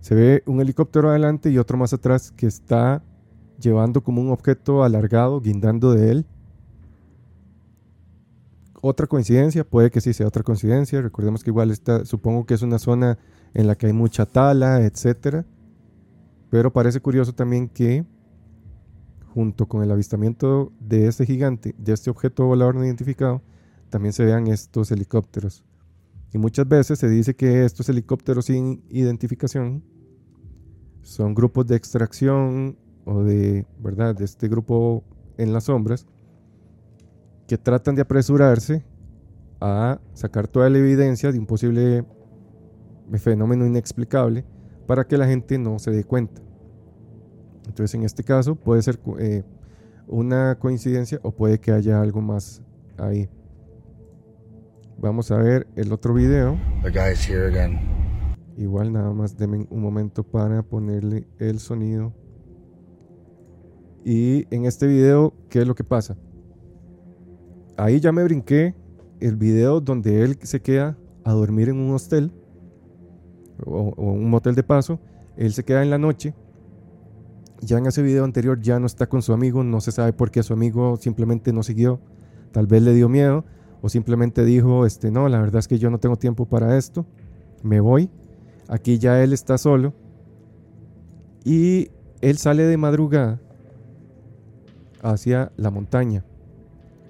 Se 0.00 0.14
ve 0.14 0.42
un 0.46 0.60
helicóptero 0.60 1.10
adelante 1.10 1.50
y 1.50 1.58
otro 1.58 1.76
más 1.76 1.92
atrás 1.92 2.30
que 2.30 2.46
está 2.46 3.02
llevando 3.60 4.02
como 4.02 4.20
un 4.20 4.30
objeto 4.30 4.84
alargado, 4.84 5.40
guindando 5.40 5.92
de 5.92 6.10
él. 6.10 6.26
Otra 8.80 9.06
coincidencia, 9.06 9.64
puede 9.64 9.90
que 9.90 10.00
sí 10.00 10.12
sea 10.12 10.28
otra 10.28 10.42
coincidencia. 10.42 11.02
Recordemos 11.02 11.42
que 11.42 11.50
igual 11.50 11.70
está, 11.70 12.04
supongo 12.04 12.46
que 12.46 12.54
es 12.54 12.62
una 12.62 12.78
zona 12.78 13.18
en 13.54 13.66
la 13.66 13.74
que 13.74 13.86
hay 13.86 13.92
mucha 13.92 14.24
tala, 14.24 14.82
etcétera. 14.82 15.44
Pero 16.50 16.72
parece 16.72 17.00
curioso 17.00 17.34
también 17.34 17.68
que 17.68 18.06
junto 19.34 19.66
con 19.66 19.82
el 19.82 19.90
avistamiento 19.90 20.72
de 20.80 21.06
este 21.06 21.26
gigante, 21.26 21.74
de 21.76 21.92
este 21.92 22.10
objeto 22.10 22.46
volador 22.46 22.76
no 22.76 22.84
identificado, 22.84 23.42
también 23.90 24.12
se 24.12 24.24
vean 24.24 24.46
estos 24.46 24.90
helicópteros. 24.90 25.64
Y 26.32 26.38
muchas 26.38 26.68
veces 26.68 26.98
se 26.98 27.08
dice 27.08 27.34
que 27.34 27.64
estos 27.64 27.88
helicópteros 27.88 28.46
sin 28.46 28.84
identificación 28.90 29.82
son 31.02 31.34
grupos 31.34 31.66
de 31.66 31.76
extracción 31.76 32.76
o 33.04 33.22
de, 33.22 33.66
¿verdad? 33.78 34.14
De 34.14 34.24
este 34.24 34.48
grupo 34.48 35.04
en 35.38 35.52
las 35.52 35.64
sombras 35.64 36.06
que 37.46 37.56
tratan 37.56 37.94
de 37.94 38.02
apresurarse 38.02 38.84
a 39.60 39.98
sacar 40.12 40.46
toda 40.46 40.68
la 40.68 40.78
evidencia 40.78 41.32
de 41.32 41.38
un 41.38 41.46
posible 41.46 42.04
fenómeno 43.14 43.66
inexplicable 43.66 44.44
para 44.86 45.06
que 45.06 45.16
la 45.16 45.26
gente 45.26 45.58
no 45.58 45.78
se 45.78 45.90
dé 45.90 46.04
cuenta. 46.04 46.42
Entonces, 47.66 47.94
en 47.94 48.02
este 48.02 48.22
caso 48.22 48.54
puede 48.54 48.82
ser 48.82 49.00
eh, 49.18 49.44
una 50.06 50.58
coincidencia 50.58 51.20
o 51.22 51.30
puede 51.30 51.58
que 51.58 51.72
haya 51.72 52.00
algo 52.00 52.20
más 52.20 52.62
ahí. 52.98 53.28
Vamos 55.00 55.30
a 55.30 55.36
ver 55.36 55.68
el 55.76 55.92
otro 55.92 56.12
video. 56.12 56.58
The 56.82 56.90
guy's 56.90 57.24
here 57.24 57.46
again. 57.46 57.78
Igual 58.56 58.92
nada 58.92 59.12
más 59.12 59.36
denme 59.36 59.64
un 59.70 59.80
momento 59.80 60.24
para 60.24 60.64
ponerle 60.64 61.28
el 61.38 61.60
sonido. 61.60 62.12
Y 64.04 64.52
en 64.52 64.64
este 64.64 64.88
video, 64.88 65.34
¿qué 65.50 65.60
es 65.60 65.68
lo 65.68 65.76
que 65.76 65.84
pasa? 65.84 66.16
Ahí 67.76 68.00
ya 68.00 68.10
me 68.10 68.24
brinqué 68.24 68.74
el 69.20 69.36
video 69.36 69.80
donde 69.80 70.24
él 70.24 70.36
se 70.42 70.60
queda 70.60 70.98
a 71.22 71.32
dormir 71.32 71.68
en 71.68 71.76
un 71.76 71.94
hostel 71.94 72.32
o, 73.64 73.94
o 73.96 74.12
un 74.12 74.28
motel 74.28 74.56
de 74.56 74.64
paso. 74.64 74.98
Él 75.36 75.52
se 75.52 75.64
queda 75.64 75.84
en 75.84 75.90
la 75.90 75.98
noche. 75.98 76.34
Ya 77.60 77.78
en 77.78 77.86
ese 77.86 78.02
video 78.02 78.24
anterior 78.24 78.60
ya 78.60 78.80
no 78.80 78.86
está 78.86 79.08
con 79.08 79.22
su 79.22 79.32
amigo, 79.32 79.62
no 79.62 79.80
se 79.80 79.92
sabe 79.92 80.12
por 80.12 80.32
qué 80.32 80.42
su 80.42 80.54
amigo 80.54 80.96
simplemente 80.96 81.52
no 81.52 81.62
siguió. 81.62 82.00
Tal 82.50 82.66
vez 82.66 82.82
le 82.82 82.94
dio 82.94 83.08
miedo 83.08 83.44
o 83.80 83.88
simplemente 83.88 84.44
dijo, 84.44 84.86
este, 84.86 85.10
no, 85.10 85.28
la 85.28 85.40
verdad 85.40 85.60
es 85.60 85.68
que 85.68 85.78
yo 85.78 85.90
no 85.90 85.98
tengo 85.98 86.16
tiempo 86.16 86.46
para 86.46 86.76
esto, 86.76 87.06
me 87.62 87.80
voy. 87.80 88.10
Aquí 88.68 88.98
ya 88.98 89.22
él 89.22 89.32
está 89.32 89.56
solo 89.56 89.94
y 91.44 91.90
él 92.20 92.36
sale 92.38 92.64
de 92.64 92.76
madrugada 92.76 93.40
hacia 95.02 95.52
la 95.56 95.70
montaña. 95.70 96.24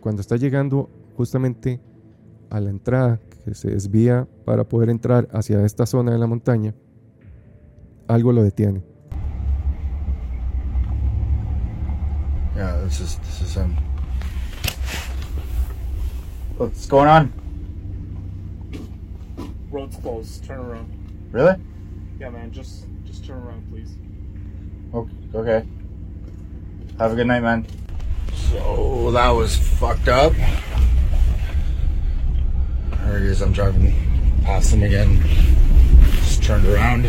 Cuando 0.00 0.20
está 0.20 0.36
llegando 0.36 0.88
justamente 1.16 1.80
a 2.50 2.60
la 2.60 2.70
entrada 2.70 3.20
que 3.44 3.54
se 3.54 3.70
desvía 3.70 4.28
para 4.44 4.64
poder 4.64 4.90
entrar 4.90 5.28
hacia 5.32 5.64
esta 5.64 5.86
zona 5.86 6.12
de 6.12 6.18
la 6.18 6.26
montaña, 6.26 6.74
algo 8.06 8.32
lo 8.32 8.42
detiene. 8.42 8.82
Yeah, 12.54 12.82
this 12.84 13.00
is 13.00 13.56
him. 13.56 13.87
What's 16.58 16.86
going 16.86 17.06
on? 17.06 17.32
Road's 19.70 19.96
closed. 19.98 20.44
Turn 20.44 20.58
around. 20.58 20.92
Really? 21.30 21.54
Yeah, 22.18 22.30
man. 22.30 22.50
Just 22.50 22.84
just 23.04 23.24
turn 23.24 23.38
around, 23.38 23.64
please. 23.70 23.94
Okay. 24.92 25.14
okay. 25.36 25.68
Have 26.98 27.12
a 27.12 27.14
good 27.14 27.28
night, 27.28 27.44
man. 27.44 27.64
So 28.34 29.12
that 29.12 29.30
was 29.30 29.56
fucked 29.56 30.08
up. 30.08 30.32
There 33.04 33.20
he 33.20 33.26
is. 33.26 33.40
I'm 33.40 33.52
driving 33.52 33.94
past 34.42 34.72
him 34.72 34.82
again. 34.82 35.22
Just 36.16 36.42
turned 36.42 36.66
around. 36.66 37.06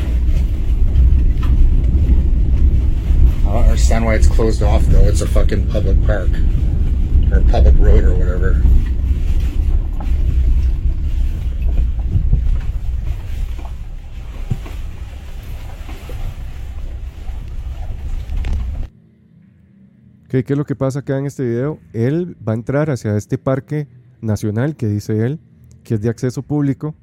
I 3.48 3.54
don't 3.54 3.64
understand 3.64 4.06
why 4.06 4.14
it's 4.14 4.28
closed 4.28 4.62
off 4.62 4.84
though. 4.84 5.06
It's 5.06 5.22
a 5.22 5.28
fucking 5.28 5.72
public 5.72 6.06
park 6.06 6.30
or 7.32 7.42
public 7.50 7.74
road 7.80 8.04
or 8.04 8.14
whatever. 8.14 8.62
¿Qué, 20.30 20.44
¿Qué 20.44 20.54
es 20.54 20.60
lo 20.60 20.66
que 20.66 20.76
pasa 20.76 21.00
acá 21.00 21.18
en 21.18 21.26
este 21.26 21.44
video? 21.44 21.80
Él 21.92 22.38
va 22.48 22.52
a 22.52 22.56
entrar 22.56 22.92
hacia 22.92 23.18
este 23.18 23.40
parque 23.40 23.88
nacional 24.22 24.76
que 24.76 24.88
dice 24.88 25.26
él, 25.26 25.40
que 25.84 25.96
es 25.96 26.02
de 26.02 26.10
acceso 26.10 26.44
público, 26.44 26.94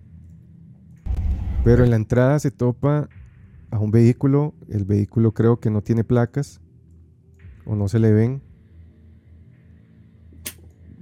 pero 1.64 1.82
en 1.82 1.90
la 1.90 1.96
entrada 1.96 2.38
se 2.38 2.52
topa 2.52 3.08
a 3.72 3.80
un 3.80 3.90
vehículo, 3.90 4.54
el 4.68 4.84
vehículo 4.84 5.32
creo 5.32 5.58
que 5.58 5.70
no 5.70 5.82
tiene 5.82 6.04
placas 6.04 6.60
o 7.64 7.74
no 7.74 7.88
se 7.88 7.98
le 7.98 8.12
ven. 8.12 8.42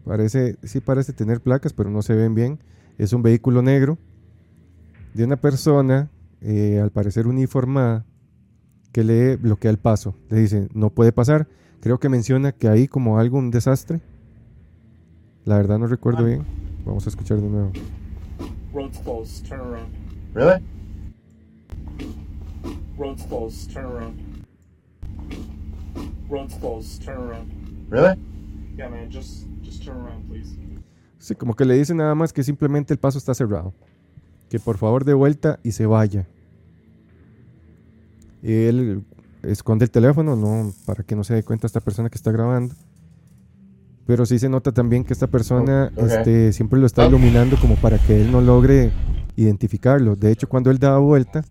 Parece, 0.06 0.56
sí 0.62 0.80
parece 0.80 1.12
tener 1.12 1.42
placas, 1.42 1.74
pero 1.74 1.90
no 1.90 2.00
se 2.00 2.14
ven 2.14 2.34
bien. 2.34 2.58
Es 2.96 3.12
un 3.12 3.22
vehículo 3.22 3.60
negro 3.60 3.98
de 5.12 5.24
una 5.24 5.36
persona, 5.36 6.10
eh, 6.40 6.80
al 6.82 6.90
parecer 6.90 7.26
uniformada, 7.26 8.06
que 8.92 9.04
le 9.04 9.36
bloquea 9.36 9.70
el 9.70 9.78
paso. 9.78 10.16
Le 10.30 10.40
dice, 10.40 10.68
no 10.72 10.88
puede 10.88 11.12
pasar. 11.12 11.48
Creo 11.84 12.00
que 12.00 12.08
menciona 12.08 12.52
que 12.52 12.66
hay 12.66 12.88
como 12.88 13.18
algo, 13.18 13.36
un 13.36 13.50
desastre. 13.50 14.00
La 15.44 15.58
verdad 15.58 15.78
no 15.78 15.86
recuerdo 15.86 16.24
bien. 16.24 16.42
Vamos 16.86 17.04
a 17.04 17.10
escuchar 17.10 17.42
de 17.42 17.46
nuevo. 17.46 17.72
Road's 18.72 18.98
closed. 19.00 19.46
Turn 19.46 19.60
around. 19.60 19.92
Really? 20.32 20.64
Road's 22.96 23.22
closed. 23.24 23.70
Turn 23.70 23.84
around. 23.84 24.18
Road's 26.30 26.54
closed. 26.54 27.04
Turn 27.04 27.18
around. 27.18 27.52
Really? 27.90 28.18
Yeah, 28.78 28.88
man. 28.88 29.10
Just 29.10 29.46
just 29.62 29.84
turn 29.84 29.98
around, 29.98 30.26
please. 30.26 30.56
Sí, 31.18 31.34
como 31.34 31.54
que 31.54 31.66
le 31.66 31.74
dice 31.74 31.94
nada 31.94 32.14
más 32.14 32.32
que 32.32 32.42
simplemente 32.42 32.94
el 32.94 32.98
paso 32.98 33.18
está 33.18 33.34
cerrado. 33.34 33.74
Que 34.48 34.58
por 34.58 34.78
favor 34.78 35.04
de 35.04 35.12
vuelta 35.12 35.60
y 35.62 35.72
se 35.72 35.84
vaya. 35.84 36.26
Él 38.42 39.04
esconde 39.46 39.84
el 39.84 39.90
teléfono, 39.90 40.36
no, 40.36 40.72
para 40.86 41.04
que 41.04 41.16
no 41.16 41.24
se 41.24 41.34
dé 41.34 41.42
cuenta 41.42 41.66
esta 41.66 41.80
persona 41.80 42.10
que 42.10 42.16
está 42.16 42.32
grabando. 42.32 42.74
Pero 44.06 44.26
sí 44.26 44.38
se 44.38 44.48
nota 44.48 44.72
también 44.72 45.04
que 45.04 45.12
esta 45.12 45.26
persona 45.28 45.90
este, 45.96 46.52
siempre 46.52 46.78
lo 46.78 46.86
está 46.86 47.06
iluminando 47.06 47.56
como 47.58 47.76
para 47.76 47.98
que 47.98 48.20
él 48.20 48.30
no 48.30 48.40
logre 48.40 48.92
identificarlo. 49.36 50.14
De 50.14 50.30
hecho, 50.30 50.48
cuando 50.48 50.70
él 50.70 50.78
da 50.78 50.98
vuelta, 50.98 51.44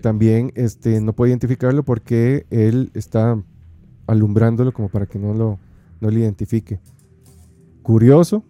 también 0.00 0.52
este, 0.54 1.00
no 1.00 1.12
puede 1.14 1.30
identificarlo 1.30 1.84
porque 1.84 2.46
él 2.50 2.90
está 2.94 3.42
alumbrándolo 4.06 4.72
como 4.72 4.88
para 4.88 5.06
que 5.06 5.18
no 5.18 5.34
lo, 5.34 5.58
no 6.00 6.10
lo 6.10 6.18
identifique. 6.18 6.80
Curioso 7.82 8.44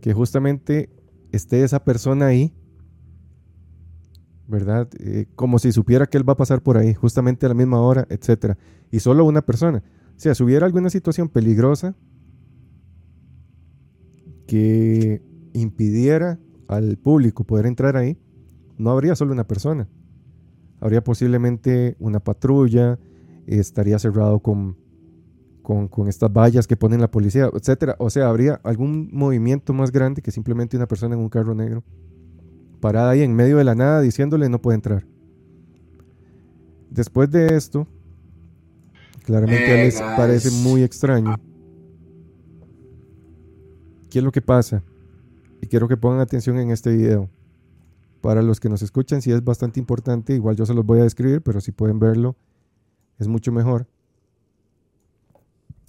que 0.00 0.14
justamente 0.14 0.88
esté 1.32 1.62
esa 1.62 1.84
persona 1.84 2.26
ahí, 2.26 2.52
¿verdad? 4.50 4.88
Eh, 4.98 5.26
como 5.36 5.58
si 5.58 5.72
supiera 5.72 6.06
que 6.06 6.18
él 6.18 6.28
va 6.28 6.34
a 6.34 6.36
pasar 6.36 6.62
por 6.62 6.76
ahí, 6.76 6.92
justamente 6.92 7.46
a 7.46 7.48
la 7.48 7.54
misma 7.54 7.80
hora, 7.80 8.06
etcétera. 8.10 8.58
Y 8.90 9.00
solo 9.00 9.24
una 9.24 9.42
persona. 9.42 9.82
O 10.16 10.20
sea, 10.20 10.34
si 10.34 10.42
hubiera 10.42 10.66
alguna 10.66 10.90
situación 10.90 11.28
peligrosa 11.28 11.94
que 14.46 15.22
impidiera 15.54 16.38
al 16.68 16.98
público 16.98 17.44
poder 17.44 17.66
entrar 17.66 17.96
ahí, 17.96 18.18
no 18.76 18.90
habría 18.90 19.14
solo 19.14 19.32
una 19.32 19.46
persona. 19.46 19.88
Habría 20.80 21.02
posiblemente 21.04 21.96
una 22.00 22.20
patrulla, 22.20 22.98
estaría 23.46 23.98
cerrado 23.98 24.40
con, 24.40 24.76
con, 25.62 25.88
con, 25.88 26.08
estas 26.08 26.32
vallas 26.32 26.66
que 26.66 26.76
ponen 26.76 27.00
la 27.00 27.10
policía, 27.10 27.48
etcétera. 27.52 27.96
O 27.98 28.10
sea, 28.10 28.28
habría 28.28 28.60
algún 28.64 29.08
movimiento 29.12 29.72
más 29.72 29.92
grande 29.92 30.22
que 30.22 30.30
simplemente 30.30 30.76
una 30.76 30.88
persona 30.88 31.14
en 31.14 31.20
un 31.20 31.28
carro 31.28 31.54
negro 31.54 31.84
parada 32.80 33.10
ahí 33.10 33.22
en 33.22 33.34
medio 33.34 33.58
de 33.58 33.64
la 33.64 33.74
nada 33.74 34.00
diciéndole 34.00 34.48
no 34.48 34.60
puede 34.60 34.76
entrar. 34.76 35.06
Después 36.90 37.30
de 37.30 37.56
esto, 37.56 37.86
claramente 39.24 39.66
Hey, 39.66 39.84
les 39.84 40.00
parece 40.00 40.50
muy 40.50 40.82
extraño. 40.82 41.36
¿Qué 44.10 44.18
es 44.18 44.24
lo 44.24 44.32
que 44.32 44.42
pasa? 44.42 44.82
Y 45.62 45.66
quiero 45.68 45.86
que 45.86 45.96
pongan 45.96 46.20
atención 46.20 46.58
en 46.58 46.70
este 46.70 46.90
video. 46.90 47.30
Para 48.20 48.42
los 48.42 48.58
que 48.58 48.68
nos 48.68 48.82
escuchan, 48.82 49.22
sí 49.22 49.30
es 49.30 49.44
bastante 49.44 49.78
importante. 49.78 50.34
Igual 50.34 50.56
yo 50.56 50.66
se 50.66 50.74
los 50.74 50.84
voy 50.84 50.98
a 51.00 51.04
describir, 51.04 51.42
pero 51.42 51.60
si 51.60 51.70
pueden 51.70 52.00
verlo, 52.00 52.34
es 53.18 53.28
mucho 53.28 53.52
mejor. 53.52 53.86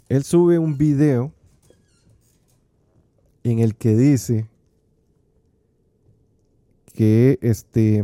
Él 0.07 0.23
sube 0.23 0.59
un 0.59 0.77
video 0.77 1.33
en 3.43 3.59
el 3.59 3.75
que 3.75 3.95
dice 3.95 4.50
que 6.91 7.39
este 7.41 8.03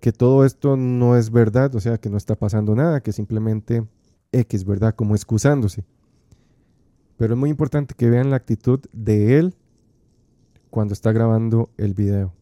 que 0.00 0.12
todo 0.12 0.44
esto 0.44 0.76
no 0.76 1.16
es 1.16 1.30
verdad, 1.30 1.74
o 1.74 1.80
sea, 1.80 1.98
que 1.98 2.10
no 2.10 2.16
está 2.16 2.36
pasando 2.36 2.74
nada, 2.74 3.00
que 3.00 3.12
simplemente 3.12 3.84
X, 4.30 4.64
¿verdad? 4.64 4.94
Como 4.94 5.14
excusándose. 5.14 5.84
Pero 7.16 7.34
es 7.34 7.40
muy 7.40 7.50
importante 7.50 7.94
que 7.96 8.10
vean 8.10 8.30
la 8.30 8.36
actitud 8.36 8.80
de 8.92 9.38
él 9.38 9.54
cuando 10.70 10.92
está 10.92 11.12
grabando 11.12 11.70
el 11.76 11.94
video. 11.94 12.32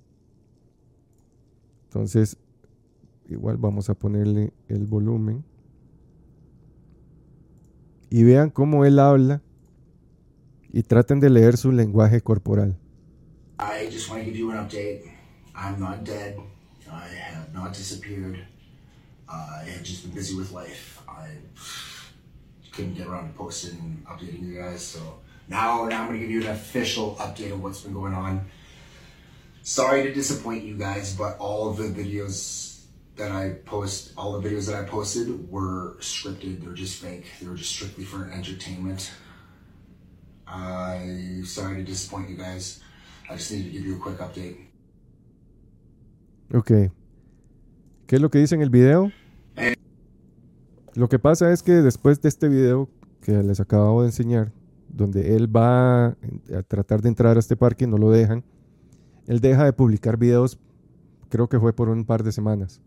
Entonces, 1.84 2.36
igual 3.28 3.56
vamos 3.56 3.88
a 3.88 3.94
ponerle 3.94 4.52
el 4.68 4.86
volumen. 4.86 5.44
Y 8.10 8.24
vean 8.24 8.50
cómo 8.50 8.84
él 8.84 8.98
habla 8.98 9.42
y 10.70 10.82
traten 10.82 11.20
de 11.20 11.30
leer 11.30 11.56
su 11.56 11.72
lenguaje 11.72 12.20
corporal. 12.20 12.76
I 13.58 13.86
just 13.90 14.10
want 14.10 14.22
to 14.22 14.24
give 14.24 14.36
you 14.36 14.50
an 14.50 14.56
update. 14.56 15.10
I'm 15.54 15.78
not 15.78 16.04
dead. 16.04 16.38
I 16.90 17.06
have 17.06 17.54
not 17.54 17.72
disappeared. 17.72 18.44
Uh, 19.28 19.60
I 19.60 19.64
have 19.64 19.82
just 19.82 20.02
been 20.02 20.12
busy 20.12 20.36
with 20.36 20.50
life. 20.52 21.00
I 21.08 21.28
couldn't 22.72 22.94
get 22.94 23.06
around 23.06 23.28
to 23.28 23.38
posting 23.38 23.78
and 23.78 24.06
updating 24.06 24.46
you 24.48 24.60
guys. 24.60 24.82
So 24.82 25.20
now, 25.48 25.86
now 25.86 26.02
I'm 26.02 26.08
going 26.08 26.20
to 26.20 26.26
give 26.26 26.30
you 26.30 26.42
an 26.42 26.48
official 26.48 27.14
update 27.16 27.52
of 27.52 27.62
what's 27.62 27.80
been 27.80 27.94
going 27.94 28.14
on. 28.14 28.44
Sorry 29.62 30.02
to 30.02 30.12
disappoint 30.12 30.64
you 30.64 30.76
guys, 30.76 31.14
but 31.16 31.38
all 31.38 31.70
of 31.70 31.76
the 31.76 31.84
videos 31.84 32.82
that 33.16 33.30
I 33.30 33.50
post, 33.64 34.12
all 34.16 34.38
the 34.38 34.46
videos 34.46 34.66
that 34.66 34.74
I 34.74 34.82
posted 34.84 35.48
were 35.50 35.96
scripted. 36.00 36.62
They're 36.62 36.74
just 36.74 37.00
fake. 37.00 37.26
They 37.40 37.46
were 37.46 37.54
just 37.54 37.70
strictly 37.70 38.04
for 38.04 38.30
entertainment. 38.30 39.12
I'm 40.46 41.44
sorry 41.46 41.76
to 41.76 41.82
disappoint 41.82 42.28
you 42.28 42.36
guys. 42.36 42.80
I 43.30 43.34
just 43.34 43.50
to 43.50 43.56
give 43.56 43.86
you 43.86 43.96
a 43.96 43.98
quick 43.98 44.20
update. 44.20 44.70
Ok. 46.52 46.92
¿Qué 48.06 48.16
es 48.16 48.20
lo 48.20 48.30
que 48.30 48.38
dice 48.38 48.54
en 48.54 48.60
el 48.62 48.70
video? 48.70 49.10
Lo 50.94 51.08
que 51.08 51.18
pasa 51.18 51.50
es 51.52 51.62
que 51.62 51.72
después 51.72 52.20
de 52.20 52.28
este 52.28 52.48
video 52.48 52.88
que 53.20 53.42
les 53.42 53.58
acabo 53.60 54.02
de 54.02 54.08
enseñar, 54.08 54.52
donde 54.88 55.34
él 55.34 55.54
va 55.54 56.06
a 56.06 56.16
tratar 56.68 57.02
de 57.02 57.08
entrar 57.08 57.36
a 57.36 57.40
este 57.40 57.56
parque 57.56 57.84
y 57.84 57.88
no 57.88 57.96
lo 57.96 58.10
dejan, 58.10 58.44
él 59.26 59.40
deja 59.40 59.64
de 59.64 59.72
publicar 59.72 60.18
videos, 60.18 60.58
creo 61.30 61.48
que 61.48 61.58
fue 61.58 61.72
por 61.72 61.88
un 61.88 62.04
par 62.04 62.22
de 62.22 62.30
semanas. 62.30 62.80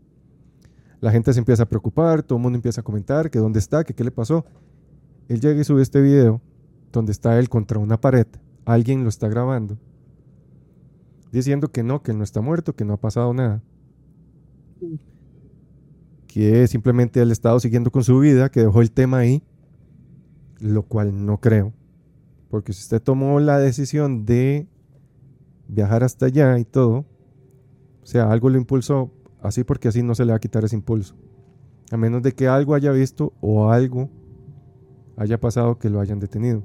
La 1.01 1.11
gente 1.11 1.33
se 1.33 1.39
empieza 1.39 1.63
a 1.63 1.69
preocupar, 1.69 2.23
todo 2.23 2.37
el 2.37 2.43
mundo 2.43 2.55
empieza 2.55 2.81
a 2.81 2.83
comentar 2.83 3.29
que 3.29 3.39
dónde 3.39 3.59
está, 3.59 3.83
que 3.83 3.93
qué 3.93 4.03
le 4.03 4.11
pasó. 4.11 4.45
Él 5.27 5.41
llega 5.41 5.59
y 5.59 5.63
sube 5.63 5.81
este 5.81 5.99
video 6.01 6.41
donde 6.91 7.11
está 7.11 7.37
él 7.37 7.49
contra 7.49 7.79
una 7.79 7.99
pared, 7.99 8.27
alguien 8.65 9.03
lo 9.03 9.09
está 9.09 9.27
grabando, 9.27 9.77
diciendo 11.37 11.71
que 11.71 11.83
no, 11.83 12.03
que 12.03 12.11
él 12.11 12.17
no 12.17 12.23
está 12.23 12.41
muerto, 12.41 12.75
que 12.75 12.85
no 12.85 12.93
ha 12.93 12.97
pasado 12.97 13.33
nada 13.33 13.63
que 16.37 16.67
simplemente 16.67 17.19
él 17.19 17.31
ha 17.31 17.33
estado 17.33 17.59
siguiendo 17.59 17.89
con 17.89 18.03
su 18.03 18.19
vida, 18.19 18.51
que 18.51 18.59
dejó 18.59 18.81
el 18.81 18.91
tema 18.91 19.17
ahí, 19.17 19.41
lo 20.59 20.83
cual 20.83 21.25
no 21.25 21.39
creo. 21.39 21.73
Porque 22.49 22.73
si 22.73 22.81
usted 22.81 23.01
tomó 23.01 23.39
la 23.39 23.57
decisión 23.57 24.23
de 24.23 24.67
viajar 25.67 26.03
hasta 26.03 26.27
allá 26.27 26.59
y 26.59 26.63
todo, 26.63 27.05
o 28.03 28.05
sea, 28.05 28.31
algo 28.31 28.51
lo 28.51 28.57
impulsó 28.57 29.11
así 29.41 29.63
porque 29.63 29.87
así 29.87 30.03
no 30.03 30.13
se 30.13 30.25
le 30.25 30.31
va 30.31 30.37
a 30.37 30.39
quitar 30.39 30.63
ese 30.63 30.75
impulso. 30.75 31.15
A 31.91 31.97
menos 31.97 32.21
de 32.21 32.33
que 32.33 32.47
algo 32.47 32.75
haya 32.75 32.91
visto 32.91 33.33
o 33.41 33.71
algo 33.71 34.09
haya 35.15 35.39
pasado 35.39 35.79
que 35.79 35.89
lo 35.89 35.99
hayan 35.99 36.19
detenido. 36.19 36.61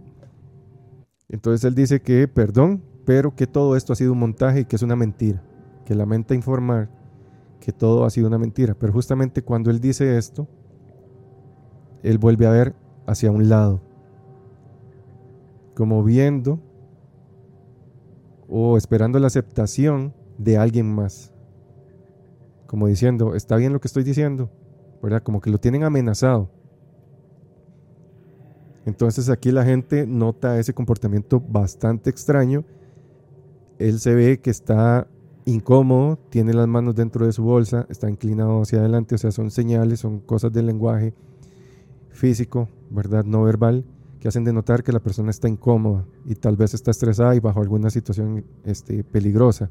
Entonces 1.30 1.64
él 1.64 1.74
dice 1.74 2.02
que 2.02 2.28
perdón, 2.28 2.82
pero 3.04 3.34
que 3.34 3.46
todo 3.46 3.76
esto 3.76 3.92
ha 3.92 3.96
sido 3.96 4.12
un 4.12 4.18
montaje 4.18 4.60
y 4.60 4.64
que 4.64 4.76
es 4.76 4.82
una 4.82 4.96
mentira. 4.96 5.42
Que 5.84 5.94
lamenta 5.94 6.34
informar 6.34 6.88
que 7.60 7.72
todo 7.72 8.04
ha 8.04 8.10
sido 8.10 8.26
una 8.28 8.38
mentira. 8.38 8.74
Pero 8.74 8.92
justamente 8.92 9.42
cuando 9.42 9.70
él 9.70 9.80
dice 9.80 10.18
esto, 10.18 10.48
él 12.02 12.18
vuelve 12.18 12.46
a 12.46 12.50
ver 12.50 12.74
hacia 13.06 13.30
un 13.30 13.48
lado, 13.48 13.80
como 15.74 16.02
viendo 16.02 16.60
o 18.48 18.76
esperando 18.76 19.18
la 19.18 19.28
aceptación 19.28 20.12
de 20.38 20.58
alguien 20.58 20.92
más. 20.92 21.32
Como 22.66 22.86
diciendo, 22.86 23.34
está 23.34 23.56
bien 23.56 23.72
lo 23.72 23.80
que 23.80 23.88
estoy 23.88 24.02
diciendo, 24.02 24.50
¿verdad? 25.02 25.22
Como 25.22 25.40
que 25.40 25.50
lo 25.50 25.58
tienen 25.58 25.84
amenazado. 25.84 26.50
Entonces 28.84 29.28
aquí 29.28 29.52
la 29.52 29.64
gente 29.64 30.06
nota 30.06 30.58
ese 30.58 30.74
comportamiento 30.74 31.40
bastante 31.40 32.10
extraño. 32.10 32.64
Él 33.82 33.98
se 33.98 34.14
ve 34.14 34.38
que 34.38 34.50
está 34.50 35.08
incómodo, 35.44 36.16
tiene 36.30 36.54
las 36.54 36.68
manos 36.68 36.94
dentro 36.94 37.26
de 37.26 37.32
su 37.32 37.42
bolsa, 37.42 37.84
está 37.90 38.08
inclinado 38.08 38.62
hacia 38.62 38.78
adelante, 38.78 39.16
o 39.16 39.18
sea, 39.18 39.32
son 39.32 39.50
señales, 39.50 39.98
son 39.98 40.20
cosas 40.20 40.52
del 40.52 40.66
lenguaje 40.66 41.14
físico, 42.10 42.68
¿verdad? 42.90 43.24
No 43.24 43.42
verbal, 43.42 43.84
que 44.20 44.28
hacen 44.28 44.44
de 44.44 44.52
notar 44.52 44.84
que 44.84 44.92
la 44.92 45.00
persona 45.00 45.30
está 45.30 45.48
incómoda 45.48 46.06
y 46.24 46.36
tal 46.36 46.56
vez 46.56 46.74
está 46.74 46.92
estresada 46.92 47.34
y 47.34 47.40
bajo 47.40 47.60
alguna 47.60 47.90
situación 47.90 48.44
este, 48.64 49.02
peligrosa. 49.02 49.68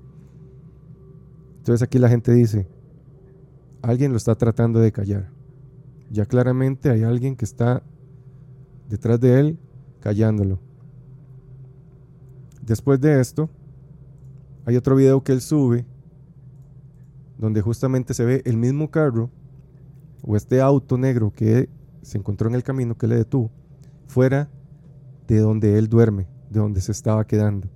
Entonces 1.59 1.81
aquí 1.81 1.97
la 1.97 2.09
gente 2.09 2.33
dice, 2.33 2.67
alguien 3.81 4.11
lo 4.11 4.17
está 4.17 4.35
tratando 4.35 4.81
de 4.81 4.91
callar. 4.91 5.29
Ya 6.09 6.25
claramente 6.25 6.89
hay 6.89 7.03
alguien 7.03 7.37
que 7.37 7.45
está 7.45 7.81
detrás 8.89 9.21
de 9.21 9.39
él 9.39 9.59
callándolo. 10.01 10.59
Después 12.61 12.99
de 12.99 13.21
esto, 13.21 13.49
hay 14.65 14.75
otro 14.75 14.95
video 14.95 15.23
que 15.23 15.31
él 15.31 15.41
sube 15.41 15.85
donde 17.37 17.61
justamente 17.61 18.13
se 18.13 18.23
ve 18.23 18.41
el 18.45 18.57
mismo 18.57 18.91
carro 18.91 19.31
o 20.21 20.35
este 20.35 20.61
auto 20.61 20.97
negro 20.97 21.31
que 21.31 21.69
se 22.03 22.17
encontró 22.17 22.47
en 22.47 22.55
el 22.55 22.63
camino 22.63 22.95
que 22.95 23.07
le 23.07 23.15
detuvo 23.15 23.51
fuera 24.07 24.49
de 25.27 25.39
donde 25.39 25.77
él 25.77 25.87
duerme, 25.87 26.27
de 26.49 26.59
donde 26.59 26.81
se 26.81 26.91
estaba 26.91 27.25
quedando, 27.25 27.67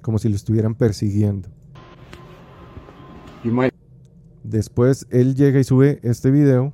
como 0.00 0.18
si 0.18 0.28
lo 0.28 0.36
estuvieran 0.36 0.74
persiguiendo. 0.74 1.48
Después 4.42 5.06
él 5.10 5.34
llega 5.34 5.60
y 5.60 5.64
sube 5.64 6.00
este 6.02 6.30
video 6.30 6.72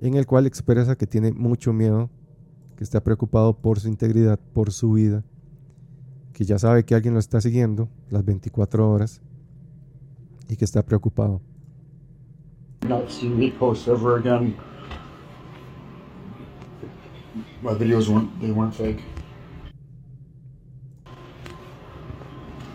en 0.00 0.14
el 0.14 0.26
cual 0.26 0.46
expresa 0.46 0.96
que 0.96 1.06
tiene 1.06 1.32
mucho 1.32 1.72
miedo, 1.72 2.10
que 2.76 2.84
está 2.84 3.02
preocupado 3.02 3.56
por 3.56 3.80
su 3.80 3.88
integridad, 3.88 4.38
por 4.52 4.72
su 4.72 4.92
vida, 4.92 5.24
que 6.38 6.44
ya 6.44 6.56
sabe 6.56 6.84
que 6.84 6.94
alguien 6.94 7.14
lo 7.14 7.18
está 7.18 7.40
siguiendo 7.40 7.88
las 8.10 8.24
24 8.24 8.88
horas 8.88 9.20
y 10.48 10.54
que 10.54 10.64
está 10.64 10.84
preocupado. 10.84 11.40
Not 12.88 13.08
see 13.08 13.28
me 13.28 13.50
post 13.50 13.88
ever 13.88 14.20
again. 14.20 14.54
My 17.60 17.74
videos 17.74 18.08
weren't 18.08 18.30
they 18.40 18.52
weren't 18.52 18.72
fake. 18.72 19.02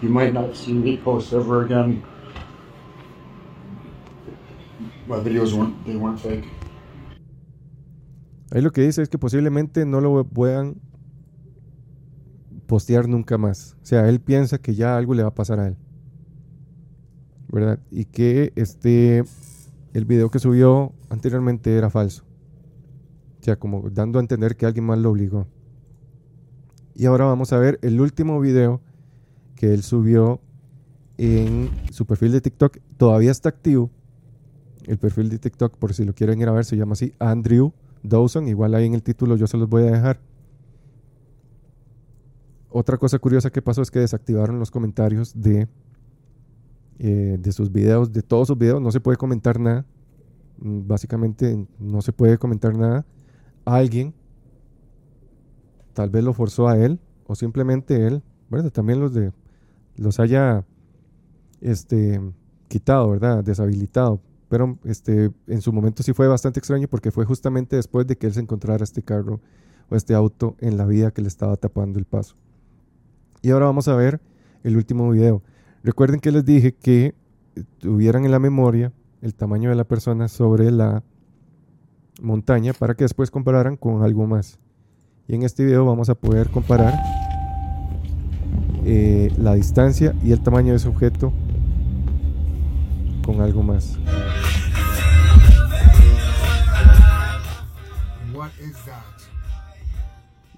You 0.02 0.10
might 0.10 0.34
not 0.34 0.54
see 0.56 0.74
me 0.74 0.98
post 0.98 1.32
ever 1.32 1.64
again. 1.64 2.04
My 5.08 5.22
videos 5.24 5.54
weren't 5.54 5.86
they 5.86 5.96
weren't 5.96 6.20
fake. 6.20 6.44
Ahí 8.52 8.62
lo 8.62 8.72
que 8.72 8.82
dice 8.82 9.02
es 9.04 9.08
que 9.08 9.18
posiblemente 9.18 9.86
no 9.86 10.02
lo 10.02 10.26
puedan 10.26 10.82
postear 12.74 13.08
nunca 13.08 13.38
más. 13.38 13.78
O 13.84 13.86
sea, 13.86 14.10
él 14.10 14.20
piensa 14.20 14.58
que 14.58 14.74
ya 14.74 14.98
algo 14.98 15.14
le 15.14 15.22
va 15.22 15.30
a 15.30 15.36
pasar 15.36 15.60
a 15.60 15.68
él. 15.68 15.78
¿Verdad? 17.50 17.80
Y 17.92 18.06
que 18.06 18.52
este 18.56 19.24
el 19.94 20.06
video 20.06 20.32
que 20.32 20.40
subió 20.40 20.92
anteriormente 21.12 21.78
era 21.78 21.92
falso. 21.92 22.24
O 23.40 23.44
sea, 23.44 23.60
como 23.60 23.92
dando 23.92 24.18
a 24.18 24.22
entender 24.22 24.56
que 24.56 24.66
alguien 24.66 24.86
más 24.86 24.98
lo 24.98 25.12
obligó. 25.12 25.46
Y 26.96 27.06
ahora 27.06 27.26
vamos 27.26 27.54
a 27.54 27.60
ver 27.60 27.78
el 27.84 28.02
último 28.02 28.40
video 28.40 28.82
que 29.54 29.72
él 29.72 29.84
subió 29.84 30.42
en 31.20 31.70
su 31.92 32.08
perfil 32.08 32.32
de 32.32 32.42
TikTok. 32.42 32.80
Todavía 32.98 33.30
está 33.30 33.50
activo. 33.50 33.92
El 34.88 34.98
perfil 34.98 35.30
de 35.30 35.38
TikTok, 35.38 35.78
por 35.78 35.94
si 35.94 36.06
lo 36.06 36.16
quieren 36.16 36.42
ir 36.42 36.48
a 36.48 36.54
ver, 36.54 36.66
se 36.66 36.76
llama 36.76 36.94
así 36.94 37.14
Andrew 37.20 37.72
Dawson. 38.02 38.48
Igual 38.48 38.74
ahí 38.74 38.88
en 38.88 38.96
el 38.96 39.04
título 39.04 39.36
yo 39.36 39.46
se 39.46 39.58
los 39.58 39.70
voy 39.70 39.84
a 39.84 39.92
dejar. 39.92 40.33
Otra 42.76 42.98
cosa 42.98 43.20
curiosa 43.20 43.52
que 43.52 43.62
pasó 43.62 43.84
es 43.84 43.92
que 43.92 44.00
desactivaron 44.00 44.58
los 44.58 44.72
comentarios 44.72 45.40
de, 45.40 45.68
eh, 46.98 47.38
de 47.40 47.52
sus 47.52 47.72
videos, 47.72 48.12
de 48.12 48.24
todos 48.24 48.48
sus 48.48 48.58
videos. 48.58 48.82
No 48.82 48.92
se 48.92 49.00
puede 49.00 49.16
comentar 49.16 49.60
nada. 49.60 49.86
Mm, 50.58 50.88
Básicamente 50.88 51.68
no 51.78 52.02
se 52.02 52.12
puede 52.12 52.40
comentar 52.40 52.76
nada. 52.76 53.06
Alguien 53.64 54.16
tal 55.94 56.10
vez 56.10 56.24
lo 56.24 56.34
forzó 56.34 56.68
a 56.68 56.76
él 56.76 57.00
o 57.28 57.36
simplemente 57.36 58.08
él, 58.08 58.24
¿verdad? 58.50 58.72
También 58.72 59.00
los 59.00 59.14
de 59.14 59.32
los 59.96 60.20
haya 60.20 60.66
este 61.62 62.20
quitado, 62.70 63.12
¿verdad? 63.12 63.44
Deshabilitado. 63.44 64.20
Pero 64.50 64.80
este 64.84 65.30
en 65.46 65.62
su 65.62 65.72
momento 65.72 66.02
sí 66.02 66.12
fue 66.14 66.28
bastante 66.28 66.60
extraño 66.60 66.88
porque 66.88 67.12
fue 67.12 67.26
justamente 67.26 67.76
después 67.76 68.08
de 68.08 68.18
que 68.18 68.26
él 68.26 68.34
se 68.34 68.40
encontrara 68.40 68.84
este 68.84 69.04
carro 69.04 69.42
o 69.92 69.96
este 69.96 70.16
auto 70.16 70.56
en 70.60 70.76
la 70.76 70.88
vía 70.88 71.12
que 71.12 71.22
le 71.22 71.28
estaba 71.28 71.56
tapando 71.56 72.00
el 72.00 72.06
paso. 72.06 72.36
Y 73.44 73.52
ahora 73.52 73.66
vamos 73.66 73.90
a 73.90 73.96
ver 73.96 74.22
el 74.64 74.78
último 74.78 75.12
video. 75.12 75.44
Recuerden 75.84 76.22
que 76.22 76.32
les 76.32 76.46
dije 76.46 76.72
que 76.72 77.14
tuvieran 77.80 78.24
en 78.24 78.32
la 78.32 78.40
memoria 78.40 78.94
el 79.22 79.36
tamaño 79.36 79.70
de 79.70 79.76
la 79.76 79.84
persona 79.84 80.30
sobre 80.30 80.72
la 80.72 81.04
montaña 82.22 82.72
para 82.72 82.96
que 82.96 83.04
después 83.04 83.30
compararan 83.32 83.76
con 83.76 84.02
algo 84.02 84.26
más. 84.28 84.60
Y 85.28 85.36
en 85.36 85.44
este 85.44 85.66
video 85.66 85.86
vamos 85.86 86.10
a 86.10 86.16
poder 86.16 86.52
comparar 86.52 86.94
eh, 88.86 89.30
la 89.38 89.56
distancia 89.56 90.16
y 90.24 90.32
el 90.32 90.40
tamaño 90.40 90.72
de 90.72 90.78
ese 90.78 90.88
objeto 90.88 91.34
con 93.26 93.42
algo 93.42 93.62
más. 93.62 94.00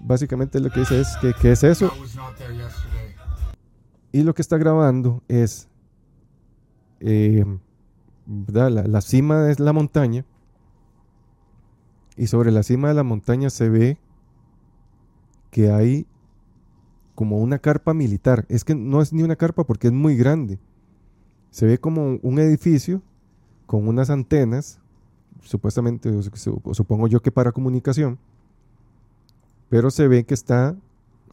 Básicamente 0.06 0.60
lo 0.60 0.70
que 0.70 0.80
dice 0.80 1.00
es 1.00 1.16
que 1.20 1.34
¿qué 1.34 1.50
es 1.50 1.64
eso? 1.64 1.92
Y 4.12 4.22
lo 4.22 4.34
que 4.34 4.42
está 4.42 4.56
grabando 4.56 5.22
es 5.26 5.68
eh. 7.00 7.44
La, 8.46 8.70
la 8.70 9.00
cima 9.00 9.42
de 9.42 9.62
la 9.62 9.72
montaña. 9.72 10.24
Y 12.16 12.28
sobre 12.28 12.52
la 12.52 12.62
cima 12.62 12.88
de 12.88 12.94
la 12.94 13.02
montaña 13.02 13.50
se 13.50 13.68
ve 13.68 13.98
que 15.50 15.70
hay 15.70 16.06
como 17.16 17.38
una 17.38 17.58
carpa 17.58 17.92
militar. 17.92 18.46
Es 18.48 18.64
que 18.64 18.76
no 18.76 19.02
es 19.02 19.12
ni 19.12 19.24
una 19.24 19.34
carpa 19.34 19.64
porque 19.64 19.88
es 19.88 19.92
muy 19.92 20.16
grande. 20.16 20.60
Se 21.50 21.66
ve 21.66 21.78
como 21.78 22.18
un 22.22 22.38
edificio 22.38 23.02
con 23.66 23.88
unas 23.88 24.10
antenas, 24.10 24.78
supuestamente, 25.42 26.10
supongo 26.72 27.08
yo 27.08 27.20
que 27.20 27.32
para 27.32 27.52
comunicación, 27.52 28.18
pero 29.68 29.90
se 29.90 30.08
ve 30.08 30.24
que 30.24 30.34
está 30.34 30.76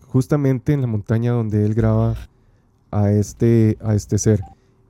justamente 0.07 0.73
en 0.73 0.81
la 0.81 0.87
montaña 0.87 1.31
donde 1.31 1.65
él 1.65 1.73
graba 1.73 2.15
a 2.91 3.11
este, 3.11 3.77
a 3.81 3.95
este 3.95 4.17
ser. 4.17 4.41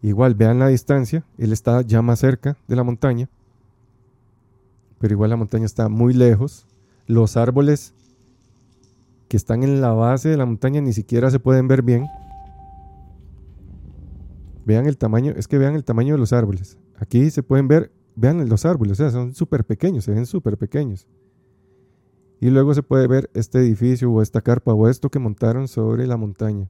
Igual, 0.01 0.35
vean 0.35 0.59
la 0.59 0.67
distancia, 0.67 1.25
él 1.37 1.53
está 1.53 1.81
ya 1.81 2.01
más 2.01 2.19
cerca 2.19 2.57
de 2.67 2.75
la 2.75 2.83
montaña, 2.83 3.29
pero 4.99 5.13
igual 5.13 5.29
la 5.29 5.37
montaña 5.37 5.65
está 5.65 5.87
muy 5.89 6.13
lejos. 6.13 6.67
Los 7.07 7.37
árboles 7.37 7.93
que 9.27 9.37
están 9.37 9.63
en 9.63 9.81
la 9.81 9.91
base 9.91 10.29
de 10.29 10.37
la 10.37 10.45
montaña 10.45 10.81
ni 10.81 10.93
siquiera 10.93 11.31
se 11.31 11.39
pueden 11.39 11.67
ver 11.67 11.81
bien. 11.81 12.05
Vean 14.65 14.85
el 14.85 14.97
tamaño, 14.97 15.33
es 15.35 15.47
que 15.47 15.57
vean 15.57 15.75
el 15.75 15.83
tamaño 15.83 16.13
de 16.13 16.19
los 16.19 16.33
árboles. 16.33 16.77
Aquí 16.97 17.29
se 17.31 17.43
pueden 17.43 17.67
ver, 17.67 17.91
vean 18.15 18.47
los 18.47 18.65
árboles, 18.65 18.93
o 18.93 18.95
sea, 18.95 19.09
son 19.09 19.33
súper 19.33 19.65
pequeños, 19.65 20.03
se 20.03 20.11
ven 20.11 20.25
súper 20.25 20.57
pequeños. 20.57 21.07
Y 22.43 22.49
luego 22.49 22.73
se 22.73 22.83
puede 22.83 23.07
ver 23.07 23.29
este 23.35 23.59
edificio 23.59 24.11
o 24.11 24.21
esta 24.21 24.41
carpa 24.41 24.73
o 24.73 24.89
esto 24.89 25.09
que 25.09 25.17
montaron 25.17 25.69
sobre 25.69 26.05
la 26.05 26.17
montaña. 26.17 26.69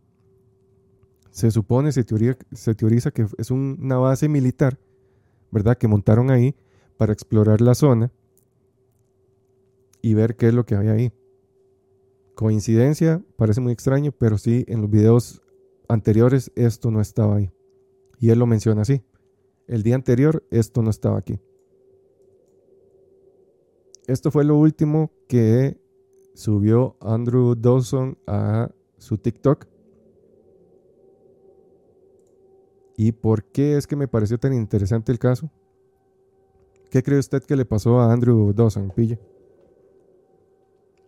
Se 1.31 1.49
supone, 1.49 1.91
se, 1.91 2.05
se 2.51 2.75
teoriza 2.75 3.09
que 3.09 3.25
es 3.39 3.49
un- 3.49 3.79
una 3.81 3.97
base 3.97 4.29
militar, 4.29 4.77
¿verdad? 5.49 5.75
Que 5.75 5.87
montaron 5.87 6.29
ahí 6.29 6.53
para 6.95 7.11
explorar 7.11 7.59
la 7.59 7.73
zona 7.73 8.11
y 10.03 10.13
ver 10.13 10.35
qué 10.35 10.49
es 10.49 10.53
lo 10.53 10.63
que 10.63 10.75
hay 10.75 10.89
ahí. 10.89 11.11
Coincidencia, 12.35 13.23
parece 13.35 13.59
muy 13.59 13.73
extraño, 13.73 14.11
pero 14.11 14.37
sí, 14.37 14.65
en 14.67 14.79
los 14.79 14.91
videos 14.91 15.41
anteriores 15.89 16.51
esto 16.53 16.91
no 16.91 17.01
estaba 17.01 17.37
ahí. 17.37 17.51
Y 18.19 18.29
él 18.29 18.37
lo 18.37 18.45
menciona 18.45 18.83
así. 18.83 19.01
El 19.65 19.81
día 19.81 19.95
anterior 19.95 20.45
esto 20.51 20.83
no 20.83 20.91
estaba 20.91 21.17
aquí. 21.17 21.39
Esto 24.07 24.31
fue 24.31 24.43
lo 24.43 24.57
último 24.57 25.11
que 25.27 25.77
subió 26.34 26.97
Andrew 26.99 27.55
Dawson 27.55 28.17
a 28.27 28.69
su 28.97 29.17
TikTok. 29.17 29.65
¿Y 32.97 33.11
por 33.11 33.43
qué 33.43 33.77
es 33.77 33.88
que 33.88 33.95
me 33.95 34.07
pareció 34.07 34.38
tan 34.38 34.53
interesante 34.53 35.11
el 35.11 35.19
caso? 35.19 35.49
¿Qué 36.89 37.01
cree 37.01 37.17
usted 37.17 37.43
que 37.43 37.55
le 37.55 37.65
pasó 37.65 37.99
a 37.99 38.11
Andrew 38.11 38.53
Dawson, 38.53 38.91
Pille? 38.95 39.19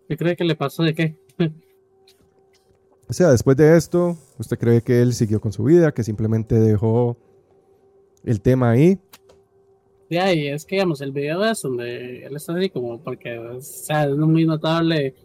¿Qué 0.07 0.17
cree 0.17 0.35
que 0.35 0.43
le 0.43 0.55
pasó 0.55 0.84
de 0.84 0.93
qué? 0.93 1.15
O 3.07 3.13
sea, 3.13 3.30
después 3.30 3.55
de 3.55 3.77
esto, 3.77 4.17
¿usted 4.39 4.57
cree 4.57 4.81
que 4.81 4.99
él 4.99 5.13
siguió 5.13 5.39
con 5.39 5.53
su 5.53 5.63
vida, 5.63 5.93
que 5.93 6.03
simplemente 6.03 6.55
dejó 6.55 7.15
el 8.23 8.41
tema 8.41 8.72
ahí? 8.72 8.99
Ya, 10.10 10.32
y 10.34 10.48
es 10.48 10.65
que, 10.65 10.76
digamos, 10.76 11.02
el 11.02 11.11
video 11.11 11.44
es 11.45 11.61
donde 11.61 12.26
él 12.26 12.36
está 12.36 12.56
así 12.56 12.69
como, 12.69 12.99
porque, 13.02 13.40
o 13.40 13.60
sea, 13.61 14.03
es 14.06 14.15
muy 14.15 14.45
notable, 14.45 15.15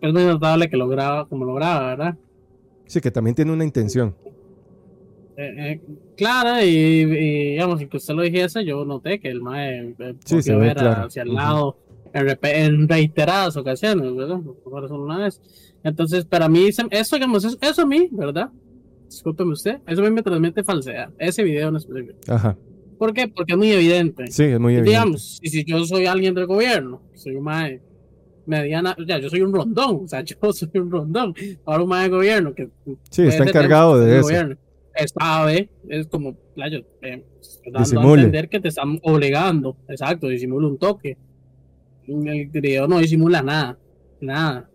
es 0.00 0.12
muy 0.12 0.24
notable 0.24 0.68
que 0.68 0.76
lo 0.76 0.86
graba 0.88 1.26
como 1.26 1.44
lo 1.46 1.54
graba, 1.54 1.88
¿verdad? 1.88 2.16
Sí, 2.86 3.00
que 3.00 3.10
también 3.10 3.34
tiene 3.34 3.52
una 3.52 3.64
intención. 3.64 4.14
Eh, 5.36 5.54
eh, 5.56 5.80
claro, 6.16 6.62
y, 6.62 6.68
y, 6.68 7.50
digamos, 7.52 7.80
que 7.80 7.96
usted 7.96 8.14
lo 8.14 8.22
dijese, 8.22 8.64
yo 8.64 8.84
noté 8.84 9.18
que 9.20 9.28
el 9.28 9.40
mae 9.40 9.94
eh, 9.98 10.14
Sí, 10.24 10.42
se 10.42 10.54
ver 10.56 10.76
claro. 10.76 11.06
hacia 11.06 11.22
el 11.22 11.32
lado 11.32 11.76
en, 12.12 12.26
repe- 12.26 12.54
en 12.66 12.88
reiteradas 12.88 13.56
ocasiones, 13.56 14.14
¿verdad? 14.14 14.40
Por 14.64 14.88
solo 14.88 15.04
una 15.04 15.18
vez. 15.18 15.40
Entonces, 15.84 16.24
para 16.24 16.48
mí, 16.48 16.66
eso, 16.66 17.16
digamos, 17.16 17.44
eso, 17.44 17.56
eso 17.60 17.82
a 17.82 17.86
mí, 17.86 18.08
¿verdad? 18.10 18.50
Discúlpeme 19.08 19.52
usted, 19.52 19.78
eso 19.86 20.02
a 20.02 20.04
mí 20.04 20.10
me 20.10 20.22
transmite 20.22 20.64
falsedad, 20.64 21.10
ese 21.18 21.42
video 21.44 21.68
en 21.68 21.76
específico. 21.76 22.18
Ajá. 22.26 22.56
¿Por 22.98 23.12
qué? 23.14 23.28
Porque 23.28 23.52
es 23.52 23.58
muy 23.58 23.70
evidente. 23.70 24.26
Sí, 24.28 24.44
es 24.44 24.58
muy 24.60 24.74
evidente. 24.74 24.90
Digamos, 24.90 25.38
y 25.42 25.48
si 25.48 25.64
yo 25.64 25.84
soy 25.84 26.06
alguien 26.06 26.34
del 26.34 26.46
gobierno, 26.46 27.02
soy 27.14 27.36
un 27.36 27.44
mae 27.44 27.80
mediana, 28.46 28.96
ya 29.06 29.18
yo 29.18 29.28
soy 29.28 29.42
un 29.42 29.52
rondón, 29.52 30.04
o 30.04 30.08
sea, 30.08 30.20
yo 30.24 30.52
soy 30.52 30.70
un 30.74 30.90
rondón, 30.90 31.34
ahora 31.66 31.82
un 31.82 31.88
mae 31.88 32.04
de 32.04 32.16
gobierno 32.16 32.54
que 32.54 32.68
Sí, 33.10 33.22
está 33.22 33.44
encargado 33.44 34.00
de 34.00 34.14
eso. 34.14 34.22
gobierno, 34.22 34.56
sabe, 35.18 35.68
es 35.88 36.06
como, 36.06 36.34
playo, 36.54 36.84
eh, 37.02 37.24
dando 37.66 37.78
Disimule. 37.80 38.22
a 38.22 38.24
entender 38.24 38.48
que 38.48 38.60
te 38.60 38.68
están 38.68 38.98
obligando, 39.02 39.76
exacto, 39.88 40.28
disimula 40.28 40.66
un 40.66 40.78
toque. 40.78 41.16
El 42.06 42.48
video 42.48 42.88
no 42.88 42.98
disimula 42.98 43.42
nada, 43.42 43.78
nada, 44.20 44.70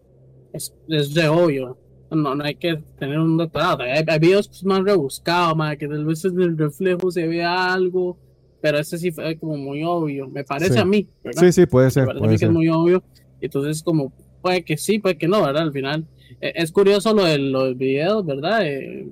es, 0.54 0.74
es 0.88 1.14
de 1.16 1.28
obvio. 1.28 1.78
No, 2.14 2.36
no 2.36 2.44
hay 2.44 2.56
que 2.56 2.76
tener 3.00 3.20
un 3.20 3.38
doctorado. 3.38 3.84
Hay, 3.84 4.04
hay 4.08 4.20
videos 4.20 4.64
más 4.66 4.84
rebuscados, 4.84 5.56
más 5.58 5.78
que 5.78 5.88
tal 5.88 6.06
vez 6.06 6.24
en 6.26 6.40
el 6.42 6.58
reflejo 6.58 7.12
se 7.12 7.28
vea 7.28 7.74
algo, 7.74 8.18
pero 8.62 8.78
este 8.78 8.98
sí 8.98 9.12
fue 9.12 9.38
como 9.38 9.58
muy 9.58 9.84
obvio. 9.84 10.28
Me 10.30 10.44
parece 10.44 10.74
Sí. 10.74 10.80
a 10.80 10.86
mí, 10.86 11.08
¿verdad? 11.24 11.42
Sí, 11.42 11.52
sí, 11.52 11.66
puede 11.66 11.88
Me 11.88 11.92
ser. 11.92 12.06
parece 12.06 12.20
a 12.20 12.22
Puede 12.22 12.34
que 12.36 12.38
ser. 12.40 12.48
es 12.50 12.54
muy 12.54 12.70
obvio. 12.70 13.04
Entonces, 13.42 13.84
como 13.84 14.14
puede 14.42 14.64
que 14.64 14.78
sí, 14.78 15.00
puede 15.00 15.18
que 15.18 15.28
no, 15.28 15.42
¿verdad? 15.42 15.64
Al 15.64 15.74
final. 15.74 16.06
Eh, 16.42 16.54
es 16.56 16.72
curioso 16.72 17.14
lo 17.14 17.24
de 17.26 17.38
los 17.40 17.78
videos, 17.78 18.26
¿verdad? 18.26 18.66
Eh, 18.66 19.08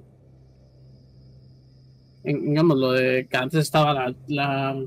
en- 2.24 2.46
digamos, 2.50 2.78
lo 2.78 2.92
de 2.92 3.28
que 3.30 3.38
antes 3.38 3.62
estaba 3.62 3.94
la, 3.94 4.16
la- 4.28 4.84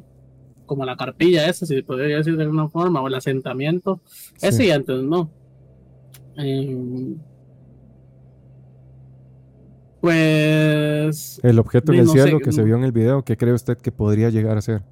como 0.67 0.85
la 0.85 0.97
carpilla 0.97 1.47
esa, 1.49 1.67
si 1.67 1.75
se 1.75 1.83
podría 1.83 2.17
decir 2.19 2.37
de 2.37 2.45
alguna 2.45 2.69
forma, 2.69 3.03
o 3.03 3.09
el 3.09 3.15
asentamiento. 3.15 4.01
Ese 4.41 4.53
Sí. 4.53 4.67
y 4.67 4.71
antes 4.71 5.03
no. 5.03 5.31
Eh, 6.39 7.15
pues 10.05 11.41
El 11.43 11.59
objeto 11.59 11.93
en 11.93 11.97
Sí, 11.97 12.01
el 12.01 12.07
no 12.07 12.13
sé, 12.13 12.23
cielo 12.23 12.39
que 12.41 12.53
se 12.53 12.63
vio 12.63 12.77
en 12.77 12.85
el 12.85 12.93
video, 12.93 13.23
¿qué 13.23 13.37
cree 13.37 13.53
usted 13.53 13.77
que 13.79 13.91
podría 13.93 14.31
llegar 14.31 14.57
a 14.57 14.61
ser? 14.63 14.83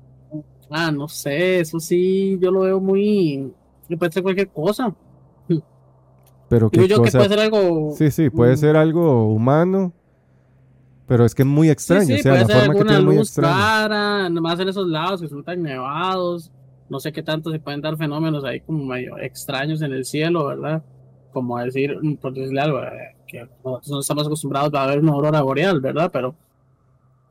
Ah, 0.70 0.90
no 0.90 1.06
sé, 1.08 1.60
eso 1.60 1.78
sí, 1.78 2.38
yo 2.40 2.50
lo 2.50 2.60
veo 2.60 2.80
muy. 2.80 3.52
Puede 3.98 4.10
ser 4.12 4.22
cualquier 4.22 4.48
cosa. 4.48 4.94
Pero 6.48 6.70
qué 6.70 6.86
yo 6.88 6.96
que 6.96 7.02
cosa- 7.04 7.18
puede 7.18 7.28
ser 7.30 7.38
algo. 7.40 7.94
Sí, 7.96 8.10
sí, 8.10 8.30
puede 8.30 8.54
mm, 8.54 8.56
ser 8.58 8.76
algo 8.76 9.32
humano, 9.32 9.92
pero 11.06 11.24
es 11.24 11.34
que 11.34 11.42
es 11.42 11.48
muy 11.48 11.68
Sí, 11.68 11.72
extraño, 11.72 12.06
sí, 12.06 12.14
o 12.14 12.18
sea, 12.22 12.32
puede 12.32 12.40
la 12.42 12.46
ser 12.48 12.56
forma 12.66 12.74
que 12.74 12.84
tiene 12.84 13.02
muy 13.02 13.16
luz 13.16 13.28
extraña. 13.28 13.54
clara, 13.54 14.28
nomás 14.28 14.60
en 14.60 14.68
esos 14.68 14.86
lados 14.88 15.20
que 15.20 15.28
son 15.28 15.44
tan 15.44 15.62
nevados. 15.62 16.50
No 16.88 17.00
sé 17.00 17.10
qué 17.12 17.22
tanto 17.22 17.50
se 17.50 17.58
pueden 17.58 17.80
dar 17.80 17.96
fenómenos 17.96 18.44
ahí 18.44 18.60
como 18.60 18.84
medio 18.84 19.16
extraños 19.18 19.80
en 19.82 19.92
el 19.92 20.04
cielo, 20.04 20.46
¿verdad? 20.46 20.82
Como 21.32 21.58
decir, 21.58 21.96
por 22.20 22.34
decirle 22.34 22.60
algo, 22.60 22.82
eh, 22.82 23.16
que 23.32 23.40
nosotros 23.64 23.88
no 23.90 24.00
estamos 24.00 24.26
acostumbrados 24.26 24.72
a 24.74 24.86
ver 24.86 25.00
una 25.00 25.12
aurora 25.12 25.40
boreal, 25.42 25.80
¿verdad? 25.80 26.10
Pero 26.12 26.34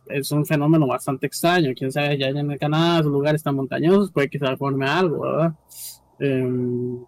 es 0.08 0.32
un 0.32 0.46
fenómeno 0.46 0.88
bastante 0.88 1.28
extraño. 1.28 1.72
Quién 1.76 1.92
sabe, 1.92 2.18
ya 2.18 2.28
en 2.30 2.52
el 2.52 2.60
Canadá, 2.60 3.00
esos 3.00 3.12
lugares 3.12 3.44
tan 3.44 3.56
montañosos, 3.56 4.12
puede 4.12 4.30
que 4.30 4.40
se 4.40 4.58
forme 4.58 4.88
algo, 4.88 5.22
¿verdad? 5.22 5.54
Em, 6.20 7.06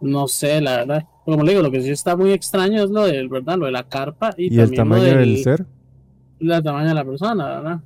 no 0.00 0.28
sé, 0.28 0.60
la 0.60 0.78
verdad. 0.78 1.04
Como 1.24 1.42
le 1.42 1.50
digo, 1.52 1.62
lo 1.62 1.70
que 1.70 1.80
sí 1.82 1.90
está 1.90 2.16
muy 2.16 2.32
extraño 2.32 2.82
es 2.82 2.90
lo 2.90 3.02
del, 3.04 3.28
¿verdad? 3.28 3.58
Lo 3.58 3.66
de 3.66 3.72
la 3.72 3.84
carpa 3.84 4.32
y, 4.36 4.44
Y 4.54 4.58
el 4.60 4.66
también 4.72 4.88
lo 4.88 4.94
tamaño 4.94 5.02
del 5.18 5.34
del- 5.34 5.44
ser, 5.44 5.66
el 6.40 6.62
tamaño 6.62 6.88
de 6.88 6.94
la 6.94 7.04
persona, 7.04 7.46
¿verdad? 7.46 7.80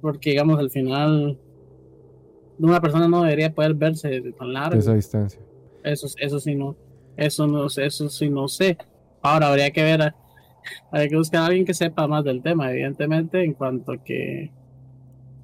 Porque, 0.00 0.30
digamos, 0.30 0.58
al 0.58 0.70
final, 0.70 1.38
una 2.58 2.80
persona 2.80 3.08
no 3.08 3.22
debería 3.22 3.52
poder 3.52 3.74
verse 3.74 4.08
de 4.08 4.32
tan 4.32 4.48
de 4.48 4.52
largo. 4.54 4.78
esa 4.78 4.94
distancia. 4.94 5.40
Eso, 5.82 6.06
eso 6.18 6.40
sí 6.40 6.54
no, 6.54 6.76
eso 7.16 7.46
no 7.46 7.66
eso 7.66 8.08
sí 8.08 8.28
no 8.28 8.48
sé. 8.48 8.76
Ahora 9.22 9.48
habría 9.48 9.70
que 9.70 9.82
ver, 9.82 10.14
habría 10.90 11.08
que 11.08 11.16
buscar 11.16 11.42
a 11.42 11.46
alguien 11.46 11.64
que 11.64 11.74
sepa 11.74 12.06
más 12.06 12.24
del 12.24 12.42
tema, 12.42 12.70
evidentemente, 12.70 13.42
en 13.42 13.54
cuanto 13.54 13.92
a 13.92 13.98
que, 13.98 14.50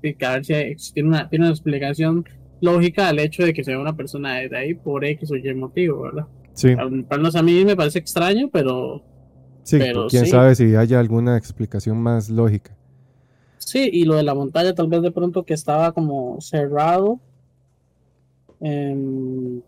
que 0.02 0.16
a 0.24 0.32
ver 0.32 0.44
si 0.44 0.92
tiene 0.92 1.09
una, 1.09 1.28
tiene 1.28 1.46
una 1.46 1.52
explicación 1.52 2.24
lógica 2.60 3.09
al 3.09 3.18
hecho 3.18 3.44
de 3.44 3.52
que 3.52 3.64
sea 3.64 3.78
una 3.78 3.96
persona 3.96 4.34
de 4.36 4.56
ahí 4.56 4.74
por 4.74 5.05
X 5.05 5.30
o 5.30 5.36
Y 5.36 5.55
motivo, 5.55 6.02
¿verdad? 6.02 6.26
Sí, 6.55 6.74
menos 7.10 7.36
a 7.36 7.42
mí 7.42 7.64
me 7.64 7.74
parece 7.76 7.98
extraño, 7.98 8.48
pero 8.52 9.02
sí, 9.64 9.78
pero 9.78 10.06
quién 10.09 10.24
sí. 10.24 10.30
sabe 10.30 10.55
si 10.55 10.76
haya 10.76 11.01
alguna 11.01 11.36
explicación 11.36 11.98
más 11.98 12.30
lógica. 12.30 12.76
Sí, 13.59 13.90
y 13.92 14.05
lo 14.05 14.14
de 14.16 14.22
la 14.22 14.34
montaña 14.34 14.74
tal 14.74 14.88
vez 14.88 15.02
de 15.02 15.10
pronto 15.10 15.44
que 15.44 15.55
estaba 15.55 15.92
como 15.92 16.40
cerrado. 16.40 17.20
Y 18.60 19.62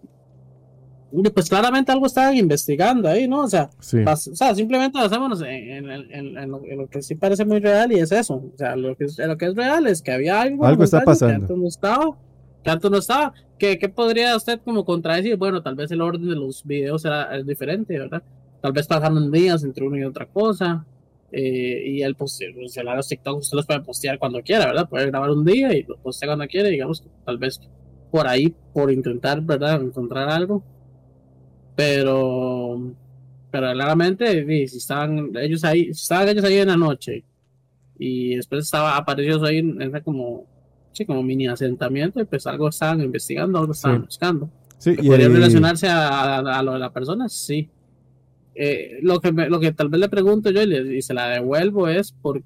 pues 1.34 1.48
claramente 1.48 1.92
algo 1.92 2.06
estaban 2.06 2.36
investigando 2.36 3.08
ahí, 3.08 3.28
¿no? 3.28 3.40
O 3.44 3.48
sea, 3.48 3.70
Sí, 3.78 3.98
o 4.06 4.16
sea 4.16 4.54
simplemente 4.54 4.98
basémonos 4.98 5.40
en, 5.42 5.48
en- 5.48 5.90
en- 6.12 6.36
en 6.38 6.50
lo, 6.50 6.88
que 6.88 7.00
sí 7.02 7.14
parece 7.14 7.44
muy 7.44 7.60
real 7.60 7.92
y 7.92 8.00
es 8.00 8.12
eso. 8.12 8.34
O 8.34 8.56
sea, 8.56 8.76
lo 8.76 8.96
que 8.96 9.04
es, 9.04 9.18
lo 9.18 9.36
que 9.36 9.46
es 9.46 9.54
real 9.54 9.86
es 9.86 10.02
que 10.02 10.12
había 10.12 10.40
algo, 10.42 10.66
Algo 10.66 10.84
está 10.84 11.02
pasando. 11.02 11.46
Que 11.46 11.52
antes 11.52 11.56
no 11.56 11.68
estaba. 11.68 12.18
Que 12.64 12.70
antes 12.70 12.90
no 12.90 12.96
estaba. 12.98 13.32
¿Qué, 13.58 13.78
qué 13.78 13.88
podría 13.88 14.36
usted 14.36 14.60
como 14.64 14.84
contradecir? 14.84 15.36
Bueno, 15.36 15.62
tal 15.62 15.76
vez 15.76 15.90
el 15.92 16.00
orden 16.02 16.28
de 16.28 16.34
los 16.34 16.64
videos 16.64 17.04
era 17.04 17.36
es 17.36 17.46
diferente, 17.46 17.98
¿verdad? 17.98 18.22
Tal 18.60 18.72
vez 18.72 18.86
pasaron 18.86 19.30
días 19.30 19.62
entre 19.64 19.86
una 19.86 19.98
y 20.00 20.04
otra 20.04 20.26
cosa. 20.26 20.84
eh, 21.32 21.82
y 21.86 22.02
el 22.02 22.14
poste- 22.16 22.54
o 22.64 22.68
sea, 22.68 22.82
los 22.84 23.08
TikTok 23.08 23.38
usted 23.38 23.56
los 23.56 23.66
puede 23.66 23.80
postear 23.80 24.18
cuando 24.18 24.40
quiera, 24.42 24.66
¿verdad? 24.66 24.88
Puede 24.88 25.06
grabar 25.06 25.30
un 25.30 25.44
día 25.44 25.76
y 25.76 25.82
lo 25.82 25.96
postea 25.98 26.28
cuando 26.28 26.46
quiera, 26.46 26.68
digamos, 26.68 27.02
tal 27.24 27.36
vez 27.38 27.60
por 28.12 28.26
ahí, 28.28 28.54
por 28.72 28.90
intentar, 28.92 29.40
¿verdad? 29.42 29.82
Encontrar 29.82 30.28
algo. 30.28 30.62
Pero, 31.76 32.92
pero 33.50 33.72
claramente, 33.72 34.44
si 34.66 34.78
estaban 34.78 35.30
ellos 35.36 35.62
ahí, 35.64 35.84
si 35.86 35.90
estaban 36.02 36.28
ellos 36.30 36.44
ahí 36.44 36.56
en 36.56 36.68
la 36.68 36.76
noche 36.76 37.22
y 37.98 38.34
después 38.36 38.64
estaba 38.64 38.96
apareció 38.96 39.42
ahí 39.44 39.58
en 39.58 39.92
como, 40.02 40.46
sí, 40.92 41.04
como 41.04 41.22
mini 41.22 41.46
asentamiento 41.46 42.20
y 42.20 42.24
pues 42.24 42.46
algo 42.46 42.68
estaban 42.68 43.00
investigando, 43.02 43.58
algo 43.58 43.72
estaban 43.72 44.00
Sí. 44.00 44.06
buscando. 44.06 44.50
sí, 44.78 44.90
y, 44.98 45.06
¿Podría 45.08 45.26
y- 45.26 45.32
relacionarse 45.32 45.86
a, 45.88 46.36
a- 46.38 46.58
a 46.58 46.62
lo 46.62 46.72
de 46.74 46.78
la 46.78 46.92
persona? 46.92 47.28
Sí. 47.28 47.68
Eh, 48.54 48.98
lo, 49.02 49.20
que 49.20 49.32
me- 49.32 49.48
lo 49.50 49.60
que 49.60 49.72
tal 49.72 49.88
vez 49.90 50.00
le 50.00 50.08
pregunto 50.08 50.50
yo 50.50 50.62
y, 50.62 50.66
le- 50.66 50.96
y 50.96 51.02
se 51.02 51.12
la 51.14 51.28
devuelvo 51.28 51.88
es 51.88 52.12
por 52.12 52.42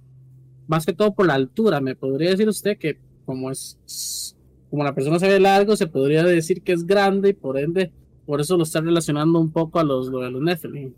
más 0.66 0.84
que 0.86 0.92
todo 0.92 1.14
por 1.14 1.26
la 1.26 1.34
altura. 1.34 1.80
¿Me 1.80 1.94
podría 1.96 2.30
decir 2.30 2.48
usted 2.48 2.78
que 2.78 2.98
como 3.24 3.50
es 3.50 4.36
como 4.70 4.84
la 4.84 4.94
persona 4.94 5.18
se 5.18 5.28
ve 5.28 5.40
largo, 5.40 5.74
se 5.76 5.88
podría 5.88 6.22
decir 6.24 6.62
que 6.62 6.72
es 6.72 6.86
grande 6.86 7.30
y 7.30 7.32
por 7.32 7.58
ende 7.58 7.90
por 8.30 8.40
eso 8.40 8.56
lo 8.56 8.62
está 8.62 8.80
relacionando 8.80 9.40
un 9.40 9.50
poco 9.50 9.80
a 9.80 9.84
los, 9.84 10.06
lo 10.08 10.20
de 10.20 10.30
los 10.30 10.40
Nephilim? 10.40 10.92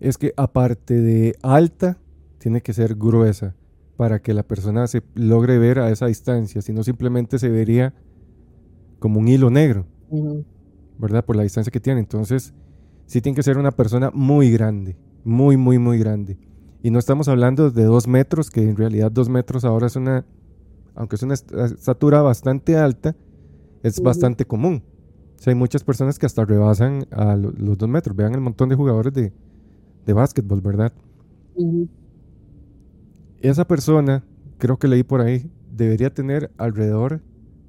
es 0.00 0.18
que 0.18 0.32
aparte 0.36 0.94
de 1.00 1.34
alta, 1.42 1.98
tiene 2.38 2.60
que 2.60 2.72
ser 2.72 2.94
gruesa 2.94 3.56
para 3.96 4.20
que 4.20 4.32
la 4.34 4.42
persona 4.42 4.86
se 4.86 5.02
logre 5.14 5.58
ver 5.58 5.78
a 5.80 5.90
esa 5.90 6.06
distancia, 6.06 6.62
si 6.62 6.72
no 6.72 6.84
simplemente 6.84 7.38
se 7.38 7.48
vería 7.48 7.94
como 9.00 9.18
un 9.20 9.28
hilo 9.28 9.50
negro. 9.50 9.86
¿verdad? 10.98 11.24
Por 11.24 11.36
la 11.36 11.42
distancia 11.44 11.70
que 11.70 11.80
tiene. 11.80 12.00
Entonces, 12.00 12.52
sí 13.06 13.20
tiene 13.20 13.36
que 13.36 13.42
ser 13.42 13.56
una 13.58 13.70
persona 13.72 14.10
muy 14.12 14.50
grande, 14.50 14.96
muy, 15.24 15.56
muy, 15.56 15.78
muy 15.78 15.98
grande. 15.98 16.36
Y 16.82 16.90
no 16.90 16.98
estamos 16.98 17.26
hablando 17.28 17.70
de 17.70 17.84
dos 17.84 18.06
metros, 18.06 18.50
que 18.50 18.62
en 18.62 18.76
realidad 18.76 19.10
dos 19.10 19.28
metros 19.28 19.64
ahora 19.64 19.86
es 19.86 19.96
una, 19.96 20.24
aunque 20.94 21.16
es 21.16 21.22
una 21.22 21.34
est- 21.34 21.52
estatura 21.52 22.22
bastante 22.22 22.76
alta, 22.76 23.16
es 23.82 24.00
bastante 24.00 24.44
común. 24.44 24.82
Hay 25.46 25.54
muchas 25.54 25.82
personas 25.84 26.18
que 26.18 26.26
hasta 26.26 26.44
rebasan 26.44 27.06
a 27.10 27.36
lo- 27.36 27.52
los 27.52 27.78
dos 27.78 27.88
metros. 27.88 28.14
Vean 28.16 28.34
el 28.34 28.40
montón 28.40 28.68
de 28.68 28.74
jugadores 28.74 29.12
de, 29.14 29.32
de 30.04 30.12
básquetbol, 30.12 30.60
¿verdad? 30.60 30.92
Esa 33.40 33.66
persona, 33.66 34.24
creo 34.58 34.78
que 34.78 34.88
leí 34.88 35.02
por 35.04 35.20
ahí, 35.20 35.50
debería 35.70 36.12
tener 36.12 36.50
alrededor 36.58 37.22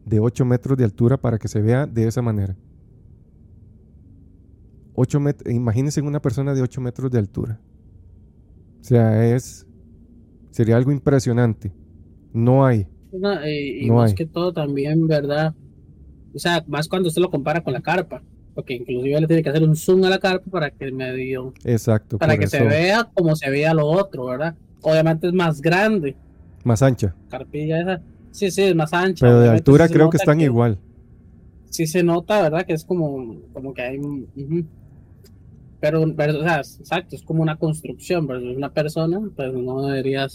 de 0.06 0.20
8 0.20 0.46
metros 0.46 0.78
de 0.78 0.84
altura 0.84 1.18
para 1.18 1.38
que 1.38 1.48
se 1.48 1.62
vea 1.62 1.86
de 1.86 2.08
esa 2.08 2.22
manera. 2.22 2.56
8 4.96 5.20
met- 5.20 5.50
imagínense 5.50 6.02
una 6.02 6.22
persona 6.22 6.54
de 6.54 6.62
8 6.62 6.82
metros 6.82 7.12
de 7.12 7.20
altura. 7.20 7.60
O 8.82 8.84
sea, 8.84 9.34
es. 9.34 9.66
Sería 10.52 10.76
algo 10.78 10.92
impresionante. 10.92 11.72
No 12.34 12.66
hay. 12.66 12.88
No, 13.12 13.34
y 13.48 13.86
y 13.86 13.88
No 13.88 13.96
más 13.96 14.10
hay. 14.12 14.16
que 14.16 14.26
todo 14.26 14.52
también, 14.52 15.08
¿verdad? 15.08 15.54
O 16.34 16.40
sea, 16.40 16.64
más 16.68 16.88
cuando 16.88 17.08
usted 17.10 17.22
lo 17.22 17.30
compara 17.30 17.62
con 17.62 17.74
la 17.74 17.82
carpa. 17.82 18.22
Porque 18.56 18.74
inclusive 18.74 19.22
le 19.22 19.28
tiene 19.28 19.42
que 19.44 19.50
hacer 19.50 19.64
un 19.64 19.76
zoom 19.76 20.04
a 20.04 20.10
la 20.10 20.20
carpa 20.20 20.50
para 20.52 20.70
que 20.72 20.92
medio 20.92 21.54
Exacto. 21.64 22.18
para 22.18 22.38
que 22.38 22.44
eso. 22.46 22.58
se 22.58 22.64
vea 22.66 23.08
como 23.14 23.36
se 23.36 23.50
veía 23.50 23.74
lo 23.74 23.86
otro, 23.88 24.26
¿verdad? 24.26 24.56
Obviamente 24.82 25.28
es 25.28 25.34
más 25.34 25.62
grande, 25.62 26.16
Más 26.66 26.82
ancha. 26.82 27.16
carpilla 27.30 27.80
esa. 27.82 28.02
Sí, 28.32 28.52
sí, 28.52 28.64
es 28.64 28.76
más 28.76 28.92
ancha. 28.92 29.26
Pero 29.26 29.40
de 29.40 29.50
altura 29.50 29.88
sí 29.88 29.94
creo 29.94 30.10
que 30.10 30.18
están 30.18 30.42
igual. 30.42 30.78
Sí 31.70 31.88
se 31.88 32.04
nota, 32.04 32.42
¿verdad? 32.42 32.66
Que 32.66 32.74
es 32.74 32.84
como, 32.84 33.38
como 33.54 33.74
que 33.74 33.82
hay 33.82 33.98
un... 33.98 34.28
Pero, 35.80 36.04
pero, 36.18 36.40
o 36.40 36.44
sea, 36.44 36.58
exacto, 36.58 37.16
es 37.16 37.24
como 37.24 37.42
una 37.42 37.56
construcción, 37.56 38.28
pero 38.28 38.40
es 38.40 38.58
una 38.58 38.74
persona, 38.74 39.22
pues 39.36 39.54
no 39.54 39.84
debería 39.84 40.28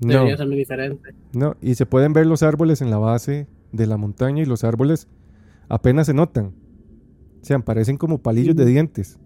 debería 0.00 0.30
No. 0.32 0.36
ser 0.36 0.46
muy 0.48 0.56
diferente. 0.56 1.10
No, 1.32 1.54
y 1.62 1.76
se 1.76 1.86
pueden 1.86 2.12
ver 2.12 2.26
los 2.26 2.42
árboles 2.42 2.80
en 2.82 2.90
la 2.90 2.98
base 2.98 3.46
de 3.70 3.86
la 3.86 3.96
montaña 3.96 4.42
y 4.42 4.46
los 4.46 4.64
árboles 4.64 5.06
apenas 5.68 6.06
se 6.06 6.14
notan. 6.14 6.54
O 7.40 7.44
sea, 7.44 7.58
parecen 7.60 7.96
como 7.96 8.18
palillos 8.18 8.56
de 8.56 8.64
dientes. 8.64 9.18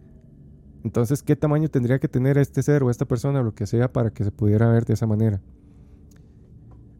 Entonces, 0.84 1.22
¿qué 1.22 1.36
tamaño 1.36 1.68
tendría 1.68 1.98
que 1.98 2.08
tener 2.08 2.38
este 2.38 2.62
ser 2.62 2.82
o 2.82 2.90
esta 2.90 3.06
persona 3.06 3.40
o 3.40 3.44
lo 3.44 3.54
que 3.54 3.66
sea 3.66 3.92
para 3.92 4.10
que 4.10 4.24
se 4.24 4.32
pudiera 4.32 4.68
ver 4.68 4.84
de 4.84 4.94
esa 4.94 5.06
manera? 5.06 5.40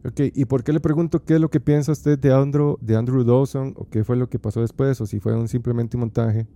Ok, 0.05 0.19
¿y 0.33 0.45
por 0.45 0.63
qué 0.63 0.73
le 0.73 0.79
pregunto 0.79 1.23
qué 1.23 1.35
es 1.35 1.41
lo 1.41 1.49
que 1.49 1.59
piensa 1.59 1.91
usted 1.91 2.19
de 2.19 2.33
Andrew, 2.33 2.77
de 2.81 2.95
Andrew 2.95 3.23
Dawson 3.23 3.73
o 3.77 3.87
qué 3.89 4.03
fue 4.03 4.17
lo 4.17 4.29
que 4.29 4.39
pasó 4.39 4.61
después 4.61 4.99
o 4.99 5.05
si 5.05 5.19
fue 5.19 5.33
un 5.37 5.47
simplemente 5.47 5.95
un 5.95 6.01
montaje? 6.01 6.47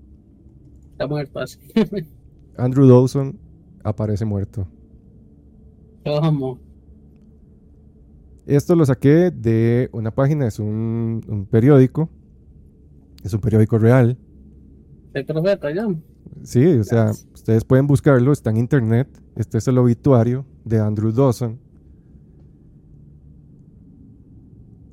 Está 0.91 1.07
muerto 1.07 1.39
así. 1.39 1.59
Andrew 2.57 2.87
Dawson 2.87 3.39
aparece 3.83 4.25
muerto. 4.25 4.67
¿Cómo? 6.03 6.59
Esto 8.45 8.75
lo 8.75 8.85
saqué 8.85 9.31
de 9.31 9.89
una 9.91 10.11
página, 10.11 10.47
es 10.47 10.59
un, 10.59 11.21
un 11.27 11.45
periódico, 11.45 12.09
es 13.23 13.33
un 13.33 13.41
periódico 13.41 13.77
real. 13.77 14.17
El 15.13 15.25
profeta 15.25 15.71
ya. 15.71 15.87
Sí, 16.43 16.65
o 16.65 16.83
sea, 16.83 17.11
ustedes 17.33 17.63
pueden 17.63 17.87
buscarlo, 17.87 18.31
está 18.31 18.49
en 18.49 18.57
internet. 18.57 19.07
Este 19.35 19.57
es 19.57 19.67
el 19.67 19.77
obituario 19.77 20.45
de 20.65 20.79
Andrew 20.79 21.11
Dawson. 21.11 21.59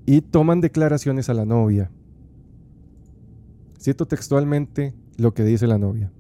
Y 0.07 0.21
toman 0.21 0.61
declaraciones 0.61 1.29
a 1.29 1.35
la 1.35 1.45
novia. 1.45 1.91
Cito 3.81 4.07
textualmente 4.07 4.95
lo 5.17 5.35
que 5.35 5.45
dice 5.45 5.67
la 5.67 5.79
novia. 5.79 6.13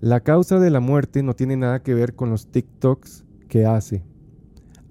La 0.00 0.20
causa 0.20 0.58
de 0.58 0.70
la 0.70 0.80
muerte 0.80 1.22
no 1.22 1.34
tiene 1.34 1.56
nada 1.56 1.82
que 1.82 1.94
ver 1.94 2.14
con 2.14 2.30
los 2.30 2.48
TikToks 2.48 3.24
que 3.48 3.64
hace. 3.64 4.04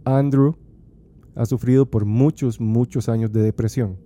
Andrew 0.06 0.56
ha 1.36 1.45
sufrido 1.45 1.90
por 1.90 2.06
muchos, 2.06 2.60
muchos 2.60 3.10
años 3.10 3.32
de 3.32 3.41
depresión. 3.41 3.98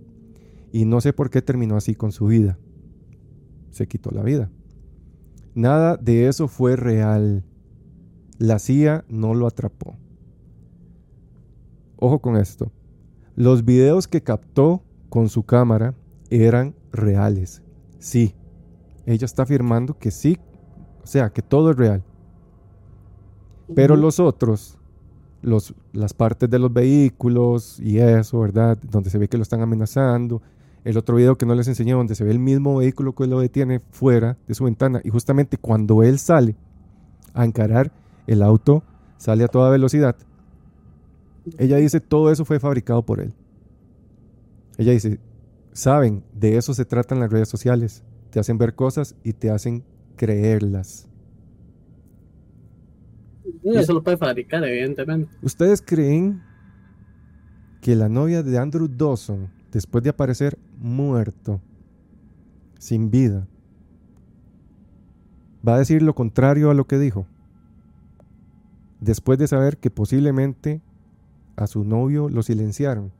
Y 0.72 0.84
no 0.84 1.00
sé 1.00 1.12
por 1.12 1.30
qué 1.30 1.42
terminó 1.42 1.76
así 1.76 1.94
con 1.94 2.12
su 2.12 2.26
vida. 2.26 2.58
Se 3.70 3.86
quitó 3.86 4.10
la 4.10 4.22
vida. 4.22 4.50
Nada 5.54 5.96
de 5.96 6.28
eso 6.28 6.48
fue 6.48 6.76
real. 6.76 7.44
La 8.38 8.58
CIA 8.58 9.04
no 9.08 9.34
lo 9.34 9.46
atrapó. 9.46 9.96
Ojo 11.96 12.20
con 12.20 12.36
esto. 12.36 12.70
Los 13.34 13.64
videos 13.64 14.06
que 14.06 14.22
captó 14.22 14.82
con 15.08 15.28
su 15.28 15.42
cámara 15.44 15.94
eran 16.30 16.74
reales. 16.92 17.62
Sí. 17.98 18.34
Ella 19.06 19.24
está 19.24 19.42
afirmando 19.42 19.98
que 19.98 20.10
sí. 20.10 20.38
O 21.02 21.06
sea, 21.06 21.30
que 21.30 21.42
todo 21.42 21.70
es 21.70 21.76
real. 21.76 22.04
Pero 23.74 23.96
los 23.96 24.20
otros, 24.20 24.78
los, 25.42 25.74
las 25.92 26.14
partes 26.14 26.48
de 26.48 26.58
los 26.58 26.72
vehículos 26.72 27.80
y 27.80 27.98
eso, 27.98 28.40
¿verdad? 28.40 28.78
Donde 28.82 29.10
se 29.10 29.18
ve 29.18 29.28
que 29.28 29.36
lo 29.36 29.42
están 29.42 29.60
amenazando. 29.60 30.42
El 30.88 30.96
otro 30.96 31.16
video 31.16 31.36
que 31.36 31.44
no 31.44 31.54
les 31.54 31.68
enseñé, 31.68 31.92
donde 31.92 32.14
se 32.14 32.24
ve 32.24 32.30
el 32.30 32.38
mismo 32.38 32.78
vehículo 32.78 33.14
que 33.14 33.26
lo 33.26 33.40
detiene 33.40 33.82
fuera 33.90 34.38
de 34.46 34.54
su 34.54 34.64
ventana. 34.64 35.02
Y 35.04 35.10
justamente 35.10 35.58
cuando 35.58 36.02
él 36.02 36.18
sale 36.18 36.56
a 37.34 37.44
encarar, 37.44 37.92
el 38.26 38.42
auto 38.42 38.82
sale 39.18 39.44
a 39.44 39.48
toda 39.48 39.68
velocidad. 39.68 40.16
Ella 41.58 41.76
dice, 41.76 42.00
todo 42.00 42.32
eso 42.32 42.46
fue 42.46 42.58
fabricado 42.58 43.02
por 43.02 43.20
él. 43.20 43.34
Ella 44.78 44.92
dice, 44.92 45.20
saben, 45.74 46.24
de 46.32 46.56
eso 46.56 46.72
se 46.72 46.86
tratan 46.86 47.20
las 47.20 47.30
redes 47.30 47.50
sociales. 47.50 48.02
Te 48.30 48.40
hacen 48.40 48.56
ver 48.56 48.74
cosas 48.74 49.14
y 49.22 49.34
te 49.34 49.50
hacen 49.50 49.84
creerlas. 50.16 51.06
Eso 53.62 53.92
lo 53.92 54.02
puede 54.02 54.16
fabricar, 54.16 54.64
evidentemente. 54.64 55.36
¿Ustedes 55.42 55.82
creen 55.82 56.40
que 57.82 57.94
la 57.94 58.08
novia 58.08 58.42
de 58.42 58.56
Andrew 58.56 58.88
Dawson, 58.88 59.57
después 59.72 60.04
de 60.04 60.10
aparecer 60.10 60.58
muerto, 60.78 61.60
sin 62.78 63.10
vida, 63.10 63.46
va 65.66 65.74
a 65.74 65.78
decir 65.78 66.02
lo 66.02 66.14
contrario 66.14 66.70
a 66.70 66.74
lo 66.74 66.86
que 66.86 66.98
dijo? 66.98 67.26
Después 69.00 69.38
de 69.38 69.46
saber 69.46 69.78
que 69.78 69.90
posiblemente 69.90 70.80
a 71.56 71.66
su 71.66 71.84
novio 71.84 72.28
lo 72.28 72.42
silenciaron. 72.42 73.12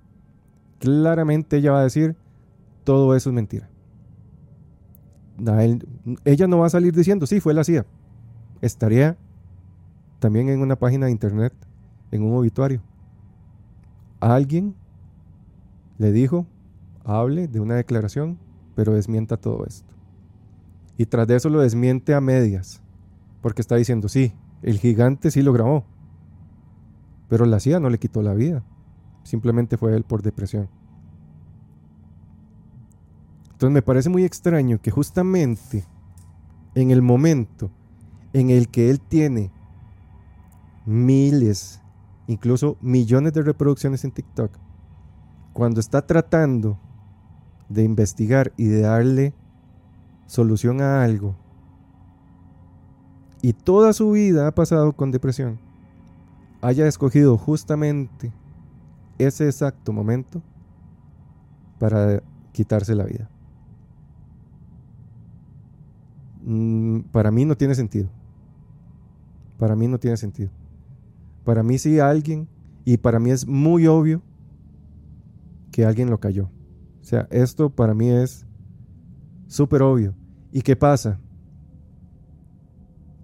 Claramente 0.79 1.57
ella 1.57 1.73
va 1.73 1.81
a 1.81 1.85
decir, 1.85 2.17
todo 2.85 3.15
eso 3.17 3.31
es 3.31 3.35
mentira. 3.35 3.69
Ella 6.25 6.47
no 6.47 6.59
va 6.59 6.67
a 6.67 6.71
salir 6.71 6.95
diciendo, 6.95 7.27
sí, 7.27 7.41
fue 7.41 7.55
la 7.55 7.65
CIA. 7.65 7.85
Estaría 8.61 9.17
también 10.19 10.49
en 10.49 10.61
una 10.61 10.77
página 10.77 11.07
de 11.07 11.13
internet, 11.13 11.53
en 12.11 12.23
un 12.23 12.37
obituario. 12.37 12.81
Alguien 14.21 14.75
le 15.99 16.13
dijo, 16.13 16.47
hable 17.05 17.49
de 17.49 17.61
una 17.61 17.75
declaración, 17.75 18.39
pero 18.75 18.95
desmienta 18.95 19.37
todo 19.37 19.67
esto. 19.67 19.93
Y 20.97 21.07
tras 21.07 21.27
de 21.27 21.37
eso 21.37 21.49
lo 21.49 21.61
desmiente 21.61 22.15
a 22.15 22.21
medias, 22.21 22.81
porque 23.43 23.61
está 23.61 23.77
diciendo, 23.77 24.09
sí, 24.09 24.33
el 24.63 24.79
gigante 24.79 25.31
sí 25.31 25.43
lo 25.43 25.53
grabó, 25.53 25.85
pero 27.29 27.45
la 27.45 27.61
CIA 27.61 27.81
no 27.81 27.91
le 27.91 27.99
quitó 27.99 28.23
la 28.23 28.35
vida, 28.35 28.65
simplemente 29.23 29.77
fue 29.77 29.95
él 29.95 30.05
por 30.05 30.23
depresión. 30.23 30.69
Entonces 33.53 33.75
me 33.75 33.83
parece 33.83 34.09
muy 34.09 34.25
extraño 34.25 34.81
que 34.81 34.93
justamente 34.93 35.85
en 36.75 36.93
el 36.93 37.03
momento 37.03 37.71
en 38.33 38.51
el 38.51 38.69
que 38.69 38.91
él 38.91 39.01
tiene 39.01 39.51
miles, 40.87 41.81
incluso 42.29 42.77
millones 42.81 43.33
de 43.33 43.43
reproducciones 43.43 44.05
en 44.05 44.13
TikTok, 44.13 44.53
cuando 45.59 45.81
está 45.81 46.07
tratando 46.07 46.79
de 47.69 47.83
investigar 47.83 48.53
y 48.57 48.67
de 48.67 48.83
darle 48.83 49.35
solución 50.29 50.81
a 50.81 51.03
algo, 51.03 51.35
y 53.43 53.55
toda 53.55 53.93
su 53.93 54.13
vida 54.13 54.47
ha 54.47 54.55
pasado 54.55 54.93
con 54.93 55.11
depresión, 55.11 55.59
haya 56.63 56.87
escogido 56.87 57.37
justamente 57.37 58.33
ese 59.19 59.47
exacto 59.47 59.93
momento 59.93 60.43
para 61.81 62.23
quitarse 62.53 62.95
la 62.95 63.07
vida. 63.07 63.29
Mm, 66.45 67.01
para 67.11 67.33
mí 67.33 67.45
no 67.45 67.57
tiene 67.57 67.75
sentido. 67.75 68.09
Para 69.59 69.75
mí 69.75 69.89
no 69.89 69.99
tiene 69.99 70.19
sentido. 70.19 70.51
Para 71.45 71.65
mí 71.65 71.79
sí 71.79 71.99
alguien, 71.99 72.47
y 72.85 72.99
para 72.99 73.19
mí 73.19 73.33
es 73.33 73.45
muy 73.45 73.89
obvio 73.89 74.23
que 75.79 75.85
alguien 75.85 76.11
lo 76.11 76.19
cayó. 76.19 76.51
O 77.01 77.05
sea, 77.05 77.29
esto 77.31 77.71
para 77.71 77.95
mí 77.95 78.11
es 78.11 78.45
súper 79.47 79.81
obvio. 79.83 80.13
¿Y 80.51 80.63
qué 80.63 80.75
pasa? 80.75 81.21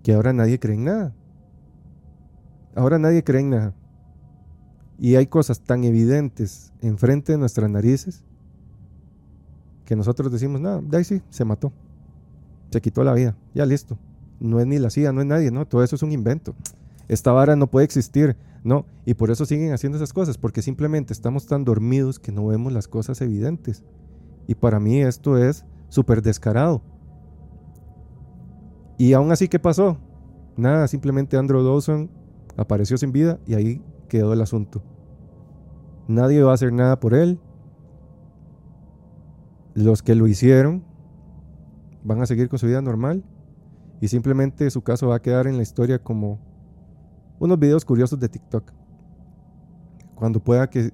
Que 0.05 0.14
ahora 0.14 0.32
nadie 0.32 0.60
cree 0.60 0.76
en 0.76 0.85
nada. 0.85 1.16
Ahora 2.76 2.97
nadie 3.01 3.24
cree 3.24 3.40
en 3.40 3.51
nada. 3.51 3.74
Y 5.01 5.16
hay 5.16 5.26
cosas 5.26 5.62
tan 5.62 5.82
evidentes 5.82 6.72
enfrente 6.81 7.32
de 7.32 7.39
nuestras 7.39 7.68
narices 7.68 8.22
que 9.85 9.97
nosotros 9.97 10.31
decimos, 10.31 10.62
ahí 10.93 11.02
sí, 11.02 11.22
se 11.31 11.44
mató. 11.44 11.72
Se 12.70 12.81
quitó 12.81 13.02
la 13.02 13.14
vida. 13.14 13.35
Ya 13.52 13.66
listo. 13.66 13.98
No 14.39 14.60
es 14.60 14.66
ni 14.68 14.78
la 14.78 14.90
CIA, 14.90 15.10
no 15.10 15.22
es 15.22 15.26
nadie, 15.26 15.51
no. 15.51 15.66
Todo 15.66 15.82
eso 15.82 15.97
es 15.97 16.05
un 16.05 16.12
invento. 16.12 16.55
Esta 17.09 17.32
vara 17.32 17.56
no 17.56 17.66
puede 17.66 17.85
existir, 17.85 18.36
no. 18.65 18.86
Y 19.05 19.15
por 19.15 19.31
eso 19.31 19.45
siguen 19.45 19.73
haciendo 19.73 19.97
esas 19.97 20.12
cosas, 20.12 20.39
porque 20.39 20.62
simplemente 20.62 21.12
estamos 21.12 21.47
tan 21.47 21.65
dormidos 21.65 22.19
que 22.19 22.32
no 22.32 22.47
vemos 22.47 22.73
las 22.73 22.89
cosas 22.89 23.20
evidentes. 23.20 23.85
Y 24.49 24.57
para 24.57 24.81
mí 24.81 25.01
esto 25.01 25.39
es 25.39 25.65
súper 25.89 26.23
descarado. 26.23 26.82
Y 28.99 29.12
aún 29.12 29.31
así, 29.31 29.49
¿qué 29.49 29.59
pasó? 29.59 29.99
Nada, 30.57 30.89
simplemente 30.89 31.36
Andrew 31.36 31.62
Dawson 31.62 32.11
apareció 32.57 32.97
sin 32.97 33.12
vida 33.12 33.39
y 33.47 33.55
ahí 33.55 33.82
quedó 34.09 34.32
el 34.32 34.41
asunto. 34.41 34.82
Nadie 36.09 36.43
va 36.43 36.53
a 36.53 36.55
hacer 36.55 36.73
nada 36.73 37.01
por 37.01 37.12
él. 37.15 37.41
Los 39.74 40.03
que 40.03 40.15
lo 40.15 40.27
hicieron 40.27 40.85
van 42.03 42.23
a 42.23 42.27
seguir 42.27 42.49
con 42.49 42.59
su 42.59 42.66
vida 42.66 42.81
normal 42.81 43.24
y 44.01 44.09
simplemente 44.09 44.70
su 44.70 44.82
caso 44.82 45.09
va 45.09 45.16
a 45.16 45.23
quedar 45.23 45.47
en 45.47 45.57
la 45.57 45.62
historia 45.62 45.99
como 45.99 46.53
unos 47.45 47.59
videos 47.59 47.85
curiosos 47.85 48.19
de 48.19 48.29
TikTok. 48.29 48.73
Cuando 50.15 50.41
pueda 50.41 50.69
que 50.69 50.91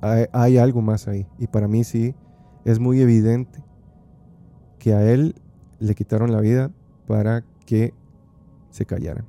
hay, 0.00 0.26
hay 0.32 0.58
algo 0.58 0.80
más 0.82 1.08
ahí. 1.08 1.26
Y 1.38 1.46
para 1.46 1.68
mí 1.68 1.84
sí 1.84 2.14
es 2.64 2.78
muy 2.78 3.00
evidente 3.00 3.62
que 4.78 4.94
a 4.94 5.10
él 5.10 5.34
le 5.78 5.94
quitaron 5.94 6.32
la 6.32 6.40
vida 6.40 6.70
para 7.06 7.44
que 7.66 7.92
se 8.70 8.86
callaran. 8.86 9.26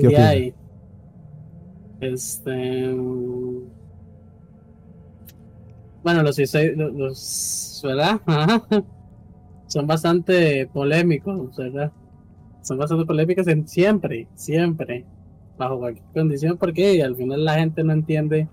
¿Qué 0.00 0.08
Y 0.08 0.14
ahí, 0.14 0.54
este. 2.00 2.94
mm, 2.94 3.60
Bueno, 6.02 6.22
los, 6.22 6.38
los, 6.38 6.92
los- 6.94 7.80
¿verdad? 7.84 8.20
Ajá. 8.26 8.62
Son 9.70 9.86
bastante 9.86 10.68
polémicos, 10.72 11.56
¿verdad? 11.56 11.92
Son 12.62 12.76
bastante 12.76 13.06
polémicos 13.06 13.46
en 13.46 13.68
siempre, 13.68 14.26
siempre, 14.34 15.06
bajo 15.56 15.78
cualquier 15.78 16.06
condición, 16.12 16.58
porque 16.58 17.02
al 17.02 17.14
final 17.14 17.44
la 17.44 17.54
gente 17.54 17.84
no 17.84 17.92
entiende 17.92 18.48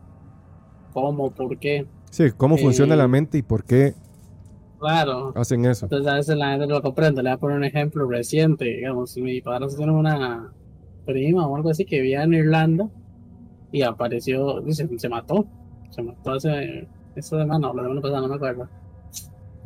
cómo, 0.94 1.31
por 1.31 1.57
qué. 1.57 1.88
Sí, 2.11 2.26
cómo 2.38 2.56
funciona 2.57 2.94
Eh, 2.94 2.98
la 2.98 3.07
mente 3.07 3.39
y 3.39 3.41
por 3.41 3.64
qué 3.64 3.95
Claro, 4.80 5.34
hacen 5.35 5.65
eso. 5.65 5.88
Entonces 5.88 6.07
a 6.07 6.15
veces 6.15 6.38
la 6.38 6.52
gente 6.52 6.68
no 6.68 6.76
lo 6.76 6.81
comprende. 6.84 7.23
Le 7.23 7.30
voy 7.30 7.35
a 7.35 7.39
poner 7.39 7.57
un 7.57 7.64
ejemplo 7.64 8.07
reciente. 8.07 8.65
Digamos, 8.65 9.18
mi 9.18 9.41
padre 9.41 9.68
tiene 9.76 9.91
una 9.91 10.53
prima 11.03 11.48
o 11.48 11.56
algo 11.56 11.72
así 11.72 11.84
que 11.84 11.99
vivía 11.99 12.22
en 12.23 12.34
Irlanda 12.35 12.88
y 13.72 13.81
apareció, 13.81 14.61
dice, 14.61 14.88
se 14.98 15.10
mató. 15.10 15.48
Se 15.89 16.03
mató 16.03 16.34
hace 16.34 16.88
esta 17.15 17.39
semana 17.39 17.73
la 17.73 17.81
semana 17.81 18.02
pasada, 18.02 18.22
no 18.22 18.27
me 18.27 18.35
acuerdo. 18.35 18.69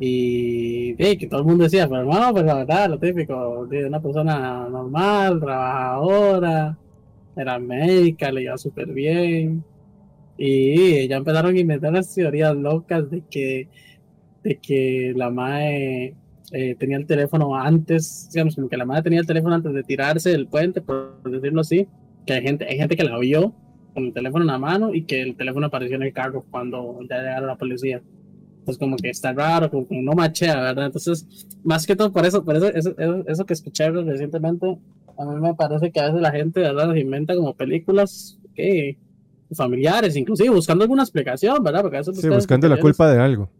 Y 0.00 0.94
que 0.96 1.28
todo 1.28 1.40
el 1.40 1.46
mundo 1.46 1.64
decía, 1.64 1.88
pero 1.88 2.00
hermano, 2.00 2.32
pues 2.32 2.44
la 2.44 2.54
verdad, 2.54 2.90
lo 2.90 2.98
típico, 2.98 3.66
de 3.66 3.86
una 3.86 4.00
persona 4.00 4.68
normal, 4.68 5.38
trabajadora, 5.40 6.76
era 7.36 7.58
médica, 7.58 8.32
le 8.32 8.42
iba 8.42 8.58
súper 8.58 8.88
bien. 8.88 9.62
Y 10.36 11.06
ya 11.08 11.16
empezaron 11.16 11.54
a 11.54 11.58
inventar 11.58 11.92
las 11.92 12.12
teorías 12.14 12.56
locas 12.56 13.08
de 13.10 13.22
que 13.30 13.68
de 14.42 14.58
que 14.58 15.12
la 15.16 15.30
madre 15.30 16.14
eh, 16.52 16.74
tenía 16.78 16.96
el 16.96 17.06
teléfono 17.06 17.56
antes, 17.56 18.28
digamos, 18.32 18.54
como 18.54 18.68
que 18.68 18.76
la 18.76 18.84
madre 18.84 19.04
tenía 19.04 19.20
el 19.20 19.26
teléfono 19.26 19.54
antes 19.54 19.72
de 19.72 19.82
tirarse 19.82 20.30
del 20.30 20.48
puente, 20.48 20.80
por 20.80 21.22
decirlo 21.24 21.60
así, 21.60 21.86
que 22.26 22.34
hay 22.34 22.42
gente, 22.42 22.66
hay 22.66 22.76
gente 22.76 22.96
que 22.96 23.04
la 23.04 23.18
vio 23.18 23.54
con 23.94 24.06
el 24.06 24.12
teléfono 24.12 24.44
en 24.44 24.48
la 24.48 24.58
mano 24.58 24.94
y 24.94 25.04
que 25.04 25.22
el 25.22 25.36
teléfono 25.36 25.66
apareció 25.66 25.96
en 25.96 26.02
el 26.02 26.12
carro 26.12 26.44
cuando 26.50 26.98
ya 27.08 27.18
llegaron 27.18 27.46
la 27.46 27.56
policía. 27.56 28.02
Entonces 28.62 28.78
como 28.78 28.96
que 28.96 29.10
está 29.10 29.32
raro, 29.32 29.68
como 29.68 29.88
que 29.88 30.00
no 30.00 30.12
machea, 30.12 30.60
¿verdad? 30.60 30.86
Entonces, 30.86 31.26
más 31.64 31.84
que 31.84 31.96
todo 31.96 32.12
por 32.12 32.24
eso, 32.24 32.44
por 32.44 32.54
eso, 32.54 32.68
eso, 32.68 32.94
eso, 32.96 33.24
eso 33.26 33.44
que 33.44 33.54
escuché 33.54 33.90
recientemente, 33.90 34.78
a 35.18 35.24
mí 35.24 35.40
me 35.40 35.52
parece 35.54 35.90
que 35.90 35.98
a 35.98 36.06
veces 36.06 36.20
la 36.20 36.30
gente, 36.30 36.60
¿verdad? 36.60 36.92
Se 36.92 37.00
inventa 37.00 37.34
como 37.34 37.54
películas 37.54 38.38
que 38.54 38.96
familiares, 39.52 40.14
inclusive 40.14 40.50
buscando 40.50 40.84
alguna 40.84 41.02
explicación, 41.02 41.60
¿verdad? 41.64 41.82
Porque 41.82 41.96
a 41.96 42.00
veces 42.00 42.14
Sí, 42.14 42.20
buscan 42.28 42.38
buscando 42.38 42.68
la 42.68 42.78
culpa 42.78 43.12
de 43.12 43.20
algo. 43.20 43.50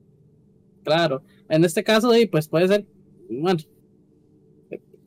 Claro, 0.84 1.22
en 1.48 1.64
este 1.64 1.82
caso, 1.82 2.12
pues 2.30 2.46
puede 2.46 2.68
ser, 2.68 2.86
bueno, 3.28 3.58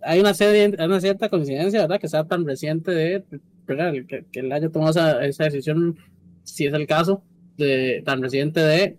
hay 0.04 0.20
una, 0.20 0.34
serie, 0.34 0.76
una 0.86 1.00
cierta 1.00 1.30
coincidencia, 1.30 1.80
¿verdad? 1.82 2.02
Que 2.02 2.10
sea 2.10 2.26
tan 2.26 2.46
reciente 2.46 2.92
de, 2.92 3.24
¿verdad? 3.66 3.94
Que, 4.08 4.26
que 4.30 4.40
él 4.42 4.52
haya 4.52 4.70
tomado 4.70 4.92
esa, 4.92 5.26
esa 5.26 5.46
decisión, 5.46 5.98
si 6.44 6.66
es 6.66 6.74
el 6.74 6.86
caso, 6.86 7.24
de 7.58 8.04
tan 8.06 8.22
reciente 8.22 8.60
de, 8.60 8.98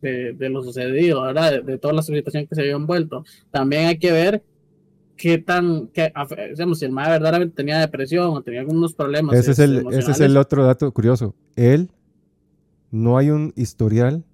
de, 0.00 0.32
de 0.32 0.48
lo 0.48 0.62
sucedido, 0.62 1.22
¿verdad? 1.22 1.52
De, 1.52 1.60
de 1.62 1.78
toda 1.78 1.94
la 1.94 2.02
situación 2.02 2.46
que 2.46 2.54
se 2.54 2.60
había 2.62 2.74
envuelto. 2.74 3.24
También 3.50 3.86
hay 3.86 3.98
que 3.98 4.12
ver 4.12 4.42
qué 5.16 5.36
tan, 5.38 5.88
que, 5.88 6.12
digamos, 6.50 6.78
si 6.78 6.86
el 6.86 6.92
mae 6.92 7.10
verdaderamente 7.10 7.54
tenía 7.54 7.78
depresión 7.78 8.28
o 8.28 8.42
tenía 8.42 8.60
algunos 8.60 8.94
problemas. 8.94 9.36
Ese 9.36 9.50
es, 9.52 9.58
el, 9.58 9.86
ese 9.92 10.12
es 10.12 10.20
el 10.20 10.36
otro 10.36 10.64
dato 10.64 10.90
curioso. 10.92 11.34
Él, 11.56 11.90
no 12.90 13.18
hay 13.18 13.30
un 13.30 13.52
historial 13.54 14.24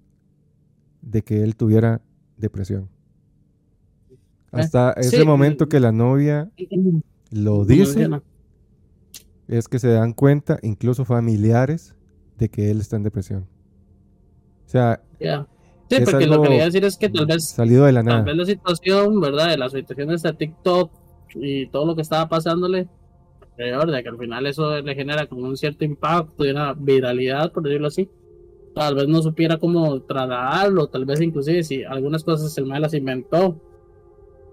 de 1.01 1.23
que 1.23 1.43
él 1.43 1.55
tuviera 1.55 2.01
depresión. 2.37 2.89
Hasta 4.51 4.93
ese 4.93 5.17
sí, 5.17 5.25
momento 5.25 5.67
que 5.67 5.79
la 5.79 5.91
novia 5.91 6.49
lo 7.31 7.65
dice, 7.65 8.09
es 9.47 9.67
que 9.67 9.79
se 9.79 9.89
dan 9.89 10.13
cuenta, 10.13 10.57
incluso 10.63 11.03
familiares, 11.03 11.95
de 12.37 12.49
que 12.49 12.71
él 12.71 12.79
está 12.79 12.95
en 12.95 13.03
depresión. 13.03 13.45
O 14.67 14.69
sea, 14.69 15.01
Ya. 15.19 15.47
Sí, 15.89 15.97
porque 16.03 16.27
lo 16.27 16.41
que 16.41 16.49
quería 16.49 16.65
decir 16.65 16.83
es 16.83 16.97
que 16.97 17.09
tal 17.09 17.25
vez 17.25 17.45
salido 17.45 17.85
de 17.85 17.93
la 17.93 18.01
Tal 18.01 18.05
nada. 18.07 18.21
vez 18.23 18.35
la 18.35 18.45
situación, 18.45 19.21
¿verdad? 19.21 19.49
De 19.49 19.57
las 19.57 19.71
situaciones 19.71 20.21
de 20.21 20.33
TikTok 20.33 20.91
y 21.35 21.67
todo 21.67 21.85
lo 21.85 21.95
que 21.95 22.01
estaba 22.01 22.27
pasándole 22.27 22.89
de 23.57 24.03
que 24.03 24.09
al 24.09 24.17
final 24.17 24.45
eso 24.45 24.79
le 24.81 24.95
genera 24.95 25.25
como 25.25 25.47
un 25.47 25.57
cierto 25.57 25.83
impacto 25.83 26.45
y 26.45 26.51
una 26.51 26.73
viralidad, 26.73 27.51
por 27.51 27.63
decirlo 27.63 27.87
así. 27.87 28.09
Tal 28.75 28.93
vez 28.93 29.07
no 29.07 29.21
supiera 29.23 29.57
cómo 29.57 29.99
trasladarlo, 30.03 30.87
tal 30.87 31.05
vez 31.05 31.21
inclusive 31.21 31.63
si 31.63 31.83
algunas 31.83 32.23
cosas 32.23 32.55
el 32.59 32.65
mal 32.67 32.83
las 32.83 32.93
inventó, 32.93 33.59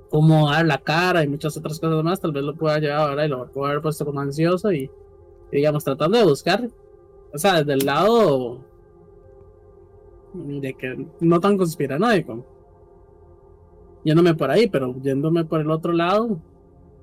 cómo 0.08 0.50
dar 0.50 0.64
la 0.64 0.78
cara 0.78 1.22
y 1.22 1.28
muchas 1.28 1.56
otras 1.56 1.78
cosas 1.78 2.02
más, 2.02 2.20
tal 2.20 2.32
vez 2.32 2.44
lo 2.44 2.54
pueda 2.54 2.78
llevar 2.78 3.10
ahora 3.10 3.26
y 3.26 3.28
lo 3.28 3.50
pueda 3.52 3.72
haber 3.72 3.82
puesto 3.82 4.06
como 4.06 4.20
ansioso 4.20 4.72
y, 4.72 4.84
y, 5.52 5.56
digamos, 5.56 5.84
tratando 5.84 6.16
de 6.16 6.24
buscar, 6.24 6.66
o 7.34 7.36
sea, 7.38 7.58
desde 7.62 7.74
el 7.74 7.84
lado 7.84 8.64
de 10.34 10.74
que 10.74 11.06
no 11.20 11.40
tan 11.40 11.56
conspiranoico 11.56 12.44
yéndome 14.04 14.34
por 14.34 14.50
ahí, 14.50 14.68
pero 14.68 14.94
yéndome 15.00 15.44
por 15.44 15.60
el 15.60 15.70
otro 15.70 15.92
lado, 15.92 16.38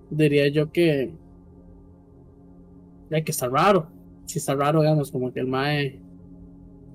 diría 0.10 0.48
yo 0.50 0.72
que 0.72 1.12
hay 3.12 3.24
que 3.24 3.32
está 3.32 3.48
raro. 3.50 3.88
Si 4.26 4.38
está 4.40 4.54
raro, 4.56 4.82
digamos, 4.82 5.12
como 5.12 5.34
que 5.34 5.40
el 5.40 5.48
Mae 5.48 6.00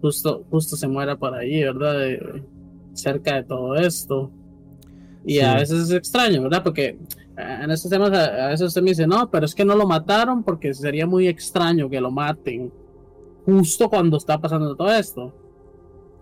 justo, 0.00 0.44
justo 0.50 0.76
se 0.76 0.86
muera 0.86 1.16
por 1.16 1.34
ahí, 1.34 1.62
¿verdad? 1.62 1.98
De- 1.98 2.44
cerca 2.92 3.34
de 3.36 3.44
todo 3.44 3.74
esto. 3.74 4.30
Y 5.24 5.34
Sí. 5.34 5.40
a 5.40 5.54
veces 5.56 5.82
es 5.82 5.90
extraño, 5.90 6.42
¿verdad? 6.42 6.62
Porque 6.62 6.98
eh, 7.36 7.58
en 7.64 7.70
estos 7.70 7.90
temas 7.90 8.10
a, 8.12 8.46
a 8.46 8.48
veces 8.48 8.68
usted 8.68 8.80
me 8.82 8.90
dice, 8.90 9.06
no, 9.06 9.28
pero 9.30 9.44
es 9.44 9.54
que 9.54 9.64
no 9.64 9.74
lo 9.74 9.86
mataron 9.86 10.42
porque 10.44 10.72
sería 10.72 11.06
muy 11.06 11.26
extraño 11.28 11.90
que 11.90 12.00
lo 12.00 12.10
maten 12.10 12.72
justo 13.44 13.88
cuando 13.90 14.16
está 14.16 14.38
pasando 14.38 14.74
todo 14.76 14.90
esto 14.92 15.34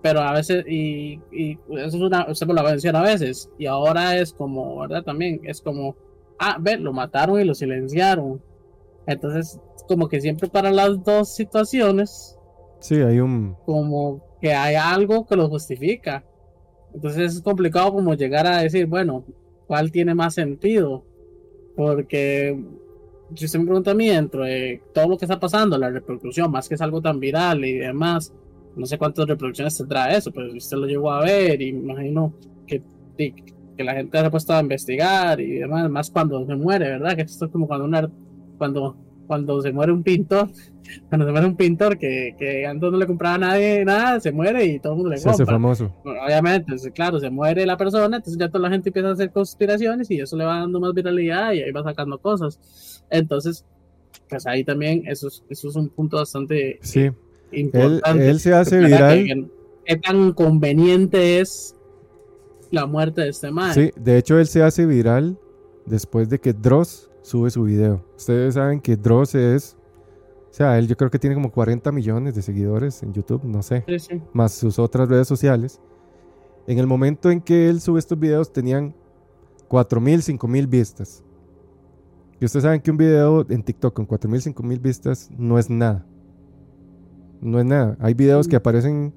pero 0.04 0.20
a 0.20 0.34
veces, 0.34 0.66
y, 0.68 1.18
y 1.32 1.58
eso 1.78 1.86
es 1.86 1.94
una, 1.94 2.30
usted 2.30 2.46
me 2.46 2.52
lo 2.52 2.62
menciona 2.62 3.00
a 3.00 3.04
veces, 3.04 3.48
y 3.56 3.64
ahora 3.64 4.18
es 4.18 4.34
como, 4.34 4.80
¿verdad? 4.80 5.02
También 5.02 5.40
es 5.44 5.62
como, 5.62 5.96
ah, 6.38 6.58
ve, 6.60 6.76
lo 6.76 6.92
mataron 6.92 7.40
y 7.40 7.44
lo 7.44 7.54
silenciaron. 7.54 8.42
Entonces, 9.06 9.58
como 9.88 10.06
que 10.06 10.20
siempre 10.20 10.46
para 10.50 10.70
las 10.70 11.02
dos 11.02 11.34
situaciones, 11.34 12.38
Sí, 12.80 12.96
hay 12.96 13.18
un... 13.18 13.56
como 13.64 14.22
que 14.42 14.52
hay 14.52 14.74
algo 14.74 15.26
que 15.26 15.36
lo 15.36 15.48
justifica. 15.48 16.22
Entonces 16.92 17.36
es 17.36 17.40
complicado 17.40 17.94
como 17.94 18.12
llegar 18.12 18.46
a 18.46 18.58
decir, 18.58 18.84
bueno, 18.84 19.24
¿cuál 19.66 19.90
tiene 19.90 20.14
más 20.14 20.34
sentido? 20.34 21.02
Porque 21.76 22.62
si 23.34 23.46
usted 23.46 23.58
me 23.58 23.64
pregunta 23.64 23.92
a 23.92 23.94
mí, 23.94 24.08
dentro 24.08 24.44
de 24.44 24.82
todo 24.92 25.08
lo 25.08 25.16
que 25.16 25.24
está 25.24 25.40
pasando, 25.40 25.78
la 25.78 25.88
repercusión, 25.88 26.50
más 26.50 26.68
que 26.68 26.74
es 26.74 26.82
algo 26.82 27.00
tan 27.00 27.20
viral 27.20 27.64
y 27.64 27.78
demás, 27.78 28.34
no 28.76 28.86
sé 28.86 28.98
cuántas 28.98 29.26
reproducciones 29.26 29.76
tendrá 29.76 30.14
eso, 30.16 30.32
pero 30.32 30.52
usted 30.54 30.76
lo 30.76 30.86
llegó 30.86 31.10
a 31.12 31.22
ver 31.24 31.60
y 31.62 31.72
me 31.72 31.92
imagino 31.92 32.34
que, 32.66 32.82
que 33.16 33.84
la 33.84 33.94
gente 33.94 34.18
se 34.18 34.24
ha 34.26 34.30
puesto 34.30 34.52
a 34.54 34.60
investigar 34.60 35.40
y 35.40 35.52
demás, 35.58 35.88
más 35.90 36.10
cuando 36.10 36.44
se 36.46 36.54
muere, 36.56 36.88
¿verdad? 36.90 37.16
Que 37.16 37.22
esto 37.22 37.46
es 37.46 37.50
como 37.50 37.66
cuando 37.66 37.84
una, 37.84 38.10
cuando, 38.58 38.96
cuando 39.26 39.60
se 39.62 39.72
muere 39.72 39.92
un 39.92 40.02
pintor, 40.02 40.48
cuando 41.08 41.26
se 41.26 41.32
muere 41.32 41.46
un 41.46 41.56
pintor 41.56 41.98
que, 41.98 42.34
que 42.38 42.66
antes 42.66 42.90
no 42.90 42.98
le 42.98 43.06
compraba 43.06 43.34
a 43.36 43.38
nadie 43.38 43.84
nada, 43.84 44.20
se 44.20 44.32
muere 44.32 44.64
y 44.64 44.78
todo 44.80 44.92
el 44.92 44.96
mundo 44.98 45.10
le 45.10 45.18
Se 45.18 45.28
hace 45.28 45.38
compra. 45.38 45.54
famoso. 45.54 45.94
Bueno, 46.04 46.20
Obviamente, 46.24 46.66
entonces, 46.68 46.92
claro, 46.92 47.18
se 47.20 47.30
muere 47.30 47.66
la 47.66 47.76
persona, 47.76 48.16
entonces 48.16 48.38
ya 48.38 48.48
toda 48.48 48.60
la 48.60 48.70
gente 48.70 48.90
empieza 48.90 49.08
a 49.08 49.12
hacer 49.12 49.30
conspiraciones 49.32 50.10
y 50.10 50.20
eso 50.20 50.36
le 50.36 50.44
va 50.44 50.58
dando 50.60 50.80
más 50.80 50.92
viralidad 50.94 51.52
y 51.52 51.60
ahí 51.62 51.70
va 51.72 51.82
sacando 51.82 52.18
cosas. 52.18 53.04
Entonces, 53.10 53.64
pues 54.28 54.46
ahí 54.46 54.64
también 54.64 55.02
eso 55.06 55.28
es, 55.28 55.44
eso 55.48 55.68
es 55.68 55.76
un 55.76 55.88
punto 55.90 56.16
bastante 56.16 56.78
Sí, 56.80 57.10
importante. 57.60 58.30
él 58.30 58.40
se 58.40 58.52
hace 58.54 58.78
viral. 58.78 59.24
Que- 59.24 59.48
¿Qué 59.86 59.96
tan 59.96 60.32
conveniente 60.32 61.40
es 61.40 61.76
la 62.70 62.86
muerte 62.86 63.20
de 63.22 63.28
este 63.28 63.50
man? 63.50 63.74
Sí, 63.74 63.90
de 63.96 64.16
hecho 64.18 64.38
él 64.38 64.46
se 64.46 64.62
hace 64.62 64.86
viral 64.86 65.38
después 65.84 66.28
de 66.30 66.38
que 66.40 66.52
Dross 66.54 67.10
sube 67.22 67.50
su 67.50 67.64
video. 67.64 68.02
Ustedes 68.16 68.54
saben 68.54 68.80
que 68.80 68.96
Dross 68.96 69.34
es, 69.34 69.76
o 70.50 70.54
sea, 70.54 70.78
él 70.78 70.88
yo 70.88 70.96
creo 70.96 71.10
que 71.10 71.18
tiene 71.18 71.34
como 71.34 71.52
40 71.52 71.92
millones 71.92 72.34
de 72.34 72.40
seguidores 72.40 73.02
en 73.02 73.12
YouTube, 73.12 73.44
no 73.44 73.62
sé, 73.62 73.84
Sí, 73.86 73.98
sí. 73.98 74.22
más 74.32 74.52
sus 74.52 74.78
otras 74.78 75.06
redes 75.08 75.28
sociales. 75.28 75.80
En 76.66 76.78
el 76.78 76.86
momento 76.86 77.30
en 77.30 77.42
que 77.42 77.68
él 77.68 77.82
sube 77.82 77.98
estos 77.98 78.18
videos 78.18 78.50
tenían 78.54 78.94
4.000, 79.68 80.22
5.000 80.22 80.66
vistas. 80.66 81.22
Y 82.40 82.44
ustedes 82.46 82.62
saben 82.62 82.80
que 82.80 82.90
un 82.90 82.96
video 82.96 83.44
en 83.50 83.62
TikTok 83.62 83.92
con 83.94 84.06
4.000, 84.06 84.40
5.000 84.54 84.80
vistas 84.80 85.28
no 85.36 85.58
es 85.58 85.68
nada. 85.68 86.06
No 87.44 87.60
es 87.60 87.66
nada. 87.66 87.96
Hay 88.00 88.14
videos 88.14 88.48
que 88.48 88.56
aparecen 88.56 89.12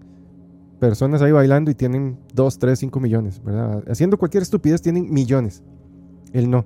personas 0.81 1.21
ahí 1.21 1.31
bailando 1.31 1.71
y 1.71 1.75
tienen 1.75 2.19
2, 2.33 2.59
3, 2.59 2.77
5 2.77 2.99
millones, 2.99 3.41
¿verdad? 3.41 3.83
Haciendo 3.89 4.17
cualquier 4.17 4.43
estupidez 4.43 4.81
tienen 4.81 5.09
millones. 5.09 5.63
Él 6.33 6.49
no. 6.49 6.65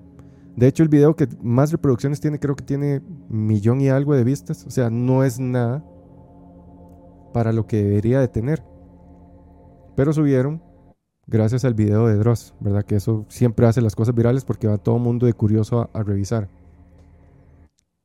De 0.56 0.68
hecho, 0.68 0.82
el 0.82 0.90
video 0.90 1.16
que 1.16 1.28
más 1.40 1.72
reproducciones 1.72 2.20
tiene, 2.20 2.40
creo 2.40 2.56
que 2.56 2.64
tiene 2.64 3.02
millón 3.30 3.80
y 3.80 3.90
algo 3.90 4.16
de 4.16 4.24
vistas. 4.24 4.66
O 4.66 4.72
sea, 4.72 4.90
no 4.90 5.24
es 5.24 5.40
nada 5.40 5.86
para 7.32 7.54
lo 7.54 7.68
que 7.68 7.84
debería 7.84 8.20
de 8.20 8.28
tener. 8.28 8.64
Pero 9.96 10.14
subieron 10.14 10.64
gracias 11.28 11.64
al 11.64 11.76
video 11.76 12.08
de 12.08 12.16
Dross, 12.16 12.56
¿verdad? 12.60 12.84
Que 12.84 12.96
eso 12.96 13.26
siempre 13.30 13.68
hace 13.68 13.82
las 13.82 13.96
cosas 13.96 14.16
virales 14.16 14.46
porque 14.46 14.68
va 14.68 14.80
todo 14.80 14.96
el 14.96 15.04
mundo 15.04 15.28
de 15.28 15.34
curioso 15.34 15.80
a, 15.80 15.90
a 15.94 16.02
revisar. 16.02 16.50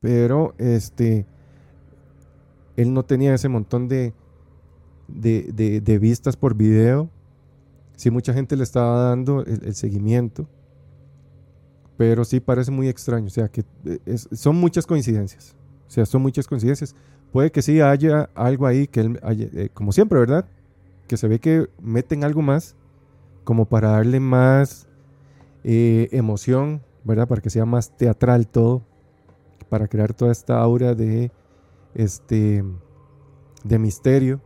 Pero, 0.00 0.54
este, 0.58 1.26
él 2.76 2.92
no 2.92 3.04
tenía 3.04 3.34
ese 3.34 3.48
montón 3.48 3.88
de, 3.88 4.12
de, 5.08 5.80
de- 5.80 5.98
vistas 5.98 6.36
por 6.36 6.54
video. 6.54 7.10
Sí, 7.96 8.10
mucha 8.10 8.32
gente 8.34 8.56
le 8.56 8.62
estaba 8.62 9.08
dando 9.08 9.42
el, 9.44 9.74
seguimiento. 9.74 10.46
Pero 11.96 12.24
sí 12.24 12.40
parece 12.40 12.70
muy 12.70 12.88
extraño. 12.88 13.26
O 13.26 13.30
sea, 13.30 13.48
que 13.48 13.64
eh, 13.86 13.98
es- 14.04 14.28
son 14.32 14.56
muchas 14.56 14.86
coincidencias. 14.86 15.56
O 15.88 15.90
sea, 15.90 16.04
son 16.04 16.22
muchas 16.22 16.46
coincidencias. 16.46 16.94
Puede 17.32 17.50
que 17.50 17.62
sí 17.62 17.80
haya 17.80 18.28
algo 18.34 18.66
ahí 18.66 18.86
que 18.86 19.00
él, 19.00 19.20
eh, 19.24 19.68
como 19.72 19.92
siempre, 19.92 20.18
¿verdad? 20.18 20.46
Que 21.08 21.16
se 21.16 21.28
ve 21.28 21.38
que 21.38 21.68
meten 21.80 22.24
algo 22.24 22.42
más 22.42 22.74
como 23.44 23.64
para 23.66 23.90
darle 23.90 24.20
más 24.20 24.88
eh, 25.64 26.08
emoción, 26.12 26.82
¿verdad? 27.04 27.28
Para 27.28 27.40
que 27.40 27.50
sea 27.50 27.64
más 27.64 27.96
teatral 27.96 28.46
todo, 28.48 28.82
para 29.68 29.86
crear 29.88 30.12
toda 30.12 30.32
esta 30.32 30.58
aura 30.58 30.94
de 30.94 31.30
este 31.96 32.64
de 33.64 33.78
misterio. 33.78 34.40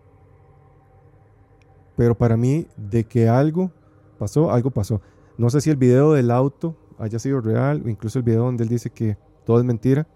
Pero 1.97 2.17
para 2.17 2.37
mí 2.37 2.67
de 2.77 3.05
que 3.05 3.29
algo 3.29 3.71
pasó, 4.19 4.51
algo 4.51 4.71
pasó. 4.71 5.03
No 5.37 5.51
sé 5.51 5.61
si 5.61 5.71
el 5.71 5.77
video 5.77 6.13
del 6.13 6.31
auto 6.31 6.77
haya 6.99 7.19
sido 7.19 7.41
real 7.41 7.83
o 7.85 7.89
incluso 7.89 8.19
el 8.19 8.25
video 8.25 8.45
donde 8.45 8.65
él 8.65 8.69
dice 8.69 8.91
que 8.91 9.19
todo 9.45 9.59
es 9.59 9.65
mentira, 9.65 10.07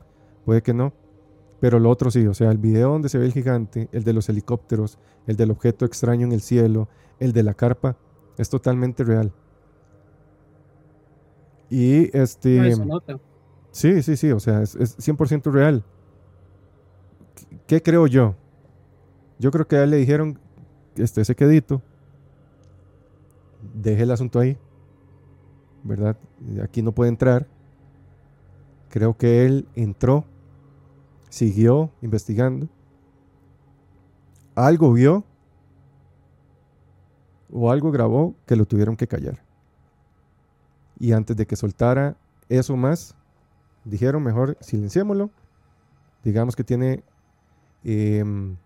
puede 0.45 0.63
que 0.63 0.73
no. 0.73 0.93
Pero 1.61 1.79
lo 1.79 1.91
otro 1.91 2.11
sí, 2.11 2.27
o 2.27 2.35
sea, 2.35 2.51
el 2.51 2.59
video 2.59 2.91
donde 2.91 3.09
se 3.09 3.19
ve 3.19 3.27
el 3.27 3.33
gigante, 3.33 3.89
el 3.93 4.05
de 4.05 4.13
los 4.13 4.29
helicópteros, 4.29 4.99
el 5.27 5.37
del 5.37 5.51
objeto 5.51 5.85
extraño 5.85 6.27
en 6.27 6.33
el 6.33 6.43
cielo, 6.43 6.89
el 7.19 7.33
de 7.33 7.43
la 7.43 7.55
carpa, 7.55 7.97
es 8.37 8.51
totalmente 8.51 9.03
real. 9.05 9.33
Y 11.71 12.17
este... 12.17 12.77
No. 12.77 13.01
Sí, 13.71 14.03
sí, 14.03 14.17
sí, 14.17 14.31
o 14.31 14.39
sea, 14.39 14.63
es, 14.63 14.75
es 14.77 14.99
100% 14.99 15.51
real. 15.51 15.85
¿Qué- 17.67 17.77
¿Qué 17.77 17.83
creo 17.83 18.07
yo? 18.07 18.35
Yo 19.39 19.51
creo 19.51 19.67
que 19.67 19.77
a 19.77 19.85
él 19.85 19.91
le 19.91 19.97
dijeron, 19.97 20.39
este, 20.97 21.21
ese 21.21 21.35
quedito, 21.35 21.83
deje 23.75 24.03
el 24.03 24.11
asunto 24.11 24.39
ahí, 24.39 24.57
¿verdad? 25.83 26.17
Aquí 26.63 26.83
no 26.83 26.93
puede 26.93 27.11
entrar. 27.11 27.47
Creo 28.91 29.17
que 29.17 29.45
él 29.45 29.67
entró, 29.75 30.25
siguió 31.29 31.91
investigando, 32.01 32.69
algo 34.55 34.93
vio 34.93 35.25
o 37.53 37.71
algo 37.73 37.91
grabó 37.91 38.35
que 38.47 38.55
lo 38.57 38.67
tuvieron 38.67 38.97
que 38.97 39.09
callar. 39.09 39.43
Y 40.99 41.13
antes 41.13 41.37
de 41.37 41.47
que 41.47 41.57
soltara 41.57 42.17
eso 42.49 42.77
más, 42.77 43.17
dijeron 43.85 44.23
mejor 44.23 44.57
silenciémoslo. 44.61 45.31
Digamos 46.23 46.55
que 46.55 46.63
tiene 46.63 47.03
em, 47.85 48.57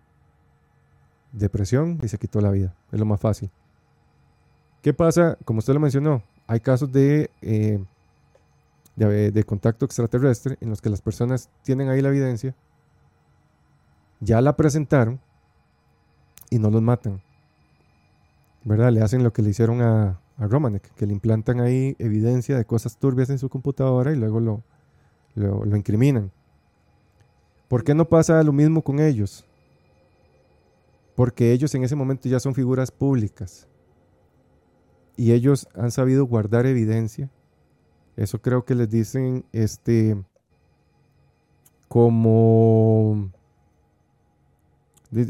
depresión 1.31 1.99
y 2.01 2.07
se 2.07 2.17
quitó 2.17 2.41
la 2.41 2.51
vida. 2.51 2.75
Es 2.91 2.99
lo 2.99 3.05
más 3.05 3.19
fácil. 3.19 3.49
¿Qué 4.81 4.93
pasa? 4.93 5.37
Como 5.45 5.59
usted 5.59 5.73
lo 5.73 5.79
mencionó, 5.79 6.23
hay 6.47 6.61
casos 6.61 6.91
de, 6.91 7.29
eh, 7.41 7.83
de, 8.95 9.31
de 9.31 9.43
contacto 9.43 9.85
extraterrestre 9.85 10.57
en 10.61 10.69
los 10.69 10.81
que 10.81 10.89
las 10.89 11.01
personas 11.01 11.49
tienen 11.63 11.89
ahí 11.89 12.01
la 12.01 12.09
evidencia, 12.09 12.55
ya 14.21 14.41
la 14.41 14.55
presentaron 14.55 15.19
y 16.49 16.59
no 16.59 16.69
los 16.69 16.81
matan. 16.81 17.21
¿Verdad? 18.63 18.91
Le 18.91 19.01
hacen 19.01 19.23
lo 19.23 19.31
que 19.31 19.41
le 19.41 19.49
hicieron 19.49 19.81
a, 19.81 20.19
a 20.37 20.47
Romanek, 20.47 20.93
que 20.95 21.05
le 21.05 21.13
implantan 21.13 21.59
ahí 21.59 21.95
evidencia 21.99 22.57
de 22.57 22.65
cosas 22.65 22.97
turbias 22.97 23.29
en 23.29 23.37
su 23.37 23.49
computadora 23.49 24.11
y 24.11 24.15
luego 24.15 24.39
lo, 24.39 24.63
lo, 25.35 25.65
lo 25.65 25.77
incriminan. 25.77 26.31
¿Por 27.69 27.83
qué 27.83 27.93
no 27.93 28.09
pasa 28.09 28.43
lo 28.43 28.51
mismo 28.51 28.81
con 28.81 28.99
ellos? 28.99 29.45
Porque 31.15 31.53
ellos 31.53 31.73
en 31.75 31.83
ese 31.83 31.95
momento 31.95 32.27
ya 32.27 32.39
son 32.39 32.55
figuras 32.55 32.91
públicas 32.91 33.67
y 35.15 35.33
ellos 35.33 35.67
han 35.75 35.91
sabido 35.91 36.25
guardar 36.25 36.65
evidencia. 36.65 37.29
Eso 38.17 38.41
creo 38.41 38.65
que 38.65 38.73
les 38.73 38.89
dicen 38.89 39.45
este 39.53 40.17
como 41.87 43.31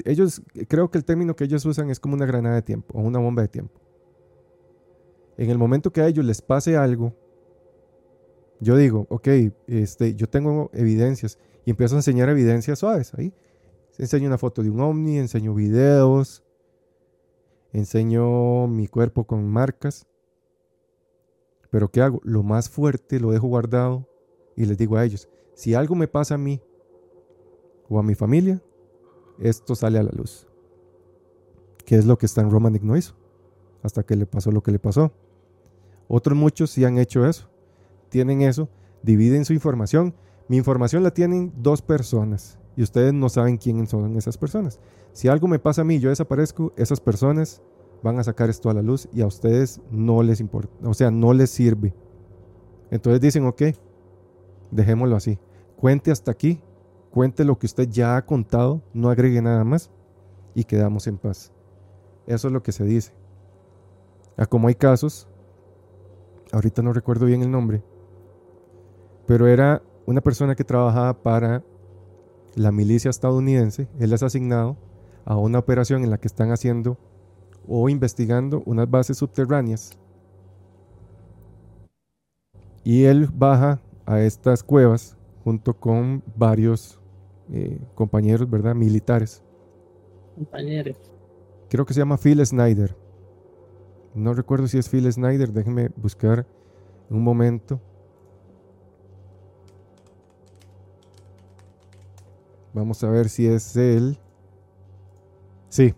ellos 0.05 0.41
creo 0.67 0.89
que 0.89 0.97
el 0.97 1.05
término 1.05 1.35
que 1.35 1.43
ellos 1.43 1.65
usan 1.65 1.89
es 1.89 1.99
como 1.99 2.13
una 2.13 2.25
granada 2.25 2.55
de 2.55 2.61
tiempo 2.61 2.97
o 2.97 3.01
una 3.01 3.19
bomba 3.19 3.41
de 3.41 3.47
tiempo. 3.49 3.81
En 5.37 5.49
el 5.49 5.57
momento 5.57 5.91
que 5.91 6.01
a 6.01 6.07
ellos 6.07 6.23
les 6.23 6.41
pase 6.41 6.77
algo, 6.77 7.13
yo 8.61 8.77
digo, 8.77 9.07
ok, 9.09 9.27
este, 9.67 10.15
yo 10.15 10.27
tengo 10.29 10.69
evidencias 10.73 11.37
y 11.69 11.71
empiezo 11.71 11.93
a 11.93 11.99
enseñar 11.99 12.29
evidencias 12.29 12.79
suaves 12.79 13.13
ahí. 13.13 13.31
Enseño 13.99 14.25
una 14.25 14.39
foto 14.39 14.63
de 14.63 14.71
un 14.71 14.79
ovni, 14.79 15.19
enseño 15.19 15.53
videos, 15.53 16.43
enseño 17.73 18.65
mi 18.65 18.87
cuerpo 18.87 19.25
con 19.25 19.47
marcas. 19.47 20.07
Pero 21.69 21.91
¿qué 21.91 22.01
hago? 22.01 22.21
Lo 22.23 22.41
más 22.41 22.71
fuerte 22.71 23.19
lo 23.19 23.29
dejo 23.29 23.45
guardado 23.45 24.09
y 24.55 24.65
les 24.65 24.79
digo 24.79 24.97
a 24.97 25.05
ellos, 25.05 25.29
si 25.53 25.75
algo 25.75 25.93
me 25.93 26.07
pasa 26.07 26.33
a 26.33 26.37
mí 26.39 26.59
o 27.87 27.99
a 27.99 28.03
mi 28.03 28.15
familia, 28.15 28.63
esto 29.37 29.75
sale 29.75 29.99
a 29.99 30.03
la 30.03 30.11
luz. 30.11 30.47
¿Qué 31.85 31.97
es 31.97 32.05
lo 32.07 32.17
que 32.17 32.25
Stan 32.25 32.49
Romanik 32.49 32.81
no 32.81 32.97
hizo? 32.97 33.13
Hasta 33.83 34.01
que 34.01 34.15
le 34.15 34.25
pasó 34.25 34.51
lo 34.51 34.63
que 34.63 34.71
le 34.71 34.79
pasó. 34.79 35.11
Otros 36.07 36.35
muchos 36.35 36.71
sí 36.71 36.83
han 36.83 36.97
hecho 36.97 37.27
eso. 37.27 37.47
Tienen 38.09 38.41
eso, 38.41 38.69
dividen 39.03 39.45
su 39.45 39.53
información. 39.53 40.15
Mi 40.49 40.57
información 40.57 41.03
la 41.03 41.11
tienen 41.11 41.53
dos 41.57 41.83
personas 41.83 42.57
y 42.75 42.81
ustedes 42.81 43.13
no 43.13 43.29
saben 43.29 43.57
quiénes 43.57 43.89
son 43.89 44.17
esas 44.17 44.35
personas. 44.35 44.79
Si 45.13 45.27
algo 45.27 45.47
me 45.47 45.59
pasa 45.59 45.81
a 45.81 45.85
mí 45.85 45.95
y 45.95 45.99
yo 45.99 46.09
desaparezco, 46.09 46.73
esas 46.75 46.99
personas 46.99 47.61
van 48.01 48.17
a 48.17 48.23
sacar 48.23 48.49
esto 48.49 48.69
a 48.69 48.73
la 48.73 48.81
luz 48.81 49.07
y 49.13 49.21
a 49.21 49.27
ustedes 49.27 49.79
no 49.91 50.23
les 50.23 50.39
importa, 50.39 50.73
o 50.83 50.93
sea, 50.95 51.11
no 51.11 51.33
les 51.33 51.51
sirve. 51.51 51.93
Entonces 52.89 53.21
dicen, 53.21 53.45
ok, 53.45 53.61
dejémoslo 54.71 55.15
así. 55.15 55.37
Cuente 55.75 56.09
hasta 56.09 56.31
aquí, 56.31 56.63
cuente 57.11 57.45
lo 57.45 57.59
que 57.59 57.67
usted 57.67 57.87
ya 57.87 58.17
ha 58.17 58.25
contado, 58.25 58.81
no 58.91 59.09
agregue 59.09 59.43
nada 59.43 59.63
más 59.63 59.91
y 60.55 60.63
quedamos 60.63 61.05
en 61.05 61.19
paz. 61.19 61.51
Eso 62.25 62.47
es 62.47 62.53
lo 62.53 62.63
que 62.63 62.71
se 62.71 62.85
dice. 62.85 63.13
A 64.35 64.47
como 64.47 64.67
hay 64.67 64.75
casos, 64.75 65.27
ahorita 66.51 66.81
no 66.81 66.91
recuerdo 66.91 67.27
bien 67.27 67.43
el 67.43 67.51
nombre, 67.51 67.83
pero 69.27 69.45
era 69.45 69.83
una 70.09 70.21
persona 70.21 70.55
que 70.55 70.63
trabajaba 70.63 71.21
para 71.21 71.63
la 72.55 72.71
milicia 72.71 73.09
estadounidense. 73.09 73.87
Él 73.99 74.11
es 74.11 74.23
asignado 74.23 74.75
a 75.23 75.37
una 75.37 75.59
operación 75.59 76.03
en 76.03 76.09
la 76.09 76.17
que 76.17 76.27
están 76.27 76.51
haciendo 76.51 76.97
o 77.67 77.87
investigando 77.89 78.63
unas 78.65 78.89
bases 78.89 79.17
subterráneas. 79.17 79.99
Y 82.83 83.03
él 83.03 83.29
baja 83.31 83.81
a 84.07 84.21
estas 84.21 84.63
cuevas 84.63 85.15
junto 85.43 85.75
con 85.75 86.23
varios 86.35 86.99
eh, 87.51 87.79
compañeros, 87.93 88.49
¿verdad? 88.49 88.73
Militares. 88.73 89.43
Compañeros. 90.33 90.97
Creo 91.69 91.85
que 91.85 91.93
se 91.93 91.99
llama 91.99 92.17
Phil 92.17 92.43
Snyder. 92.43 92.97
No 94.15 94.33
recuerdo 94.33 94.67
si 94.67 94.79
es 94.79 94.89
Phil 94.89 95.11
Snyder, 95.13 95.53
déjenme 95.53 95.89
buscar 95.97 96.47
un 97.11 97.23
momento. 97.23 97.79
Vamos 102.73 103.03
a 103.03 103.09
ver 103.09 103.29
si 103.29 103.47
es 103.47 103.75
él. 103.75 104.19
Sí, 105.69 105.93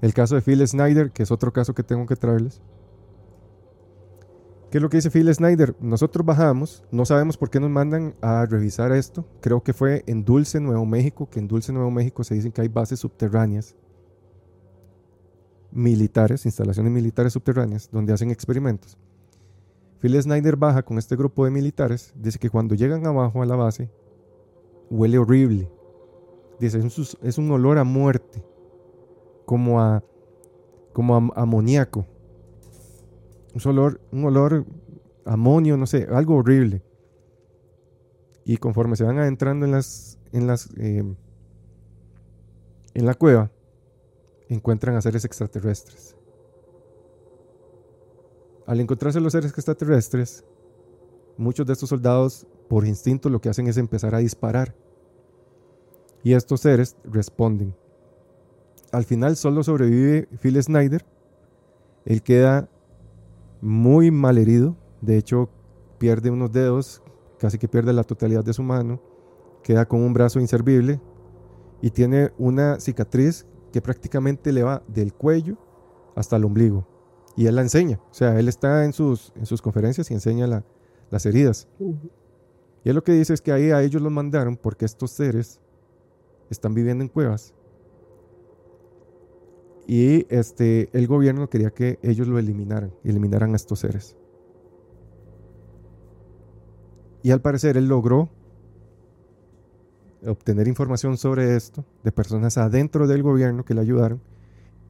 el 0.00 0.14
caso 0.14 0.34
de 0.34 0.42
Phil 0.42 0.66
Snyder, 0.66 1.10
que 1.10 1.22
es 1.22 1.30
otro 1.30 1.52
caso 1.52 1.74
que 1.74 1.82
tengo 1.82 2.06
que 2.06 2.16
traerles. 2.16 2.62
¿Qué 4.70 4.78
es 4.78 4.82
lo 4.82 4.88
que 4.88 4.98
dice 4.98 5.10
Phil 5.10 5.32
Snyder? 5.34 5.74
Nosotros 5.80 6.24
bajamos, 6.24 6.84
no 6.92 7.04
sabemos 7.04 7.36
por 7.36 7.50
qué 7.50 7.58
nos 7.58 7.70
mandan 7.70 8.14
a 8.20 8.46
revisar 8.46 8.92
esto. 8.92 9.26
Creo 9.40 9.62
que 9.62 9.72
fue 9.72 10.04
en 10.06 10.24
Dulce, 10.24 10.60
Nuevo 10.60 10.86
México, 10.86 11.28
que 11.28 11.40
en 11.40 11.48
Dulce, 11.48 11.72
Nuevo 11.72 11.90
México 11.90 12.22
se 12.22 12.34
dicen 12.34 12.52
que 12.52 12.60
hay 12.60 12.68
bases 12.68 13.00
subterráneas 13.00 13.74
militares, 15.72 16.46
instalaciones 16.46 16.92
militares 16.92 17.32
subterráneas, 17.32 17.90
donde 17.90 18.12
hacen 18.12 18.30
experimentos. 18.30 18.96
Phil 20.00 20.20
Snyder 20.20 20.56
baja 20.56 20.82
con 20.82 20.98
este 20.98 21.16
grupo 21.16 21.44
de 21.44 21.50
militares, 21.50 22.12
dice 22.16 22.38
que 22.38 22.50
cuando 22.50 22.74
llegan 22.74 23.06
abajo 23.06 23.42
a 23.42 23.46
la 23.46 23.56
base, 23.56 23.90
huele 24.88 25.18
horrible. 25.18 25.70
Dice, 26.60 26.78
es 27.22 27.38
un, 27.38 27.50
olor 27.50 27.78
a 27.78 27.84
muerte, 27.84 28.44
como 29.46 29.80
a, 29.80 30.04
como 30.92 31.16
a 31.16 31.40
amoníaco. 31.40 32.06
Un 33.54 33.62
olor, 33.64 34.00
un 34.12 34.26
olor 34.26 34.66
amonio, 35.24 35.78
no 35.78 35.86
sé, 35.86 36.06
algo 36.10 36.36
horrible. 36.36 36.82
Y 38.44 38.58
conforme 38.58 38.94
se 38.96 39.04
van 39.04 39.18
adentrando 39.18 39.64
en 39.64 39.72
las, 39.72 40.18
en 40.32 40.46
las, 40.46 40.68
eh, 40.76 41.02
en 42.92 43.06
la 43.06 43.14
cueva, 43.14 43.50
encuentran 44.50 44.96
a 44.96 45.00
seres 45.00 45.24
extraterrestres. 45.24 46.14
Al 48.66 48.80
encontrarse 48.80 49.18
los 49.18 49.32
seres 49.32 49.50
extraterrestres, 49.52 50.44
muchos 51.38 51.66
de 51.66 51.72
estos 51.72 51.88
soldados, 51.88 52.46
por 52.68 52.86
instinto, 52.86 53.30
lo 53.30 53.40
que 53.40 53.48
hacen 53.48 53.66
es 53.66 53.78
empezar 53.78 54.14
a 54.14 54.18
disparar. 54.18 54.74
Y 56.22 56.34
estos 56.34 56.60
seres 56.60 56.96
responden. 57.04 57.74
Al 58.92 59.04
final 59.04 59.36
solo 59.36 59.62
sobrevive 59.62 60.28
Phil 60.40 60.62
Snyder. 60.62 61.04
Él 62.04 62.22
queda 62.22 62.68
muy 63.60 64.10
mal 64.10 64.38
herido. 64.38 64.76
De 65.00 65.16
hecho, 65.16 65.48
pierde 65.98 66.30
unos 66.30 66.52
dedos, 66.52 67.02
casi 67.38 67.58
que 67.58 67.68
pierde 67.68 67.92
la 67.92 68.04
totalidad 68.04 68.44
de 68.44 68.52
su 68.52 68.62
mano. 68.62 69.00
Queda 69.62 69.86
con 69.86 70.02
un 70.02 70.12
brazo 70.12 70.40
inservible 70.40 71.00
y 71.80 71.90
tiene 71.90 72.32
una 72.38 72.80
cicatriz 72.80 73.46
que 73.72 73.80
prácticamente 73.80 74.52
le 74.52 74.62
va 74.62 74.82
del 74.88 75.14
cuello 75.14 75.56
hasta 76.14 76.36
el 76.36 76.44
ombligo. 76.44 76.86
Y 77.36 77.46
él 77.46 77.54
la 77.54 77.62
enseña. 77.62 78.00
O 78.10 78.14
sea, 78.14 78.38
él 78.38 78.48
está 78.48 78.84
en 78.84 78.92
sus, 78.92 79.32
en 79.36 79.46
sus 79.46 79.62
conferencias 79.62 80.10
y 80.10 80.14
enseña 80.14 80.46
la, 80.46 80.64
las 81.10 81.24
heridas. 81.26 81.68
Y 81.78 82.88
él 82.88 82.96
lo 82.96 83.04
que 83.04 83.12
dice 83.12 83.34
es 83.34 83.40
que 83.40 83.52
ahí 83.52 83.70
a 83.70 83.82
ellos 83.82 84.02
los 84.02 84.12
mandaron 84.12 84.56
porque 84.56 84.84
estos 84.84 85.12
seres 85.12 85.60
están 86.50 86.74
viviendo 86.74 87.02
en 87.02 87.08
cuevas. 87.08 87.54
Y 89.86 90.26
este, 90.32 90.88
el 90.92 91.06
gobierno 91.06 91.48
quería 91.48 91.70
que 91.70 91.98
ellos 92.02 92.28
lo 92.28 92.38
eliminaran, 92.38 92.92
eliminaran 93.02 93.52
a 93.54 93.56
estos 93.56 93.80
seres. 93.80 94.16
Y 97.22 97.30
al 97.32 97.40
parecer 97.40 97.76
él 97.76 97.88
logró 97.88 98.30
obtener 100.26 100.68
información 100.68 101.16
sobre 101.16 101.56
esto 101.56 101.84
de 102.04 102.12
personas 102.12 102.58
adentro 102.58 103.06
del 103.06 103.22
gobierno 103.22 103.64
que 103.64 103.74
le 103.74 103.80
ayudaron 103.80 104.20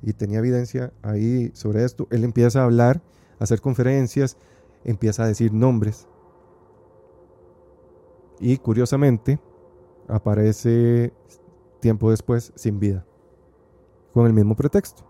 y 0.03 0.13
tenía 0.13 0.39
evidencia 0.39 0.93
ahí 1.03 1.51
sobre 1.55 1.85
esto. 1.85 2.07
Él 2.11 2.25
empieza 2.25 2.61
a 2.61 2.65
hablar, 2.65 3.03
a 3.39 3.45
hacer 3.45 3.61
conferencias, 3.61 4.37
empieza 4.85 5.25
a 5.25 5.29
decir 5.29 5.53
nombres. 5.53 6.09
Y 8.39 8.57
curiosamente 8.59 9.39
aparece 10.09 11.13
tiempo 11.81 12.11
después 12.11 12.53
sin 12.55 12.79
vida, 12.79 13.05
con 14.13 14.27
el 14.27 14.33
mismo 14.33 14.55
pretexto. 14.55 15.05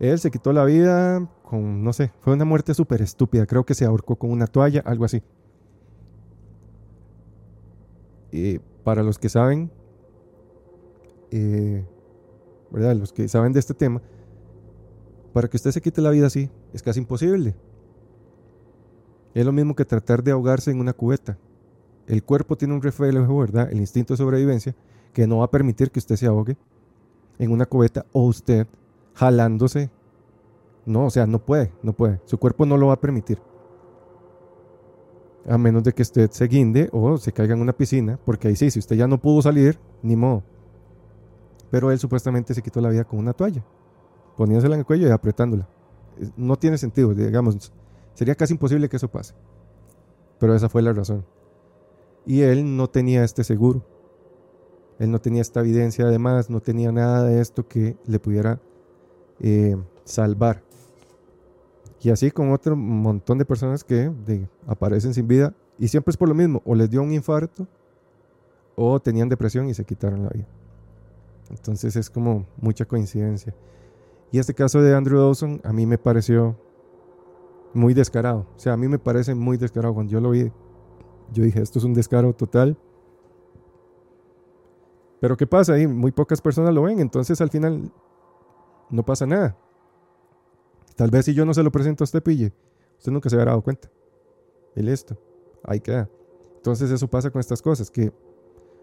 Él 0.00 0.18
se 0.18 0.30
quitó 0.30 0.52
la 0.52 0.64
vida 0.64 1.28
con, 1.42 1.82
no 1.82 1.92
sé, 1.92 2.12
fue 2.20 2.34
una 2.34 2.44
muerte 2.44 2.74
súper 2.74 3.02
estúpida, 3.02 3.46
creo 3.46 3.64
que 3.64 3.74
se 3.74 3.84
ahorcó 3.84 4.16
con 4.16 4.30
una 4.30 4.46
toalla, 4.46 4.82
algo 4.84 5.04
así. 5.04 5.22
Y 8.30 8.58
para 8.84 9.02
los 9.02 9.18
que 9.18 9.28
saben, 9.28 9.70
eh, 11.30 11.84
¿verdad? 12.70 12.94
Los 12.96 13.12
que 13.12 13.28
saben 13.28 13.52
de 13.52 13.60
este 13.60 13.74
tema, 13.74 14.02
para 15.32 15.48
que 15.48 15.56
usted 15.56 15.70
se 15.70 15.80
quite 15.80 16.00
la 16.00 16.10
vida 16.10 16.26
así, 16.26 16.50
es 16.72 16.82
casi 16.82 17.00
imposible. 17.00 17.54
Es 19.34 19.44
lo 19.44 19.52
mismo 19.52 19.74
que 19.74 19.84
tratar 19.84 20.22
de 20.22 20.32
ahogarse 20.32 20.70
en 20.70 20.80
una 20.80 20.92
cubeta. 20.92 21.38
El 22.06 22.24
cuerpo 22.24 22.56
tiene 22.56 22.74
un 22.74 22.82
reflejo, 22.82 23.38
¿verdad? 23.38 23.70
El 23.70 23.78
instinto 23.78 24.14
de 24.14 24.18
sobrevivencia, 24.18 24.74
que 25.18 25.26
no 25.26 25.38
va 25.38 25.46
a 25.46 25.50
permitir 25.50 25.90
que 25.90 25.98
usted 25.98 26.14
se 26.14 26.26
ahogue 26.26 26.56
en 27.40 27.50
una 27.50 27.66
cubeta 27.66 28.06
o 28.12 28.22
usted 28.22 28.68
jalándose. 29.14 29.90
No, 30.86 31.06
o 31.06 31.10
sea, 31.10 31.26
no 31.26 31.40
puede, 31.40 31.72
no 31.82 31.92
puede. 31.92 32.20
Su 32.24 32.38
cuerpo 32.38 32.64
no 32.64 32.76
lo 32.76 32.86
va 32.86 32.92
a 32.92 33.00
permitir. 33.00 33.42
A 35.48 35.58
menos 35.58 35.82
de 35.82 35.92
que 35.92 36.02
usted 36.02 36.30
se 36.30 36.46
guinde 36.46 36.88
o 36.92 37.18
se 37.18 37.32
caiga 37.32 37.54
en 37.54 37.60
una 37.60 37.72
piscina, 37.72 38.16
porque 38.24 38.46
ahí 38.46 38.54
sí, 38.54 38.70
si 38.70 38.78
usted 38.78 38.94
ya 38.94 39.08
no 39.08 39.20
pudo 39.20 39.42
salir, 39.42 39.80
ni 40.04 40.14
modo. 40.14 40.44
Pero 41.68 41.90
él 41.90 41.98
supuestamente 41.98 42.54
se 42.54 42.62
quitó 42.62 42.80
la 42.80 42.90
vida 42.90 43.02
con 43.02 43.18
una 43.18 43.32
toalla, 43.32 43.64
poniéndosela 44.36 44.76
en 44.76 44.80
el 44.82 44.86
cuello 44.86 45.08
y 45.08 45.10
apretándola. 45.10 45.68
No 46.36 46.54
tiene 46.54 46.78
sentido, 46.78 47.12
digamos, 47.12 47.72
sería 48.14 48.36
casi 48.36 48.52
imposible 48.52 48.88
que 48.88 48.98
eso 48.98 49.08
pase. 49.08 49.34
Pero 50.38 50.54
esa 50.54 50.68
fue 50.68 50.80
la 50.80 50.92
razón. 50.92 51.26
Y 52.24 52.42
él 52.42 52.76
no 52.76 52.88
tenía 52.88 53.24
este 53.24 53.42
seguro. 53.42 53.97
Él 54.98 55.10
no 55.10 55.20
tenía 55.20 55.42
esta 55.42 55.60
evidencia, 55.60 56.06
además, 56.06 56.50
no 56.50 56.60
tenía 56.60 56.90
nada 56.90 57.24
de 57.24 57.40
esto 57.40 57.66
que 57.66 57.96
le 58.06 58.18
pudiera 58.18 58.60
eh, 59.40 59.76
salvar. 60.04 60.62
Y 62.00 62.10
así 62.10 62.30
con 62.30 62.52
otro 62.52 62.76
montón 62.76 63.38
de 63.38 63.44
personas 63.44 63.84
que 63.84 64.12
aparecen 64.66 65.14
sin 65.14 65.26
vida 65.26 65.54
y 65.78 65.88
siempre 65.88 66.10
es 66.10 66.16
por 66.16 66.28
lo 66.28 66.34
mismo, 66.34 66.62
o 66.64 66.74
les 66.74 66.90
dio 66.90 67.02
un 67.02 67.12
infarto 67.12 67.66
o 68.76 69.00
tenían 69.00 69.28
depresión 69.28 69.68
y 69.68 69.74
se 69.74 69.84
quitaron 69.84 70.22
la 70.22 70.30
vida. 70.30 70.46
Entonces 71.50 71.96
es 71.96 72.10
como 72.10 72.46
mucha 72.60 72.84
coincidencia. 72.84 73.54
Y 74.30 74.38
este 74.38 74.54
caso 74.54 74.82
de 74.82 74.94
Andrew 74.94 75.20
Dawson 75.20 75.60
a 75.64 75.72
mí 75.72 75.86
me 75.86 75.98
pareció 75.98 76.56
muy 77.72 77.94
descarado. 77.94 78.46
O 78.56 78.58
sea, 78.58 78.74
a 78.74 78.76
mí 78.76 78.88
me 78.88 78.98
parece 78.98 79.34
muy 79.34 79.56
descarado. 79.56 79.94
Cuando 79.94 80.12
yo 80.12 80.20
lo 80.20 80.30
vi, 80.30 80.52
yo 81.32 81.42
dije, 81.42 81.60
esto 81.62 81.78
es 81.78 81.84
un 81.84 81.94
descaro 81.94 82.32
total. 82.34 82.76
Pero 85.20 85.36
¿qué 85.36 85.46
pasa 85.46 85.74
ahí? 85.74 85.86
Muy 85.86 86.12
pocas 86.12 86.40
personas 86.40 86.74
lo 86.74 86.82
ven, 86.82 87.00
entonces 87.00 87.40
al 87.40 87.50
final 87.50 87.92
no 88.90 89.04
pasa 89.04 89.26
nada. 89.26 89.56
Tal 90.96 91.10
vez 91.10 91.24
si 91.26 91.34
yo 91.34 91.44
no 91.44 91.54
se 91.54 91.62
lo 91.62 91.72
presento 91.72 92.02
a 92.02 92.06
usted, 92.06 92.22
pille, 92.22 92.52
usted 92.98 93.12
nunca 93.12 93.28
se 93.28 93.36
habrá 93.36 93.52
dado 93.52 93.62
cuenta. 93.62 93.90
Y 94.76 94.82
listo, 94.82 95.16
ahí 95.64 95.80
queda. 95.80 96.08
Entonces 96.56 96.90
eso 96.90 97.08
pasa 97.08 97.30
con 97.30 97.40
estas 97.40 97.62
cosas, 97.62 97.90
que 97.90 98.12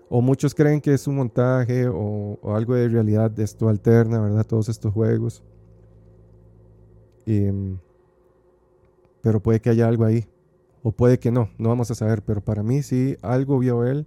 o 0.09 0.21
muchos 0.21 0.53
creen 0.53 0.81
que 0.81 0.93
es 0.93 1.07
un 1.07 1.15
montaje 1.15 1.87
o, 1.87 2.37
o 2.41 2.55
algo 2.55 2.75
de 2.75 2.87
realidad 2.87 3.31
de 3.31 3.43
esto 3.43 3.69
alterna, 3.69 4.19
¿verdad? 4.19 4.45
Todos 4.45 4.69
estos 4.69 4.93
juegos. 4.93 5.43
Y, 7.25 7.51
mm, 7.51 7.79
pero 9.21 9.41
puede 9.41 9.59
que 9.59 9.69
haya 9.71 9.87
algo 9.87 10.05
ahí. 10.05 10.27
O 10.83 10.91
puede 10.91 11.17
que 11.17 11.31
no, 11.31 11.49
no 11.57 11.69
vamos 11.69 11.89
a 11.89 11.95
saber. 11.95 12.21
Pero 12.21 12.41
para 12.41 12.61
mí 12.61 12.83
sí, 12.83 13.17
algo 13.21 13.57
vio 13.57 13.83
él. 13.83 14.05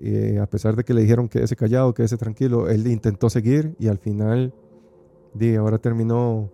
Eh, 0.00 0.38
a 0.40 0.46
pesar 0.46 0.76
de 0.76 0.84
que 0.84 0.94
le 0.94 1.02
dijeron 1.02 1.28
que 1.28 1.42
ese 1.42 1.56
callado, 1.56 1.94
que 1.94 2.04
ese 2.04 2.16
tranquilo, 2.16 2.68
él 2.68 2.86
intentó 2.86 3.30
seguir 3.30 3.74
y 3.78 3.88
al 3.88 3.98
final, 3.98 4.52
di, 5.34 5.54
ahora 5.54 5.78
terminó 5.78 6.50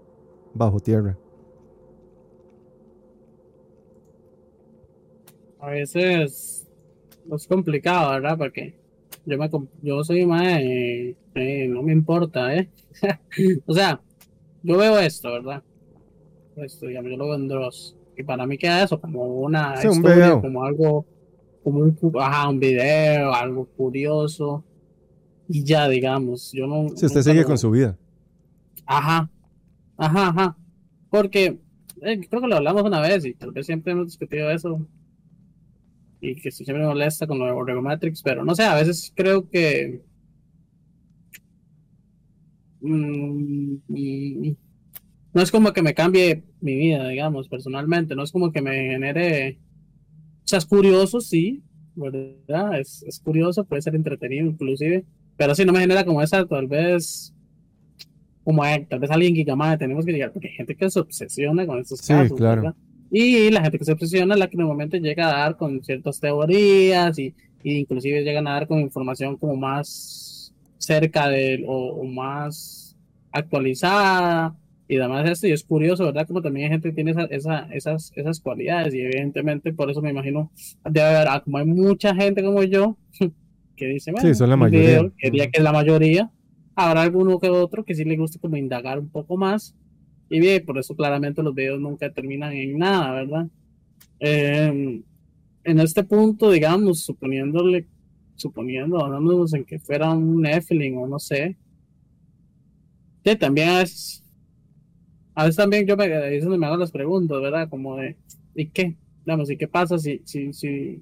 bajo 0.54 0.80
tierra. 0.80 1.16
A 5.58 5.70
veces 5.70 6.66
es 7.30 7.46
complicado, 7.46 8.10
¿verdad? 8.10 8.38
Porque 8.38 8.74
yo 9.26 9.38
me 9.38 9.48
yo 9.82 10.02
soy 10.04 10.26
más 10.26 10.58
no 11.34 11.82
me 11.82 11.92
importa, 11.92 12.54
¿eh? 12.54 12.70
o 13.66 13.74
sea, 13.74 14.00
yo 14.62 14.76
veo 14.76 14.98
esto, 14.98 15.30
¿verdad? 15.30 15.62
Esto, 16.56 16.86
digamos, 16.86 17.10
yo 17.10 17.16
lo 17.16 17.26
veo 17.26 17.34
en 17.36 17.48
Dross. 17.48 17.96
Y 18.16 18.22
para 18.22 18.46
mí 18.46 18.58
queda 18.58 18.82
eso 18.82 19.00
como 19.00 19.24
una 19.24 19.76
Sí, 19.76 19.88
historia, 19.88 20.40
como 20.40 20.64
algo, 20.64 21.06
como 21.62 21.80
un, 21.80 21.92
cu- 21.92 22.18
ajá, 22.20 22.48
un 22.48 22.58
video, 22.60 23.32
algo 23.34 23.66
curioso. 23.76 24.64
Y 25.48 25.64
ya, 25.64 25.88
digamos, 25.88 26.52
yo 26.52 26.66
no. 26.66 26.90
Si 26.96 27.06
usted 27.06 27.22
sigue 27.22 27.40
lo- 27.42 27.46
con 27.48 27.58
su 27.58 27.70
vida. 27.70 27.96
Ajá, 28.86 29.30
ajá, 29.96 30.28
ajá. 30.28 30.56
Porque 31.10 31.58
eh, 32.02 32.20
creo 32.28 32.40
que 32.40 32.48
lo 32.48 32.56
hablamos 32.56 32.82
una 32.84 33.00
vez 33.00 33.24
y 33.24 33.34
tal 33.34 33.52
vez 33.52 33.66
siempre 33.66 33.92
hemos 33.92 34.06
discutido 34.06 34.50
eso. 34.50 34.86
Y 36.20 36.34
que 36.40 36.50
siempre 36.50 36.78
me 36.78 36.86
molesta 36.86 37.26
con 37.26 37.38
lo 37.38 37.46
de 37.46 37.52
Orgomatrix, 37.52 38.22
pero 38.22 38.44
no 38.44 38.54
sé, 38.54 38.62
a 38.64 38.74
veces 38.74 39.12
creo 39.16 39.48
que. 39.48 40.02
mm, 42.80 43.74
mm, 43.88 44.56
no 45.32 45.42
es 45.42 45.50
como 45.50 45.72
que 45.72 45.82
me 45.82 45.94
cambie 45.94 46.42
mi 46.60 46.74
vida, 46.76 47.08
digamos, 47.08 47.48
personalmente. 47.48 48.14
No 48.14 48.22
es 48.24 48.32
como 48.32 48.52
que 48.52 48.62
me 48.62 48.72
genere. 48.90 49.58
Sea, 50.50 50.58
es 50.58 50.66
curioso, 50.66 51.20
sí, 51.20 51.62
¿verdad? 51.94 52.80
Es, 52.80 53.02
es 53.04 53.20
curioso, 53.20 53.64
puede 53.64 53.82
ser 53.82 53.94
entretenido 53.94 54.46
inclusive. 54.46 55.04
Pero 55.36 55.54
sí, 55.54 55.64
no 55.64 55.72
me 55.72 55.80
genera 55.80 56.04
como 56.04 56.22
esa, 56.22 56.46
tal 56.46 56.66
vez 56.66 57.32
como 58.44 58.64
eh, 58.64 58.86
tal 58.88 58.98
vez 59.00 59.10
alguien 59.10 59.34
que 59.34 59.44
llama, 59.44 59.76
tenemos 59.78 60.04
que 60.04 60.12
llegar, 60.12 60.32
porque 60.32 60.48
hay 60.48 60.54
gente 60.54 60.74
que 60.76 60.90
se 60.90 61.00
obsesiona 61.00 61.66
con 61.66 61.78
estos 61.78 62.00
Sí, 62.00 62.08
casos, 62.14 62.38
claro. 62.38 62.62
¿verdad? 62.62 62.74
Y 63.10 63.50
la 63.50 63.62
gente 63.62 63.78
que 63.78 63.84
se 63.84 63.92
obsesiona 63.92 64.34
es 64.34 64.40
la 64.40 64.48
que 64.48 64.56
normalmente 64.56 65.00
llega 65.00 65.28
a 65.28 65.38
dar 65.40 65.56
con 65.56 65.82
ciertas 65.84 66.20
teorías 66.20 67.18
y, 67.18 67.34
y 67.62 67.78
inclusive 67.78 68.22
llegan 68.22 68.46
a 68.48 68.52
dar 68.54 68.66
con 68.68 68.80
información 68.80 69.36
como 69.36 69.56
más 69.56 70.54
cerca 70.78 71.28
de 71.28 71.64
o, 71.66 71.74
o 72.00 72.04
más 72.06 72.96
actualizada 73.32 74.56
y 74.90 74.96
demás 74.96 75.28
esto 75.30 75.46
y 75.46 75.52
es 75.52 75.64
curioso, 75.64 76.04
¿verdad? 76.06 76.26
Como 76.26 76.42
también 76.42 76.66
hay 76.66 76.70
gente 76.72 76.88
que 76.90 76.94
tiene 76.96 77.12
esa, 77.12 77.24
esa- 77.26 77.68
esas, 77.72 78.12
esas 78.16 78.40
cualidades 78.40 78.94
y 78.94 79.00
evidentemente 79.00 79.72
por 79.72 79.90
eso 79.90 80.02
me 80.02 80.10
imagino 80.10 80.50
debe 80.84 81.06
haber, 81.06 81.28
ah, 81.28 81.42
como 81.44 81.58
hay 81.58 81.66
mucha 81.66 82.14
gente 82.14 82.42
como 82.42 82.62
yo 82.64 82.98
que 83.76 83.86
dice, 83.86 84.12
bueno, 84.12 84.34
son 84.34 84.50
la 84.50 84.56
mayoría. 84.56 84.88
video, 84.88 85.12
que 85.18 85.30
diría 85.30 85.50
que 85.50 85.58
es 85.58 85.64
la 85.64 85.72
mayoría, 85.72 86.30
habrá 86.74 87.02
alguno 87.02 87.38
que 87.40 87.50
otro 87.50 87.84
que 87.84 87.94
sí 87.94 88.04
le 88.04 88.16
guste 88.16 88.38
como 88.40 88.56
indagar 88.56 88.98
un 88.98 89.10
poco 89.10 89.36
más. 89.36 89.76
Y 90.28 90.40
bien, 90.40 90.64
por 90.64 90.78
eso 90.78 90.94
claramente 90.96 91.42
los 91.42 91.54
videos 91.54 91.80
nunca 91.80 92.12
terminan 92.12 92.52
en 92.52 92.78
nada, 92.78 93.12
¿verdad? 93.12 93.46
Eh, 94.20 95.02
en 95.64 95.80
este 95.80 96.04
punto, 96.04 96.50
digamos, 96.50 97.04
suponiéndole, 97.04 97.88
suponiendo, 98.36 98.98
basándonos 98.98 99.54
en 99.54 99.64
que 99.64 99.78
fuera 99.78 100.10
un 100.12 100.42
Nephilim 100.42 100.98
o 100.98 101.06
no 101.08 101.18
sé, 101.18 101.58
que 103.22 103.36
también 103.36 103.68
es, 103.78 104.19
a 105.34 105.44
veces 105.44 105.56
también 105.56 105.86
yo 105.86 105.96
me, 105.96 106.08
me 106.08 106.66
hago 106.66 106.76
las 106.76 106.90
preguntas, 106.90 107.40
¿verdad? 107.40 107.68
Como 107.68 107.96
de, 107.96 108.16
¿y 108.54 108.66
qué? 108.66 108.96
Digamos, 109.24 109.50
¿y 109.50 109.56
qué 109.56 109.68
pasa 109.68 109.98
si, 109.98 110.22
si, 110.24 110.52
si, 110.52 111.00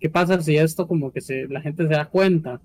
¿Qué 0.00 0.08
pasa 0.08 0.40
si 0.40 0.56
esto 0.56 0.88
como 0.88 1.12
que 1.12 1.20
se, 1.20 1.46
la 1.48 1.60
gente 1.60 1.86
se 1.86 1.90
da 1.90 2.06
cuenta? 2.06 2.60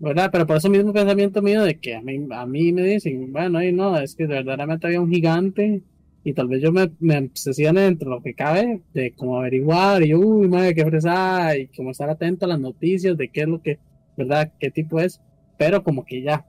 ¿Verdad? 0.00 0.30
Pero 0.32 0.46
por 0.46 0.56
eso 0.56 0.68
mismo 0.68 0.92
pensamiento 0.92 1.40
mío 1.40 1.62
de 1.62 1.78
que 1.78 1.94
a 1.94 2.00
mí, 2.02 2.26
a 2.30 2.46
mí 2.46 2.72
me 2.72 2.82
dicen, 2.82 3.32
bueno, 3.32 3.62
y 3.62 3.72
no, 3.72 3.96
es 3.98 4.14
que 4.16 4.26
verdaderamente 4.26 4.86
había 4.86 5.00
un 5.00 5.10
gigante 5.10 5.82
y 6.24 6.32
tal 6.32 6.48
vez 6.48 6.62
yo 6.62 6.72
me, 6.72 6.90
me 7.00 7.18
obsesione 7.18 7.82
dentro 7.82 8.10
de 8.10 8.16
lo 8.16 8.22
que 8.22 8.34
cabe 8.34 8.82
de 8.92 9.12
como 9.12 9.38
averiguar 9.38 10.02
y 10.02 10.14
uy, 10.14 10.48
madre, 10.48 10.74
qué 10.74 10.84
fresa 10.84 11.56
y 11.56 11.68
como 11.68 11.90
estar 11.92 12.10
atento 12.10 12.44
a 12.46 12.48
las 12.48 12.60
noticias 12.60 13.16
de 13.16 13.28
qué 13.28 13.42
es 13.42 13.48
lo 13.48 13.62
que, 13.62 13.78
¿verdad? 14.16 14.52
¿Qué 14.58 14.70
tipo 14.70 15.00
es? 15.00 15.20
Pero 15.60 15.82
como 15.84 16.06
que 16.06 16.22
ya, 16.22 16.46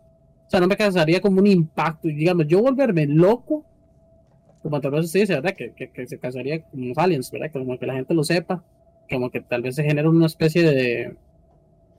o 0.47 0.49
sea, 0.49 0.61
no 0.61 0.67
me 0.67 0.77
causaría 0.77 1.19
como 1.19 1.41
un 1.41 1.47
impacto 1.47 2.07
y 2.07 2.13
digamos, 2.13 2.47
yo 2.47 2.61
volverme 2.61 3.05
loco, 3.07 3.65
como 4.63 4.79
tal 4.79 4.91
vez 4.91 5.03
usted 5.03 5.19
dice, 5.19 5.33
¿verdad? 5.33 5.53
Que, 5.53 5.73
que, 5.73 5.91
que 5.91 6.07
se 6.07 6.17
causaría 6.17 6.61
como 6.61 6.85
los 6.85 6.97
aliens, 6.97 7.29
¿verdad? 7.29 7.51
Como 7.51 7.77
que 7.77 7.85
la 7.85 7.95
gente 7.95 8.13
lo 8.13 8.23
sepa 8.23 8.63
como 9.09 9.29
que 9.29 9.41
tal 9.41 9.61
vez 9.63 9.75
se 9.75 9.83
genera 9.83 10.09
una 10.09 10.27
especie 10.27 10.63
de 10.63 11.13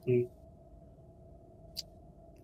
mm, 0.06 0.22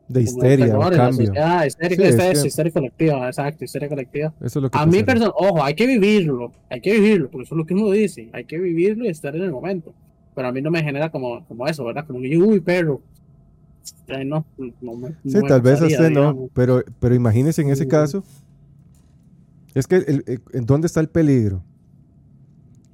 De 0.08 0.20
histeria, 0.22 0.66
terror 0.66 0.94
cambio. 0.94 1.26
sociedad, 1.28 1.64
histeria, 1.64 1.96
Sí, 1.96 2.02
es 2.02 2.44
histeria- 2.44 2.72
colectiva, 2.72 3.26
exacto, 3.28 3.64
histeria 3.64 3.88
colectiva. 3.88 4.34
Eso 4.40 4.58
es 4.58 4.62
lo 4.64 4.70
que 4.70 4.76
A 4.78 4.84
mí, 4.84 5.02
pasaría. 5.02 5.06
person 5.06 5.32
ojo, 5.34 5.62
hay 5.64 5.74
que 5.74 5.86
vivirlo, 5.86 6.52
hay 6.68 6.80
que 6.82 6.92
vivirlo, 6.92 7.30
porque 7.30 7.44
eso 7.44 7.54
es 7.54 7.58
lo 7.58 7.64
que 7.64 7.72
uno 7.72 7.90
dice, 7.90 8.28
hay 8.34 8.44
que 8.44 8.58
vivirlo 8.58 9.06
y 9.06 9.08
estar 9.08 9.34
en 9.34 9.42
el 9.44 9.50
momento. 9.50 9.94
Pero 10.34 10.48
a 10.48 10.52
mí 10.52 10.60
no 10.60 10.70
me 10.70 10.82
genera 10.82 11.10
como, 11.10 11.42
como 11.46 11.66
eso, 11.66 11.84
¿verdad? 11.86 12.06
Como 12.06 12.18
uy, 12.18 12.60
perro. 12.60 13.00
Ay, 14.08 14.24
no, 14.26 14.44
no 14.80 14.96
me- 14.96 15.08
Sí, 15.24 15.38
tal 15.48 15.60
vez 15.62 15.80
a 15.80 15.86
usted 15.86 16.10
no, 16.10 16.48
pero, 16.54 16.82
pero 17.00 17.14
imagínese 17.14 17.62
en 17.62 17.70
ese 17.70 17.84
caso. 17.88 18.24
Es 19.74 19.86
que, 19.86 19.96
el- 19.96 20.24
el- 20.26 20.42
¿en 20.52 20.66
dónde 20.66 20.86
está 20.86 21.00
el 21.00 21.08
peligro? 21.08 21.62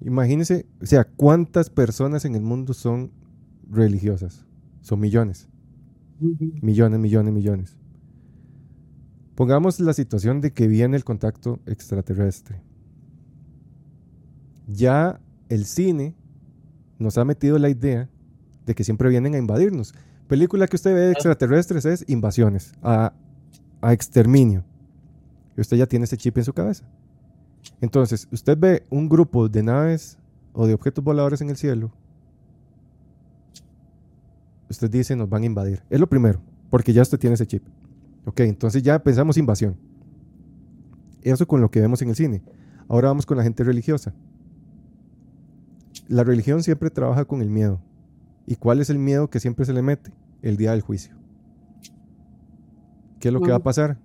Imagínese, 0.00 0.66
o 0.82 0.86
sea, 0.86 1.04
¿cuántas 1.04 1.70
personas 1.70 2.24
en 2.24 2.34
el 2.34 2.42
mundo 2.42 2.74
son 2.74 3.10
religiosas? 3.70 4.44
Son 4.82 5.00
millones, 5.00 5.48
millones, 6.60 7.00
millones, 7.00 7.32
millones. 7.32 7.76
Pongamos 9.34 9.80
la 9.80 9.92
situación 9.94 10.40
de 10.40 10.52
que 10.52 10.66
viene 10.68 10.96
el 10.96 11.04
contacto 11.04 11.58
extraterrestre. 11.66 12.60
Ya 14.66 15.20
el 15.48 15.64
cine 15.64 16.14
nos 16.98 17.18
ha 17.18 17.24
metido 17.24 17.58
la 17.58 17.68
idea 17.68 18.08
de 18.66 18.74
que 18.74 18.84
siempre 18.84 19.08
vienen 19.08 19.34
a 19.34 19.38
invadirnos. 19.38 19.94
Película 20.28 20.66
que 20.66 20.76
usted 20.76 20.94
ve 20.94 21.01
de 21.01 21.12
extraterrestres 21.12 21.84
es 21.84 22.05
invasiones, 22.09 22.72
a, 22.82 23.12
a 23.80 23.92
exterminio. 23.92 24.64
Y 25.56 25.60
usted 25.60 25.76
ya 25.76 25.86
tiene 25.86 26.05
ese 26.05 26.16
chip 26.16 26.36
en 26.38 26.44
su 26.44 26.52
cabeza. 26.52 26.84
Entonces, 27.80 28.28
usted 28.32 28.56
ve 28.59 28.86
un 28.90 29.09
grupo 29.09 29.48
de 29.48 29.62
naves 29.62 30.18
o 30.52 30.66
de 30.66 30.74
objetos 30.74 31.05
voladores 31.05 31.40
en 31.40 31.51
el 31.51 31.56
cielo. 31.56 31.92
Usted 34.70 34.90
dice, 34.90 35.14
nos 35.14 35.28
van 35.28 35.42
a 35.42 35.46
invadir. 35.46 35.82
Es 35.90 36.01
lo 36.01 36.09
primero, 36.09 36.40
porque 36.70 36.92
ya 36.92 37.02
usted 37.02 37.18
tiene 37.18 37.34
ese 37.34 37.46
chip. 37.46 37.62
Ok, 38.24 38.40
entonces 38.40 38.82
ya 38.82 38.98
pensamos 39.02 39.36
invasión. 39.36 39.76
Eso 41.22 41.46
con 41.46 41.60
lo 41.60 41.70
que 41.70 41.80
vemos 41.80 42.01
en 42.02 42.09
el 42.09 42.16
cine. 42.16 42.42
Ahora 42.88 43.09
vamos 43.09 43.26
con 43.26 43.36
la 43.36 43.42
gente 43.42 43.64
religiosa. 43.64 44.14
La 46.09 46.24
religión 46.24 46.62
siempre 46.62 46.90
trabaja 46.90 47.24
con 47.24 47.40
el 47.42 47.51
miedo. 47.51 47.80
¿Y 48.46 48.56
cuál 48.56 48.80
es 48.80 48.90
el 48.90 48.98
miedo 48.98 49.28
que 49.28 49.40
siempre 49.40 49.64
se 49.64 49.72
le 49.72 49.82
mete? 49.82 50.12
El 50.42 50.56
día 50.56 50.72
del 50.72 50.82
juicio. 50.82 51.16
¿Qué 53.20 53.28
es 53.28 53.34
lo 53.34 53.40
que 53.40 53.50
va 53.50 53.56
a 53.56 53.62
pasar? 53.62 53.98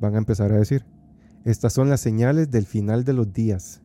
Van 0.00 0.14
a 0.14 0.18
empezar 0.18 0.52
a 0.52 0.56
decir, 0.56 0.86
estas 1.44 1.72
son 1.72 1.90
las 1.90 2.00
señales 2.00 2.50
del 2.50 2.64
final 2.64 3.04
de 3.04 3.12
los 3.12 3.32
días. 3.32 3.82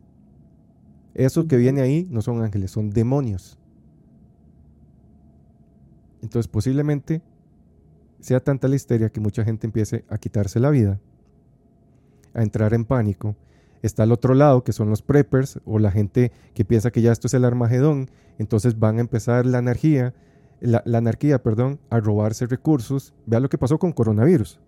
Eso 1.13 1.47
que 1.47 1.57
viene 1.57 1.81
ahí 1.81 2.07
no 2.09 2.21
son 2.21 2.41
ángeles, 2.41 2.71
son 2.71 2.89
demonios. 2.89 3.59
Entonces 6.21 6.47
posiblemente 6.47 7.21
sea 8.21 8.39
tanta 8.39 8.69
la 8.69 8.77
histeria 8.77 9.09
que 9.09 9.19
mucha 9.19 9.43
gente 9.43 9.67
empiece 9.67 10.05
a 10.07 10.17
quitarse 10.17 10.59
la 10.59 10.69
vida, 10.69 10.99
a 12.33 12.41
entrar 12.41 12.73
en 12.73 12.85
pánico. 12.85 13.35
Está 13.83 14.03
al 14.03 14.11
otro 14.11 14.33
lado, 14.33 14.63
que 14.63 14.71
son 14.71 14.89
los 14.89 15.01
preppers 15.01 15.59
o 15.65 15.77
la 15.77 15.91
gente 15.91 16.31
que 16.55 16.65
piensa 16.65 16.89
que 16.89 17.01
ya 17.01 17.11
esto 17.11 17.27
es 17.27 17.33
el 17.35 17.45
Armagedón, 17.45 18.09
entonces 18.39 18.79
van 18.79 18.97
a 18.97 19.01
empezar 19.01 19.45
la 19.45 19.59
anarquía, 19.59 20.15
la, 20.61 20.81
anarquía, 20.97 21.43
perdón, 21.43 21.79
a 21.89 21.99
robarse 21.99 22.47
recursos. 22.47 23.13
Vea 23.25 23.41
lo 23.41 23.49
que 23.49 23.57
pasó 23.57 23.77
con 23.77 23.91
coronavirus, 23.91 24.59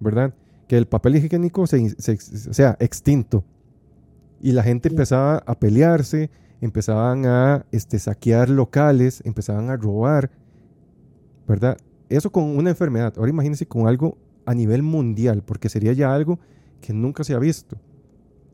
¿verdad? 0.00 0.34
Que 0.66 0.76
el 0.76 0.86
papel 0.86 1.16
higiénico 1.16 1.66
se, 1.66 1.88
sea 2.18 2.76
extinto 2.80 3.44
y 4.40 4.52
la 4.52 4.62
gente 4.62 4.88
empezaba 4.88 5.42
a 5.46 5.58
pelearse, 5.58 6.30
empezaban 6.60 7.24
a 7.26 7.64
este, 7.70 7.98
saquear 7.98 8.50
locales, 8.50 9.22
empezaban 9.24 9.70
a 9.70 9.76
robar, 9.76 10.30
¿verdad? 11.46 11.78
Eso 12.08 12.30
con 12.30 12.44
una 12.44 12.70
enfermedad. 12.70 13.14
Ahora 13.16 13.30
imagínense 13.30 13.66
con 13.66 13.86
algo 13.86 14.18
a 14.44 14.54
nivel 14.54 14.82
mundial, 14.82 15.42
porque 15.44 15.68
sería 15.68 15.92
ya 15.92 16.12
algo 16.12 16.38
que 16.80 16.92
nunca 16.92 17.24
se 17.24 17.34
ha 17.34 17.38
visto. 17.38 17.76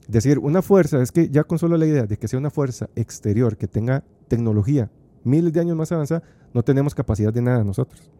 Decir, 0.09 0.39
una 0.39 0.60
fuerza, 0.60 1.01
es 1.01 1.12
que 1.12 1.28
ya 1.31 1.44
con 1.44 1.59
solo 1.59 1.76
la 1.76 1.86
idea 1.86 2.05
de 2.05 2.18
que 2.18 2.28
sea 2.28 2.39
una 2.39 2.51
fuerza 2.51 2.90
exterior, 2.94 3.56
que 3.56 3.66
tenga 3.66 4.05
tecnología 4.28 4.90
miles 5.24 5.52
de 5.52 5.60
años 5.60 5.76
más 5.76 5.90
avanzada, 5.90 6.22
no 6.52 6.62
tenemos 6.62 6.94
capacidad 6.94 7.32
de 7.32 7.43
nada 7.43 7.64
nosotros. 7.64 8.10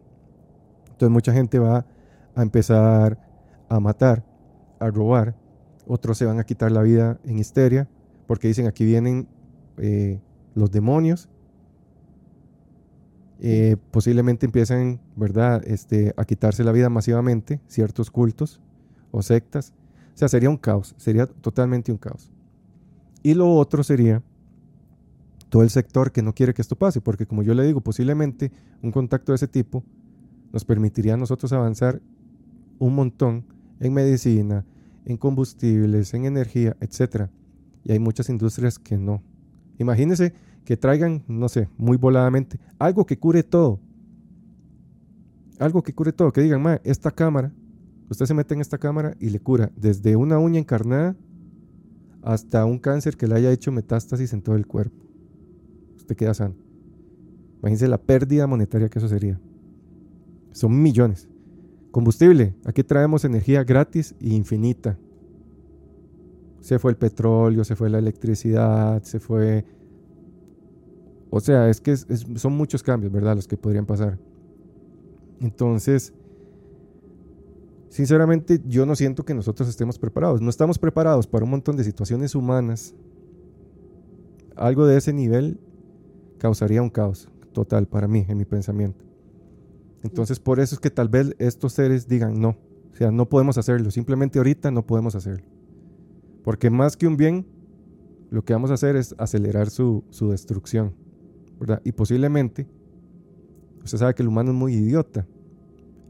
Entonces 0.85 1.09
mucha 1.09 1.31
gente 1.31 1.59
va 1.59 1.85
a 2.35 2.41
empezar 2.41 3.19
a 3.69 3.79
matar, 3.79 4.25
a 4.79 4.89
robar, 4.89 5.35
otros 5.87 6.17
se 6.17 6.25
van 6.25 6.39
a 6.39 6.43
quitar 6.43 6.71
la 6.71 6.81
vida 6.81 7.19
en 7.23 7.37
histeria, 7.39 7.87
porque 8.27 8.47
dicen 8.47 8.67
aquí 8.67 8.83
vienen 8.83 9.27
eh, 9.77 10.19
los 10.55 10.71
demonios. 10.71 11.29
Eh, 13.39 13.77
posiblemente 13.91 14.45
empiezan, 14.45 15.01
¿verdad?, 15.15 15.61
este, 15.65 16.13
a 16.17 16.25
quitarse 16.25 16.63
la 16.63 16.71
vida 16.71 16.89
masivamente, 16.89 17.61
ciertos 17.67 18.09
cultos 18.09 18.61
o 19.11 19.21
sectas. 19.21 19.73
O 20.15 20.17
sea, 20.17 20.29
sería 20.29 20.49
un 20.49 20.57
caos, 20.57 20.95
sería 20.97 21.27
totalmente 21.27 21.91
un 21.91 21.97
caos. 21.97 22.31
Y 23.21 23.33
lo 23.33 23.53
otro 23.53 23.83
sería 23.83 24.23
todo 25.49 25.61
el 25.61 25.69
sector 25.69 26.13
que 26.13 26.21
no 26.21 26.33
quiere 26.33 26.53
que 26.53 26.61
esto 26.61 26.77
pase, 26.77 27.01
porque 27.01 27.25
como 27.25 27.43
yo 27.43 27.53
le 27.53 27.65
digo, 27.65 27.81
posiblemente 27.81 28.51
un 28.81 28.91
contacto 28.91 29.33
de 29.33 29.35
ese 29.35 29.47
tipo 29.47 29.83
nos 30.53 30.63
permitiría 30.63 31.15
a 31.15 31.17
nosotros 31.17 31.51
avanzar 31.51 32.01
un 32.79 32.95
montón 32.95 33.45
en 33.81 33.93
medicina, 33.93 34.65
en 35.05 35.17
combustibles, 35.17 36.13
en 36.13 36.25
energía, 36.25 36.77
etc. 36.79 37.29
Y 37.83 37.91
hay 37.91 37.99
muchas 37.99 38.29
industrias 38.29 38.79
que 38.79 38.97
no. 38.97 39.21
Imagínense 39.79 40.33
que 40.63 40.77
traigan, 40.77 41.23
no 41.27 41.49
sé, 41.49 41.67
muy 41.77 41.97
voladamente, 41.97 42.59
algo 42.79 43.05
que 43.05 43.19
cure 43.19 43.43
todo. 43.43 43.79
Algo 45.59 45.83
que 45.83 45.93
cure 45.93 46.13
todo, 46.13 46.31
que 46.31 46.41
digan, 46.41 46.61
ma, 46.61 46.79
esta 46.85 47.11
cámara, 47.11 47.51
usted 48.09 48.25
se 48.25 48.33
mete 48.33 48.53
en 48.53 48.61
esta 48.61 48.77
cámara 48.77 49.15
y 49.19 49.29
le 49.29 49.39
cura 49.39 49.71
desde 49.75 50.15
una 50.15 50.39
uña 50.39 50.59
encarnada 50.59 51.15
hasta 52.21 52.65
un 52.65 52.79
cáncer 52.79 53.17
que 53.17 53.27
le 53.27 53.35
haya 53.35 53.51
hecho 53.51 53.71
metástasis 53.71 54.33
en 54.33 54.41
todo 54.41 54.55
el 54.55 54.65
cuerpo. 54.65 54.95
Usted 55.95 56.15
queda 56.15 56.33
sano. 56.33 56.55
Imagínense 57.59 57.87
la 57.87 57.99
pérdida 57.99 58.47
monetaria 58.47 58.89
que 58.89 58.99
eso 58.99 59.07
sería. 59.07 59.39
Son 60.51 60.81
millones. 60.81 61.27
Combustible, 61.91 62.53
aquí 62.65 62.83
traemos 62.83 63.25
energía 63.25 63.63
gratis 63.63 64.15
e 64.19 64.29
infinita. 64.29 64.97
Se 66.61 66.79
fue 66.79 66.91
el 66.91 66.97
petróleo, 66.97 67.63
se 67.63 67.75
fue 67.75 67.89
la 67.89 67.99
electricidad, 67.99 69.01
se 69.03 69.19
fue... 69.19 69.65
O 71.29 71.39
sea, 71.39 71.69
es 71.69 71.79
que 71.79 71.95
son 71.95 72.53
muchos 72.57 72.81
cambios, 72.81 73.11
¿verdad? 73.11 73.35
Los 73.35 73.47
que 73.47 73.57
podrían 73.57 73.85
pasar. 73.85 74.17
Entonces, 75.39 76.13
sinceramente, 77.95 78.61
yo 78.65 78.85
no 78.85 78.93
siento 78.93 79.23
que 79.23 79.33
nosotros 79.33 79.69
estemos 79.69 79.97
preparados. 79.97 80.41
No 80.41 80.49
estamos 80.49 80.77
preparados 80.77 81.27
para 81.27 81.45
un 81.45 81.51
montón 81.51 81.77
de 81.77 81.85
situaciones 81.85 82.35
humanas. 82.35 82.93
Algo 84.57 84.85
de 84.85 84.97
ese 84.97 85.13
nivel 85.13 85.61
causaría 86.37 86.81
un 86.81 86.89
caos 86.89 87.29
total 87.53 87.87
para 87.87 88.09
mí, 88.09 88.25
en 88.27 88.37
mi 88.37 88.43
pensamiento. 88.43 89.05
Entonces, 90.03 90.41
por 90.41 90.59
eso 90.59 90.75
es 90.75 90.81
que 90.81 90.89
tal 90.91 91.07
vez 91.07 91.35
estos 91.39 91.71
seres 91.71 92.09
digan 92.09 92.39
no. 92.39 92.57
O 92.91 92.95
sea, 92.97 93.11
no 93.11 93.29
podemos 93.29 93.57
hacerlo. 93.57 93.89
Simplemente 93.91 94.39
ahorita 94.39 94.71
no 94.71 94.85
podemos 94.85 95.15
hacerlo. 95.15 95.47
Porque 96.43 96.69
más 96.69 96.97
que 96.97 97.07
un 97.07 97.15
bien, 97.15 97.45
lo 98.29 98.43
que 98.43 98.51
vamos 98.51 98.71
a 98.71 98.73
hacer 98.73 98.97
es 98.97 99.15
acelerar 99.17 99.69
su, 99.69 100.03
destrucción. 100.29 100.93
¿verdad? 101.61 101.81
Y 101.85 101.93
posiblemente, 101.93 102.67
usted 103.85 103.99
sabe 103.99 104.15
que 104.15 104.21
el 104.21 104.27
humano 104.27 104.51
es 104.51 104.57
muy 104.57 104.73
idiota. 104.73 105.25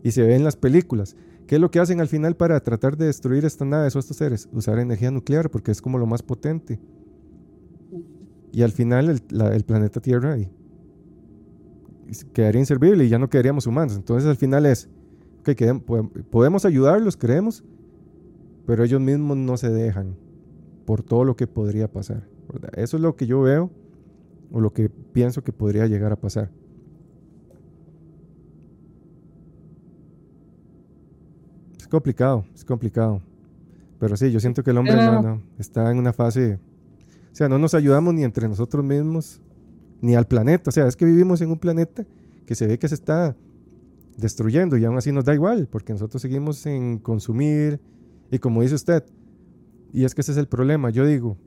Y 0.03 0.11
se 0.11 0.23
ve 0.23 0.35
en 0.35 0.43
las 0.43 0.55
películas. 0.55 1.15
¿Qué 1.47 1.55
es 1.55 1.61
lo 1.61 1.69
que 1.69 1.79
hacen 1.79 2.01
al 2.01 2.07
final 2.07 2.35
para 2.35 2.59
tratar 2.61 2.97
de 2.97 3.05
destruir 3.05 3.45
estas 3.45 3.67
naves 3.67 3.95
o 3.95 3.99
estos 3.99 4.17
seres? 4.17 4.49
Usar 4.51 4.79
energía 4.79 5.11
nuclear 5.11 5.49
porque 5.51 5.71
es 5.71 5.81
como 5.81 5.97
lo 5.97 6.07
más 6.07 6.23
potente. 6.23 6.79
Y 8.51 8.63
al 8.63 8.71
final 8.71 9.09
el, 9.09 9.63
planeta 9.63 9.99
Tierra 9.99 10.37
quedaría 12.33 12.59
inservible 12.59 13.05
y 13.05 13.09
ya 13.09 13.19
no 13.19 13.29
quedaríamos 13.29 13.67
humanos. 13.67 13.95
Entonces 13.95 14.27
al 14.29 14.37
final 14.37 14.65
es, 14.65 14.89
que 15.43 15.81
podemos 16.31 16.65
ayudarlos, 16.65 17.17
creemos, 17.17 17.63
pero 18.65 18.83
ellos 18.83 19.01
mismos 19.01 19.37
no 19.37 19.57
se 19.57 19.69
dejan 19.69 20.15
por 20.85 21.03
todo 21.03 21.25
lo 21.25 21.35
que 21.35 21.45
podría 21.45 21.91
pasar. 21.91 22.27
Eso 22.73 22.97
es 22.97 23.03
lo 23.03 23.15
que 23.15 23.27
yo 23.27 23.41
veo 23.41 23.69
o 24.51 24.59
lo 24.59 24.73
que 24.73 24.89
pienso 24.89 25.43
que 25.43 25.51
podría 25.51 25.85
llegar 25.85 26.11
a 26.11 26.15
pasar. 26.15 26.49
Es 31.85 31.89
complicado, 31.89 32.43
es 32.55 32.65
complicado. 32.65 33.21
Pero 33.99 34.17
sí, 34.17 34.31
yo 34.31 34.39
siento 34.39 34.63
que 34.63 34.71
el 34.71 34.77
hombre 34.79 34.97
está 35.59 35.91
en 35.91 35.99
una 35.99 36.13
fase... 36.13 36.55
O 37.31 37.35
sea, 37.35 37.47
no 37.47 37.59
nos 37.59 37.75
ayudamos 37.75 38.11
ni 38.15 38.23
entre 38.23 38.47
nosotros 38.49 38.83
mismos, 38.83 39.39
ni 40.01 40.15
al 40.15 40.25
planeta. 40.25 40.71
O 40.71 40.71
sea, 40.71 40.87
es 40.87 40.95
que 40.95 41.05
vivimos 41.05 41.41
en 41.41 41.51
un 41.51 41.59
planeta 41.59 42.03
que 42.47 42.55
se 42.55 42.65
ve 42.65 42.79
que 42.79 42.87
se 42.87 42.95
está 42.95 43.35
destruyendo 44.17 44.77
y 44.77 44.85
aún 44.85 44.97
así 44.97 45.11
nos 45.11 45.25
da 45.25 45.35
igual, 45.35 45.67
porque 45.69 45.93
nosotros 45.93 46.23
seguimos 46.23 46.65
en 46.65 46.97
consumir 46.97 47.79
y 48.31 48.39
como 48.39 48.63
dice 48.63 48.73
usted, 48.73 49.03
y 49.93 50.05
es 50.05 50.15
que 50.15 50.21
ese 50.21 50.31
es 50.31 50.39
el 50.39 50.47
problema, 50.47 50.89
yo 50.89 51.05
digo, 51.05 51.37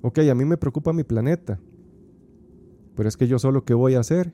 ok, 0.00 0.20
a 0.20 0.34
mí 0.34 0.46
me 0.46 0.56
preocupa 0.56 0.94
mi 0.94 1.04
planeta, 1.04 1.60
pero 2.96 3.10
es 3.10 3.18
que 3.18 3.28
yo 3.28 3.38
solo 3.38 3.66
qué 3.66 3.74
voy 3.74 3.94
a 3.96 4.00
hacer. 4.00 4.32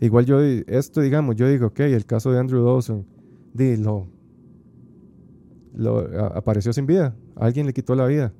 Igual 0.00 0.26
yo, 0.26 0.40
esto 0.40 1.02
digamos, 1.02 1.36
yo 1.36 1.48
digo, 1.48 1.68
ok, 1.68 1.80
el 1.80 2.04
caso 2.04 2.32
de 2.32 2.40
Andrew 2.40 2.64
Dawson, 2.64 3.06
lo, 3.54 4.08
lo 5.74 5.98
apareció 6.36 6.72
sin 6.72 6.86
vida, 6.86 7.16
alguien 7.36 7.66
le 7.66 7.72
quitó 7.72 7.94
la 7.94 8.06
vida. 8.06 8.32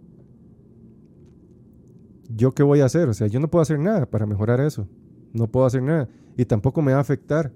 ¿yo 2.28 2.52
qué 2.52 2.62
voy 2.62 2.80
a 2.80 2.86
hacer? 2.86 3.08
O 3.08 3.14
sea, 3.14 3.26
yo 3.26 3.40
no 3.40 3.48
puedo 3.48 3.62
hacer 3.62 3.78
nada 3.78 4.06
para 4.06 4.26
mejorar 4.26 4.60
eso. 4.60 4.88
No 5.32 5.50
puedo 5.50 5.66
hacer 5.66 5.82
nada. 5.82 6.08
Y 6.36 6.44
tampoco 6.44 6.82
me 6.82 6.92
va 6.92 6.98
a 6.98 7.02
afectar, 7.02 7.52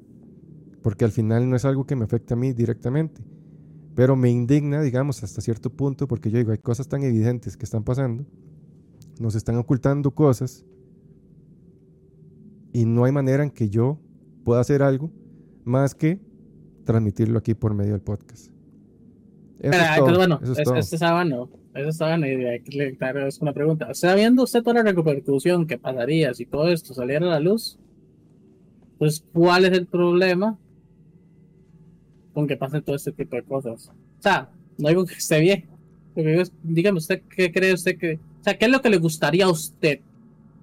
porque 0.83 1.05
al 1.05 1.13
final 1.13 1.49
no 1.49 1.57
es 1.57 1.65
algo 1.65 1.87
que 1.87 1.97
me 1.97 2.05
afecte 2.05 2.35
a 2.35 2.37
mí 2.37 2.53
directamente. 2.53 3.23
Pero 3.95 4.17
me 4.17 4.31
indigna, 4.31 4.81
digamos, 4.81 5.23
hasta 5.23 5.41
cierto 5.41 5.71
punto, 5.71 6.07
porque 6.07 6.31
yo 6.31 6.39
digo, 6.39 6.53
hay 6.53 6.59
cosas 6.59 6.89
tan 6.89 7.03
evidentes 7.03 7.57
que 7.57 7.65
están 7.65 7.83
pasando, 7.83 8.25
nos 9.19 9.35
están 9.35 9.57
ocultando 9.57 10.13
cosas, 10.13 10.65
y 12.73 12.85
no 12.85 13.05
hay 13.05 13.13
manera 13.13 13.43
en 13.43 13.51
que 13.51 13.69
yo 13.69 13.99
pueda 14.45 14.61
hacer 14.61 14.83
algo 14.83 15.11
más 15.65 15.97
que 15.97 16.21
transmitirlo 16.89 17.39
aquí 17.39 17.53
por 17.53 17.75
medio 17.75 17.93
del 17.93 18.01
podcast. 18.01 18.51
Eso 19.61 19.73
es 19.73 19.97
todo. 19.99 20.17
bueno, 20.17 20.41
eso 20.43 20.53
es 20.53 20.87
este 20.87 20.97
sábado 20.97 21.51
eso 21.75 21.91
estaba 21.91 22.15
en 22.15 22.25
idea. 22.25 22.59
Claro, 22.97 23.27
es 23.27 23.39
una 23.41 23.53
pregunta. 23.53 23.93
Sabiendo 23.93 24.43
usted 24.43 24.63
toda 24.63 24.83
la 24.83 24.91
repercusión 24.91 25.67
que 25.67 25.79
pasaría 25.79 26.33
si 26.33 26.47
todo 26.47 26.69
esto 26.69 26.95
saliera 26.95 27.27
a 27.27 27.31
la 27.31 27.41
luz, 27.41 27.79
pues, 28.99 29.23
¿cuál 29.33 29.67
es 29.67 29.73
el 29.73 29.87
problema 29.87 30.59
con 32.33 32.49
que 32.49 32.57
pasen 32.57 32.83
todo 32.83 32.97
este 32.97 33.13
tipo 33.13 33.37
de 33.37 33.43
cosas? 33.43 33.89
O 33.89 34.23
sea, 34.23 34.49
no 34.79 34.89
digo 34.89 35.05
que 35.05 35.15
esté 35.15 35.41
bien. 35.41 35.67
Digo 36.17 36.41
es, 36.41 36.51
dígame 36.63 36.99
usted 36.99 37.23
qué 37.29 37.53
cree 37.53 37.75
usted 37.75 37.99
que. 37.99 38.15
O 38.15 38.45
sea, 38.45 38.57
¿qué 38.57 38.65
es 38.65 38.71
lo 38.71 38.81
que 38.81 38.91
le 38.91 38.97
gustaría 38.97 39.45
a 39.45 39.51
usted? 39.51 40.01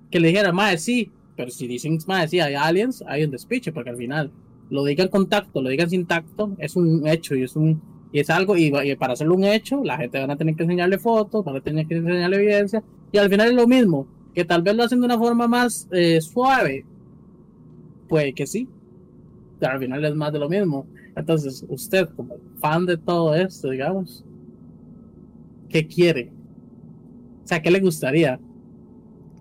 Que 0.10 0.20
le 0.20 0.30
dijera, 0.30 0.52
madre, 0.52 0.80
sí, 0.80 1.12
pero 1.38 1.52
si 1.52 1.68
dicen, 1.68 2.00
madre, 2.08 2.28
sí, 2.28 2.40
hay 2.40 2.56
aliens, 2.56 3.04
hay 3.08 3.24
un 3.24 3.32
despiche, 3.32 3.72
porque 3.72 3.92
al 3.92 3.98
final 3.98 4.32
lo 4.70 4.84
digan 4.84 5.08
con 5.08 5.28
tacto, 5.28 5.62
lo 5.62 5.70
digan 5.70 5.90
sin 5.90 6.06
tacto, 6.06 6.56
es 6.58 6.76
un 6.76 7.08
hecho 7.08 7.36
y 7.36 7.44
es 7.44 7.56
un 7.56 7.82
y 8.12 8.20
es 8.20 8.30
algo, 8.30 8.56
y, 8.56 8.72
para 8.96 9.12
hacerlo 9.12 9.36
un 9.36 9.44
hecho, 9.44 9.84
la 9.84 9.98
gente 9.98 10.18
van 10.18 10.32
a 10.32 10.38
tener 10.38 10.56
que 10.56 10.64
enseñarle 10.64 10.98
fotos, 10.98 11.44
van 11.44 11.58
a 11.58 11.60
tener 11.60 11.86
que 11.86 11.96
enseñarle 11.96 12.38
evidencia, 12.38 12.82
y 13.12 13.18
al 13.18 13.30
final 13.30 13.50
es 13.50 13.56
lo 13.56 13.68
mismo, 13.68 14.08
que 14.34 14.46
tal 14.46 14.62
vez 14.62 14.74
lo 14.74 14.84
hacen 14.84 15.02
de 15.02 15.06
una 15.06 15.18
forma 15.18 15.50
más 15.50 15.90
eh, 15.92 16.22
suave, 16.22 16.86
puede 18.08 18.34
que 18.34 18.48
sí, 18.48 18.70
pero 19.60 19.74
al 19.74 19.80
final 19.80 20.06
es 20.06 20.16
más 20.16 20.32
de 20.32 20.40
lo 20.40 20.48
mismo. 20.48 20.88
Entonces, 21.14 21.66
usted, 21.68 22.08
como 22.16 22.38
fan 22.62 22.86
de 22.86 22.96
todo 22.96 23.36
esto, 23.36 23.70
digamos, 23.70 24.24
¿qué 25.68 25.86
quiere? 25.86 26.32
O 27.44 27.48
sea, 27.48 27.62
¿qué 27.62 27.70
le 27.70 27.82
gustaría? 27.82 28.40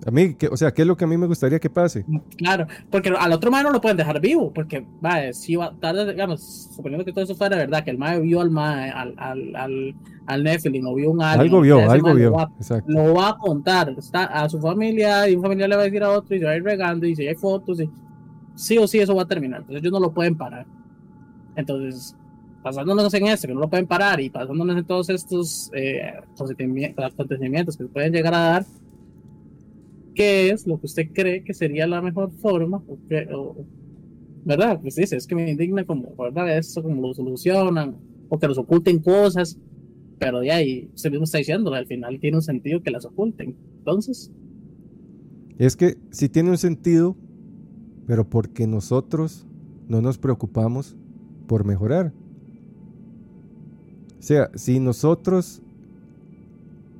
A 0.06 0.10
mí, 0.10 0.34
¿qué- 0.34 0.48
o 0.48 0.56
sea, 0.56 0.72
¿qué 0.72 0.82
es 0.82 0.88
lo 0.88 0.96
que 0.96 1.04
a 1.04 1.08
mí 1.08 1.16
me 1.16 1.26
gustaría 1.26 1.58
que 1.58 1.70
pase? 1.70 2.04
Claro, 2.36 2.66
porque 2.90 3.08
al 3.08 3.32
otro 3.32 3.50
mae 3.50 3.62
no 3.62 3.70
lo 3.70 3.80
pueden 3.80 3.96
dejar 3.96 4.20
vivo, 4.20 4.52
porque, 4.52 4.84
va, 5.04 5.32
si 5.32 5.56
va, 5.56 5.74
tarde, 5.80 6.12
digamos, 6.12 6.68
suponiendo 6.76 7.04
que 7.04 7.12
todo 7.12 7.24
eso 7.24 7.34
fuera 7.34 7.56
verdad, 7.56 7.82
que 7.82 7.90
el 7.90 7.98
mae 7.98 8.20
vio 8.20 8.40
al 8.42 8.50
mae, 8.50 8.90
al, 8.90 9.14
al, 9.16 9.56
al, 9.56 9.94
al 10.26 10.42
Nephilim, 10.44 10.86
o 10.86 10.94
vio 10.94 11.10
un 11.10 11.22
alien, 11.22 11.40
Algo 11.46 11.60
vio, 11.62 11.78
algo 11.90 12.06
mae 12.08 12.12
lo 12.14 12.18
vio. 12.18 12.32
va- 12.32 12.50
Exacto. 12.58 12.92
lo 12.92 13.14
va 13.14 13.28
a 13.30 13.38
contar 13.38 13.94
está 13.96 14.24
a 14.24 14.48
su 14.48 14.60
familia 14.60 15.28
y 15.28 15.36
un 15.36 15.42
familiar 15.42 15.68
le 15.70 15.76
va 15.76 15.82
a 15.82 15.84
decir 15.86 16.02
a 16.02 16.10
otro 16.10 16.36
y 16.36 16.38
se 16.38 16.44
va 16.44 16.50
a 16.52 16.56
ir 16.56 16.64
regando 16.64 17.06
y 17.06 17.16
si 17.16 17.26
hay 17.26 17.34
fotos 17.34 17.80
y 17.80 17.88
sí 18.54 18.76
o 18.78 18.86
sí 18.86 18.98
eso 19.00 19.14
va 19.14 19.22
a 19.22 19.26
terminar 19.26 19.60
entonces 19.60 19.82
ellos 19.82 19.92
no 19.92 20.00
lo 20.00 20.12
pueden 20.12 20.36
parar 20.36 20.66
entonces 21.56 22.14
pasándonos 22.62 23.12
en 23.14 23.26
esto 23.26 23.46
que 23.48 23.54
no 23.54 23.60
lo 23.60 23.68
pueden 23.68 23.86
parar 23.86 24.20
y 24.20 24.30
pasándonos 24.30 24.76
en 24.76 24.84
todos 24.84 25.08
estos 25.10 25.70
eh, 25.74 26.12
acontecimi- 26.36 26.94
acontecimientos 26.96 27.76
que 27.76 27.84
se 27.84 27.88
pueden 27.90 28.12
llegar 28.12 28.34
a 28.34 28.38
dar 28.38 28.64
¿qué 30.14 30.50
es 30.50 30.66
lo 30.66 30.78
que 30.80 30.86
usted 30.86 31.10
cree 31.12 31.44
que 31.44 31.54
sería 31.54 31.86
la 31.86 32.02
mejor 32.02 32.32
forma 32.32 32.78
o 32.88 32.98
qué- 33.08 33.28
o- 33.34 33.66
verdad 34.44 34.80
pues 34.80 34.96
dice 34.96 35.16
es 35.16 35.26
que 35.26 35.34
me 35.34 35.50
indigna 35.50 35.84
como 35.86 36.14
verdad 36.16 36.56
eso 36.58 36.82
como 36.82 37.00
lo 37.08 37.14
solucionan 37.14 37.96
o 38.28 38.38
que 38.38 38.46
los 38.48 38.58
oculten 38.58 38.98
cosas 39.00 39.58
pero 40.18 40.40
de 40.40 40.52
ahí, 40.52 40.90
usted 40.94 41.10
mismo 41.10 41.24
está 41.24 41.38
diciendo, 41.38 41.74
al 41.74 41.86
final 41.86 42.18
tiene 42.20 42.36
un 42.38 42.42
sentido 42.42 42.82
que 42.82 42.90
las 42.90 43.04
oculten. 43.04 43.56
Entonces, 43.78 44.30
Es 45.58 45.76
que 45.76 45.96
sí 46.10 46.28
tiene 46.28 46.50
un 46.50 46.58
sentido, 46.58 47.16
pero 48.06 48.28
porque 48.28 48.66
nosotros 48.66 49.46
no 49.88 50.00
nos 50.00 50.18
preocupamos 50.18 50.96
por 51.46 51.64
mejorar. 51.64 52.12
O 54.18 54.22
sea, 54.22 54.50
si 54.54 54.80
nosotros 54.80 55.62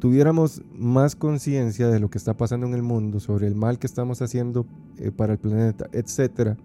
tuviéramos 0.05 0.61
más 0.75 1.17
conciencia 1.17 1.89
de 1.89 1.99
lo 1.99 2.11
que 2.11 2.19
está 2.19 2.37
pasando 2.37 2.67
en 2.67 2.75
el 2.75 2.83
mundo, 2.83 3.21
sobre 3.21 3.47
el 3.47 3.55
mal 3.55 3.79
que 3.79 3.87
estamos 3.87 4.21
haciendo 4.21 4.67
eh, 4.99 5.11
para 5.11 5.33
el 5.33 5.39
planeta, 5.39 5.89
etcétera, 5.93 6.59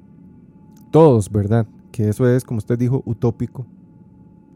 todos, 0.92 1.32
¿verdad? 1.32 1.66
Que 1.94 2.10
eso 2.10 2.28
es, 2.28 2.44
como 2.44 2.58
usted 2.58 2.78
dijo, 2.78 3.02
utópico. 3.06 3.66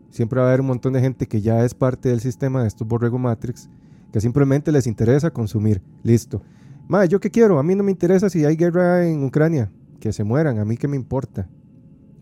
Siempre 0.09 0.41
va 0.41 0.47
a 0.47 0.49
haber 0.49 0.59
un 0.59 0.67
montón 0.67 0.91
de 0.91 0.99
gente 0.99 1.27
que 1.27 1.39
ya 1.39 1.63
es 1.63 1.73
parte 1.73 2.09
del 2.09 2.19
sistema 2.19 2.61
de 2.61 2.67
estos 2.67 2.85
borrego 2.85 3.17
Matrix, 3.17 3.69
que 4.11 4.19
simplemente 4.19 4.69
les 4.69 4.85
interesa 4.85 5.31
consumir. 5.31 5.81
Listo. 6.03 6.41
Ma, 6.89 7.05
¿yo 7.05 7.21
qué 7.21 7.31
quiero? 7.31 7.59
A 7.59 7.63
mí 7.63 7.75
no 7.75 7.83
me 7.83 7.91
interesa 7.91 8.29
si 8.29 8.43
hay 8.43 8.57
guerra 8.57 9.07
en 9.07 9.23
Ucrania. 9.23 9.71
Que 10.01 10.11
se 10.11 10.25
mueran, 10.25 10.59
a 10.59 10.65
mí 10.65 10.75
qué 10.75 10.89
me 10.89 10.97
importa. 10.97 11.47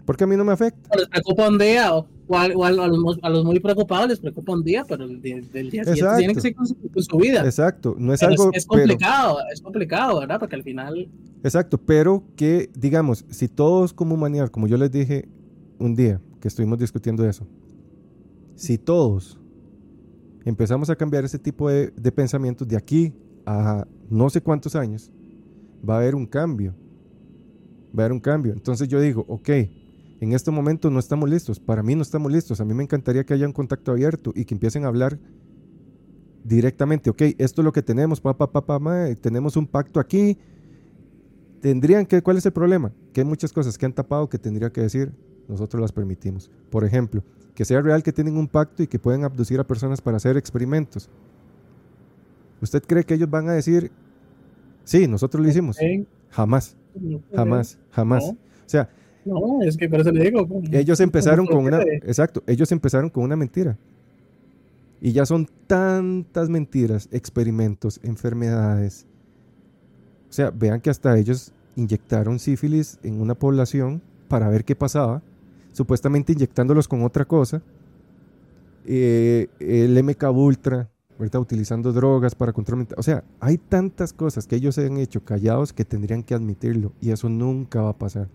Porque 0.05 0.25
a 0.25 0.27
mí 0.27 0.37
no 0.37 0.45
me 0.45 0.51
afecta. 0.51 0.91
un 1.47 1.57
día, 1.57 1.91
o, 2.31 2.37
a, 2.37 2.47
o 2.55 2.63
a 2.63 2.71
los, 2.71 3.19
a 3.21 3.29
los 3.29 3.43
muy 3.45 3.59
preocupados 3.59 4.07
les 4.09 4.19
preocupa 4.19 4.53
un 4.53 4.63
día, 4.63 4.85
pero 4.87 5.03
el 5.03 5.21
del 5.21 5.51
día 5.51 5.83
siguiente 5.83 5.91
Exacto. 5.91 6.17
tienen 6.17 6.35
que 6.35 6.41
seguir 6.41 6.55
con 6.55 7.03
su, 7.03 7.17
vida. 7.17 7.43
Exacto, 7.43 7.95
no 7.97 8.13
es 8.13 8.19
Pero 8.19 8.31
algo... 8.31 8.51
es, 8.51 8.57
es 8.59 8.65
pero- 8.65 8.79
complicado, 8.81 9.37
es 9.53 9.61
complicado, 9.61 10.19
¿verdad? 10.19 10.39
Porque 10.39 10.55
al 10.55 10.63
final, 10.63 11.09
Exacto, 11.43 11.77
pero 11.79 12.23
que, 12.35 12.69
digamos, 12.75 13.25
si 13.29 13.47
todos 13.47 13.93
como 13.93 14.15
humanidad, 14.15 14.49
como 14.49 14.67
yo 14.67 14.77
les 14.77 14.91
dije 14.91 15.27
un 15.79 15.95
día 15.95 16.21
que 16.39 16.47
estuvimos 16.47 16.77
discutiendo 16.79 17.27
eso, 17.27 17.47
si 18.55 18.77
todos 18.77 19.39
empezamos 20.45 20.89
a 20.89 20.95
cambiar 20.95 21.25
ese 21.25 21.39
tipo 21.39 21.69
de, 21.69 21.89
de 21.89 22.11
pensamientos 22.11 22.67
de 22.67 22.77
aquí 22.77 23.13
a 23.45 23.85
no 24.09 24.29
sé 24.29 24.41
cuántos 24.41 24.75
años, 24.75 25.11
va 25.87 25.95
a 25.95 25.97
haber 25.97 26.15
un 26.15 26.25
cambio. 26.25 26.75
Va 27.97 28.03
a 28.03 28.05
haber 28.05 28.11
un 28.13 28.19
cambio. 28.19 28.53
Entonces 28.53 28.87
yo 28.87 28.99
digo, 29.01 29.25
ok, 29.27 29.49
en 30.21 30.33
este 30.33 30.51
momento 30.51 30.91
no 30.91 30.99
estamos 30.99 31.27
listos. 31.29 31.59
Para 31.59 31.81
mí 31.81 31.95
no 31.95 32.03
estamos 32.03 32.31
listos. 32.31 32.61
A 32.61 32.65
mí 32.65 32.75
me 32.75 32.83
encantaría 32.83 33.25
que 33.25 33.33
haya 33.33 33.47
un 33.47 33.53
contacto 33.53 33.91
abierto 33.91 34.31
y 34.35 34.45
que 34.45 34.53
empiecen 34.53 34.85
a 34.85 34.87
hablar 34.87 35.17
directamente. 36.43 37.09
Ok, 37.09 37.23
esto 37.39 37.61
es 37.61 37.65
lo 37.65 37.73
que 37.73 37.81
tenemos, 37.81 38.21
papá, 38.21 38.51
papá, 38.51 38.77
ma, 38.77 39.07
tenemos 39.19 39.57
un 39.57 39.65
pacto 39.65 39.99
aquí. 39.99 40.37
Tendrían 41.59 42.05
que, 42.05 42.21
¿cuál 42.21 42.37
es 42.37 42.45
el 42.45 42.53
problema? 42.53 42.93
Que 43.13 43.21
hay 43.21 43.25
muchas 43.25 43.51
cosas 43.51 43.79
que 43.79 43.85
han 43.87 43.93
tapado 43.93 44.29
que 44.29 44.37
tendría 44.37 44.71
que 44.71 44.81
decir, 44.81 45.11
nosotros 45.47 45.81
las 45.81 45.91
permitimos. 45.91 46.51
Por 46.69 46.85
ejemplo, 46.85 47.23
que 47.55 47.65
sea 47.65 47.81
real 47.81 48.03
que 48.03 48.13
tienen 48.13 48.37
un 48.37 48.47
pacto 48.47 48.83
y 48.83 48.87
que 48.87 48.99
pueden 48.99 49.23
abducir 49.23 49.59
a 49.59 49.63
personas 49.63 50.01
para 50.01 50.17
hacer 50.17 50.37
experimentos. 50.37 51.09
¿Usted 52.61 52.83
cree 52.83 53.03
que 53.03 53.15
ellos 53.15 53.29
van 53.29 53.49
a 53.49 53.53
decir, 53.53 53.91
sí, 54.83 55.07
nosotros 55.07 55.43
lo 55.43 55.49
hicimos? 55.49 55.81
¿eh? 55.81 56.05
Jamás, 56.29 56.77
jamás, 57.33 57.79
jamás. 57.89 58.23
O 58.23 58.37
sea, 58.67 58.87
No, 59.25 59.61
es 59.61 59.77
que 59.77 59.87
por 59.87 59.99
eso 60.01 60.11
le 60.11 60.23
digo. 60.23 60.47
como- 60.47 60.61
ellos 60.71 60.99
empezaron 60.99 61.45
con 61.45 61.65
una, 61.65 61.81
exacto, 61.81 62.43
ellos 62.47 62.71
empezaron 62.71 63.09
con 63.09 63.23
una 63.23 63.35
mentira. 63.35 63.77
Y 64.99 65.13
ya 65.13 65.25
son 65.25 65.47
tantas 65.67 66.49
mentiras, 66.49 67.09
experimentos, 67.11 67.99
enfermedades. 68.03 69.05
O 70.29 70.33
sea, 70.33 70.51
vean 70.51 70.79
que 70.81 70.89
hasta 70.89 71.17
ellos 71.17 71.51
inyectaron 71.75 72.39
sífilis 72.39 72.99
en 73.03 73.19
una 73.19 73.33
población 73.35 74.01
para 74.27 74.47
ver 74.49 74.63
qué 74.63 74.75
pasaba, 74.75 75.21
supuestamente 75.71 76.33
inyectándolos 76.33 76.87
con 76.87 77.03
otra 77.03 77.25
cosa. 77.25 77.61
Eh, 78.85 79.47
el 79.59 79.97
MK 80.03 80.23
Ultra, 80.31 80.89
¿verdad? 81.19 81.41
utilizando 81.41 81.91
drogas 81.93 82.33
para 82.35 82.53
control 82.53 82.79
mental. 82.79 82.97
O 82.99 83.03
sea, 83.03 83.23
hay 83.39 83.57
tantas 83.57 84.13
cosas 84.13 84.47
que 84.47 84.55
ellos 84.55 84.77
han 84.77 84.97
hecho 84.97 85.23
callados 85.23 85.73
que 85.73 85.85
tendrían 85.85 86.23
que 86.23 86.33
admitirlo 86.33 86.93
y 87.01 87.11
eso 87.11 87.29
nunca 87.29 87.81
va 87.81 87.89
a 87.89 87.97
pasar. 87.97 88.27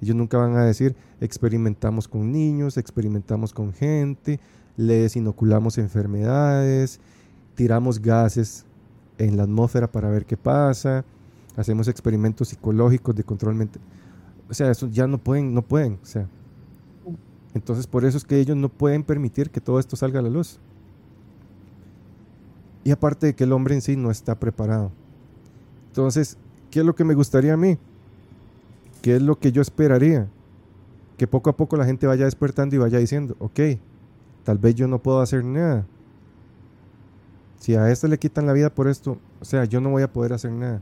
Ellos 0.00 0.16
nunca 0.16 0.38
van 0.38 0.56
a 0.56 0.64
decir, 0.64 0.94
experimentamos 1.20 2.06
con 2.06 2.30
niños, 2.30 2.76
experimentamos 2.76 3.52
con 3.52 3.72
gente, 3.72 4.38
les 4.76 5.16
inoculamos 5.16 5.78
enfermedades, 5.78 7.00
tiramos 7.54 8.00
gases 8.00 8.64
en 9.18 9.36
la 9.36 9.42
atmósfera 9.42 9.90
para 9.90 10.08
ver 10.08 10.24
qué 10.24 10.36
pasa, 10.36 11.04
hacemos 11.56 11.88
experimentos 11.88 12.48
psicológicos 12.48 13.14
de 13.16 13.24
control 13.24 13.56
mental. 13.56 13.82
O 14.48 14.54
sea, 14.54 14.70
eso 14.70 14.86
ya 14.86 15.06
no 15.06 15.18
pueden, 15.18 15.52
no 15.52 15.62
pueden. 15.62 15.98
O 16.02 16.06
sea. 16.06 16.28
Entonces, 17.54 17.86
por 17.86 18.04
eso 18.04 18.16
es 18.16 18.24
que 18.24 18.38
ellos 18.38 18.56
no 18.56 18.68
pueden 18.68 19.02
permitir 19.02 19.50
que 19.50 19.60
todo 19.60 19.80
esto 19.80 19.96
salga 19.96 20.20
a 20.20 20.22
la 20.22 20.30
luz. 20.30 20.60
Y 22.84 22.90
aparte 22.90 23.26
de 23.26 23.34
que 23.34 23.44
el 23.44 23.52
hombre 23.52 23.74
en 23.74 23.82
sí 23.82 23.96
no 23.96 24.10
está 24.10 24.38
preparado. 24.38 24.92
Entonces, 25.88 26.38
¿qué 26.70 26.80
es 26.80 26.86
lo 26.86 26.94
que 26.94 27.04
me 27.04 27.14
gustaría 27.14 27.54
a 27.54 27.56
mí? 27.56 27.78
¿Qué 29.02 29.16
es 29.16 29.22
lo 29.22 29.38
que 29.38 29.52
yo 29.52 29.62
esperaría? 29.62 30.28
Que 31.16 31.26
poco 31.26 31.50
a 31.50 31.56
poco 31.56 31.76
la 31.76 31.84
gente 31.84 32.06
vaya 32.06 32.24
despertando 32.24 32.74
y 32.74 32.78
vaya 32.78 32.98
diciendo, 32.98 33.36
ok, 33.38 33.60
tal 34.44 34.58
vez 34.58 34.74
yo 34.74 34.88
no 34.88 35.00
puedo 35.00 35.20
hacer 35.20 35.44
nada. 35.44 35.86
Si 37.58 37.74
a 37.74 37.90
este 37.90 38.08
le 38.08 38.18
quitan 38.18 38.46
la 38.46 38.52
vida 38.52 38.70
por 38.70 38.88
esto, 38.88 39.18
o 39.40 39.44
sea, 39.44 39.64
yo 39.64 39.80
no 39.80 39.90
voy 39.90 40.02
a 40.02 40.12
poder 40.12 40.32
hacer 40.32 40.52
nada. 40.52 40.80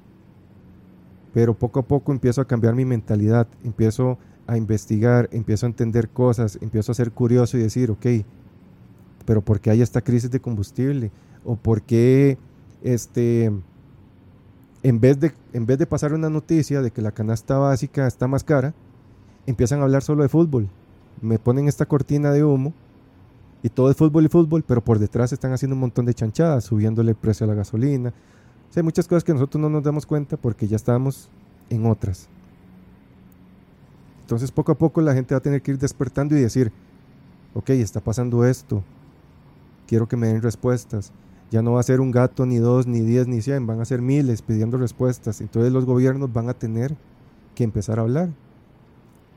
Pero 1.33 1.55
poco 1.55 1.81
a 1.81 1.87
poco 1.87 2.13
empiezo 2.13 2.41
a 2.41 2.47
cambiar 2.47 2.75
mi 2.75 2.85
mentalidad, 2.85 3.47
empiezo 3.65 4.19
a 4.47 4.57
investigar, 4.57 5.29
empiezo 5.33 5.67
a 5.67 5.69
entender 5.69 6.09
cosas, 6.09 6.59
empiezo 6.61 6.93
a 6.93 6.95
ser 6.95 7.13
curioso 7.13 7.59
y 7.59 7.63
decir, 7.63 7.91
ok, 7.91 8.07
pero 9.25 9.43
¿por 9.43 9.61
qué 9.61 9.71
hay 9.71 9.83
esta 9.83 10.01
crisis 10.01 10.31
de 10.31 10.41
combustible? 10.41 11.11
¿O 11.45 11.57
por 11.57 11.83
qué 11.83 12.39
este, 12.83 13.53
en 14.89 15.01
vez 15.01 15.19
de, 15.19 15.33
en 15.53 15.67
vez 15.67 15.79
de 15.79 15.87
pasar 15.87 16.13
una 16.13 16.31
noticia 16.31 16.81
de 16.81 16.93
que 16.93 17.03
la 17.03 17.11
canasta 17.11 17.59
básica 17.59 18.07
está 18.07 18.29
más 18.29 18.45
cara, 18.45 18.73
empiezan 19.45 19.81
a 19.81 19.83
hablar 19.83 20.05
solo 20.05 20.23
de 20.23 20.29
fútbol. 20.29 20.69
Me 21.21 21.41
ponen 21.41 21.67
esta 21.67 21.87
cortina 21.87 22.31
de 22.31 22.45
humo 22.45 22.73
y 23.65 23.69
todo 23.69 23.91
es 23.91 23.97
fútbol 23.97 24.27
y 24.27 24.29
fútbol, 24.29 24.63
pero 24.63 24.85
por 24.85 25.01
detrás 25.01 25.33
están 25.33 25.53
haciendo 25.53 25.75
un 25.75 25.81
montón 25.81 26.07
de 26.07 26.15
chanchadas, 26.15 26.63
subiéndole 26.63 27.11
el 27.11 27.17
precio 27.17 27.43
a 27.43 27.49
la 27.49 27.55
gasolina. 27.55 28.11
O 28.11 28.79
hay 28.79 28.85
muchas 28.85 29.09
cosas 29.09 29.25
que 29.25 29.33
nosotros 29.33 29.61
no 29.61 29.69
nos 29.69 29.83
damos 29.83 30.07
cuenta 30.07 30.37
porque 30.37 30.69
ya 30.69 30.77
estamos 30.77 31.31
en 31.69 31.85
otras. 31.87 32.29
Entonces 34.21 34.53
poco 34.53 34.71
a 34.71 34.79
poco 34.79 35.01
la 35.01 35.15
gente 35.15 35.35
va 35.35 35.39
a 35.39 35.43
tener 35.43 35.63
que 35.63 35.73
ir 35.73 35.79
despertando 35.79 36.37
y 36.37 36.41
decir, 36.41 36.71
ok, 37.55 37.71
está 37.71 38.01
pasando 38.01 38.45
esto, 38.45 38.85
quiero 39.89 40.07
que 40.07 40.17
me 40.17 40.29
den 40.29 40.43
respuestas. 40.43 41.13
Ya 41.51 41.63
no 41.63 41.73
va 41.75 41.81
a 41.81 41.85
ser 41.85 42.01
un 42.01 42.11
gato, 42.11 42.45
ni 42.45 42.57
dos, 42.59 42.87
ni 42.87 43.01
diez, 43.01 43.29
ni 43.29 43.41
cien, 43.41 43.67
van 43.67 43.81
a 43.81 43.85
ser 43.85 44.03
miles 44.03 44.43
pidiendo 44.43 44.79
respuestas. 44.79 45.41
Entonces 45.41 45.73
los 45.73 45.85
gobiernos 45.85 46.33
van 46.33 46.49
a 46.49 46.55
tener 46.55 46.95
que 47.55 47.65
empezar 47.65 47.99
a 47.99 48.03
hablar. 48.03 48.29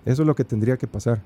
Eso 0.06 0.24
es 0.24 0.28
lo 0.28 0.36
que 0.36 0.44
tendría 0.44 0.78
que 0.78 0.88
pasar. 0.88 1.22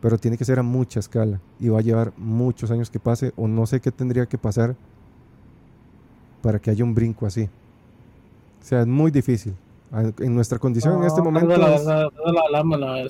pero 0.00 0.16
tiene 0.16 0.36
que 0.38 0.44
ser 0.44 0.60
a 0.60 0.62
mucha 0.62 1.00
escala 1.00 1.40
y 1.58 1.70
va 1.70 1.80
a 1.80 1.82
llevar 1.82 2.12
muchos 2.16 2.70
años 2.70 2.88
que 2.88 3.00
pase 3.00 3.32
o 3.34 3.48
no 3.48 3.66
sé 3.66 3.80
qué 3.80 3.90
tendría 3.90 4.26
que 4.26 4.38
pasar 4.38 4.76
para 6.40 6.60
que 6.60 6.70
haya 6.70 6.84
un 6.84 6.94
brinco 6.94 7.26
así. 7.26 7.48
O 8.62 8.64
sea, 8.64 8.82
es 8.82 8.86
muy 8.86 9.10
difícil. 9.10 9.54
A- 9.90 10.12
En 10.22 10.34
nuestra 10.36 10.58
condición 10.60 10.98
en 11.00 11.04
este 11.04 11.20
momento, 11.20 11.56
la- 11.56 11.74
es- 11.74 11.84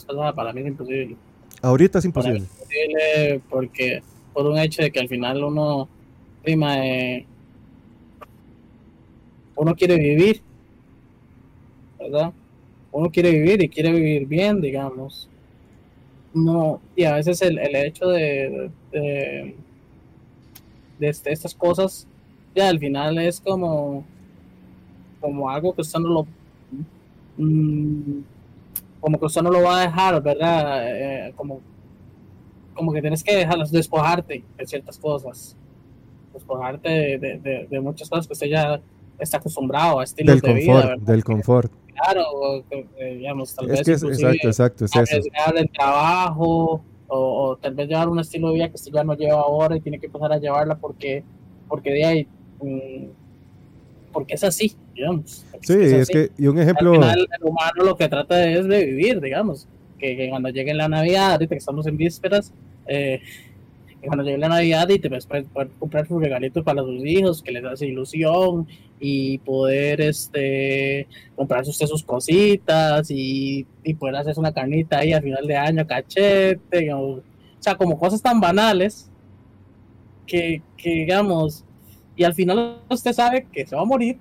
la 0.08 0.32
para 0.34 0.52
mí 0.54 0.62
es 0.62 0.66
imposible. 0.68 1.16
ahorita 1.60 1.98
es 1.98 2.04
imposible. 2.06 2.38
es 2.38 2.50
imposible 2.52 3.42
porque 3.50 4.02
por 4.32 4.46
un 4.46 4.56
hecho 4.58 4.80
de 4.82 4.90
que 4.90 5.00
al 5.00 5.08
final 5.08 5.44
uno, 5.44 5.88
prima, 6.42 6.84
eh, 6.86 7.26
uno 9.56 9.74
quiere 9.74 9.96
vivir, 9.98 10.42
¿verdad? 11.98 12.32
Uno 12.92 13.10
quiere 13.10 13.30
vivir 13.32 13.62
y 13.62 13.68
quiere 13.68 13.92
vivir 13.92 14.26
bien, 14.26 14.60
digamos. 14.60 15.28
No, 16.34 16.80
y 16.94 17.04
a 17.04 17.14
veces 17.14 17.40
el, 17.42 17.58
el 17.58 17.74
hecho 17.76 18.06
de, 18.08 18.70
de, 18.92 19.54
de 20.98 21.08
este- 21.08 21.32
estas 21.32 21.54
cosas, 21.54 22.06
ya 22.54 22.68
al 22.68 22.78
final 22.78 23.18
es 23.18 23.40
como, 23.40 24.04
como 25.20 25.50
algo 25.50 25.74
que 25.74 25.82
usted 25.82 25.98
no 26.00 26.08
lo, 26.08 26.26
mm, 27.36 28.20
como 29.00 29.18
que 29.18 29.26
usted 29.26 29.42
no 29.42 29.50
lo 29.50 29.62
va 29.62 29.78
a 29.80 29.82
dejar, 29.82 30.22
¿verdad? 30.22 31.28
Eh, 31.28 31.34
como, 31.36 31.62
como 32.74 32.92
que 32.92 33.00
tienes 33.00 33.24
que 33.24 33.34
dejarlas, 33.36 33.70
despojarte 33.70 34.44
de 34.56 34.66
ciertas 34.66 34.98
cosas, 34.98 35.56
despojarte 36.38 36.88
de, 36.88 37.18
de, 37.18 37.38
de- 37.38 37.66
de 37.70 37.80
muchas 37.80 38.08
cosas 38.08 38.26
que 38.26 38.32
usted 38.32 38.46
ya 38.48 38.80
está 39.18 39.36
acostumbrado 39.38 40.00
a 40.00 40.04
estilos 40.04 40.40
Del 40.40 40.54
de 40.54 40.60
vida, 40.60 40.72
confort, 40.72 40.88
¿verdad? 40.90 41.06
del 41.06 41.24
confort. 41.24 41.72
Claro, 41.94 42.64
eh, 42.70 43.14
digamos, 43.16 43.54
tal 43.54 43.66
Es 43.66 43.72
vez 43.72 43.82
que 43.86 43.92
es, 43.92 44.02
exacto, 44.04 44.84
exacto, 44.84 44.84
es 44.84 45.26
eso. 45.26 45.28
el 45.56 45.70
trabajo 45.70 46.82
o, 47.08 47.16
o 47.48 47.56
tal 47.56 47.74
vez 47.74 47.88
llevar 47.88 48.08
un 48.08 48.20
estilo 48.20 48.48
de 48.48 48.54
vida 48.54 48.68
que 48.68 48.76
usted 48.76 48.92
ya 48.92 49.02
no 49.02 49.14
lleva 49.14 49.40
ahora 49.40 49.76
y 49.76 49.80
tiene 49.80 49.98
que 49.98 50.06
empezar 50.06 50.32
a 50.32 50.38
llevarla 50.38 50.76
porque 50.76 51.24
porque 51.68 51.90
de 51.90 52.04
ahí 52.04 52.26
mm, 52.62 53.06
porque 54.12 54.34
es 54.34 54.44
así 54.44 54.76
digamos 54.94 55.44
Sí, 55.62 55.72
es 55.74 55.92
es 55.92 56.08
que, 56.08 56.30
y 56.38 56.46
un 56.46 56.58
ejemplo, 56.58 56.90
al 56.92 56.96
final 56.96 57.28
el 57.40 57.44
humano 57.48 57.84
lo 57.84 57.96
que 57.96 58.08
trata 58.08 58.48
es 58.48 58.66
de 58.68 58.84
vivir 58.84 59.20
digamos 59.20 59.66
que, 59.98 60.16
que 60.16 60.28
cuando 60.28 60.50
llegue 60.50 60.72
la 60.74 60.88
navidad 60.88 61.32
ahorita 61.32 61.54
que 61.54 61.58
estamos 61.58 61.86
en 61.86 61.96
vísperas 61.96 62.52
eh, 62.86 63.20
que 64.00 64.06
cuando 64.06 64.22
llegue 64.24 64.38
la 64.38 64.48
navidad 64.48 64.88
y 64.88 64.98
te 64.98 65.08
puedes 65.08 65.26
poder 65.26 65.46
comprar 65.78 66.06
sus 66.06 66.20
regalitos 66.20 66.62
para 66.64 66.82
sus 66.82 67.04
hijos 67.04 67.42
que 67.42 67.50
les 67.52 67.64
hace 67.64 67.86
ilusión 67.86 68.66
y 69.00 69.38
poder 69.38 70.00
este 70.00 71.06
comprarse 71.34 71.70
usted 71.70 71.86
sus 71.86 72.04
cositas 72.04 73.10
y, 73.10 73.66
y 73.82 73.94
poder 73.94 74.16
hacerse 74.16 74.38
una 74.40 74.52
carnita 74.52 74.98
ahí 74.98 75.12
al 75.12 75.22
final 75.22 75.46
de 75.46 75.56
año, 75.56 75.86
cachete, 75.86 76.92
o, 76.92 77.00
o 77.00 77.22
sea, 77.58 77.74
como 77.76 77.98
cosas 77.98 78.22
tan 78.22 78.40
banales 78.40 79.10
que, 80.26 80.62
que, 80.76 80.90
digamos, 80.90 81.64
y 82.14 82.24
al 82.24 82.34
final 82.34 82.80
usted 82.90 83.12
sabe 83.12 83.46
que 83.52 83.66
se 83.66 83.74
va 83.74 83.82
a 83.82 83.86
morir, 83.86 84.18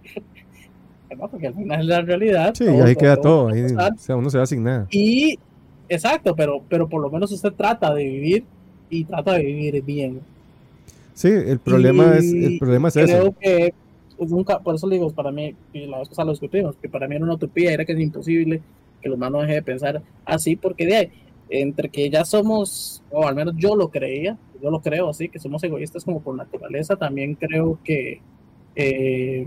porque 1.31 1.47
al 1.47 1.53
final 1.55 1.81
es 1.81 1.85
la 1.85 2.01
realidad. 2.01 2.53
sí, 2.55 2.65
todo- 2.65 2.83
ahí 2.83 2.95
queda 2.95 3.17
todo, 3.17 3.47
a 3.49 3.51
ahí, 3.51 3.61
o 3.63 3.97
sea, 3.97 4.15
uno 4.15 4.29
se 4.29 4.37
va 4.37 4.45
sin 4.45 4.63
nada. 4.63 4.87
Y, 4.91 5.37
exacto, 5.89 6.35
pero, 6.35 6.63
pero 6.67 6.87
por 6.87 7.01
lo 7.01 7.09
menos 7.09 7.31
usted 7.31 7.51
trata 7.53 7.93
de 7.93 8.03
vivir 8.03 8.45
y 8.89 9.03
trata 9.05 9.33
de 9.33 9.43
vivir 9.45 9.83
bien. 9.83 10.19
Sí, 11.13 11.29
el 11.29 11.59
problema 11.59 12.17
es, 12.17 12.31
el 12.31 12.59
problema 12.59 12.87
es 12.89 12.93
creo 12.95 13.25
eso. 13.25 13.35
que 13.39 13.73
nunca, 14.19 14.59
por 14.59 14.75
eso 14.75 14.87
le 14.87 14.95
digo, 14.95 15.09
para 15.11 15.31
mí, 15.31 15.55
y 15.73 15.87
la 15.87 15.99
vez 15.99 16.09
pasada 16.09 16.27
lo 16.27 16.31
discutimos, 16.31 16.75
que 16.81 16.89
para 16.89 17.07
mí 17.07 17.15
era 17.15 17.25
una 17.25 17.35
utopía, 17.35 17.71
era 17.73 17.85
que 17.85 17.93
es 17.93 17.99
imposible 17.99 18.61
que 19.01 19.07
el 19.09 19.13
humano 19.13 19.39
deje 19.41 19.53
de 19.55 19.63
pensar 19.63 20.01
así, 20.25 20.55
porque 20.55 20.85
de 20.85 20.95
ahí, 20.95 21.11
entre 21.49 21.89
que 21.89 22.09
ya 22.09 22.25
somos, 22.25 23.01
o 23.11 23.27
al 23.27 23.35
menos 23.35 23.55
yo 23.57 23.75
lo 23.75 23.89
creía, 23.89 24.37
yo 24.61 24.69
lo 24.69 24.81
creo 24.81 25.09
así, 25.09 25.29
que 25.29 25.39
somos 25.39 25.63
egoístas 25.63 26.03
como 26.03 26.21
por 26.21 26.35
naturaleza, 26.35 26.95
también 26.95 27.35
creo 27.35 27.79
que 27.83 28.19
eh, 28.75 29.45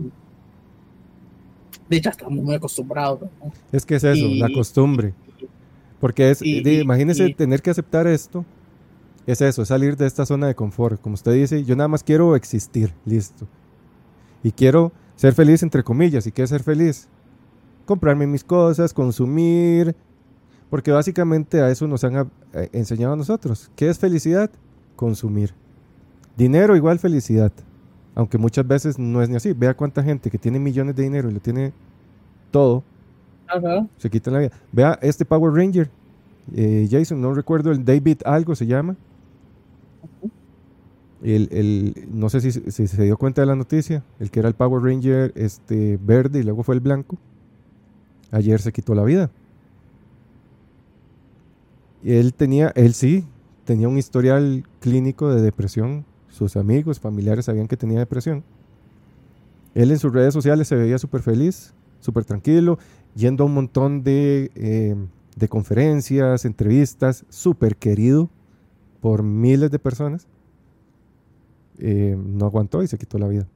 de 1.88 1.96
hecho 1.96 2.10
estamos 2.10 2.42
muy 2.42 2.54
acostumbrados. 2.54 3.20
¿no? 3.22 3.52
Es 3.72 3.84
que 3.84 3.96
es 3.96 4.04
eso, 4.04 4.26
la 4.34 4.48
costumbre. 4.52 5.12
Porque 6.00 6.30
es, 6.30 6.40
y- 6.42 6.62
de- 6.62 6.84
y- 7.14 7.34
tener 7.34 7.60
que 7.60 7.70
aceptar 7.70 8.06
esto. 8.06 8.44
Es 9.30 9.40
eso, 9.40 9.62
es 9.62 9.68
salir 9.68 9.96
de 9.96 10.06
esta 10.06 10.26
zona 10.26 10.48
de 10.48 10.56
confort. 10.56 11.00
Como 11.00 11.14
usted 11.14 11.32
dice, 11.34 11.62
yo 11.62 11.76
nada 11.76 11.86
más 11.86 12.02
quiero 12.02 12.34
existir, 12.34 12.92
listo. 13.04 13.46
Y 14.42 14.50
quiero 14.50 14.90
ser 15.14 15.34
feliz, 15.34 15.62
entre 15.62 15.84
comillas. 15.84 16.26
¿Y 16.26 16.32
qué 16.32 16.42
es 16.42 16.50
ser 16.50 16.64
feliz? 16.64 17.06
Comprarme 17.86 18.26
mis 18.26 18.42
cosas, 18.42 18.92
consumir. 18.92 19.94
Porque 20.68 20.90
básicamente 20.90 21.60
a 21.60 21.70
eso 21.70 21.86
nos 21.86 22.02
han 22.02 22.28
eh, 22.54 22.70
enseñado 22.72 23.12
a 23.12 23.16
nosotros. 23.16 23.70
¿Qué 23.76 23.88
es 23.88 24.00
felicidad? 24.00 24.50
Consumir. 24.96 25.54
Dinero 26.36 26.74
igual 26.74 26.98
felicidad. 26.98 27.52
Aunque 28.16 28.36
muchas 28.36 28.66
veces 28.66 28.98
no 28.98 29.22
es 29.22 29.28
ni 29.28 29.36
así. 29.36 29.52
Vea 29.52 29.74
cuánta 29.76 30.02
gente 30.02 30.28
que 30.28 30.38
tiene 30.38 30.58
millones 30.58 30.96
de 30.96 31.04
dinero 31.04 31.30
y 31.30 31.34
lo 31.34 31.40
tiene 31.40 31.72
todo, 32.50 32.82
Ajá. 33.46 33.86
se 33.96 34.10
quitan 34.10 34.34
la 34.34 34.40
vida. 34.40 34.50
Vea 34.72 34.98
este 35.02 35.24
Power 35.24 35.52
Ranger. 35.52 35.88
eh, 36.52 36.88
Jason, 36.90 37.20
no 37.20 37.32
recuerdo 37.32 37.70
el 37.70 37.84
David 37.84 38.22
algo 38.24 38.56
se 38.56 38.66
llama. 38.66 38.96
El, 41.22 41.48
el- 41.52 42.08
no 42.12 42.30
sé 42.30 42.40
si, 42.40 42.50
si 42.52 42.86
se 42.86 43.02
dio 43.04 43.16
cuenta 43.18 43.42
de 43.42 43.46
la 43.46 43.56
noticia. 43.56 44.02
El 44.18 44.30
que 44.30 44.40
era 44.40 44.48
el 44.48 44.54
Power 44.54 44.82
Ranger 44.82 45.32
este, 45.36 45.98
verde 46.02 46.40
y 46.40 46.42
luego 46.42 46.62
fue 46.62 46.74
el 46.74 46.80
blanco. 46.80 47.18
Ayer 48.30 48.60
se 48.60 48.72
quitó 48.72 48.94
la 48.94 49.04
vida. 49.04 49.30
Él 52.04 52.32
tenía, 52.34 52.72
él 52.76 52.94
sí, 52.94 53.26
tenía 53.64 53.88
un 53.88 53.98
historial 53.98 54.64
clínico 54.80 55.32
de 55.32 55.42
depresión. 55.42 56.04
Sus 56.28 56.56
amigos, 56.56 57.00
familiares 57.00 57.46
sabían 57.46 57.68
que 57.68 57.76
tenía 57.76 57.98
depresión. 57.98 58.42
Él 59.74 59.90
en 59.90 59.98
sus 59.98 60.12
redes 60.12 60.34
sociales 60.34 60.68
se 60.68 60.74
veía 60.76 60.98
súper 60.98 61.22
feliz, 61.22 61.74
súper 62.00 62.24
tranquilo, 62.24 62.78
yendo 63.14 63.44
a 63.44 63.46
un 63.46 63.54
montón 63.54 64.02
de, 64.02 64.50
eh, 64.54 64.96
de 65.36 65.48
conferencias, 65.48 66.44
entrevistas, 66.44 67.24
súper 67.28 67.76
querido 67.76 68.30
por 69.00 69.22
miles 69.22 69.70
de 69.70 69.78
personas. 69.78 70.26
Eh, 71.78 72.16
no 72.18 72.46
aguantó 72.46 72.82
y 72.82 72.86
se 72.86 72.98
quitó 72.98 73.18
la 73.18 73.28
vida. 73.28 73.46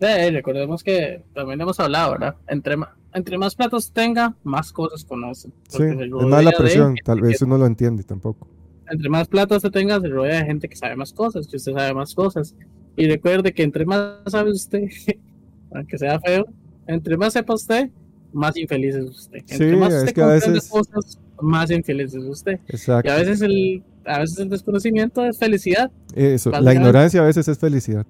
Eh, 0.00 0.30
recordemos 0.30 0.82
que 0.82 1.22
también 1.34 1.60
hemos 1.60 1.78
hablado, 1.78 2.12
¿verdad? 2.12 2.36
Entre, 2.48 2.76
entre 3.12 3.36
más 3.36 3.54
platos 3.54 3.92
tenga, 3.92 4.34
más 4.44 4.72
cosas 4.72 5.04
conoce. 5.04 5.50
Sí, 5.68 5.76
se 5.78 5.90
es 6.04 6.10
más 6.10 6.42
la 6.44 6.52
presión, 6.52 6.94
tal 7.04 7.20
vez 7.20 7.42
uno 7.42 7.58
lo 7.58 7.66
entiende 7.66 8.02
tampoco. 8.02 8.48
Entre 8.90 9.08
más 9.10 9.28
plata 9.28 9.56
usted 9.56 9.70
tenga, 9.70 10.00
se 10.00 10.08
rodea 10.08 10.40
de 10.40 10.46
gente 10.46 10.68
que 10.68 10.76
sabe 10.76 10.96
más 10.96 11.12
cosas, 11.12 11.46
que 11.46 11.56
usted 11.56 11.72
sabe 11.72 11.92
más 11.94 12.14
cosas. 12.14 12.54
Y 12.96 13.06
recuerde 13.08 13.52
que 13.52 13.62
entre 13.62 13.84
más 13.84 14.16
sabe 14.26 14.50
usted, 14.50 14.84
aunque 15.74 15.98
sea 15.98 16.18
feo, 16.18 16.46
entre 16.86 17.16
más 17.16 17.34
sepa 17.34 17.54
usted, 17.54 17.90
más 18.32 18.56
infeliz 18.56 18.94
es 18.94 19.04
usted. 19.04 19.38
Entre 19.38 19.70
Sí, 19.70 19.76
más 19.76 19.92
es 19.92 19.98
usted 20.00 20.14
que 20.14 20.22
a 20.22 20.26
veces- 20.26 20.68
cosas, 20.68 21.18
más 21.42 21.70
infeliz 21.70 22.14
es 22.14 22.24
usted. 22.24 22.58
Y 22.68 22.72
Exacto. 22.74 23.12
a 23.12 23.16
veces 23.16 23.42
el, 23.42 23.82
a 24.04 24.18
veces 24.20 24.38
el 24.38 24.48
desconocimiento 24.48 25.24
es 25.24 25.38
felicidad, 25.38 25.90
Eso, 26.14 26.50
la 26.50 26.72
ignorancia 26.74 27.20
a 27.20 27.24
veces 27.24 27.46
es 27.48 27.58
felicidad. 27.58 28.06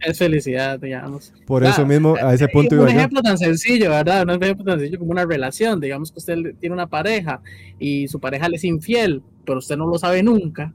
es 0.00 0.18
felicidad, 0.18 0.78
digamos. 0.78 1.32
Por 1.46 1.62
Claro, 1.62 1.74
eso 1.76 1.86
mismo, 1.86 2.14
a 2.16 2.34
ese 2.34 2.46
punto 2.48 2.74
un 2.74 2.82
iba 2.82 2.90
yo. 2.90 2.98
ejemplo 2.98 3.22
tan 3.22 3.38
sencillo, 3.38 3.90
¿verdad? 3.90 4.22
Un 4.24 4.30
ejemplo 4.42 4.64
tan 4.64 4.78
sencillo 4.78 4.98
como 4.98 5.12
una 5.12 5.24
relación. 5.24 5.80
Digamos 5.80 6.12
que 6.12 6.18
usted 6.18 6.36
tiene 6.60 6.74
una 6.74 6.86
pareja 6.88 7.40
y 7.78 8.06
su 8.08 8.20
pareja 8.20 8.48
le 8.48 8.56
es 8.56 8.64
infiel, 8.64 9.22
pero 9.46 9.58
usted 9.58 9.76
no 9.76 9.86
lo 9.86 9.98
sabe 9.98 10.22
nunca. 10.22 10.72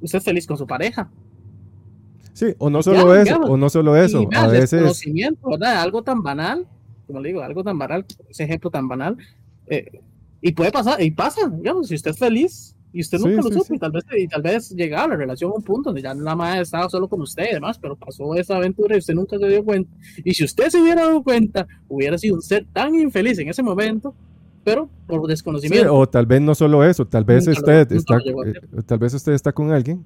Usted 0.00 0.18
es 0.18 0.24
feliz 0.24 0.46
con 0.46 0.56
su 0.58 0.66
pareja. 0.66 1.10
Sí, 2.34 2.54
o 2.58 2.70
no 2.70 2.78
Ya, 2.80 2.82
solo 2.84 3.14
eso, 3.14 3.24
digamos. 3.24 3.50
o 3.50 3.56
no 3.56 3.68
solo 3.70 3.96
eso. 3.96 4.28
A 4.34 4.46
veces. 4.46 5.02
Algo 5.62 6.02
tan 6.02 6.22
banal, 6.22 6.66
como 7.06 7.20
le 7.20 7.28
digo, 7.30 7.42
algo 7.42 7.64
tan 7.64 7.78
banal, 7.78 8.04
ese 8.28 8.44
ejemplo 8.44 8.70
tan 8.70 8.86
banal. 8.86 9.16
eh, 9.66 10.00
y 10.40 10.52
puede 10.52 10.70
pasar, 10.70 11.02
y 11.02 11.10
pasa, 11.10 11.48
digamos, 11.48 11.88
si 11.88 11.96
usted 11.96 12.12
es 12.12 12.18
feliz 12.18 12.76
y 12.92 13.00
usted 13.00 13.18
Sí, 13.18 13.24
nunca 13.24 13.42
lo 13.42 13.48
sí, 13.48 13.52
supo, 13.54 13.64
sí. 13.64 13.74
y 13.74 13.78
tal 13.78 13.92
vez, 13.92 14.04
y 14.16 14.28
tal 14.28 14.42
vez 14.42 14.70
llegaba 14.70 15.08
la 15.08 15.16
relación 15.16 15.50
a 15.50 15.54
un 15.54 15.62
punto 15.62 15.90
donde 15.90 16.02
ya 16.02 16.14
la 16.14 16.34
madre 16.34 16.62
estaba 16.62 16.88
solo 16.88 17.08
con 17.08 17.20
usted 17.20 17.44
y 17.50 17.54
demás, 17.54 17.78
pero 17.78 17.96
pasó 17.96 18.34
esa 18.34 18.56
aventura 18.56 18.94
y 18.96 18.98
usted 18.98 19.14
nunca 19.14 19.38
se 19.38 19.46
dio 19.48 19.64
cuenta. 19.64 19.90
Y 20.24 20.34
si 20.34 20.44
usted 20.44 20.68
se 20.70 20.80
hubiera 20.80 21.02
dado 21.02 21.22
cuenta, 21.22 21.66
hubiera 21.88 22.16
sido 22.18 22.36
un 22.36 22.42
ser 22.42 22.66
tan 22.72 22.94
infeliz 22.94 23.38
en 23.38 23.48
ese 23.48 23.62
momento, 23.62 24.14
pero 24.64 24.88
por 25.06 25.22
sí, 25.22 25.28
desconocimiento. 25.28 25.94
o 25.94 26.08
tal 26.08 26.26
vez 26.26 26.40
no 26.40 26.54
solo 26.54 26.84
eso, 26.84 27.06
tal 27.06 27.24
vez 27.24 27.46
Nunca 27.46 27.60
usted 27.60 27.92
está, 27.92 28.18
eh, 28.18 28.54
tal 28.86 28.98
vez 28.98 29.14
usted 29.14 29.32
está 29.32 29.52
con 29.52 29.70
alguien 29.70 30.04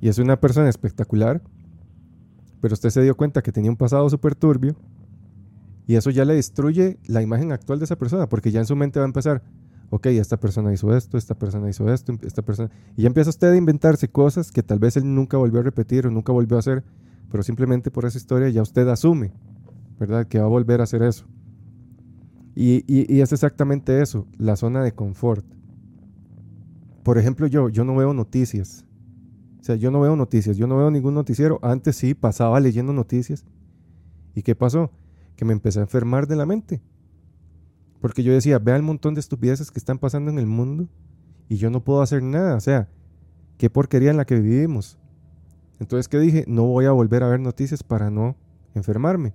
y 0.00 0.08
es 0.08 0.18
una 0.18 0.38
persona 0.40 0.68
espectacular, 0.68 1.42
pero 2.60 2.74
usted 2.74 2.90
se 2.90 3.02
dio 3.02 3.16
cuenta 3.16 3.42
que 3.42 3.52
tenía 3.52 3.70
un 3.70 3.76
pasado 3.76 4.08
súper 4.10 4.34
turbio 4.34 4.76
y 5.86 5.96
eso 5.96 6.10
ya 6.10 6.24
le 6.24 6.34
destruye 6.34 6.98
la 7.06 7.22
imagen 7.22 7.52
actual 7.52 7.78
de 7.80 7.84
esa 7.84 7.96
persona, 7.96 8.28
porque 8.28 8.52
ya 8.52 8.60
en 8.60 8.66
su 8.66 8.76
mente 8.76 9.00
va 9.00 9.06
a 9.06 9.08
empezar, 9.08 9.42
ok, 9.90 10.06
esta 10.06 10.38
persona 10.38 10.72
hizo 10.72 10.96
esto, 10.96 11.18
esta 11.18 11.34
persona 11.36 11.68
hizo 11.68 11.92
esto, 11.92 12.14
esta 12.22 12.42
persona... 12.42 12.70
Y 12.96 13.02
ya 13.02 13.08
empieza 13.08 13.30
usted 13.30 13.48
a 13.52 13.56
inventarse 13.56 14.08
cosas 14.08 14.52
que 14.52 14.62
tal 14.62 14.78
vez 14.78 14.96
él 14.96 15.14
nunca 15.14 15.36
volvió 15.36 15.60
a 15.60 15.62
repetir 15.64 16.06
o 16.06 16.10
nunca 16.10 16.32
volvió 16.32 16.56
a 16.56 16.60
hacer, 16.60 16.84
pero 17.30 17.42
simplemente 17.42 17.90
por 17.90 18.04
esa 18.04 18.18
historia 18.18 18.48
ya 18.50 18.62
usted 18.62 18.86
asume, 18.88 19.32
¿verdad? 19.98 20.26
Que 20.26 20.38
va 20.38 20.44
a 20.46 20.48
volver 20.48 20.80
a 20.80 20.84
hacer 20.84 21.02
eso. 21.02 21.26
Y, 22.54 22.84
y- 22.86 23.12
y 23.12 23.20
es 23.20 23.32
exactamente 23.32 24.02
eso, 24.02 24.26
la 24.38 24.56
zona 24.56 24.82
de 24.82 24.92
confort. 24.92 25.44
por 27.02 27.18
ejemplo, 27.18 27.46
yo, 27.46 27.68
yo 27.68 27.84
no 27.84 27.96
veo 27.96 28.12
noticias. 28.12 28.84
O 29.60 29.64
sea, 29.64 29.76
yo 29.76 29.90
no 29.90 30.00
veo 30.00 30.16
noticias, 30.16 30.56
yo 30.56 30.66
no 30.66 30.76
veo 30.76 30.90
ningún 30.90 31.14
noticiero. 31.14 31.58
Antes 31.62 31.96
sí 31.96 32.14
pasaba 32.14 32.60
leyendo 32.60 32.92
noticias. 32.92 33.44
¿Y 34.34 34.42
qué 34.42 34.54
pasó? 34.54 34.90
Que 35.36 35.44
me 35.44 35.52
empecé 35.52 35.80
a 35.80 35.82
enfermar 35.82 36.26
de 36.26 36.36
la 36.36 36.46
mente. 36.46 36.82
Porque 38.00 38.22
yo 38.22 38.32
decía, 38.32 38.58
vea 38.58 38.76
el 38.76 38.82
montón 38.82 39.14
de 39.14 39.20
estupideces 39.20 39.70
que 39.70 39.78
están 39.78 39.98
pasando 39.98 40.30
en 40.30 40.38
el 40.38 40.46
mundo 40.46 40.88
y 41.48 41.56
yo 41.56 41.70
no 41.70 41.84
puedo 41.84 42.02
hacer 42.02 42.22
nada. 42.22 42.56
O 42.56 42.60
sea, 42.60 42.88
qué 43.58 43.68
porquería 43.68 44.10
en 44.10 44.16
la 44.16 44.24
que 44.24 44.40
vivimos. 44.40 44.98
Entonces, 45.80 46.08
¿qué 46.08 46.18
dije? 46.18 46.44
No 46.46 46.64
voy 46.64 46.86
a 46.86 46.92
volver 46.92 47.22
a 47.22 47.28
ver 47.28 47.40
noticias 47.40 47.82
para 47.82 48.10
no 48.10 48.36
enfermarme. 48.74 49.34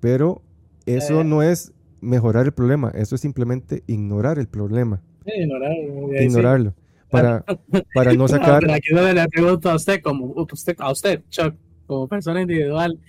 Pero 0.00 0.42
eso 0.86 1.20
Eh. 1.20 1.24
no 1.24 1.42
es 1.42 1.72
mejorar 2.00 2.46
el 2.46 2.52
problema, 2.52 2.90
eso 2.94 3.16
es 3.16 3.20
simplemente 3.20 3.82
ignorar 3.88 4.38
el 4.38 4.46
problema, 4.46 5.02
ignorar, 5.26 5.72
sí. 6.16 6.24
ignorarlo. 6.24 6.74
Para, 7.10 7.44
para 7.94 8.12
no 8.12 8.28
sacar... 8.28 8.60
pero 8.60 8.74
aquí 8.74 8.94
donde 8.94 9.14
le 9.14 9.26
pregunto 9.28 9.68
a 9.70 9.74
usted, 9.74 10.00
como 10.00 10.26
usted, 10.52 10.76
a 10.78 10.92
usted, 10.92 11.22
Chuck, 11.28 11.54
como 11.86 12.06
persona 12.06 12.40
individual, 12.40 13.00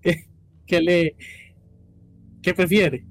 ¿qué, 0.00 0.26
qué 0.66 0.80
le 0.80 1.16
qué 2.44 2.54
prefiere? 2.54 3.04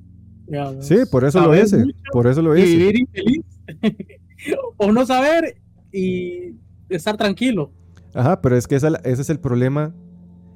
Digamos, 0.48 0.86
Sí, 0.88 0.96
por 1.12 1.24
eso 1.26 1.42
lo 1.42 1.56
hice, 1.56 1.78
mucho 1.78 1.98
por 2.12 2.28
eso 2.28 2.42
lo 2.42 2.56
hice. 2.56 2.78
vivir 2.78 3.00
infeliz. 3.00 3.42
o 4.78 4.92
no 4.92 5.06
saber 5.06 5.56
y 5.92 6.56
estar 6.90 7.18
tranquilo. 7.18 7.72
Ajá, 8.14 8.42
pero 8.42 8.56
es 8.58 8.68
que 8.68 8.76
esa- 8.76 9.00
ese 9.04 9.22
es 9.24 9.30
el 9.30 9.40
problema, 9.40 9.94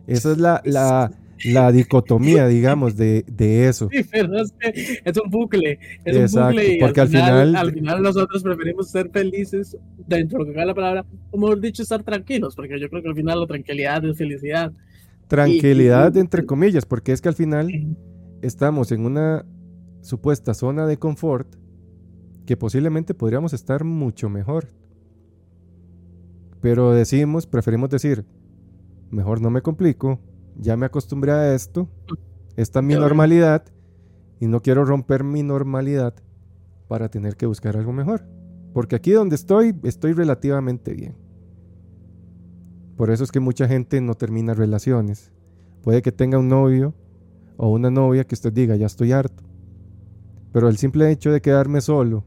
esa 0.07 0.31
es 0.31 0.37
la, 0.37 0.61
la, 0.65 1.11
la 1.45 1.71
dicotomía, 1.71 2.47
digamos, 2.47 2.97
de, 2.97 3.23
de 3.27 3.67
eso. 3.67 3.87
Sí, 3.91 4.03
pero 4.11 4.39
es, 4.41 4.51
que 4.59 4.99
es 5.05 5.17
un 5.23 5.29
bucle, 5.29 5.79
es 6.03 6.15
Exacto, 6.15 6.39
un 6.49 6.55
bucle 6.55 6.73
y 6.75 6.79
porque 6.79 7.01
al 7.01 7.07
al 7.07 7.11
final, 7.11 7.47
final- 7.47 7.55
al 7.55 7.73
final 7.73 8.01
nosotros 8.03 8.43
preferimos 8.43 8.89
ser 8.91 9.09
felices 9.09 9.77
dentro 10.07 10.39
de 10.39 10.43
lo 10.45 10.49
que 10.49 10.53
cabe 10.55 10.67
la 10.67 10.75
palabra, 10.75 11.05
o 11.31 11.37
mejor 11.37 11.59
dicho, 11.61 11.81
estar 11.81 12.03
tranquilos, 12.03 12.55
porque 12.55 12.79
yo 12.79 12.89
creo 12.89 13.01
que 13.01 13.09
al 13.09 13.15
final 13.15 13.39
la 13.39 13.47
tranquilidad 13.47 14.03
es 14.05 14.17
felicidad. 14.17 14.71
Tranquilidad, 15.27 16.13
y- 16.15 16.19
entre 16.19 16.45
comillas, 16.45 16.85
porque 16.85 17.11
es 17.13 17.21
que 17.21 17.29
al 17.29 17.35
final 17.35 17.69
estamos 18.41 18.91
en 18.91 19.05
una 19.05 19.45
supuesta 20.01 20.53
zona 20.53 20.85
de 20.85 20.97
confort 20.97 21.55
que 22.45 22.57
posiblemente 22.57 23.13
podríamos 23.13 23.53
estar 23.53 23.83
mucho 23.83 24.29
mejor. 24.29 24.69
Pero 26.61 26.93
decimos, 26.93 27.45
preferimos 27.45 27.89
decir, 27.89 28.25
mejor 29.11 29.41
no 29.41 29.49
me 29.49 29.61
complico, 29.61 30.19
ya 30.55 30.77
me 30.77 30.85
acostumbré 30.85 31.31
a 31.31 31.53
esto, 31.53 31.89
esta 32.55 32.79
es 32.79 32.85
mi 32.85 32.95
normalidad 32.95 33.65
y 34.39 34.47
no 34.47 34.61
quiero 34.61 34.85
romper 34.85 35.23
mi 35.23 35.43
normalidad 35.43 36.15
para 36.87 37.09
tener 37.09 37.35
que 37.35 37.45
buscar 37.45 37.77
algo 37.77 37.93
mejor. 37.93 38.25
Porque 38.73 38.95
aquí 38.95 39.11
donde 39.11 39.35
estoy, 39.35 39.75
estoy 39.83 40.13
relativamente 40.13 40.93
bien. 40.93 41.15
Por 42.95 43.11
eso 43.11 43.23
es 43.23 43.31
que 43.31 43.39
mucha 43.39 43.67
gente 43.67 44.01
no 44.01 44.15
termina 44.15 44.53
relaciones. 44.53 45.31
Puede 45.83 46.01
que 46.01 46.11
tenga 46.11 46.39
un 46.39 46.47
novio 46.47 46.95
o 47.57 47.69
una 47.69 47.89
novia 47.89 48.23
que 48.23 48.35
usted 48.35 48.53
diga, 48.53 48.75
ya 48.75 48.85
estoy 48.85 49.11
harto. 49.11 49.43
Pero 50.51 50.69
el 50.69 50.77
simple 50.77 51.11
hecho 51.11 51.31
de 51.31 51.41
quedarme 51.41 51.81
solo 51.81 52.23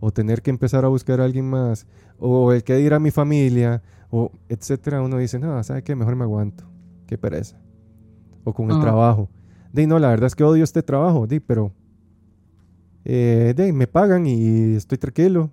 o 0.00 0.10
tener 0.10 0.42
que 0.42 0.50
empezar 0.50 0.84
a 0.84 0.88
buscar 0.88 1.20
a 1.20 1.24
alguien 1.24 1.48
más 1.48 1.86
o 2.18 2.52
el 2.52 2.64
que 2.64 2.80
ir 2.80 2.92
a 2.92 2.98
mi 2.98 3.10
familia 3.10 3.82
o 4.10 4.30
etcétera, 4.48 5.00
uno 5.00 5.16
dice, 5.18 5.38
no, 5.38 5.62
¿sabe 5.62 5.82
qué? 5.82 5.96
Mejor 5.96 6.16
me 6.16 6.24
aguanto. 6.24 6.64
Qué 7.06 7.16
pereza. 7.16 7.58
O 8.44 8.52
con 8.52 8.70
el 8.70 8.80
trabajo. 8.80 9.30
De 9.72 9.86
no, 9.86 9.98
la 9.98 10.08
verdad 10.08 10.26
es 10.26 10.34
que 10.34 10.44
odio 10.44 10.64
este 10.64 10.82
trabajo, 10.82 11.26
di, 11.26 11.40
pero 11.40 11.72
eh, 13.04 13.54
de, 13.56 13.72
me 13.72 13.86
pagan 13.86 14.26
y 14.26 14.74
estoy 14.74 14.98
tranquilo. 14.98 15.50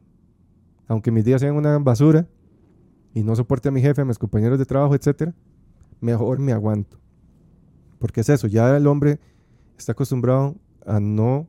Aunque 0.88 1.12
mis 1.12 1.24
días 1.24 1.40
sean 1.40 1.56
una 1.56 1.78
basura 1.78 2.28
y 3.14 3.24
no 3.24 3.36
soporte 3.36 3.70
a 3.70 3.72
mi 3.72 3.82
jefe, 3.82 4.02
a 4.02 4.06
mis 4.06 4.18
compañeros 4.18 4.58
de 4.58 4.66
trabajo, 4.66 4.96
etcétera, 4.96 5.34
mejor 6.02 6.40
me 6.40 6.52
aguanto. 6.52 7.00
Porque 8.00 8.22
es 8.22 8.30
eso, 8.30 8.48
ya 8.48 8.76
el 8.76 8.88
hombre 8.88 9.20
está 9.78 9.92
acostumbrado 9.92 10.56
a 10.86 11.00
no 11.00 11.48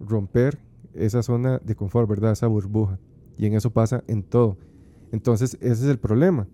romper 0.00 0.58
esa 0.94 1.22
zona 1.22 1.58
de 1.64 1.74
confort, 1.74 2.08
¿verdad? 2.08 2.32
Esa 2.32 2.46
burbuja. 2.48 2.98
Y 3.38 3.46
en 3.46 3.54
eso 3.54 3.70
pasa 3.70 4.04
en 4.06 4.22
todo. 4.22 4.58
Entonces, 5.12 5.54
ese 5.60 5.84
es 5.84 5.84
el 5.84 5.98
problema. 5.98 6.46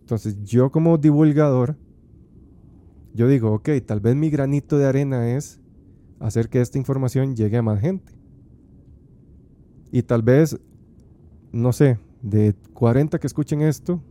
Entonces, 0.00 0.42
yo 0.42 0.70
como 0.70 0.98
divulgador, 0.98 1.76
yo 3.14 3.28
digo, 3.28 3.52
ok, 3.52 3.70
tal 3.84 4.00
vez 4.00 4.16
mi 4.16 4.30
granito 4.30 4.78
de 4.78 4.86
arena 4.86 5.30
es 5.36 5.60
hacer 6.20 6.48
que 6.48 6.60
esta 6.60 6.78
información 6.78 7.36
llegue 7.36 7.58
a 7.58 7.62
más 7.62 7.80
gente. 7.80 8.12
Y 9.90 10.02
tal 10.02 10.22
vez, 10.22 10.58
no 11.52 11.72
sé, 11.72 11.98
de 12.22 12.54
40 12.72 13.18
que 13.18 13.26
escuchen 13.26 13.60
esto, 13.60 14.02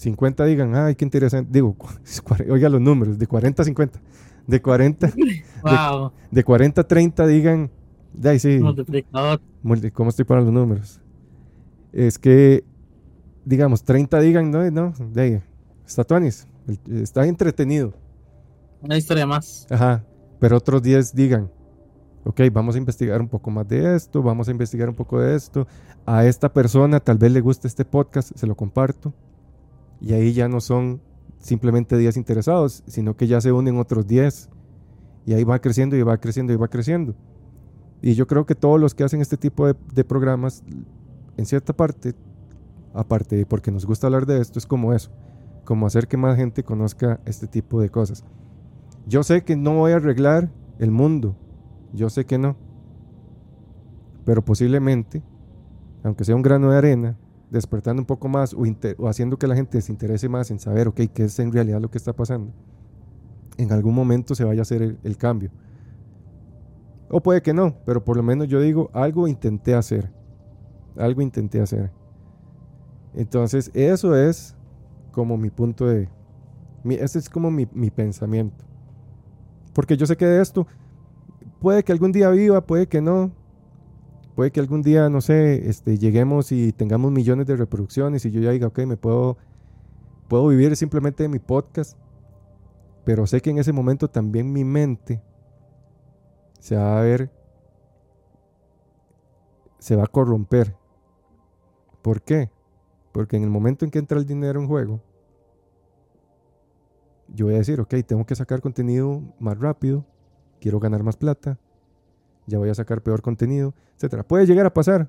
50 0.00 0.46
digan, 0.46 0.74
ay, 0.74 0.94
qué 0.94 1.04
interesante. 1.04 1.50
Digo, 1.52 1.76
oiga 2.48 2.68
los 2.70 2.80
números, 2.80 3.18
de 3.18 3.26
40 3.26 3.60
a 3.60 3.64
50. 3.66 4.00
De 4.46 4.62
40, 4.62 5.12
Wow, 5.62 6.12
de 6.30 6.42
40 6.42 6.80
a 6.80 6.84
30 6.88 7.26
digan, 7.26 7.70
de 8.14 8.30
ahí 8.30 8.38
sí, 8.38 8.58
¿cómo 9.92 10.08
estoy 10.08 10.24
para 10.24 10.40
los 10.40 10.52
números? 10.52 11.00
Es 11.92 12.18
que, 12.18 12.64
digamos, 13.44 13.84
30 13.84 14.18
digan, 14.20 14.50
no, 14.50 14.68
no, 14.70 14.94
de 15.12 15.20
ahí, 15.20 15.40
está 15.86 16.02
tuanis, 16.02 16.48
está 16.88 17.26
entretenido. 17.26 17.92
Una 18.80 18.96
historia 18.96 19.26
más. 19.26 19.66
Ajá, 19.70 20.02
pero 20.40 20.56
otros 20.56 20.82
10 20.82 21.14
digan, 21.14 21.50
ok, 22.24 22.40
vamos 22.50 22.74
a 22.74 22.78
investigar 22.78 23.20
un 23.20 23.28
poco 23.28 23.50
más 23.50 23.68
de 23.68 23.94
esto, 23.94 24.22
vamos 24.22 24.48
a 24.48 24.50
investigar 24.50 24.88
un 24.88 24.96
poco 24.96 25.20
de 25.20 25.36
esto. 25.36 25.68
A 26.06 26.24
esta 26.24 26.50
persona 26.50 26.98
tal 26.98 27.18
vez 27.18 27.30
le 27.30 27.40
guste 27.42 27.68
este 27.68 27.84
podcast, 27.84 28.32
se 28.34 28.46
lo 28.46 28.56
comparto. 28.56 29.12
Y 30.00 30.12
ahí 30.14 30.32
ya 30.32 30.48
no 30.48 30.60
son 30.60 31.00
simplemente 31.38 31.96
10 31.96 32.16
interesados, 32.16 32.82
sino 32.86 33.16
que 33.16 33.26
ya 33.26 33.40
se 33.40 33.52
unen 33.52 33.78
otros 33.78 34.06
10. 34.06 34.48
Y 35.26 35.34
ahí 35.34 35.44
va 35.44 35.60
creciendo 35.60 35.96
y 35.96 36.02
va 36.02 36.18
creciendo 36.18 36.52
y 36.52 36.56
va 36.56 36.68
creciendo. 36.68 37.14
Y 38.02 38.14
yo 38.14 38.26
creo 38.26 38.46
que 38.46 38.54
todos 38.54 38.80
los 38.80 38.94
que 38.94 39.04
hacen 39.04 39.20
este 39.20 39.36
tipo 39.36 39.66
de, 39.66 40.04
programas, 40.04 40.62
en 41.36 41.44
cierta 41.44 41.74
parte, 41.74 42.14
aparte 42.94 43.36
de 43.36 43.46
porque 43.46 43.70
nos 43.70 43.84
gusta 43.84 44.06
hablar 44.06 44.24
de 44.24 44.40
esto, 44.40 44.58
es 44.58 44.66
como 44.66 44.94
eso, 44.94 45.10
como 45.64 45.86
hacer 45.86 46.08
que 46.08 46.16
más 46.16 46.36
gente 46.36 46.62
conozca 46.62 47.20
este 47.26 47.46
tipo 47.46 47.80
de 47.80 47.90
cosas. 47.90 48.24
Yo 49.06 49.22
sé 49.22 49.44
que 49.44 49.56
no 49.56 49.74
voy 49.74 49.92
a 49.92 49.96
arreglar 49.96 50.50
el 50.78 50.90
mundo, 50.90 51.36
yo 51.92 52.08
sé 52.08 52.24
que 52.24 52.38
no, 52.38 52.56
pero 54.24 54.42
posiblemente, 54.42 55.22
aunque 56.02 56.24
sea 56.24 56.36
un 56.36 56.42
grano 56.42 56.70
de 56.70 56.78
arena, 56.78 57.18
despertando 57.50 58.00
un 58.00 58.06
poco 58.06 58.28
más 58.28 58.54
o, 58.54 58.64
haciendo 59.08 59.38
que 59.38 59.46
la 59.46 59.56
gente 59.56 59.80
se 59.80 59.92
interese 59.92 60.28
más 60.28 60.50
en 60.50 60.58
saber, 60.58 60.88
ok, 60.88 61.00
qué 61.12 61.24
es 61.24 61.38
en 61.38 61.52
realidad 61.52 61.80
lo 61.80 61.90
que 61.90 61.98
está 61.98 62.12
pasando, 62.12 62.52
en 63.56 63.72
algún 63.72 63.94
momento 63.94 64.34
se 64.34 64.44
vaya 64.44 64.60
a 64.60 64.62
hacer 64.62 64.82
el, 64.82 64.98
el 65.02 65.16
cambio. 65.16 65.50
O 67.10 67.20
puede 67.20 67.42
que 67.42 67.52
no, 67.52 67.74
pero 67.84 68.04
por 68.04 68.16
lo 68.16 68.22
menos 68.22 68.46
yo 68.48 68.60
digo, 68.60 68.90
algo 68.92 69.26
intenté 69.26 69.74
hacer, 69.74 70.12
algo 70.96 71.22
intenté 71.22 71.60
hacer. 71.60 71.90
Entonces, 73.14 73.70
eso 73.74 74.16
es 74.16 74.54
como 75.10 75.36
mi 75.36 75.50
punto 75.50 75.86
de... 75.86 76.08
Mi, 76.84 76.94
ese 76.94 77.18
es 77.18 77.28
como 77.28 77.50
mi, 77.50 77.68
mi 77.72 77.90
pensamiento. 77.90 78.64
Porque 79.74 79.96
yo 79.96 80.06
sé 80.06 80.16
que 80.16 80.26
de 80.26 80.40
esto 80.40 80.66
puede 81.60 81.82
que 81.84 81.92
algún 81.92 82.12
día 82.12 82.30
viva, 82.30 82.64
puede 82.64 82.86
que 82.86 83.00
no. 83.00 83.32
Puede 84.34 84.50
que 84.50 84.60
algún 84.60 84.82
día, 84.82 85.08
no 85.08 85.20
sé, 85.20 85.68
este, 85.68 85.98
lleguemos 85.98 86.52
y 86.52 86.72
tengamos 86.72 87.10
millones 87.12 87.46
de 87.46 87.56
reproducciones 87.56 88.24
y 88.24 88.30
yo 88.30 88.40
ya 88.40 88.50
diga, 88.50 88.68
ok, 88.68 88.78
me 88.80 88.96
puedo, 88.96 89.36
puedo 90.28 90.48
vivir 90.48 90.76
simplemente 90.76 91.24
de 91.24 91.28
mi 91.28 91.38
podcast. 91.38 91.98
Pero 93.04 93.26
sé 93.26 93.40
que 93.40 93.50
en 93.50 93.58
ese 93.58 93.72
momento 93.72 94.08
también 94.08 94.52
mi 94.52 94.64
mente 94.64 95.22
se 96.60 96.76
va 96.76 97.00
a 97.00 97.02
ver, 97.02 97.30
se 99.78 99.96
va 99.96 100.04
a 100.04 100.06
corromper. 100.08 100.76
¿Por 102.02 102.22
qué? 102.22 102.50
Porque 103.12 103.36
en 103.36 103.42
el 103.42 103.50
momento 103.50 103.84
en 103.84 103.90
que 103.90 103.98
entra 103.98 104.18
el 104.18 104.26
dinero 104.26 104.60
en 104.60 104.68
juego, 104.68 105.02
yo 107.28 107.46
voy 107.46 107.54
a 107.54 107.58
decir, 107.58 107.80
ok, 107.80 107.94
tengo 108.06 108.24
que 108.24 108.34
sacar 108.34 108.60
contenido 108.60 109.22
más 109.38 109.58
rápido, 109.58 110.04
quiero 110.60 110.80
ganar 110.80 111.02
más 111.02 111.16
plata, 111.16 111.58
ya 112.46 112.58
voy 112.58 112.68
a 112.70 112.74
sacar 112.74 113.02
peor 113.02 113.22
contenido, 113.22 113.74
etcétera. 113.96 114.22
Puede 114.22 114.46
llegar 114.46 114.66
a 114.66 114.74
pasar, 114.74 115.08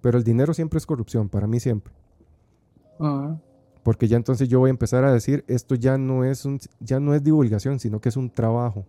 pero 0.00 0.18
el 0.18 0.24
dinero 0.24 0.52
siempre 0.54 0.78
es 0.78 0.86
corrupción, 0.86 1.28
para 1.28 1.46
mí 1.46 1.60
siempre. 1.60 1.92
Ah, 3.00 3.36
Porque 3.82 4.06
ya 4.08 4.16
entonces 4.16 4.48
yo 4.48 4.60
voy 4.60 4.68
a 4.68 4.70
empezar 4.70 5.04
a 5.04 5.12
decir, 5.12 5.44
esto 5.48 5.74
ya 5.74 5.98
no 5.98 6.24
es 6.24 6.44
un, 6.44 6.58
ya 6.80 7.00
no 7.00 7.14
es 7.14 7.22
divulgación, 7.24 7.78
sino 7.80 8.00
que 8.00 8.08
es 8.10 8.16
un 8.16 8.30
trabajo. 8.30 8.84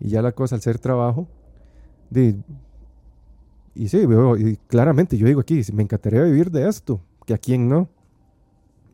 Y 0.00 0.08
ya 0.10 0.22
la 0.22 0.32
cosa 0.32 0.54
al 0.54 0.62
ser 0.62 0.78
trabajo, 0.78 1.26
de, 2.08 2.36
y 3.74 3.88
sí, 3.88 4.06
veo- 4.06 4.36
y 4.36 4.56
claramente 4.68 5.16
yo 5.18 5.26
digo 5.26 5.40
aquí, 5.40 5.60
me 5.72 5.82
encantaría 5.82 6.22
vivir 6.22 6.50
de 6.50 6.68
esto, 6.68 7.00
que 7.26 7.34
a 7.34 7.38
quién 7.38 7.68
no, 7.68 7.88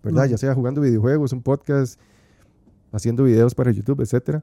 ¿verdad? 0.03 0.25
Ujú. 0.25 0.31
Ya 0.33 0.39
sea 0.39 0.55
jugando 0.55 0.81
videojuegos, 0.81 1.33
un 1.33 1.43
podcast, 1.43 2.01
haciendo 2.91 3.25
videos 3.25 3.55
para 3.55 3.71
YouTube, 3.71 4.01
etcétera. 4.01 4.43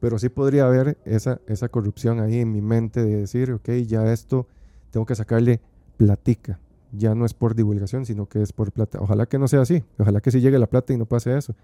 Pero 0.00 0.18
sí 0.18 0.28
podría 0.28 0.66
haber 0.66 0.98
esa, 1.04 1.40
esa 1.46 1.68
corrupción 1.68 2.20
ahí 2.20 2.40
en 2.40 2.52
mi 2.52 2.60
mente 2.60 3.04
de 3.04 3.16
decir, 3.16 3.52
ok, 3.52 3.70
ya 3.86 4.12
esto 4.12 4.46
tengo 4.90 5.06
que 5.06 5.14
sacarle 5.14 5.60
platica. 5.96 6.60
Ya 6.92 7.14
no 7.14 7.24
es 7.24 7.34
por 7.34 7.54
divulgación, 7.54 8.06
sino 8.06 8.26
que 8.26 8.42
es 8.42 8.52
por 8.52 8.72
plata. 8.72 8.98
Ojalá 9.00 9.26
que 9.26 9.38
no 9.38 9.48
sea 9.48 9.62
así. 9.62 9.82
Ojalá 9.98 10.20
que 10.20 10.30
sí 10.30 10.40
llegue 10.40 10.58
la 10.58 10.66
plata 10.66 10.92
y 10.92 10.96
no 10.96 11.06
pase 11.06 11.36
eso. 11.36 11.54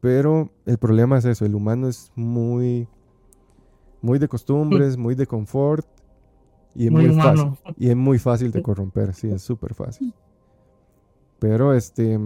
Pero 0.00 0.50
el 0.66 0.78
problema 0.78 1.18
es 1.18 1.24
eso. 1.24 1.44
El 1.44 1.54
humano 1.54 1.88
es 1.88 2.12
muy, 2.14 2.88
muy 4.02 4.18
de 4.18 4.28
costumbres, 4.28 4.96
muy 4.96 5.14
de 5.14 5.26
confort. 5.26 5.86
Y 6.74 6.86
es 6.86 6.90
Muy 6.90 7.06
muy, 7.06 7.16
fácil. 7.16 7.52
Y 7.78 7.88
es 7.88 7.96
muy 7.96 8.18
fácil 8.18 8.50
de 8.50 8.62
corromper. 8.62 9.14
Sí, 9.14 9.30
es 9.30 9.42
súper 9.42 9.74
fácil. 9.74 10.12
Pero 11.38 11.74
este. 11.74 12.18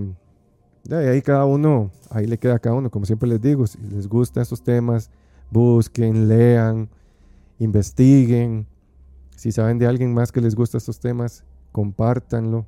De 0.88 1.10
ahí 1.10 1.20
cada 1.20 1.44
uno, 1.44 1.90
ahí 2.08 2.26
le 2.26 2.38
queda 2.38 2.54
a 2.54 2.58
cada 2.58 2.74
uno, 2.74 2.90
como 2.90 3.04
siempre 3.04 3.28
les 3.28 3.42
digo, 3.42 3.66
si 3.66 3.78
les 3.78 4.08
gustan 4.08 4.40
estos 4.40 4.62
temas, 4.62 5.10
busquen, 5.50 6.28
lean, 6.28 6.88
investiguen. 7.58 8.66
Si 9.36 9.52
saben 9.52 9.78
de 9.78 9.86
alguien 9.86 10.14
más 10.14 10.32
que 10.32 10.40
les 10.40 10.54
gusta 10.54 10.78
estos 10.78 10.98
temas, 10.98 11.44
compártanlo. 11.72 12.64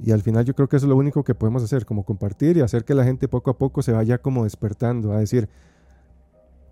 Y 0.00 0.10
al 0.10 0.22
final 0.22 0.44
yo 0.44 0.52
creo 0.54 0.68
que 0.68 0.76
eso 0.76 0.86
es 0.86 0.90
lo 0.90 0.96
único 0.96 1.22
que 1.22 1.32
podemos 1.32 1.62
hacer, 1.62 1.86
como 1.86 2.04
compartir 2.04 2.56
y 2.56 2.60
hacer 2.60 2.84
que 2.84 2.94
la 2.94 3.04
gente 3.04 3.28
poco 3.28 3.50
a 3.50 3.56
poco 3.56 3.82
se 3.82 3.92
vaya 3.92 4.18
como 4.18 4.42
despertando, 4.42 5.12
a 5.12 5.20
decir, 5.20 5.48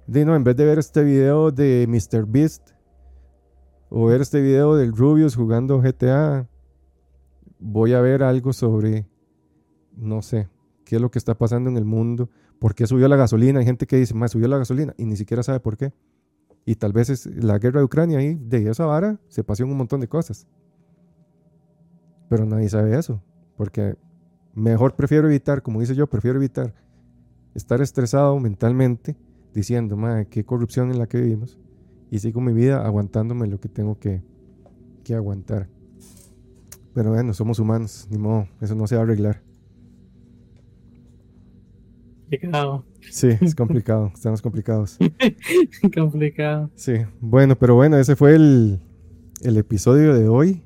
de 0.09 0.25
no, 0.25 0.35
en 0.35 0.43
vez 0.43 0.57
de 0.57 0.65
ver 0.65 0.81
este 0.81 1.05
video 1.05 1.53
de 1.53 1.87
Mr. 1.89 2.27
Beast 2.27 2.71
o 3.89 4.07
ver 4.07 4.21
este 4.21 4.41
video 4.41 4.75
del 4.75 4.97
Rubius 4.97 5.37
jugando 5.37 5.81
GTA, 5.81 6.49
voy 7.61 7.93
a 7.93 8.01
ver 8.01 8.25
algo 8.25 8.53
sobre, 8.53 9.07
no 9.99 10.23
sé, 10.23 10.49
qué 10.85 10.97
es 10.97 11.03
lo 11.03 11.11
que 11.11 11.19
está 11.19 11.37
pasando 11.37 11.69
en 11.69 11.77
el 11.77 11.85
mundo, 11.85 12.31
por 12.59 12.75
qué 12.75 12.87
subió 12.87 13.09
la 13.09 13.17
gasolina. 13.17 13.61
Hay 13.61 13.67
gente 13.67 13.87
que 13.87 13.97
dice, 13.97 14.15
más 14.15 14.33
subió 14.33 14.49
la 14.49 14.59
gasolina 14.59 14.95
y 14.97 15.05
ni 15.05 15.17
siquiera 15.17 15.43
sabe 15.43 15.61
por 15.61 15.77
qué. 15.77 15.93
Y 16.65 16.77
tal 16.77 16.93
vez 16.93 17.11
es 17.11 17.27
la 17.27 17.59
guerra 17.59 17.81
de 17.81 17.85
Ucrania 17.85 18.23
y 18.23 18.35
de 18.35 18.71
esa 18.71 18.87
vara 18.87 19.19
se 19.29 19.45
pasó 19.45 19.65
un 19.65 19.77
montón 19.77 20.01
de 20.01 20.09
cosas. 20.09 20.47
Pero 22.29 22.45
nadie 22.45 22.69
sabe 22.69 22.99
eso, 22.99 23.23
porque 23.57 23.97
mejor 24.55 24.95
prefiero 24.95 25.29
evitar, 25.29 25.63
como 25.63 25.81
dice 25.81 25.95
yo, 25.95 26.07
prefiero 26.07 26.39
evitar 26.39 26.75
estar 27.55 27.81
estresado 27.81 28.39
mentalmente 28.39 29.17
diciendo, 29.55 29.97
madre, 29.97 30.27
qué 30.27 30.45
corrupción 30.45 30.91
en 30.91 30.99
la 30.99 31.07
que 31.07 31.21
vivimos. 31.21 31.59
Y 32.11 32.21
sigo 32.21 32.41
mi 32.41 32.53
vida 32.53 32.85
aguantándome 32.85 33.47
lo 33.47 33.61
que 33.61 33.69
tengo 33.69 33.99
que, 33.99 34.23
que 35.05 35.15
aguantar. 35.15 35.69
Pero 36.95 37.11
bueno, 37.11 37.35
somos 37.35 37.59
humanos, 37.59 38.07
ni 38.11 38.19
modo, 38.19 38.49
eso 38.61 38.75
no 38.75 38.87
se 38.87 38.95
va 38.95 39.03
a 39.03 39.05
arreglar. 39.05 39.48
Complicado. 42.29 42.85
Sí, 43.11 43.29
es 43.41 43.55
complicado, 43.55 44.13
estamos 44.15 44.43
complicados. 44.43 44.99
Complicado. 45.95 46.71
Sí, 46.75 46.93
bueno, 47.21 47.57
pero 47.57 47.75
bueno, 47.75 47.97
ese 47.97 48.17
fue 48.17 48.35
el, 48.35 48.81
el 49.41 49.57
episodio 49.57 50.13
de 50.15 50.29
hoy. 50.29 50.63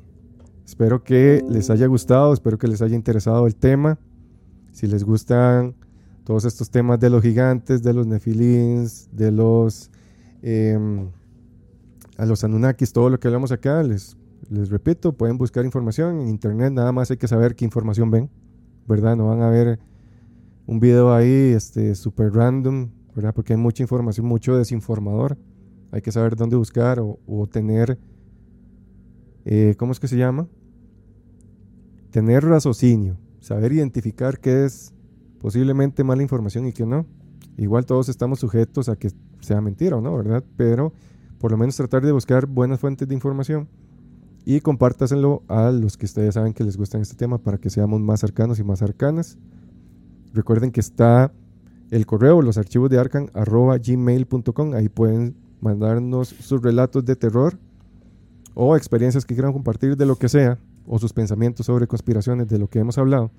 Espero 0.65 1.05
que 1.05 1.41
les 1.49 1.71
haya 1.71 1.87
gustado, 1.87 2.33
espero 2.33 2.59
que 2.59 2.67
les 2.67 2.83
haya 2.83 2.97
interesado 2.97 3.47
el 3.47 3.55
tema. 3.55 3.99
Si 4.73 4.89
les 4.89 5.05
gustan 5.05 5.77
todos 6.25 6.45
estos 6.45 6.69
temas 6.69 6.99
de 6.99 7.11
los 7.11 7.23
gigantes, 7.23 7.83
de 7.83 7.93
los 7.93 8.09
nefilins, 8.09 9.09
de 9.13 9.31
los 9.31 9.91
em, 10.43 11.11
a 12.17 12.27
los 12.27 12.43
Anunnakis, 12.43 12.93
todo 12.93 13.09
lo 13.09 13.21
que 13.21 13.29
hablamos 13.29 13.53
acá, 13.53 13.85
les, 13.85 14.17
les 14.51 14.69
repito, 14.69 15.13
pueden 15.13 15.39
buscar 15.39 15.65
información 15.65 16.21
en 16.21 16.29
internet, 16.29 16.73
nada 16.73 16.91
más 16.91 17.11
hay 17.13 17.19
que 17.19 17.29
saber 17.29 17.55
qué 17.55 17.65
información 17.65 18.11
ven, 18.11 18.31
¿verdad? 18.89 19.17
No 19.17 19.29
van 19.29 19.43
a 19.43 19.51
ver 19.51 19.79
un 20.73 20.81
video 20.81 21.13
ahí 21.13 21.53
este 21.53 21.95
super 21.95 22.33
random, 22.33 22.89
¿verdad? 23.15 23.35
Porque 23.35 23.53
hay 23.53 23.59
mucha 23.59 23.83
información, 23.83 24.27
mucho 24.27 24.57
desinformador. 24.57 25.37
Hay 25.91 26.01
que 26.01 26.11
saber 26.11 26.35
dónde 26.35 26.57
buscar 26.57 26.99
o, 26.99 27.19
o 27.27 27.47
tener, 27.47 27.99
eh, 29.45 29.75
¿cómo 29.79 29.93
es 29.93 30.01
que 30.01 30.09
se 30.09 30.17
llama? 30.17 30.49
Tener 32.11 32.45
raciocinio, 32.45 33.19
saber 33.41 33.73
identificar 33.73 34.41
qué 34.41 34.65
es 34.65 34.95
posiblemente 35.41 36.05
mala 36.05 36.23
información 36.23 36.67
y 36.67 36.73
qué 36.73 36.87
no. 36.87 37.07
Igual 37.59 37.85
todos 37.85 38.09
estamos 38.09 38.41
sujetos 38.41 38.89
a 38.89 38.97
que 38.97 39.11
sea 39.41 39.61
mentira 39.61 39.97
o 39.97 40.01
no, 40.01 40.17
¿verdad? 40.17 40.43
Pero 40.57 40.95
por 41.39 41.51
lo 41.51 41.59
menos 41.59 41.77
tratar 41.77 42.03
de 42.03 42.13
buscar 42.13 42.47
buenas 42.47 42.81
fuentes 42.81 43.07
de 43.07 43.15
información 43.15 43.69
y 44.47 44.61
compártaselo 44.61 45.43
a 45.49 45.71
los 45.71 45.99
que 45.99 46.07
ustedes 46.07 46.33
saben 46.33 46.55
que 46.55 46.65
les 46.65 46.79
gustan 46.79 47.03
este 47.03 47.15
tema 47.15 47.37
para 47.37 47.59
que 47.59 47.69
seamos 47.69 48.01
más 48.01 48.21
cercanos 48.21 48.59
y 48.59 48.65
más 48.65 48.79
cercanas. 48.79 49.37
Recuerden 50.33 50.71
que 50.71 50.81
está 50.81 51.33
el 51.91 52.07
correo, 52.07 52.41
los 52.43 52.59
archivos 52.59 52.89
de 52.91 52.99
arcan, 52.99 53.31
arroba 53.35 53.77
gmail.com. 53.79 54.75
Ahí 54.75 54.89
pueden 54.89 55.37
mandarnos 55.61 56.29
sus 56.29 56.63
relatos 56.63 57.05
de 57.05 57.17
terror 57.17 57.59
o 58.55 58.77
experiencias 58.77 59.25
que 59.25 59.35
quieran 59.35 59.53
compartir 59.53 59.97
de 59.97 60.07
lo 60.07 60.17
que 60.17 60.29
sea, 60.29 60.59
o 60.87 60.99
sus 60.99 61.13
pensamientos 61.13 61.67
sobre 61.67 61.87
conspiraciones 61.87 62.49
de 62.49 62.59
lo 62.59 62.69
que 62.69 62.79
hemos 62.79 62.99
hablado. 62.99 63.31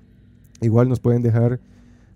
Igual 0.60 0.88
nos 0.88 1.00
pueden 1.00 1.22
dejar 1.22 1.60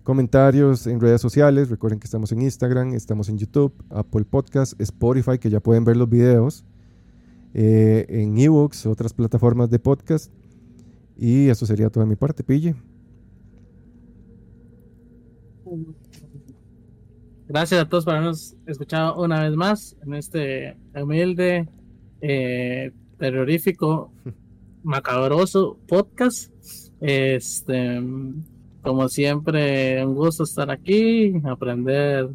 comentarios 0.03 0.87
en 0.87 0.99
redes 0.99 1.21
sociales. 1.21 1.69
Recuerden 1.69 1.99
que 1.99 2.05
estamos 2.05 2.31
en 2.31 2.41
Instagram, 2.41 2.93
estamos 2.93 3.29
en 3.29 3.37
YouTube, 3.37 3.73
Apple 3.89 4.25
Podcast, 4.25 4.79
Spotify, 4.81 5.37
que 5.37 5.49
ya 5.49 5.59
pueden 5.59 5.83
ver 5.83 5.97
los 5.97 6.09
videos, 6.09 6.65
eh, 7.53 8.05
en 8.09 8.37
ebooks, 8.37 8.85
otras 8.85 9.13
plataformas 9.13 9.69
de 9.69 9.79
podcast. 9.79 10.31
Y 11.17 11.49
eso 11.49 11.65
sería 11.65 11.89
toda 11.89 12.05
mi 12.05 12.15
parte, 12.15 12.43
Pille. 12.43 12.75
Gracias 17.47 17.81
a 17.81 17.89
todos 17.89 18.05
por 18.05 18.13
habernos 18.13 18.55
escuchado 18.67 19.21
una 19.21 19.41
vez 19.41 19.55
más 19.55 19.97
en 20.05 20.13
este 20.13 20.77
humilde, 20.93 21.67
eh, 22.21 22.91
terrorífico, 23.17 24.11
macabroso 24.83 25.79
podcast. 25.87 26.53
Este, 27.01 28.01
como 28.81 29.09
siempre, 29.09 30.05
un 30.05 30.15
gusto 30.15 30.43
estar 30.43 30.69
aquí, 30.69 31.33
aprender, 31.43 32.29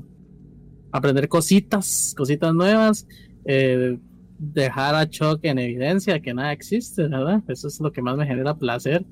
aprender 0.90 1.28
cositas, 1.28 2.14
cositas 2.16 2.52
nuevas, 2.54 3.06
eh, 3.44 3.98
dejar 4.52 4.94
a 4.94 5.08
Chuck 5.08 5.40
en 5.42 5.58
evidencia 5.58 6.20
que 6.20 6.34
nada 6.34 6.52
existe, 6.52 7.08
¿verdad? 7.08 7.42
Eso 7.48 7.68
es 7.68 7.80
lo 7.80 7.90
que 7.92 8.02
más 8.02 8.16
me 8.16 8.26
genera 8.26 8.54
placer. 8.54 9.04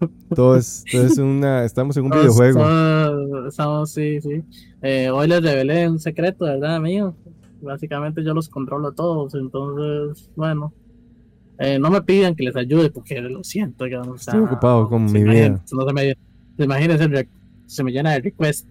Todo 0.34 0.56
es, 0.56 0.84
todo 0.90 1.04
es 1.06 1.18
una. 1.18 1.64
Estamos 1.64 1.96
en 1.96 2.04
un 2.04 2.10
videojuego. 2.18 3.46
estamos, 3.48 3.90
sí, 3.92 4.20
sí. 4.20 4.42
Eh, 4.80 5.10
hoy 5.10 5.26
les 5.28 5.42
revelé 5.42 5.88
un 5.88 5.98
secreto, 5.98 6.44
¿verdad, 6.44 6.80
mío? 6.80 7.14
Básicamente 7.60 8.22
yo 8.24 8.32
los 8.32 8.48
controlo 8.48 8.88
a 8.88 8.94
todos, 8.94 9.34
entonces, 9.34 10.30
bueno. 10.36 10.72
Eh, 11.58 11.78
no 11.78 11.90
me 11.90 12.00
pidan 12.00 12.34
que 12.34 12.44
les 12.44 12.56
ayude 12.56 12.90
porque 12.90 13.20
lo 13.20 13.44
siento. 13.44 13.86
ya, 13.86 14.00
o 14.00 14.16
sea, 14.16 14.32
Estoy 14.34 14.40
ocupado 14.46 14.88
con 14.88 15.04
mi 15.12 15.22
vida. 15.22 15.62
No 15.72 15.86
se 15.86 15.92
me, 15.92 16.14
se 16.56 16.64
imaginen, 16.64 16.98
se, 17.66 17.82
me- 17.84 17.92
llena 17.92 18.12
de 18.12 18.20
requests, 18.20 18.66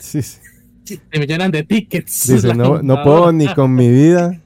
Sí, 0.00 0.20
sí. 0.20 0.40
se 0.84 1.18
me 1.18 1.26
llenan 1.26 1.50
de 1.50 1.62
tickets. 1.62 2.26
Dice, 2.28 2.48
no, 2.48 2.54
no 2.54 2.68
computadora". 2.74 3.02
puedo 3.04 3.32
ni 3.32 3.46
con 3.54 3.74
mi 3.74 3.88
vida, 3.88 4.42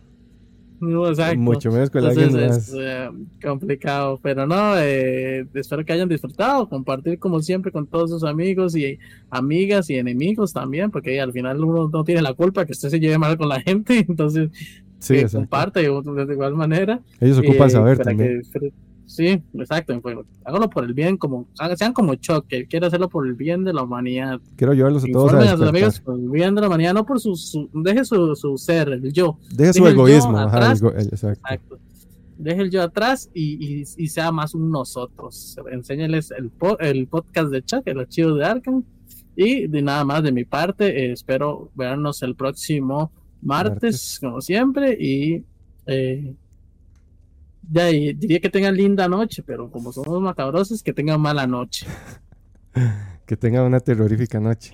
exacto. 0.80 1.38
mucho 1.40 1.70
menos 1.70 1.90
con 1.90 2.04
Entonces 2.04 2.34
alguien 2.34 2.44
es 2.50 2.56
más. 2.56 2.74
eh, 2.76 3.10
complicado, 3.42 4.18
pero 4.22 4.46
no, 4.46 4.78
eh, 4.78 5.46
espero 5.54 5.84
que 5.84 5.92
hayan 5.92 6.08
disfrutado, 6.08 6.68
compartir 6.68 7.18
como 7.18 7.40
siempre 7.40 7.72
con 7.72 7.86
todos 7.86 8.10
sus 8.10 8.24
amigos 8.24 8.76
y 8.76 8.98
amigas 9.30 9.90
y 9.90 9.96
enemigos 9.96 10.52
también, 10.52 10.90
porque 10.90 11.20
al 11.20 11.32
final 11.32 11.62
uno 11.64 11.88
no 11.92 12.04
tiene 12.04 12.22
la 12.22 12.34
culpa 12.34 12.64
que 12.66 12.72
usted 12.72 12.88
se 12.90 13.00
lleve 13.00 13.18
mal 13.18 13.36
con 13.36 13.48
la 13.48 13.60
gente, 13.62 14.04
entonces 14.08 14.50
Sí, 15.00 15.14
exacto. 15.14 15.38
comparte 15.38 15.80
de, 15.80 16.26
de 16.26 16.32
igual 16.32 16.54
manera. 16.56 17.00
Ellos 17.20 17.38
ocupan 17.38 17.68
eh, 17.68 17.70
saber 17.70 17.98
también. 17.98 18.42
que 18.52 18.72
sí, 19.08 19.42
exacto, 19.54 20.00
pues, 20.00 20.16
háganlo 20.44 20.70
por 20.70 20.84
el 20.84 20.94
bien, 20.94 21.16
como 21.16 21.48
sean 21.76 21.92
como 21.92 22.14
Chuck, 22.14 22.46
que 22.46 22.66
quiere 22.66 22.86
hacerlo 22.86 23.08
por 23.08 23.26
el 23.26 23.34
bien 23.34 23.64
de 23.64 23.72
la 23.72 23.82
humanidad. 23.82 24.40
Quiero 24.54 24.74
llevarlos 24.74 25.02
a 25.02 25.06
todos 25.12 25.32
a 25.32 25.36
Informen 25.42 25.48
a 25.48 25.50
sus 25.50 25.60
despertar. 25.60 25.76
amigos 25.82 26.00
por 26.00 26.18
el 26.20 26.28
bien 26.30 26.54
de 26.54 26.60
la 26.60 26.66
humanidad, 26.68 26.94
no 26.94 27.04
por 27.04 27.18
su, 27.18 27.34
su- 27.34 27.68
deje 27.72 28.04
su, 28.04 28.36
su 28.36 28.56
ser, 28.56 28.88
el 28.90 29.12
yo. 29.12 29.36
Deje 29.56 29.72
su 29.72 29.82
deje 29.84 29.96
yo 29.96 30.02
egoísmo. 30.02 30.38
ajá, 30.38 30.66
el 30.66 30.72
exacto. 30.72 31.28
Exacto. 31.28 31.78
Deje 32.36 32.62
el 32.62 32.70
yo 32.70 32.82
atrás 32.82 33.28
y, 33.34 33.80
y, 33.80 33.84
y 33.96 34.08
sea 34.08 34.30
más 34.30 34.54
un 34.54 34.70
nosotros. 34.70 35.56
Enséñales 35.72 36.30
el, 36.30 36.52
el 36.78 37.06
podcast 37.08 37.50
de 37.50 37.62
Chuck, 37.62 37.82
el 37.86 37.98
archivo 37.98 38.34
de 38.34 38.44
Arkham. 38.44 38.84
Y 39.34 39.66
de 39.68 39.82
nada 39.82 40.04
más 40.04 40.22
de 40.22 40.32
mi 40.32 40.44
parte, 40.44 40.86
eh, 41.06 41.12
espero 41.12 41.70
vernos 41.74 42.22
el 42.22 42.34
próximo 42.36 43.10
martes, 43.40 43.72
Martes. 43.82 44.18
como 44.20 44.40
siempre. 44.40 44.96
Y 45.00 45.44
eh, 45.86 46.34
ya, 47.70 47.86
diría 47.86 48.40
que 48.40 48.48
tengan 48.48 48.76
linda 48.76 49.08
noche, 49.08 49.42
pero 49.42 49.70
como 49.70 49.92
somos 49.92 50.20
macabrosos, 50.20 50.82
que 50.82 50.92
tengan 50.92 51.20
mala 51.20 51.46
noche. 51.46 51.86
Que 53.26 53.36
tengan 53.36 53.64
una 53.64 53.78
terrorífica 53.80 54.40
noche. 54.40 54.72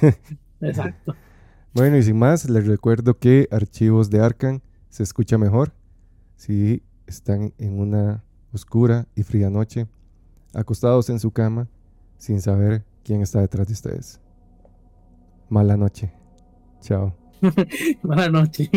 Exacto. 0.60 1.16
Bueno, 1.74 1.96
y 1.96 2.02
sin 2.04 2.16
más, 2.16 2.48
les 2.48 2.64
recuerdo 2.64 3.18
que 3.18 3.48
Archivos 3.50 4.08
de 4.08 4.20
Arcan 4.20 4.62
se 4.88 5.02
escucha 5.02 5.36
mejor 5.36 5.72
si 6.36 6.84
están 7.08 7.52
en 7.58 7.80
una 7.80 8.22
oscura 8.52 9.08
y 9.16 9.24
fría 9.24 9.50
noche, 9.50 9.88
acostados 10.54 11.10
en 11.10 11.18
su 11.18 11.32
cama, 11.32 11.68
sin 12.18 12.40
saber 12.40 12.84
quién 13.02 13.20
está 13.22 13.40
detrás 13.40 13.66
de 13.66 13.72
ustedes. 13.72 14.20
Mala 15.48 15.76
noche. 15.76 16.12
Chao. 16.80 17.14
Mala 18.02 18.28
noche. 18.28 18.70